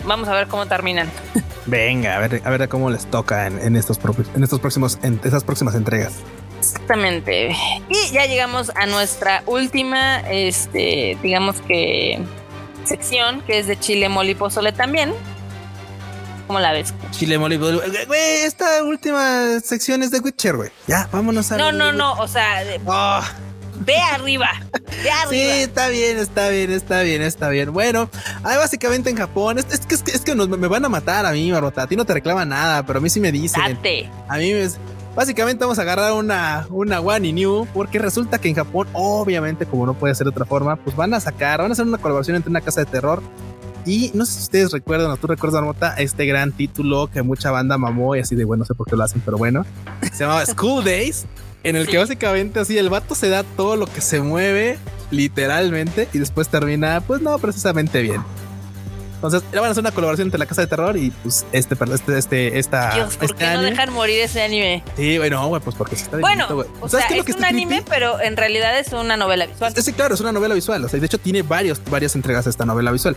vamos 0.06 0.28
a 0.28 0.34
ver 0.34 0.48
cómo 0.48 0.66
terminan. 0.66 1.10
Venga, 1.66 2.16
a 2.18 2.20
ver, 2.20 2.42
a 2.44 2.50
ver 2.50 2.68
cómo 2.70 2.90
les 2.90 3.06
toca 3.06 3.48
en, 3.48 3.58
en 3.60 3.76
estos 3.76 3.98
propios, 3.98 4.28
en 4.36 4.44
estos 4.44 4.60
próximos, 4.60 5.00
en 5.02 5.20
esas 5.24 5.44
próximas 5.44 5.76
entregas. 5.76 6.14
Exactamente. 6.60 7.56
Y 7.90 8.12
ya 8.12 8.26
llegamos 8.26 8.72
a 8.76 8.86
nuestra 8.86 9.44
última, 9.46 10.20
este, 10.30 11.18
digamos 11.22 11.58
que 11.62 12.20
sección, 12.86 13.42
que 13.42 13.60
es 13.60 13.68
de 13.68 13.80
chile, 13.80 14.10
mole 14.10 14.32
y 14.32 14.36
pozole 14.36 14.72
también. 14.74 15.14
¿Cómo 16.48 16.60
la 16.60 16.74
ves? 16.74 16.94
Chile 17.12 17.38
mole, 17.38 17.58
güey, 17.58 17.80
güey, 18.06 18.44
esta 18.44 18.84
última 18.84 19.60
sección 19.62 20.04
es 20.04 20.12
de 20.12 20.20
Witcher, 20.20 20.56
güey. 20.58 20.70
Ya, 20.88 21.08
vámonos 21.12 21.52
a 21.52 21.58
No, 21.58 21.72
no, 21.72 21.94
no, 21.94 22.14
o 22.14 22.28
sea, 22.28 22.64
de- 22.66 22.82
Ah, 22.88 23.24
ve 23.86 23.98
arriba, 23.98 24.50
ve 24.72 24.80
sí, 25.04 25.10
arriba. 25.26 25.56
está 25.56 25.88
bien, 25.90 26.18
está 26.18 26.50
bien, 26.50 26.72
está 26.72 27.02
bien, 27.02 27.22
está 27.22 27.50
bien. 27.50 27.74
Bueno, 27.74 28.10
hay 28.44 28.58
básicamente 28.58 29.10
en 29.10 29.18
Japón, 29.18 29.58
es, 29.60 29.66
es 29.72 29.86
que, 29.86 29.96
es 29.96 30.04
que, 30.04 30.12
es 30.12 30.22
que 30.22 30.36
nos- 30.36 30.50
me 30.50 30.68
van 30.68 30.86
a 30.86 30.90
matar 30.90 31.26
a 31.26 31.32
mí, 31.32 31.52
Barbota. 31.52 31.84
A 31.84 31.88
ti 31.88 31.96
no 31.96 32.06
te 32.06 32.14
reclama 32.14 32.46
nada, 32.46 32.86
pero 32.86 33.00
a 33.00 33.02
mí 33.02 33.10
sí 33.10 33.20
me 33.20 33.32
dicen. 33.32 33.62
Date. 33.76 34.10
A 34.28 34.38
mí 34.38 34.54
me, 34.54 34.68
básicamente 35.16 35.64
vamos 35.64 35.78
a 35.80 35.84
agarrar 35.84 36.14
una, 36.14 36.66
una 36.70 37.00
One 37.00 37.28
y 37.28 37.34
New, 37.34 37.68
porque 37.74 38.00
resulta 38.00 38.40
que 38.40 38.50
en 38.50 38.56
Japón, 38.56 38.88
obviamente, 38.94 39.66
como 39.66 39.86
no 39.86 39.94
puede 39.94 40.16
ser 40.16 40.26
de 40.26 40.32
otra 40.32 40.46
forma, 40.46 40.76
pues 40.78 40.96
van 40.96 41.14
a 41.14 41.20
sacar, 41.20 41.62
van 41.62 41.72
a 41.72 41.74
hacer 41.74 41.86
una 41.86 41.98
colaboración 41.98 42.36
entre 42.36 42.50
una 42.50 42.62
casa 42.62 42.82
de 42.82 42.86
terror. 42.88 43.22
Y 43.86 44.12
no 44.14 44.26
sé 44.26 44.32
si 44.36 44.40
ustedes 44.44 44.72
recuerdan 44.72 45.12
o 45.12 45.18
tú 45.18 45.28
recuerdas, 45.28 45.60
Marmota, 45.62 45.94
este 45.98 46.26
gran 46.26 46.54
título 46.54 47.08
que 47.12 47.22
mucha 47.22 47.52
banda 47.52 47.78
mamó 47.78 48.16
y 48.16 48.22
así 48.22 48.34
de 48.34 48.46
bueno, 48.46 48.62
no 48.62 48.66
sé 48.66 48.76
por 48.76 48.88
qué 48.88 48.96
lo 48.96 49.04
hacen, 49.04 49.22
pero 49.26 49.38
bueno, 49.38 49.66
se 50.14 50.24
llamaba 50.24 50.46
School 50.46 50.86
Days, 50.86 51.26
en 51.64 51.76
el 51.76 51.86
Sí. 51.86 51.92
que 51.94 51.98
básicamente 51.98 52.60
así 52.60 52.78
el 52.78 52.90
vato 52.90 53.16
se 53.16 53.30
da 53.30 53.44
todo 53.44 53.76
lo 53.76 53.88
que 53.88 54.02
se 54.02 54.22
mueve, 54.22 54.78
literalmente, 55.12 56.08
y 56.14 56.20
después 56.20 56.50
termina, 56.50 57.02
pues 57.02 57.22
no 57.22 57.38
precisamente 57.40 58.02
bien. 58.02 58.22
Entonces, 59.16 59.42
van 59.54 59.64
a 59.64 59.70
hacer 59.70 59.80
una 59.82 59.92
colaboración 59.92 60.28
entre 60.28 60.38
la 60.38 60.46
casa 60.46 60.60
de 60.62 60.68
terror 60.68 60.98
y 60.98 61.10
pues 61.10 61.46
este, 61.54 61.76
este, 61.94 62.18
este, 62.18 62.60
esta. 62.60 62.94
Dios, 62.94 63.16
¿por 63.16 63.24
este 63.32 63.38
qué 63.38 63.46
no 63.46 63.52
anime. 63.52 63.70
dejan 63.70 63.94
morir 63.94 64.20
ese 64.20 64.42
anime? 64.44 64.84
Sí, 64.98 65.18
bueno, 65.18 65.48
güey, 65.48 65.62
pues 65.62 65.78
porque 65.78 65.96
se 65.96 66.04
está 66.04 66.18
Bueno, 66.18 66.46
bonito, 66.54 66.74
o 66.82 66.90
¿Sabes 66.90 67.06
sea, 67.08 67.18
es 67.18 67.24
que 67.24 67.32
un 67.32 67.46
anime, 67.46 67.76
creepy? 67.76 67.90
pero 67.90 68.20
en 68.20 68.36
realidad 68.36 68.78
es 68.78 68.92
una 68.92 69.16
novela 69.16 69.46
visual. 69.46 69.74
Sí, 69.82 69.94
claro, 69.94 70.14
es 70.16 70.20
una 70.20 70.34
novela 70.34 70.54
visual. 70.56 70.84
O 70.84 70.90
sea, 70.90 71.00
de 71.00 71.06
hecho 71.06 71.20
tiene 71.20 71.42
varios, 71.42 71.80
varias 71.90 72.16
entregas 72.16 72.44
de 72.44 72.52
esta 72.52 72.66
novela 72.66 72.92
visual. 72.92 73.16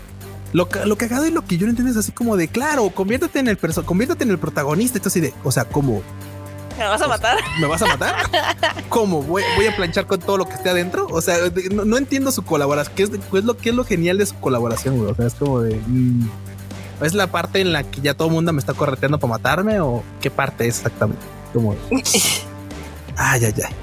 Lo, 0.53 0.69
lo 0.85 0.97
cagado 0.97 1.25
y 1.27 1.31
lo 1.31 1.45
que 1.45 1.57
yo 1.57 1.65
no 1.67 1.71
entiendo 1.71 1.91
es 1.91 1.97
así 1.97 2.13
como 2.13 2.37
de, 2.37 2.47
claro, 2.47 2.89
conviértete 2.91 3.39
en 3.39 3.49
el 3.49 3.57
conviértete 3.57 4.23
en 4.23 4.29
el 4.31 4.39
protagonista. 4.39 4.97
Esto 4.99 5.09
así 5.09 5.19
de, 5.19 5.33
o 5.43 5.51
sea, 5.51 5.65
¿cómo? 5.65 6.01
¿Me 6.77 6.85
vas 6.87 7.01
a 7.01 7.07
matar? 7.07 7.37
¿Me 7.59 7.67
vas 7.67 7.81
a 7.81 7.85
matar? 7.87 8.15
¿Cómo? 8.89 9.21
¿Voy, 9.23 9.43
voy 9.55 9.65
a 9.67 9.75
planchar 9.75 10.05
con 10.05 10.19
todo 10.19 10.37
lo 10.37 10.45
que 10.47 10.53
esté 10.53 10.69
adentro? 10.69 11.07
O 11.09 11.21
sea, 11.21 11.35
no, 11.71 11.85
no 11.85 11.97
entiendo 11.97 12.31
su 12.31 12.43
colaboración. 12.45 12.95
¿Qué 12.95 13.03
es, 13.03 13.11
de- 13.11 13.19
qué 13.19 13.37
es 13.39 13.43
lo, 13.43 13.57
¿Qué 13.57 13.69
es 13.69 13.75
lo 13.75 13.83
genial 13.83 14.17
de 14.19 14.25
su 14.25 14.35
colaboración, 14.39 14.97
güey? 14.97 15.11
O 15.11 15.15
sea, 15.15 15.25
es 15.27 15.33
como 15.33 15.61
de... 15.61 15.75
mm, 15.87 16.29
¿Es 17.01 17.13
la 17.13 17.27
parte 17.27 17.61
en 17.61 17.73
la 17.73 17.83
que 17.83 18.01
ya 18.01 18.13
todo 18.15 18.27
el 18.27 18.33
mundo 18.33 18.51
me 18.53 18.59
está 18.59 18.73
correteando 18.73 19.19
para 19.19 19.31
matarme 19.33 19.79
o 19.79 20.03
qué 20.21 20.31
parte 20.31 20.67
es 20.67 20.77
exactamente? 20.77 21.21
Como... 21.53 21.75
Ay, 23.19 23.45
ay, 23.45 23.53
ay. 23.65 23.73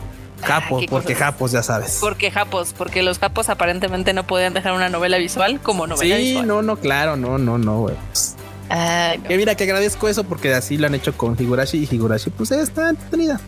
Japos, 0.42 0.84
porque 0.90 1.14
cosas. 1.14 1.18
Japos, 1.30 1.53
ya 1.53 1.62
sabes. 1.62 1.99
Porque 2.01 2.30
japos, 2.30 2.74
porque 2.76 3.03
los 3.03 3.18
japos 3.18 3.49
aparentemente 3.49 4.12
no 4.12 4.24
podían 4.26 4.53
dejar 4.53 4.72
una 4.74 4.88
novela 4.90 5.16
visual 5.16 5.59
como 5.61 5.86
novela 5.86 6.16
Sí, 6.16 6.22
visual. 6.22 6.47
no, 6.47 6.62
no, 6.62 6.76
claro, 6.76 7.16
no, 7.16 7.38
no, 7.38 7.57
no, 7.59 7.80
güey. 7.80 7.97
Pues, 8.11 8.34
Ay, 8.68 9.18
no. 9.18 9.24
Que 9.28 9.36
mira, 9.36 9.54
que 9.54 9.64
agradezco 9.64 10.08
eso 10.08 10.24
porque 10.24 10.54
así 10.54 10.76
lo 10.78 10.86
han 10.86 10.94
hecho 10.94 11.16
con 11.16 11.36
Higurashi 11.38 11.78
y 11.90 11.94
Higurashi, 11.94 12.30
pues 12.30 12.50
está 12.52 12.90
entretenida. 12.90 13.40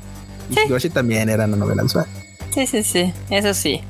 Y 0.50 0.54
Sí. 0.54 0.60
Higurashi 0.66 0.90
también 0.90 1.28
era 1.28 1.44
una 1.46 1.56
novela 1.56 1.82
visual. 1.82 2.06
Sí, 2.54 2.66
sí, 2.66 2.82
sí, 2.82 3.12
eso 3.30 3.52
sí. 3.54 3.80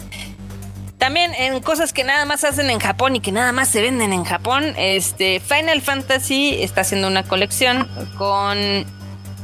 También 0.99 1.35
en 1.35 1.61
cosas 1.63 1.93
que 1.93 2.05
nada 2.05 2.25
más 2.25 2.43
hacen 2.45 2.71
en 2.71 2.79
Japón 2.81 3.17
y 3.17 3.21
que 3.21 3.31
nada 3.31 3.53
más 3.53 3.69
se 3.69 3.83
venden 3.83 4.13
en 4.13 4.25
Japón, 4.25 4.65
este 4.79 5.41
Final 5.41 5.83
Fantasy 5.83 6.57
está 6.63 6.81
haciendo 6.81 7.07
una 7.09 7.23
colección 7.23 7.87
con 8.17 8.57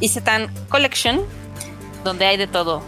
Isetan 0.01 0.51
Collection, 0.71 1.21
donde 2.05 2.25
hay 2.27 2.37
de 2.39 2.47
todo. 2.47 2.83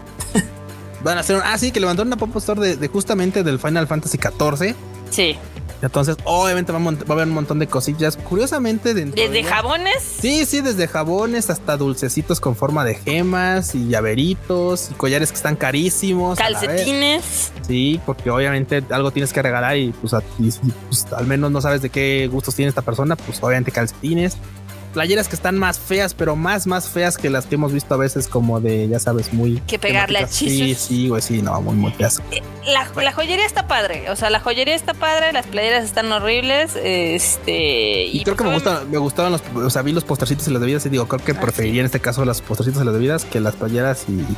Van 1.03 1.17
a 1.17 1.21
hacer 1.21 1.35
un, 1.35 1.43
ah, 1.45 1.55
sí, 1.59 1.71
que 1.71 1.79
levantaron 1.79 2.07
una 2.07 2.17
pop 2.17 2.35
store 2.37 2.59
de, 2.59 2.75
de 2.77 2.87
justamente 2.87 3.43
del 3.43 3.59
Final 3.59 3.85
Fantasy 3.87 4.17
XIV. 4.17 4.75
Sí, 5.11 5.37
Entonces, 5.81 6.15
obviamente 6.23 6.71
va 6.71 6.77
a, 6.79 6.81
mont- 6.81 7.03
va 7.03 7.09
a 7.09 7.13
haber 7.13 7.27
un 7.27 7.33
montón 7.33 7.59
de 7.59 7.67
cosillas. 7.67 8.17
Curiosamente, 8.17 8.93
de 8.93 9.05
desde 9.05 9.43
jabones. 9.43 10.01
Sí, 10.19 10.45
sí, 10.45 10.61
desde 10.61 10.87
jabones 10.87 11.49
hasta 11.49 11.77
dulcecitos 11.77 12.39
con 12.39 12.55
forma 12.55 12.83
de 12.85 12.95
gemas 12.95 13.75
y 13.75 13.87
llaveritos 13.87 14.89
y 14.91 14.93
collares 14.95 15.29
que 15.31 15.35
están 15.37 15.55
carísimos. 15.55 16.37
Calcetines. 16.37 17.51
Sí, 17.67 17.99
porque 18.05 18.29
obviamente 18.31 18.83
algo 18.89 19.11
tienes 19.11 19.33
que 19.33 19.41
regalar 19.41 19.77
y 19.77 19.91
pues, 19.91 20.13
a- 20.13 20.23
y 20.39 20.49
pues, 20.87 21.05
al 21.13 21.27
menos 21.27 21.51
no 21.51 21.61
sabes 21.61 21.81
de 21.81 21.89
qué 21.89 22.27
gustos 22.31 22.55
tiene 22.55 22.69
esta 22.69 22.81
persona, 22.81 23.15
pues 23.15 23.37
obviamente 23.41 23.71
calcetines. 23.71 24.37
Playeras 24.95 25.27
que 25.27 25.35
están 25.35 25.57
más 25.57 25.77
feas, 25.77 26.13
pero 26.13 26.37
más, 26.37 26.67
más 26.67 26.87
feas 26.87 27.17
que 27.17 27.29
las 27.29 27.47
que 27.47 27.55
hemos 27.55 27.73
visto 27.73 27.93
a 27.93 27.97
veces 27.97 28.29
como 28.29 28.61
de, 28.61 28.87
ya 28.87 28.97
sabes, 28.97 29.33
muy... 29.33 29.59
Que 29.67 29.77
pegarle 29.77 30.19
a. 30.19 30.27
Sí, 30.27 30.73
sí, 30.73 31.09
güey, 31.09 31.21
sí, 31.21 31.41
no, 31.41 31.61
muy, 31.61 31.75
muy 31.75 31.91
feas. 31.91 32.21
La, 32.65 32.87
la 33.03 33.11
joyería 33.11 33.45
está 33.45 33.67
padre, 33.67 34.09
o 34.09 34.15
sea, 34.15 34.29
la 34.29 34.39
joyería 34.39 34.73
está 34.73 34.93
padre, 34.93 35.33
las 35.33 35.47
playeras 35.47 35.83
están 35.83 36.09
horribles, 36.13 36.77
este... 36.81 38.05
Y, 38.05 38.23
creo 38.23 38.37
que 38.37 38.45
me, 38.45 38.53
gusta, 38.53 38.83
me 38.89 38.97
gustaban 38.97 39.33
los, 39.33 39.43
o 39.53 39.69
sea, 39.69 39.81
vi 39.81 39.91
los 39.91 40.05
postercitos 40.05 40.47
y 40.47 40.51
las 40.51 40.61
bebidas 40.61 40.85
y 40.85 40.89
digo, 40.89 41.09
creo 41.09 41.21
que 41.21 41.33
Ah, 41.33 41.41
preferiría 41.41 41.81
en 41.81 41.87
este 41.87 41.99
caso 41.99 42.23
las 42.23 42.41
postercitos 42.41 42.81
y 42.81 42.85
las 42.85 42.93
bebidas 42.93 43.25
que 43.25 43.41
las 43.41 43.55
playeras 43.55 44.05
y... 44.07 44.13
y 44.13 44.37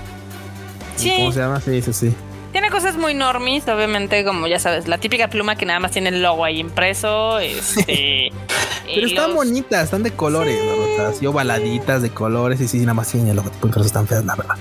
Sí. 0.96 1.14
¿Cómo 1.18 1.32
se 1.32 1.40
llama? 1.40 1.62
Sí, 1.62 1.84
sí, 1.84 1.94
sí. 1.94 2.16
Tiene 2.58 2.72
cosas 2.72 2.98
muy 2.98 3.14
normis, 3.14 3.68
obviamente, 3.68 4.26
como 4.26 4.48
ya 4.48 4.58
sabes, 4.58 4.88
la 4.88 4.98
típica 4.98 5.28
pluma 5.28 5.56
que 5.58 5.68
nada 5.68 5.80
más 5.80 5.92
tiene 5.92 6.10
el 6.10 6.24
logo 6.24 6.44
ahí 6.44 6.58
impreso, 6.60 7.38
este... 7.38 8.30
Pero 8.96 9.06
están 9.06 9.36
bonitas, 9.36 9.84
están 9.84 10.02
de 10.02 10.10
colores, 10.10 10.58
la 10.66 10.74
verdad. 10.74 11.14
Ovaladitas 11.28 12.02
de 12.02 12.10
colores 12.10 12.60
y 12.60 12.68
sí, 12.68 12.80
nada 12.80 12.96
más 12.96 13.10
tienen 13.12 13.30
el 13.30 13.36
logotipo 13.36 13.68
impreso, 13.68 13.86
están 13.86 14.08
feas, 14.08 14.26
la 14.26 14.34
verdad. 14.36 14.56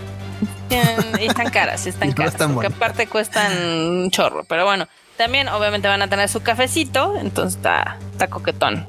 Y 1.18 1.24
están 1.24 1.48
caras, 1.48 1.86
están 1.86 2.08
Y 2.10 2.12
caras. 2.12 2.34
están 2.34 2.52
porque 2.52 2.68
bonitas. 2.68 2.76
aparte 2.86 3.06
cuestan 3.06 3.50
un 3.66 4.10
chorro. 4.10 4.44
Pero 4.46 4.66
bueno, 4.66 4.86
también 5.16 5.48
obviamente 5.48 5.88
van 5.88 6.02
a 6.02 6.08
tener 6.08 6.28
su 6.28 6.42
cafecito, 6.42 7.14
entonces 7.18 7.56
está, 7.56 7.96
está 8.12 8.26
coquetón. 8.28 8.86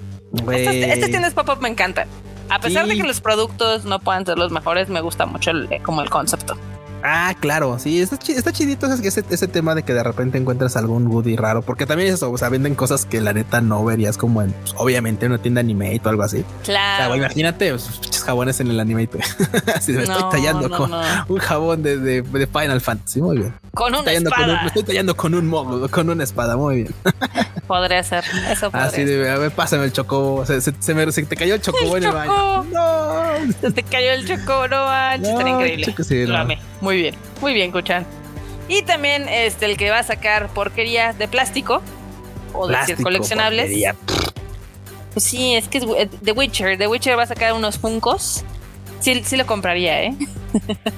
Estas, 0.51 0.76
estas 0.76 1.10
tiendas 1.12 1.34
pop-up 1.34 1.62
me 1.62 1.70
encantan. 1.70 2.10
A 2.49 2.60
pesar 2.60 2.86
de 2.88 2.95
Sí. 2.95 3.01
que 3.01 3.08
los 3.08 3.22
productos 3.22 3.86
no 3.86 3.99
puedan 3.99 4.26
ser 4.26 4.38
los 4.38 4.51
mejores, 4.51 4.89
me 4.89 4.99
gusta 4.99 5.26
mucho 5.26 5.51
el- 5.51 5.72
eh, 5.72 5.80
como 5.82 6.01
el 6.01 6.10
concepto. 6.10 6.58
Ah, 7.10 7.34
claro, 7.39 7.80
sí, 7.80 8.01
está, 8.01 8.18
chi- 8.20 8.34
está 8.34 8.51
chidito 8.51 8.86
ese, 8.88 9.24
ese, 9.30 9.47
tema 9.47 9.74
de 9.76 9.84
que 9.84 9.93
de 9.93 10.03
repente 10.03 10.38
encuentras 10.38 10.76
algún 10.76 11.08
goodie 11.08 11.38
raro, 11.38 11.62
porque 11.62 11.86
también 11.86 12.10
es 12.10 12.16
eso, 12.16 12.30
o 12.30 12.38
sea, 12.38 12.49
venden 12.49 12.76
cosas 12.76 13.05
que 13.05 13.22
la 13.22 13.32
neta 13.32 13.62
no 13.62 13.86
verías 13.86 14.18
como 14.18 14.41
en, 14.41 14.51
pues, 14.51 14.74
obviamente, 14.78 15.26
una 15.26 15.38
tienda 15.38 15.62
anime 15.62 15.99
o 16.03 16.10
algo 16.10 16.24
así. 16.24 16.39
O 16.39 16.66
sea, 16.66 16.97
Claro. 16.97 17.16
imagínate, 17.16 17.70
pues, 17.72 17.89
jabones 18.26 18.60
en 18.60 18.70
el 18.72 18.80
anime. 18.82 19.08
así 19.74 19.91
de, 19.93 19.99
me 19.99 20.03
estoy 20.03 20.22
No, 20.22 20.30
tallando 20.30 20.68
no, 20.68 20.78
con 20.78 20.91
no. 20.91 21.01
un 21.30 21.38
jabón 21.39 21.82
de, 21.84 21.97
de, 21.97 22.22
de 22.24 22.47
Final 22.47 22.82
Fantasy, 22.82 23.22
muy 23.22 23.38
bien. 23.38 23.53
Con 23.74 23.93
una 23.93 24.03
Tallando 24.03 24.30
con 24.32 24.39
un- 24.39 24.49
espada. 24.49 24.62
me 24.64 24.68
estoy 24.68 24.84
tallando 24.84 25.16
con 25.16 25.34
un 25.36 25.47
mob, 25.47 25.89
con 25.91 26.10
una 26.10 26.24
espada, 26.24 26.58
muy 26.58 26.76
bien. 26.78 26.95
Podría 27.68 28.01
ser. 28.01 28.24
Eso 28.49 28.72
podría 28.72 28.88
Así 28.88 29.03
de, 29.03 29.30
a 29.30 29.38
ver, 29.38 29.51
pásame 29.51 29.84
el 29.86 29.91
chocobo. 29.91 30.45
Se, 30.45 30.62
se, 30.62 30.74
se 30.80 30.93
me, 30.93 31.12
se 31.12 31.24
te 31.24 31.36
cayó 31.36 31.53
el 31.55 31.62
chocobo 31.62 31.97
El 31.97 32.03
en 32.03 32.10
el 32.10 32.16
baño. 32.16 32.32
chocobo. 32.32 32.64
No. 32.74 33.53
Se 33.62 33.72
te 33.72 33.84
cayó 33.84 34.12
el 34.14 34.26
choco, 34.26 34.68
no 34.70 34.86
manches, 34.86 35.30
increíble. 35.47 35.86
chico, 35.86 36.03
sí, 36.03 36.26
Lo 36.26 36.34
no. 36.34 36.39
amé. 36.39 36.60
Muy 36.80 36.97
bien, 37.02 37.16
muy 37.41 37.54
bien, 37.54 37.72
Kuchan. 37.72 38.06
Y 38.68 38.82
también 38.82 39.28
este 39.30 39.66
el 39.66 39.78
que 39.78 39.89
va 39.89 40.00
a 40.00 40.04
sacar 40.04 40.50
porquería 40.50 41.14
de 41.14 41.28
plástico 41.28 41.82
o 42.54 42.68
de 42.68 42.74
decir 42.74 42.95
Plástico, 42.95 43.04
coleccionables. 43.04 43.66
porquería. 43.66 43.95
Pues 45.14 45.24
sí, 45.24 45.56
es 45.56 45.68
que 45.68 45.80
es 45.80 45.84
eh, 45.98 46.10
The 46.24 46.32
Witcher. 46.34 46.78
The 46.78 46.88
Witcher 46.88 47.18
va 47.18 47.24
a 47.24 47.28
sacar 47.28 47.54
unos 47.54 47.78
funcos 47.78 48.43
Sí, 49.00 49.22
sí 49.24 49.38
lo 49.38 49.45
compraría, 49.45 50.04
¿eh? 50.04 50.16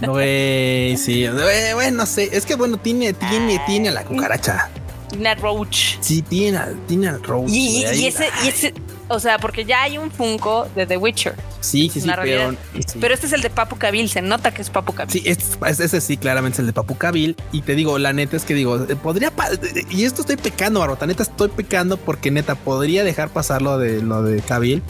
No, 0.01 0.13
güey, 0.13 0.95
sí. 0.97 1.27
Güey, 1.27 1.73
güey, 1.73 1.91
no 1.91 2.05
sé. 2.05 2.29
Es 2.31 2.45
que 2.45 2.55
bueno, 2.55 2.77
tiene, 2.77 3.13
tiene, 3.13 3.61
tiene 3.65 3.91
la 3.91 4.03
cucaracha. 4.05 4.69
Tiene 5.09 5.29
a 5.29 5.35
Roach. 5.35 5.97
Sí, 6.01 6.21
tiene 6.21 6.57
al 6.57 7.23
Roach. 7.23 7.49
Y, 7.49 7.83
y 7.85 8.05
ese, 8.05 8.29
y 8.43 8.47
ese, 8.47 8.73
o 9.07 9.19
sea, 9.19 9.39
porque 9.39 9.65
ya 9.65 9.81
hay 9.83 9.97
un 9.97 10.11
Funko 10.11 10.67
de 10.75 10.85
The 10.85 10.97
Witcher. 10.97 11.35
Sí, 11.61 11.89
sí, 11.91 11.99
sí, 12.01 12.09
pero. 12.15 12.51
sí. 12.75 12.99
Pero 13.01 13.13
este 13.13 13.25
es 13.25 13.33
el 13.33 13.41
de 13.41 13.49
Papu 13.49 13.75
Cabil, 13.77 14.07
se 14.09 14.21
nota 14.21 14.53
que 14.53 14.61
es 14.61 14.69
Papu 14.69 14.93
Cabil. 14.93 15.11
Sí, 15.11 15.23
es, 15.25 15.39
es- 15.65 15.79
ese 15.79 15.99
sí, 16.01 16.15
claramente 16.17 16.55
es 16.55 16.59
el 16.59 16.67
de 16.67 16.73
Papu 16.73 16.95
Cabil. 16.95 17.35
Y 17.51 17.61
te 17.63 17.75
digo, 17.75 17.97
la 17.97 18.13
neta 18.13 18.37
es 18.37 18.45
que 18.45 18.53
digo, 18.53 18.77
eh, 18.83 18.95
podría. 18.95 19.31
pa- 19.31 19.49
Y 19.89 20.03
esto 20.05 20.21
estoy 20.21 20.37
pecando, 20.37 20.79
Barbota. 20.79 21.05
Neta, 21.07 21.23
estoy 21.23 21.49
pecando 21.49 21.97
porque 21.97 22.29
neta 22.31 22.55
podría 22.55 23.03
dejar 23.03 23.29
pasar 23.29 23.61
lo 23.61 23.77
de 23.77 24.01
lo 24.01 24.21
de 24.23 24.41
Cabil. 24.41 24.83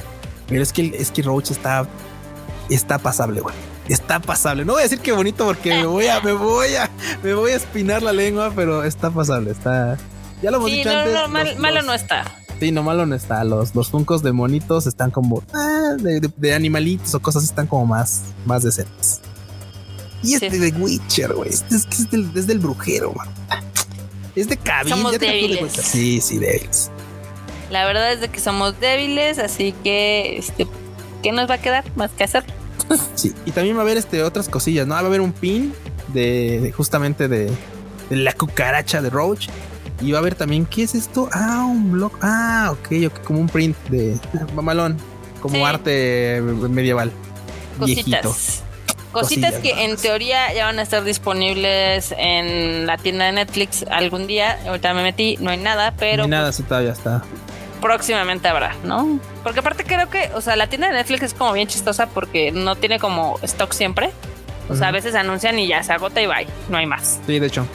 Pero 0.48 0.62
es 0.64 0.74
que 0.74 0.92
es 0.98 1.12
que 1.12 1.22
Roach 1.22 1.52
está. 1.52 1.88
Está 2.70 3.00
pasable, 3.00 3.42
güey. 3.42 3.56
Está 3.90 4.20
pasable. 4.20 4.64
No 4.66 4.74
voy 4.74 4.82
a 4.82 4.84
decir 4.84 5.00
que 5.00 5.12
bonito 5.12 5.46
porque 5.46 5.72
me 5.72 5.86
voy 5.86 6.08
a, 6.08 6.22
me 6.22 6.32
voy 6.34 6.76
a, 6.76 6.90
me 7.24 7.34
voy 7.34 7.52
a 7.52 7.56
espinar 7.56 8.02
la 8.04 8.14
lengua, 8.14 8.52
pero 8.56 8.84
está 8.84 9.10
pasable. 9.12 9.52
Está. 9.52 9.98
Ya 10.42 10.52
lo 10.52 10.58
hemos 10.58 10.70
Sí, 10.70 10.78
dicho 10.78 10.90
no, 10.92 10.98
antes. 11.00 11.14
no, 11.14 11.28
mal- 11.28 11.46
los- 11.48 11.58
malo 11.58 11.76
los- 11.78 11.86
no 11.86 11.94
está. 11.94 12.26
Sí, 12.60 12.72
no 12.72 12.84
malo 12.84 13.06
no 13.06 13.16
está. 13.16 13.44
Los, 13.44 13.74
los 13.74 13.90
funcos 13.90 14.22
de 14.22 14.32
monitos 14.32 14.86
están 14.86 15.12
como 15.12 15.44
ah, 15.54 15.96
de, 15.98 16.20
de- 16.20 16.32
de 16.36 16.54
animalitos 16.54 17.14
o 17.16 17.20
cosas 17.22 17.44
están 17.44 17.68
como 17.68 17.86
más, 17.86 18.22
más 18.46 18.64
decentes. 18.64 19.22
Y 20.22 20.34
este 20.34 20.52
Sí. 20.52 20.58
de 20.60 20.72
Witcher, 20.78 21.34
güey. 21.34 21.50
Este 21.50 21.76
es, 21.78 21.88
es 21.92 22.12
del, 22.12 22.30
es 22.36 22.46
del 22.48 22.60
brujero, 22.60 23.14
man. 23.14 23.28
Es 24.36 24.48
de 24.50 24.58
Cabil. 24.58 24.94
Somos 24.94 25.14
ya 25.14 25.20
te 25.20 25.26
capté 25.26 25.42
de 25.42 25.48
débiles. 25.48 25.74
Sí, 25.74 26.22
sí, 26.22 26.38
débiles. 26.38 26.92
La 27.72 27.86
verdad 27.86 28.12
es 28.14 28.20
de 28.22 28.28
que 28.30 28.40
somos 28.40 28.80
débiles, 28.80 29.40
así 29.40 29.74
que, 29.84 30.38
este, 30.38 30.68
¿qué 31.24 31.32
nos 31.32 31.50
va 31.50 31.56
a 31.56 31.58
quedar 31.60 31.86
más 31.96 32.12
que 32.12 32.24
hacer? 32.24 32.44
Sí. 33.16 33.34
Y 33.46 33.52
también 33.52 33.76
va 33.76 33.82
a 33.82 33.84
haber 33.84 33.98
este, 33.98 34.24
otras 34.24 34.50
cosillas, 34.50 34.88
¿no? 34.88 34.94
Va 34.96 35.02
a 35.02 35.06
haber 35.06 35.22
un 35.22 35.32
pin 35.34 35.74
de, 36.14 36.60
de 36.62 36.72
justamente 36.72 37.28
de, 37.28 37.52
de 38.10 38.16
la 38.16 38.34
cucaracha 38.34 39.02
de 39.02 39.10
Roach. 39.10 39.48
Y 40.02 40.12
va 40.14 40.20
a 40.20 40.22
haber 40.22 40.36
también, 40.36 40.66
¿qué 40.66 40.84
es 40.84 40.96
esto? 40.96 41.30
Ah, 41.34 41.66
un 41.70 41.92
blog. 41.92 42.14
Ah, 42.22 42.70
ok, 42.72 42.88
ok, 43.08 43.24
como 43.24 43.40
un 43.42 43.48
print 43.50 43.76
de 43.90 44.18
mamalón, 44.56 44.98
como 45.42 45.56
Sí. 45.56 45.62
arte 45.64 46.42
medieval. 46.42 47.12
Viejito. 47.86 48.18
Cositas. 48.30 48.64
Cositas 49.12 49.54
Cosillas 49.56 49.76
que 49.76 49.86
en 49.86 49.98
teoría 49.98 50.54
ya 50.54 50.66
van 50.66 50.78
a 50.78 50.84
estar 50.84 51.04
disponibles 51.04 52.14
en 52.18 52.86
la 52.86 52.96
tienda 52.98 53.26
de 53.26 53.32
Netflix 53.32 53.84
algún 53.90 54.28
día. 54.28 54.60
Ahorita 54.68 54.94
me 54.94 55.02
metí, 55.04 55.36
no 55.42 55.50
hay 55.50 55.58
nada, 55.58 55.96
pero 55.98 56.24
Ni 56.26 56.30
nada, 56.30 56.52
sí, 56.52 56.62
todavía 56.64 56.92
está. 56.92 57.24
Próximamente 57.82 58.48
habrá, 58.48 58.76
¿no? 58.84 59.20
Porque 59.44 59.60
aparte 59.60 59.84
creo 59.84 60.10
que, 60.10 60.30
o 60.36 60.42
sea, 60.42 60.56
la 60.56 60.68
tienda 60.68 60.88
de 60.88 60.94
Netflix 60.94 61.24
es 61.24 61.34
como 61.34 61.54
bien 61.54 61.68
chistosa 61.68 62.08
porque 62.08 62.52
no 62.52 62.76
tiene 62.76 63.00
como 63.00 63.38
stock 63.44 63.72
siempre. 63.74 64.12
O 64.70 64.76
sea, 64.76 64.90
a 64.90 64.92
veces 64.92 65.16
anuncian 65.16 65.58
y 65.58 65.68
ya 65.68 65.82
se 65.82 65.94
agota 65.94 66.22
y 66.22 66.28
bye, 66.28 66.48
no 66.70 66.78
hay 66.78 66.86
más. 66.86 67.20
Sí, 67.26 67.40
de 67.40 67.48
hecho. 67.48 67.66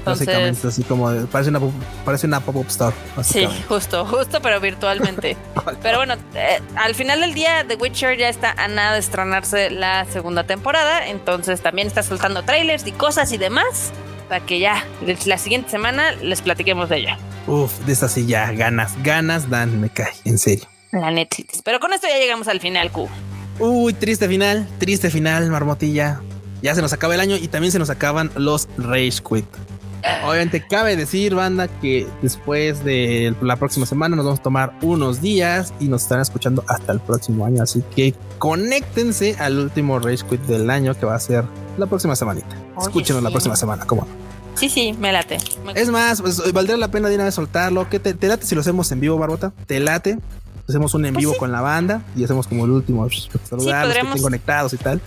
Entonces, 0.00 0.26
básicamente, 0.26 0.66
así 0.66 0.82
como 0.82 1.12
parece 1.26 1.50
una 1.50 1.60
pop- 1.60 1.72
parece 2.04 2.26
una 2.26 2.40
pop-up 2.40 2.66
store. 2.66 2.92
sí, 3.22 3.46
justo, 3.68 4.04
justo, 4.04 4.42
pero 4.42 4.58
virtualmente. 4.58 5.36
Pero 5.82 5.98
bueno, 5.98 6.14
eh, 6.34 6.60
al 6.74 6.96
final 6.96 7.20
del 7.20 7.34
día, 7.34 7.64
The 7.68 7.76
Witcher 7.76 8.18
ya 8.18 8.28
está 8.28 8.50
a 8.50 8.66
nada 8.66 8.94
de 8.94 8.98
estrenarse 8.98 9.70
la 9.70 10.04
segunda 10.06 10.42
temporada. 10.42 11.06
Entonces 11.06 11.60
también 11.60 11.86
está 11.86 12.02
soltando 12.02 12.42
trailers 12.42 12.84
y 12.84 12.90
cosas 12.90 13.30
y 13.32 13.38
demás. 13.38 13.92
Para 14.32 14.46
que 14.46 14.60
ya 14.60 14.82
la 15.26 15.36
siguiente 15.36 15.68
semana 15.68 16.12
les 16.12 16.40
platiquemos 16.40 16.88
de 16.88 17.00
ella. 17.00 17.18
Uf, 17.46 17.70
de 17.80 17.92
esta 17.92 18.08
sí 18.08 18.24
ya, 18.24 18.50
ganas, 18.52 18.94
ganas 19.02 19.50
dan, 19.50 19.78
me 19.78 19.90
cae, 19.90 20.14
en 20.24 20.38
serio. 20.38 20.64
La 20.90 21.10
Netflix. 21.10 21.60
Pero 21.62 21.80
con 21.80 21.92
esto 21.92 22.06
ya 22.08 22.16
llegamos 22.16 22.48
al 22.48 22.58
final, 22.58 22.90
Q. 22.90 23.10
Uy, 23.58 23.92
triste 23.92 24.26
final, 24.28 24.66
triste 24.78 25.10
final, 25.10 25.50
marmotilla. 25.50 26.22
Ya 26.62 26.74
se 26.74 26.80
nos 26.80 26.94
acaba 26.94 27.12
el 27.12 27.20
año 27.20 27.36
y 27.36 27.48
también 27.48 27.72
se 27.72 27.78
nos 27.78 27.90
acaban 27.90 28.30
los 28.34 28.70
Rage 28.78 29.20
Quit. 29.22 29.44
Obviamente 30.24 30.66
cabe 30.66 30.96
decir, 30.96 31.34
banda, 31.34 31.68
que 31.68 32.06
después 32.22 32.82
de 32.84 33.34
la 33.42 33.56
próxima 33.56 33.84
semana 33.84 34.16
nos 34.16 34.24
vamos 34.24 34.40
a 34.40 34.42
tomar 34.42 34.72
unos 34.80 35.20
días 35.20 35.74
y 35.78 35.88
nos 35.88 36.04
estarán 36.04 36.22
escuchando 36.22 36.64
hasta 36.68 36.90
el 36.90 37.00
próximo 37.00 37.44
año. 37.44 37.62
Así 37.62 37.84
que 37.94 38.14
conéctense 38.38 39.36
al 39.38 39.58
último 39.58 39.98
Rage 39.98 40.24
Quit 40.26 40.40
del 40.44 40.70
año 40.70 40.98
que 40.98 41.04
va 41.04 41.16
a 41.16 41.20
ser 41.20 41.44
la 41.76 41.84
próxima 41.84 42.16
semanita. 42.16 42.56
Oye, 42.76 42.86
Escúchenos 42.86 43.22
la 43.22 43.28
próxima 43.28 43.56
semana, 43.56 43.84
¿cómo? 43.84 44.06
Sí, 44.54 44.68
sí, 44.68 44.92
me 44.98 45.12
late. 45.12 45.38
Me- 45.64 45.72
Es 45.72 45.88
más, 45.90 46.20
pues, 46.20 46.52
valdría 46.52 46.76
la 46.76 46.88
pena 46.88 47.08
de 47.08 47.14
una 47.16 47.24
vez 47.24 47.34
soltarlo. 47.34 47.88
¿Qué 47.88 47.98
te, 47.98 48.14
te 48.14 48.28
late 48.28 48.46
si 48.46 48.54
lo 48.54 48.60
hacemos 48.60 48.90
en 48.92 49.00
vivo, 49.00 49.16
Barbota? 49.18 49.52
¿Te 49.66 49.80
late? 49.80 50.18
Hacemos 50.68 50.94
un 50.94 51.04
en 51.06 51.14
Pues 51.14 51.22
vivo 51.22 51.32
sí. 51.32 51.38
con 51.38 51.50
la 51.52 51.60
banda 51.60 52.02
y 52.14 52.22
hacemos 52.24 52.46
como 52.46 52.64
el 52.64 52.70
último 52.70 53.02
pues, 53.02 53.28
saludar 53.48 53.90
que 53.92 53.98
estén 54.00 54.22
conectados 54.22 54.72
y 54.74 54.76
tal. 54.76 55.00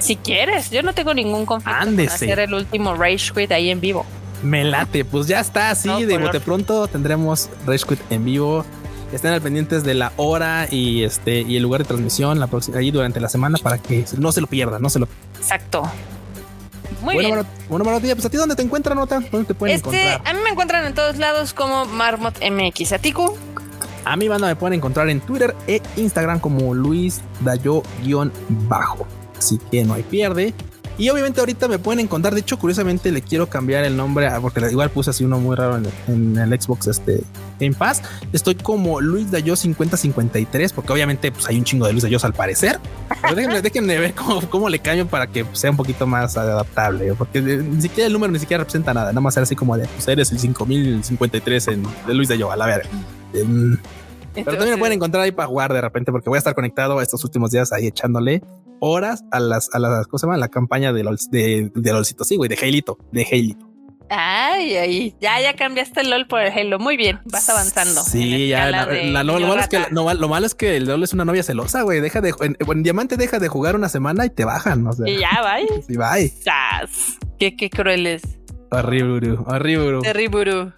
Si 0.00 0.16
quieres, 0.16 0.70
yo 0.70 0.82
no 0.82 0.92
tengo 0.92 1.14
ningún 1.14 1.46
conflicto 1.46 1.78
con 1.80 1.88
Ándese. 1.88 2.14
hacer 2.14 2.38
el 2.40 2.52
último 2.52 2.94
Rage 2.94 3.32
Quit 3.34 3.52
ahí 3.52 3.70
en 3.70 3.80
vivo. 3.80 4.04
Me 4.42 4.64
late, 4.64 5.04
pues 5.04 5.26
ya 5.26 5.40
está 5.40 5.70
así. 5.70 5.88
No, 5.88 5.98
de 6.00 6.18
bote 6.18 6.40
pronto 6.40 6.86
tendremos 6.88 7.48
Rage 7.66 7.84
Quit 7.88 8.00
en 8.10 8.24
vivo. 8.24 8.64
Estén 9.12 9.32
al 9.32 9.40
pendientes 9.40 9.84
de 9.84 9.94
la 9.94 10.12
hora 10.16 10.66
y 10.70 11.04
este 11.04 11.40
y 11.42 11.56
el 11.56 11.62
lugar 11.62 11.82
de 11.82 11.86
transmisión 11.86 12.40
la 12.40 12.48
próxima 12.48 12.78
ahí 12.78 12.90
durante 12.90 13.20
la 13.20 13.28
semana 13.28 13.56
para 13.62 13.78
que 13.78 14.04
no 14.18 14.32
se 14.32 14.40
lo 14.40 14.48
pierdan, 14.48 14.82
no 14.82 14.90
se 14.90 14.98
lo 14.98 15.08
Exacto. 15.38 15.88
Muy 17.00 17.14
bueno, 17.14 17.34
bien. 17.34 17.46
Bueno, 17.68 17.84
Marotilla, 17.84 18.14
pues 18.14 18.26
a 18.26 18.30
ti 18.30 18.36
dónde 18.36 18.56
te 18.56 18.62
encuentran, 18.62 18.96
Nota? 18.96 19.20
¿Dónde 19.30 19.46
te 19.48 19.54
pueden 19.54 19.76
Este, 19.76 19.88
encontrar? 19.88 20.22
a 20.24 20.32
mí 20.34 20.40
me 20.42 20.50
encuentran 20.50 20.84
en 20.84 20.94
todos 20.94 21.16
lados 21.16 21.52
como 21.54 21.84
Marmot 21.86 22.36
MX. 22.40 22.92
¿A? 22.92 23.00
A 24.04 24.16
mi 24.16 24.28
banda 24.28 24.46
me 24.46 24.56
pueden 24.56 24.74
encontrar 24.74 25.08
en 25.08 25.20
Twitter 25.20 25.54
e 25.66 25.82
Instagram 25.96 26.38
como 26.38 26.74
Luis 26.74 27.20
Dayo-bajo. 27.40 29.06
Así 29.36 29.58
que 29.70 29.84
no 29.84 29.94
hay 29.94 30.02
pierde. 30.02 30.54
Y 30.98 31.10
obviamente 31.10 31.40
ahorita 31.40 31.68
me 31.68 31.78
pueden 31.78 32.00
encontrar. 32.00 32.32
De 32.34 32.40
hecho, 32.40 32.58
curiosamente 32.58 33.12
le 33.12 33.20
quiero 33.20 33.48
cambiar 33.48 33.84
el 33.84 33.96
nombre 33.96 34.28
porque 34.40 34.60
igual 34.70 34.88
puse 34.90 35.10
así 35.10 35.24
uno 35.24 35.38
muy 35.38 35.54
raro 35.54 35.76
en 35.76 35.84
el, 35.84 35.92
en 36.08 36.38
el 36.52 36.60
Xbox 36.60 36.86
este 36.86 37.22
Game 37.60 37.74
Pass. 37.74 38.02
Estoy 38.32 38.54
como 38.54 39.00
Luis 39.02 39.30
Dayo 39.30 39.56
5053 39.56 40.72
porque 40.72 40.92
obviamente 40.92 41.30
pues 41.32 41.46
hay 41.48 41.58
un 41.58 41.64
chingo 41.64 41.86
de 41.86 41.92
Luis 41.92 42.02
Dayos 42.02 42.24
al 42.24 42.32
parecer. 42.32 42.80
Pero 43.20 43.34
déjenme, 43.34 43.60
déjenme 43.62 43.98
ver 43.98 44.14
cómo, 44.14 44.40
cómo 44.48 44.68
le 44.70 44.78
cambio 44.78 45.06
para 45.06 45.26
que 45.26 45.44
sea 45.52 45.70
un 45.70 45.76
poquito 45.76 46.06
más 46.06 46.36
adaptable. 46.36 47.12
Porque 47.14 47.42
de- 47.42 47.58
ni 47.62 47.82
siquiera 47.82 48.06
el 48.06 48.12
número 48.14 48.32
ni 48.32 48.38
siquiera 48.38 48.62
representa 48.62 48.94
nada. 48.94 49.08
Nada 49.08 49.20
más 49.20 49.34
ser 49.34 49.42
así 49.42 49.54
como 49.54 49.76
de 49.76 49.86
pues 49.88 50.08
eres 50.08 50.32
el 50.32 50.38
5053 50.38 51.68
en, 51.68 51.82
de 52.06 52.14
Luis 52.14 52.28
Dayo 52.28 52.50
a 52.50 52.56
la 52.56 52.66
verga. 52.66 52.88
Em, 53.34 53.76
pero 54.34 54.52
también 54.52 54.70
me 54.72 54.78
pueden 54.78 54.94
encontrar 54.94 55.22
ahí 55.24 55.32
para 55.32 55.48
jugar 55.48 55.72
de 55.72 55.80
repente 55.80 56.12
porque 56.12 56.28
voy 56.28 56.36
a 56.36 56.38
estar 56.38 56.54
conectado 56.54 57.00
estos 57.00 57.22
últimos 57.24 57.50
días 57.50 57.72
ahí 57.72 57.86
echándole 57.86 58.42
horas 58.80 59.24
a 59.32 59.40
las, 59.40 59.68
a 59.74 59.78
las, 59.78 60.06
¿cómo 60.06 60.18
se 60.18 60.26
llama? 60.26 60.36
La 60.36 60.48
campaña 60.48 60.92
de 60.92 61.02
LOL, 61.04 61.18
de, 61.30 61.70
de 61.74 61.92
LOLcito, 61.92 62.24
sí, 62.24 62.36
güey, 62.36 62.48
de 62.48 62.56
Halito, 62.60 62.98
de 63.12 63.26
Halito. 63.30 63.66
Ay, 64.08 64.76
ay, 64.76 65.16
ya, 65.20 65.40
ya 65.40 65.56
cambiaste 65.56 66.00
el 66.02 66.10
LOL 66.10 66.28
por 66.28 66.40
el 66.40 66.52
Halo. 66.56 66.78
Muy 66.78 66.96
bien, 66.96 67.18
vas 67.24 67.48
avanzando. 67.48 68.02
Sí, 68.04 68.46
ya. 68.48 68.70
la- 68.70 68.86
la- 68.86 69.24
lo, 69.24 69.40
lo 69.40 69.48
malo 69.48 69.60
es 69.60 69.66
que, 69.68 69.80
no, 69.90 70.14
lo 70.14 70.28
malo 70.28 70.46
es 70.46 70.54
que 70.54 70.76
el 70.76 70.86
LOL 70.86 71.02
es 71.02 71.12
una 71.12 71.24
novia 71.24 71.42
celosa, 71.42 71.82
güey. 71.82 72.00
Deja 72.00 72.20
de, 72.20 72.32
en, 72.40 72.56
en 72.60 72.82
diamante 72.84 73.16
deja 73.16 73.40
de 73.40 73.48
jugar 73.48 73.74
una 73.74 73.88
semana 73.88 74.24
y 74.24 74.30
te 74.30 74.44
bajan. 74.44 74.86
O 74.86 74.92
sea, 74.92 75.08
Y 75.08 75.18
ya, 75.18 75.42
bye. 75.42 75.82
sí, 75.88 75.96
bye. 75.96 76.28
Sas. 76.28 77.18
Qué, 77.40 77.56
qué 77.56 77.68
crueles. 77.68 78.22
Horrible, 78.70 79.38
horrible. 79.44 80.00
Terriburu. 80.02 80.72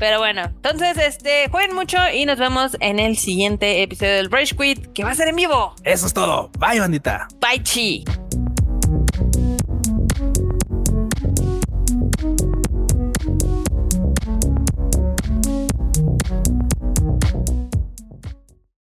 Pero 0.00 0.18
bueno, 0.18 0.44
entonces, 0.44 0.96
este, 0.96 1.48
jueguen 1.50 1.74
mucho 1.74 1.98
y 2.12 2.24
nos 2.24 2.38
vemos 2.38 2.74
en 2.80 2.98
el 2.98 3.18
siguiente 3.18 3.82
episodio 3.82 4.14
del 4.14 4.30
Rage 4.30 4.56
Quit, 4.56 4.92
que 4.94 5.04
va 5.04 5.10
a 5.10 5.14
ser 5.14 5.28
en 5.28 5.36
vivo. 5.36 5.74
Eso 5.84 6.06
es 6.06 6.14
todo. 6.14 6.50
Bye, 6.58 6.80
bandita. 6.80 7.28
Bye, 7.38 7.62
chi. 7.62 8.04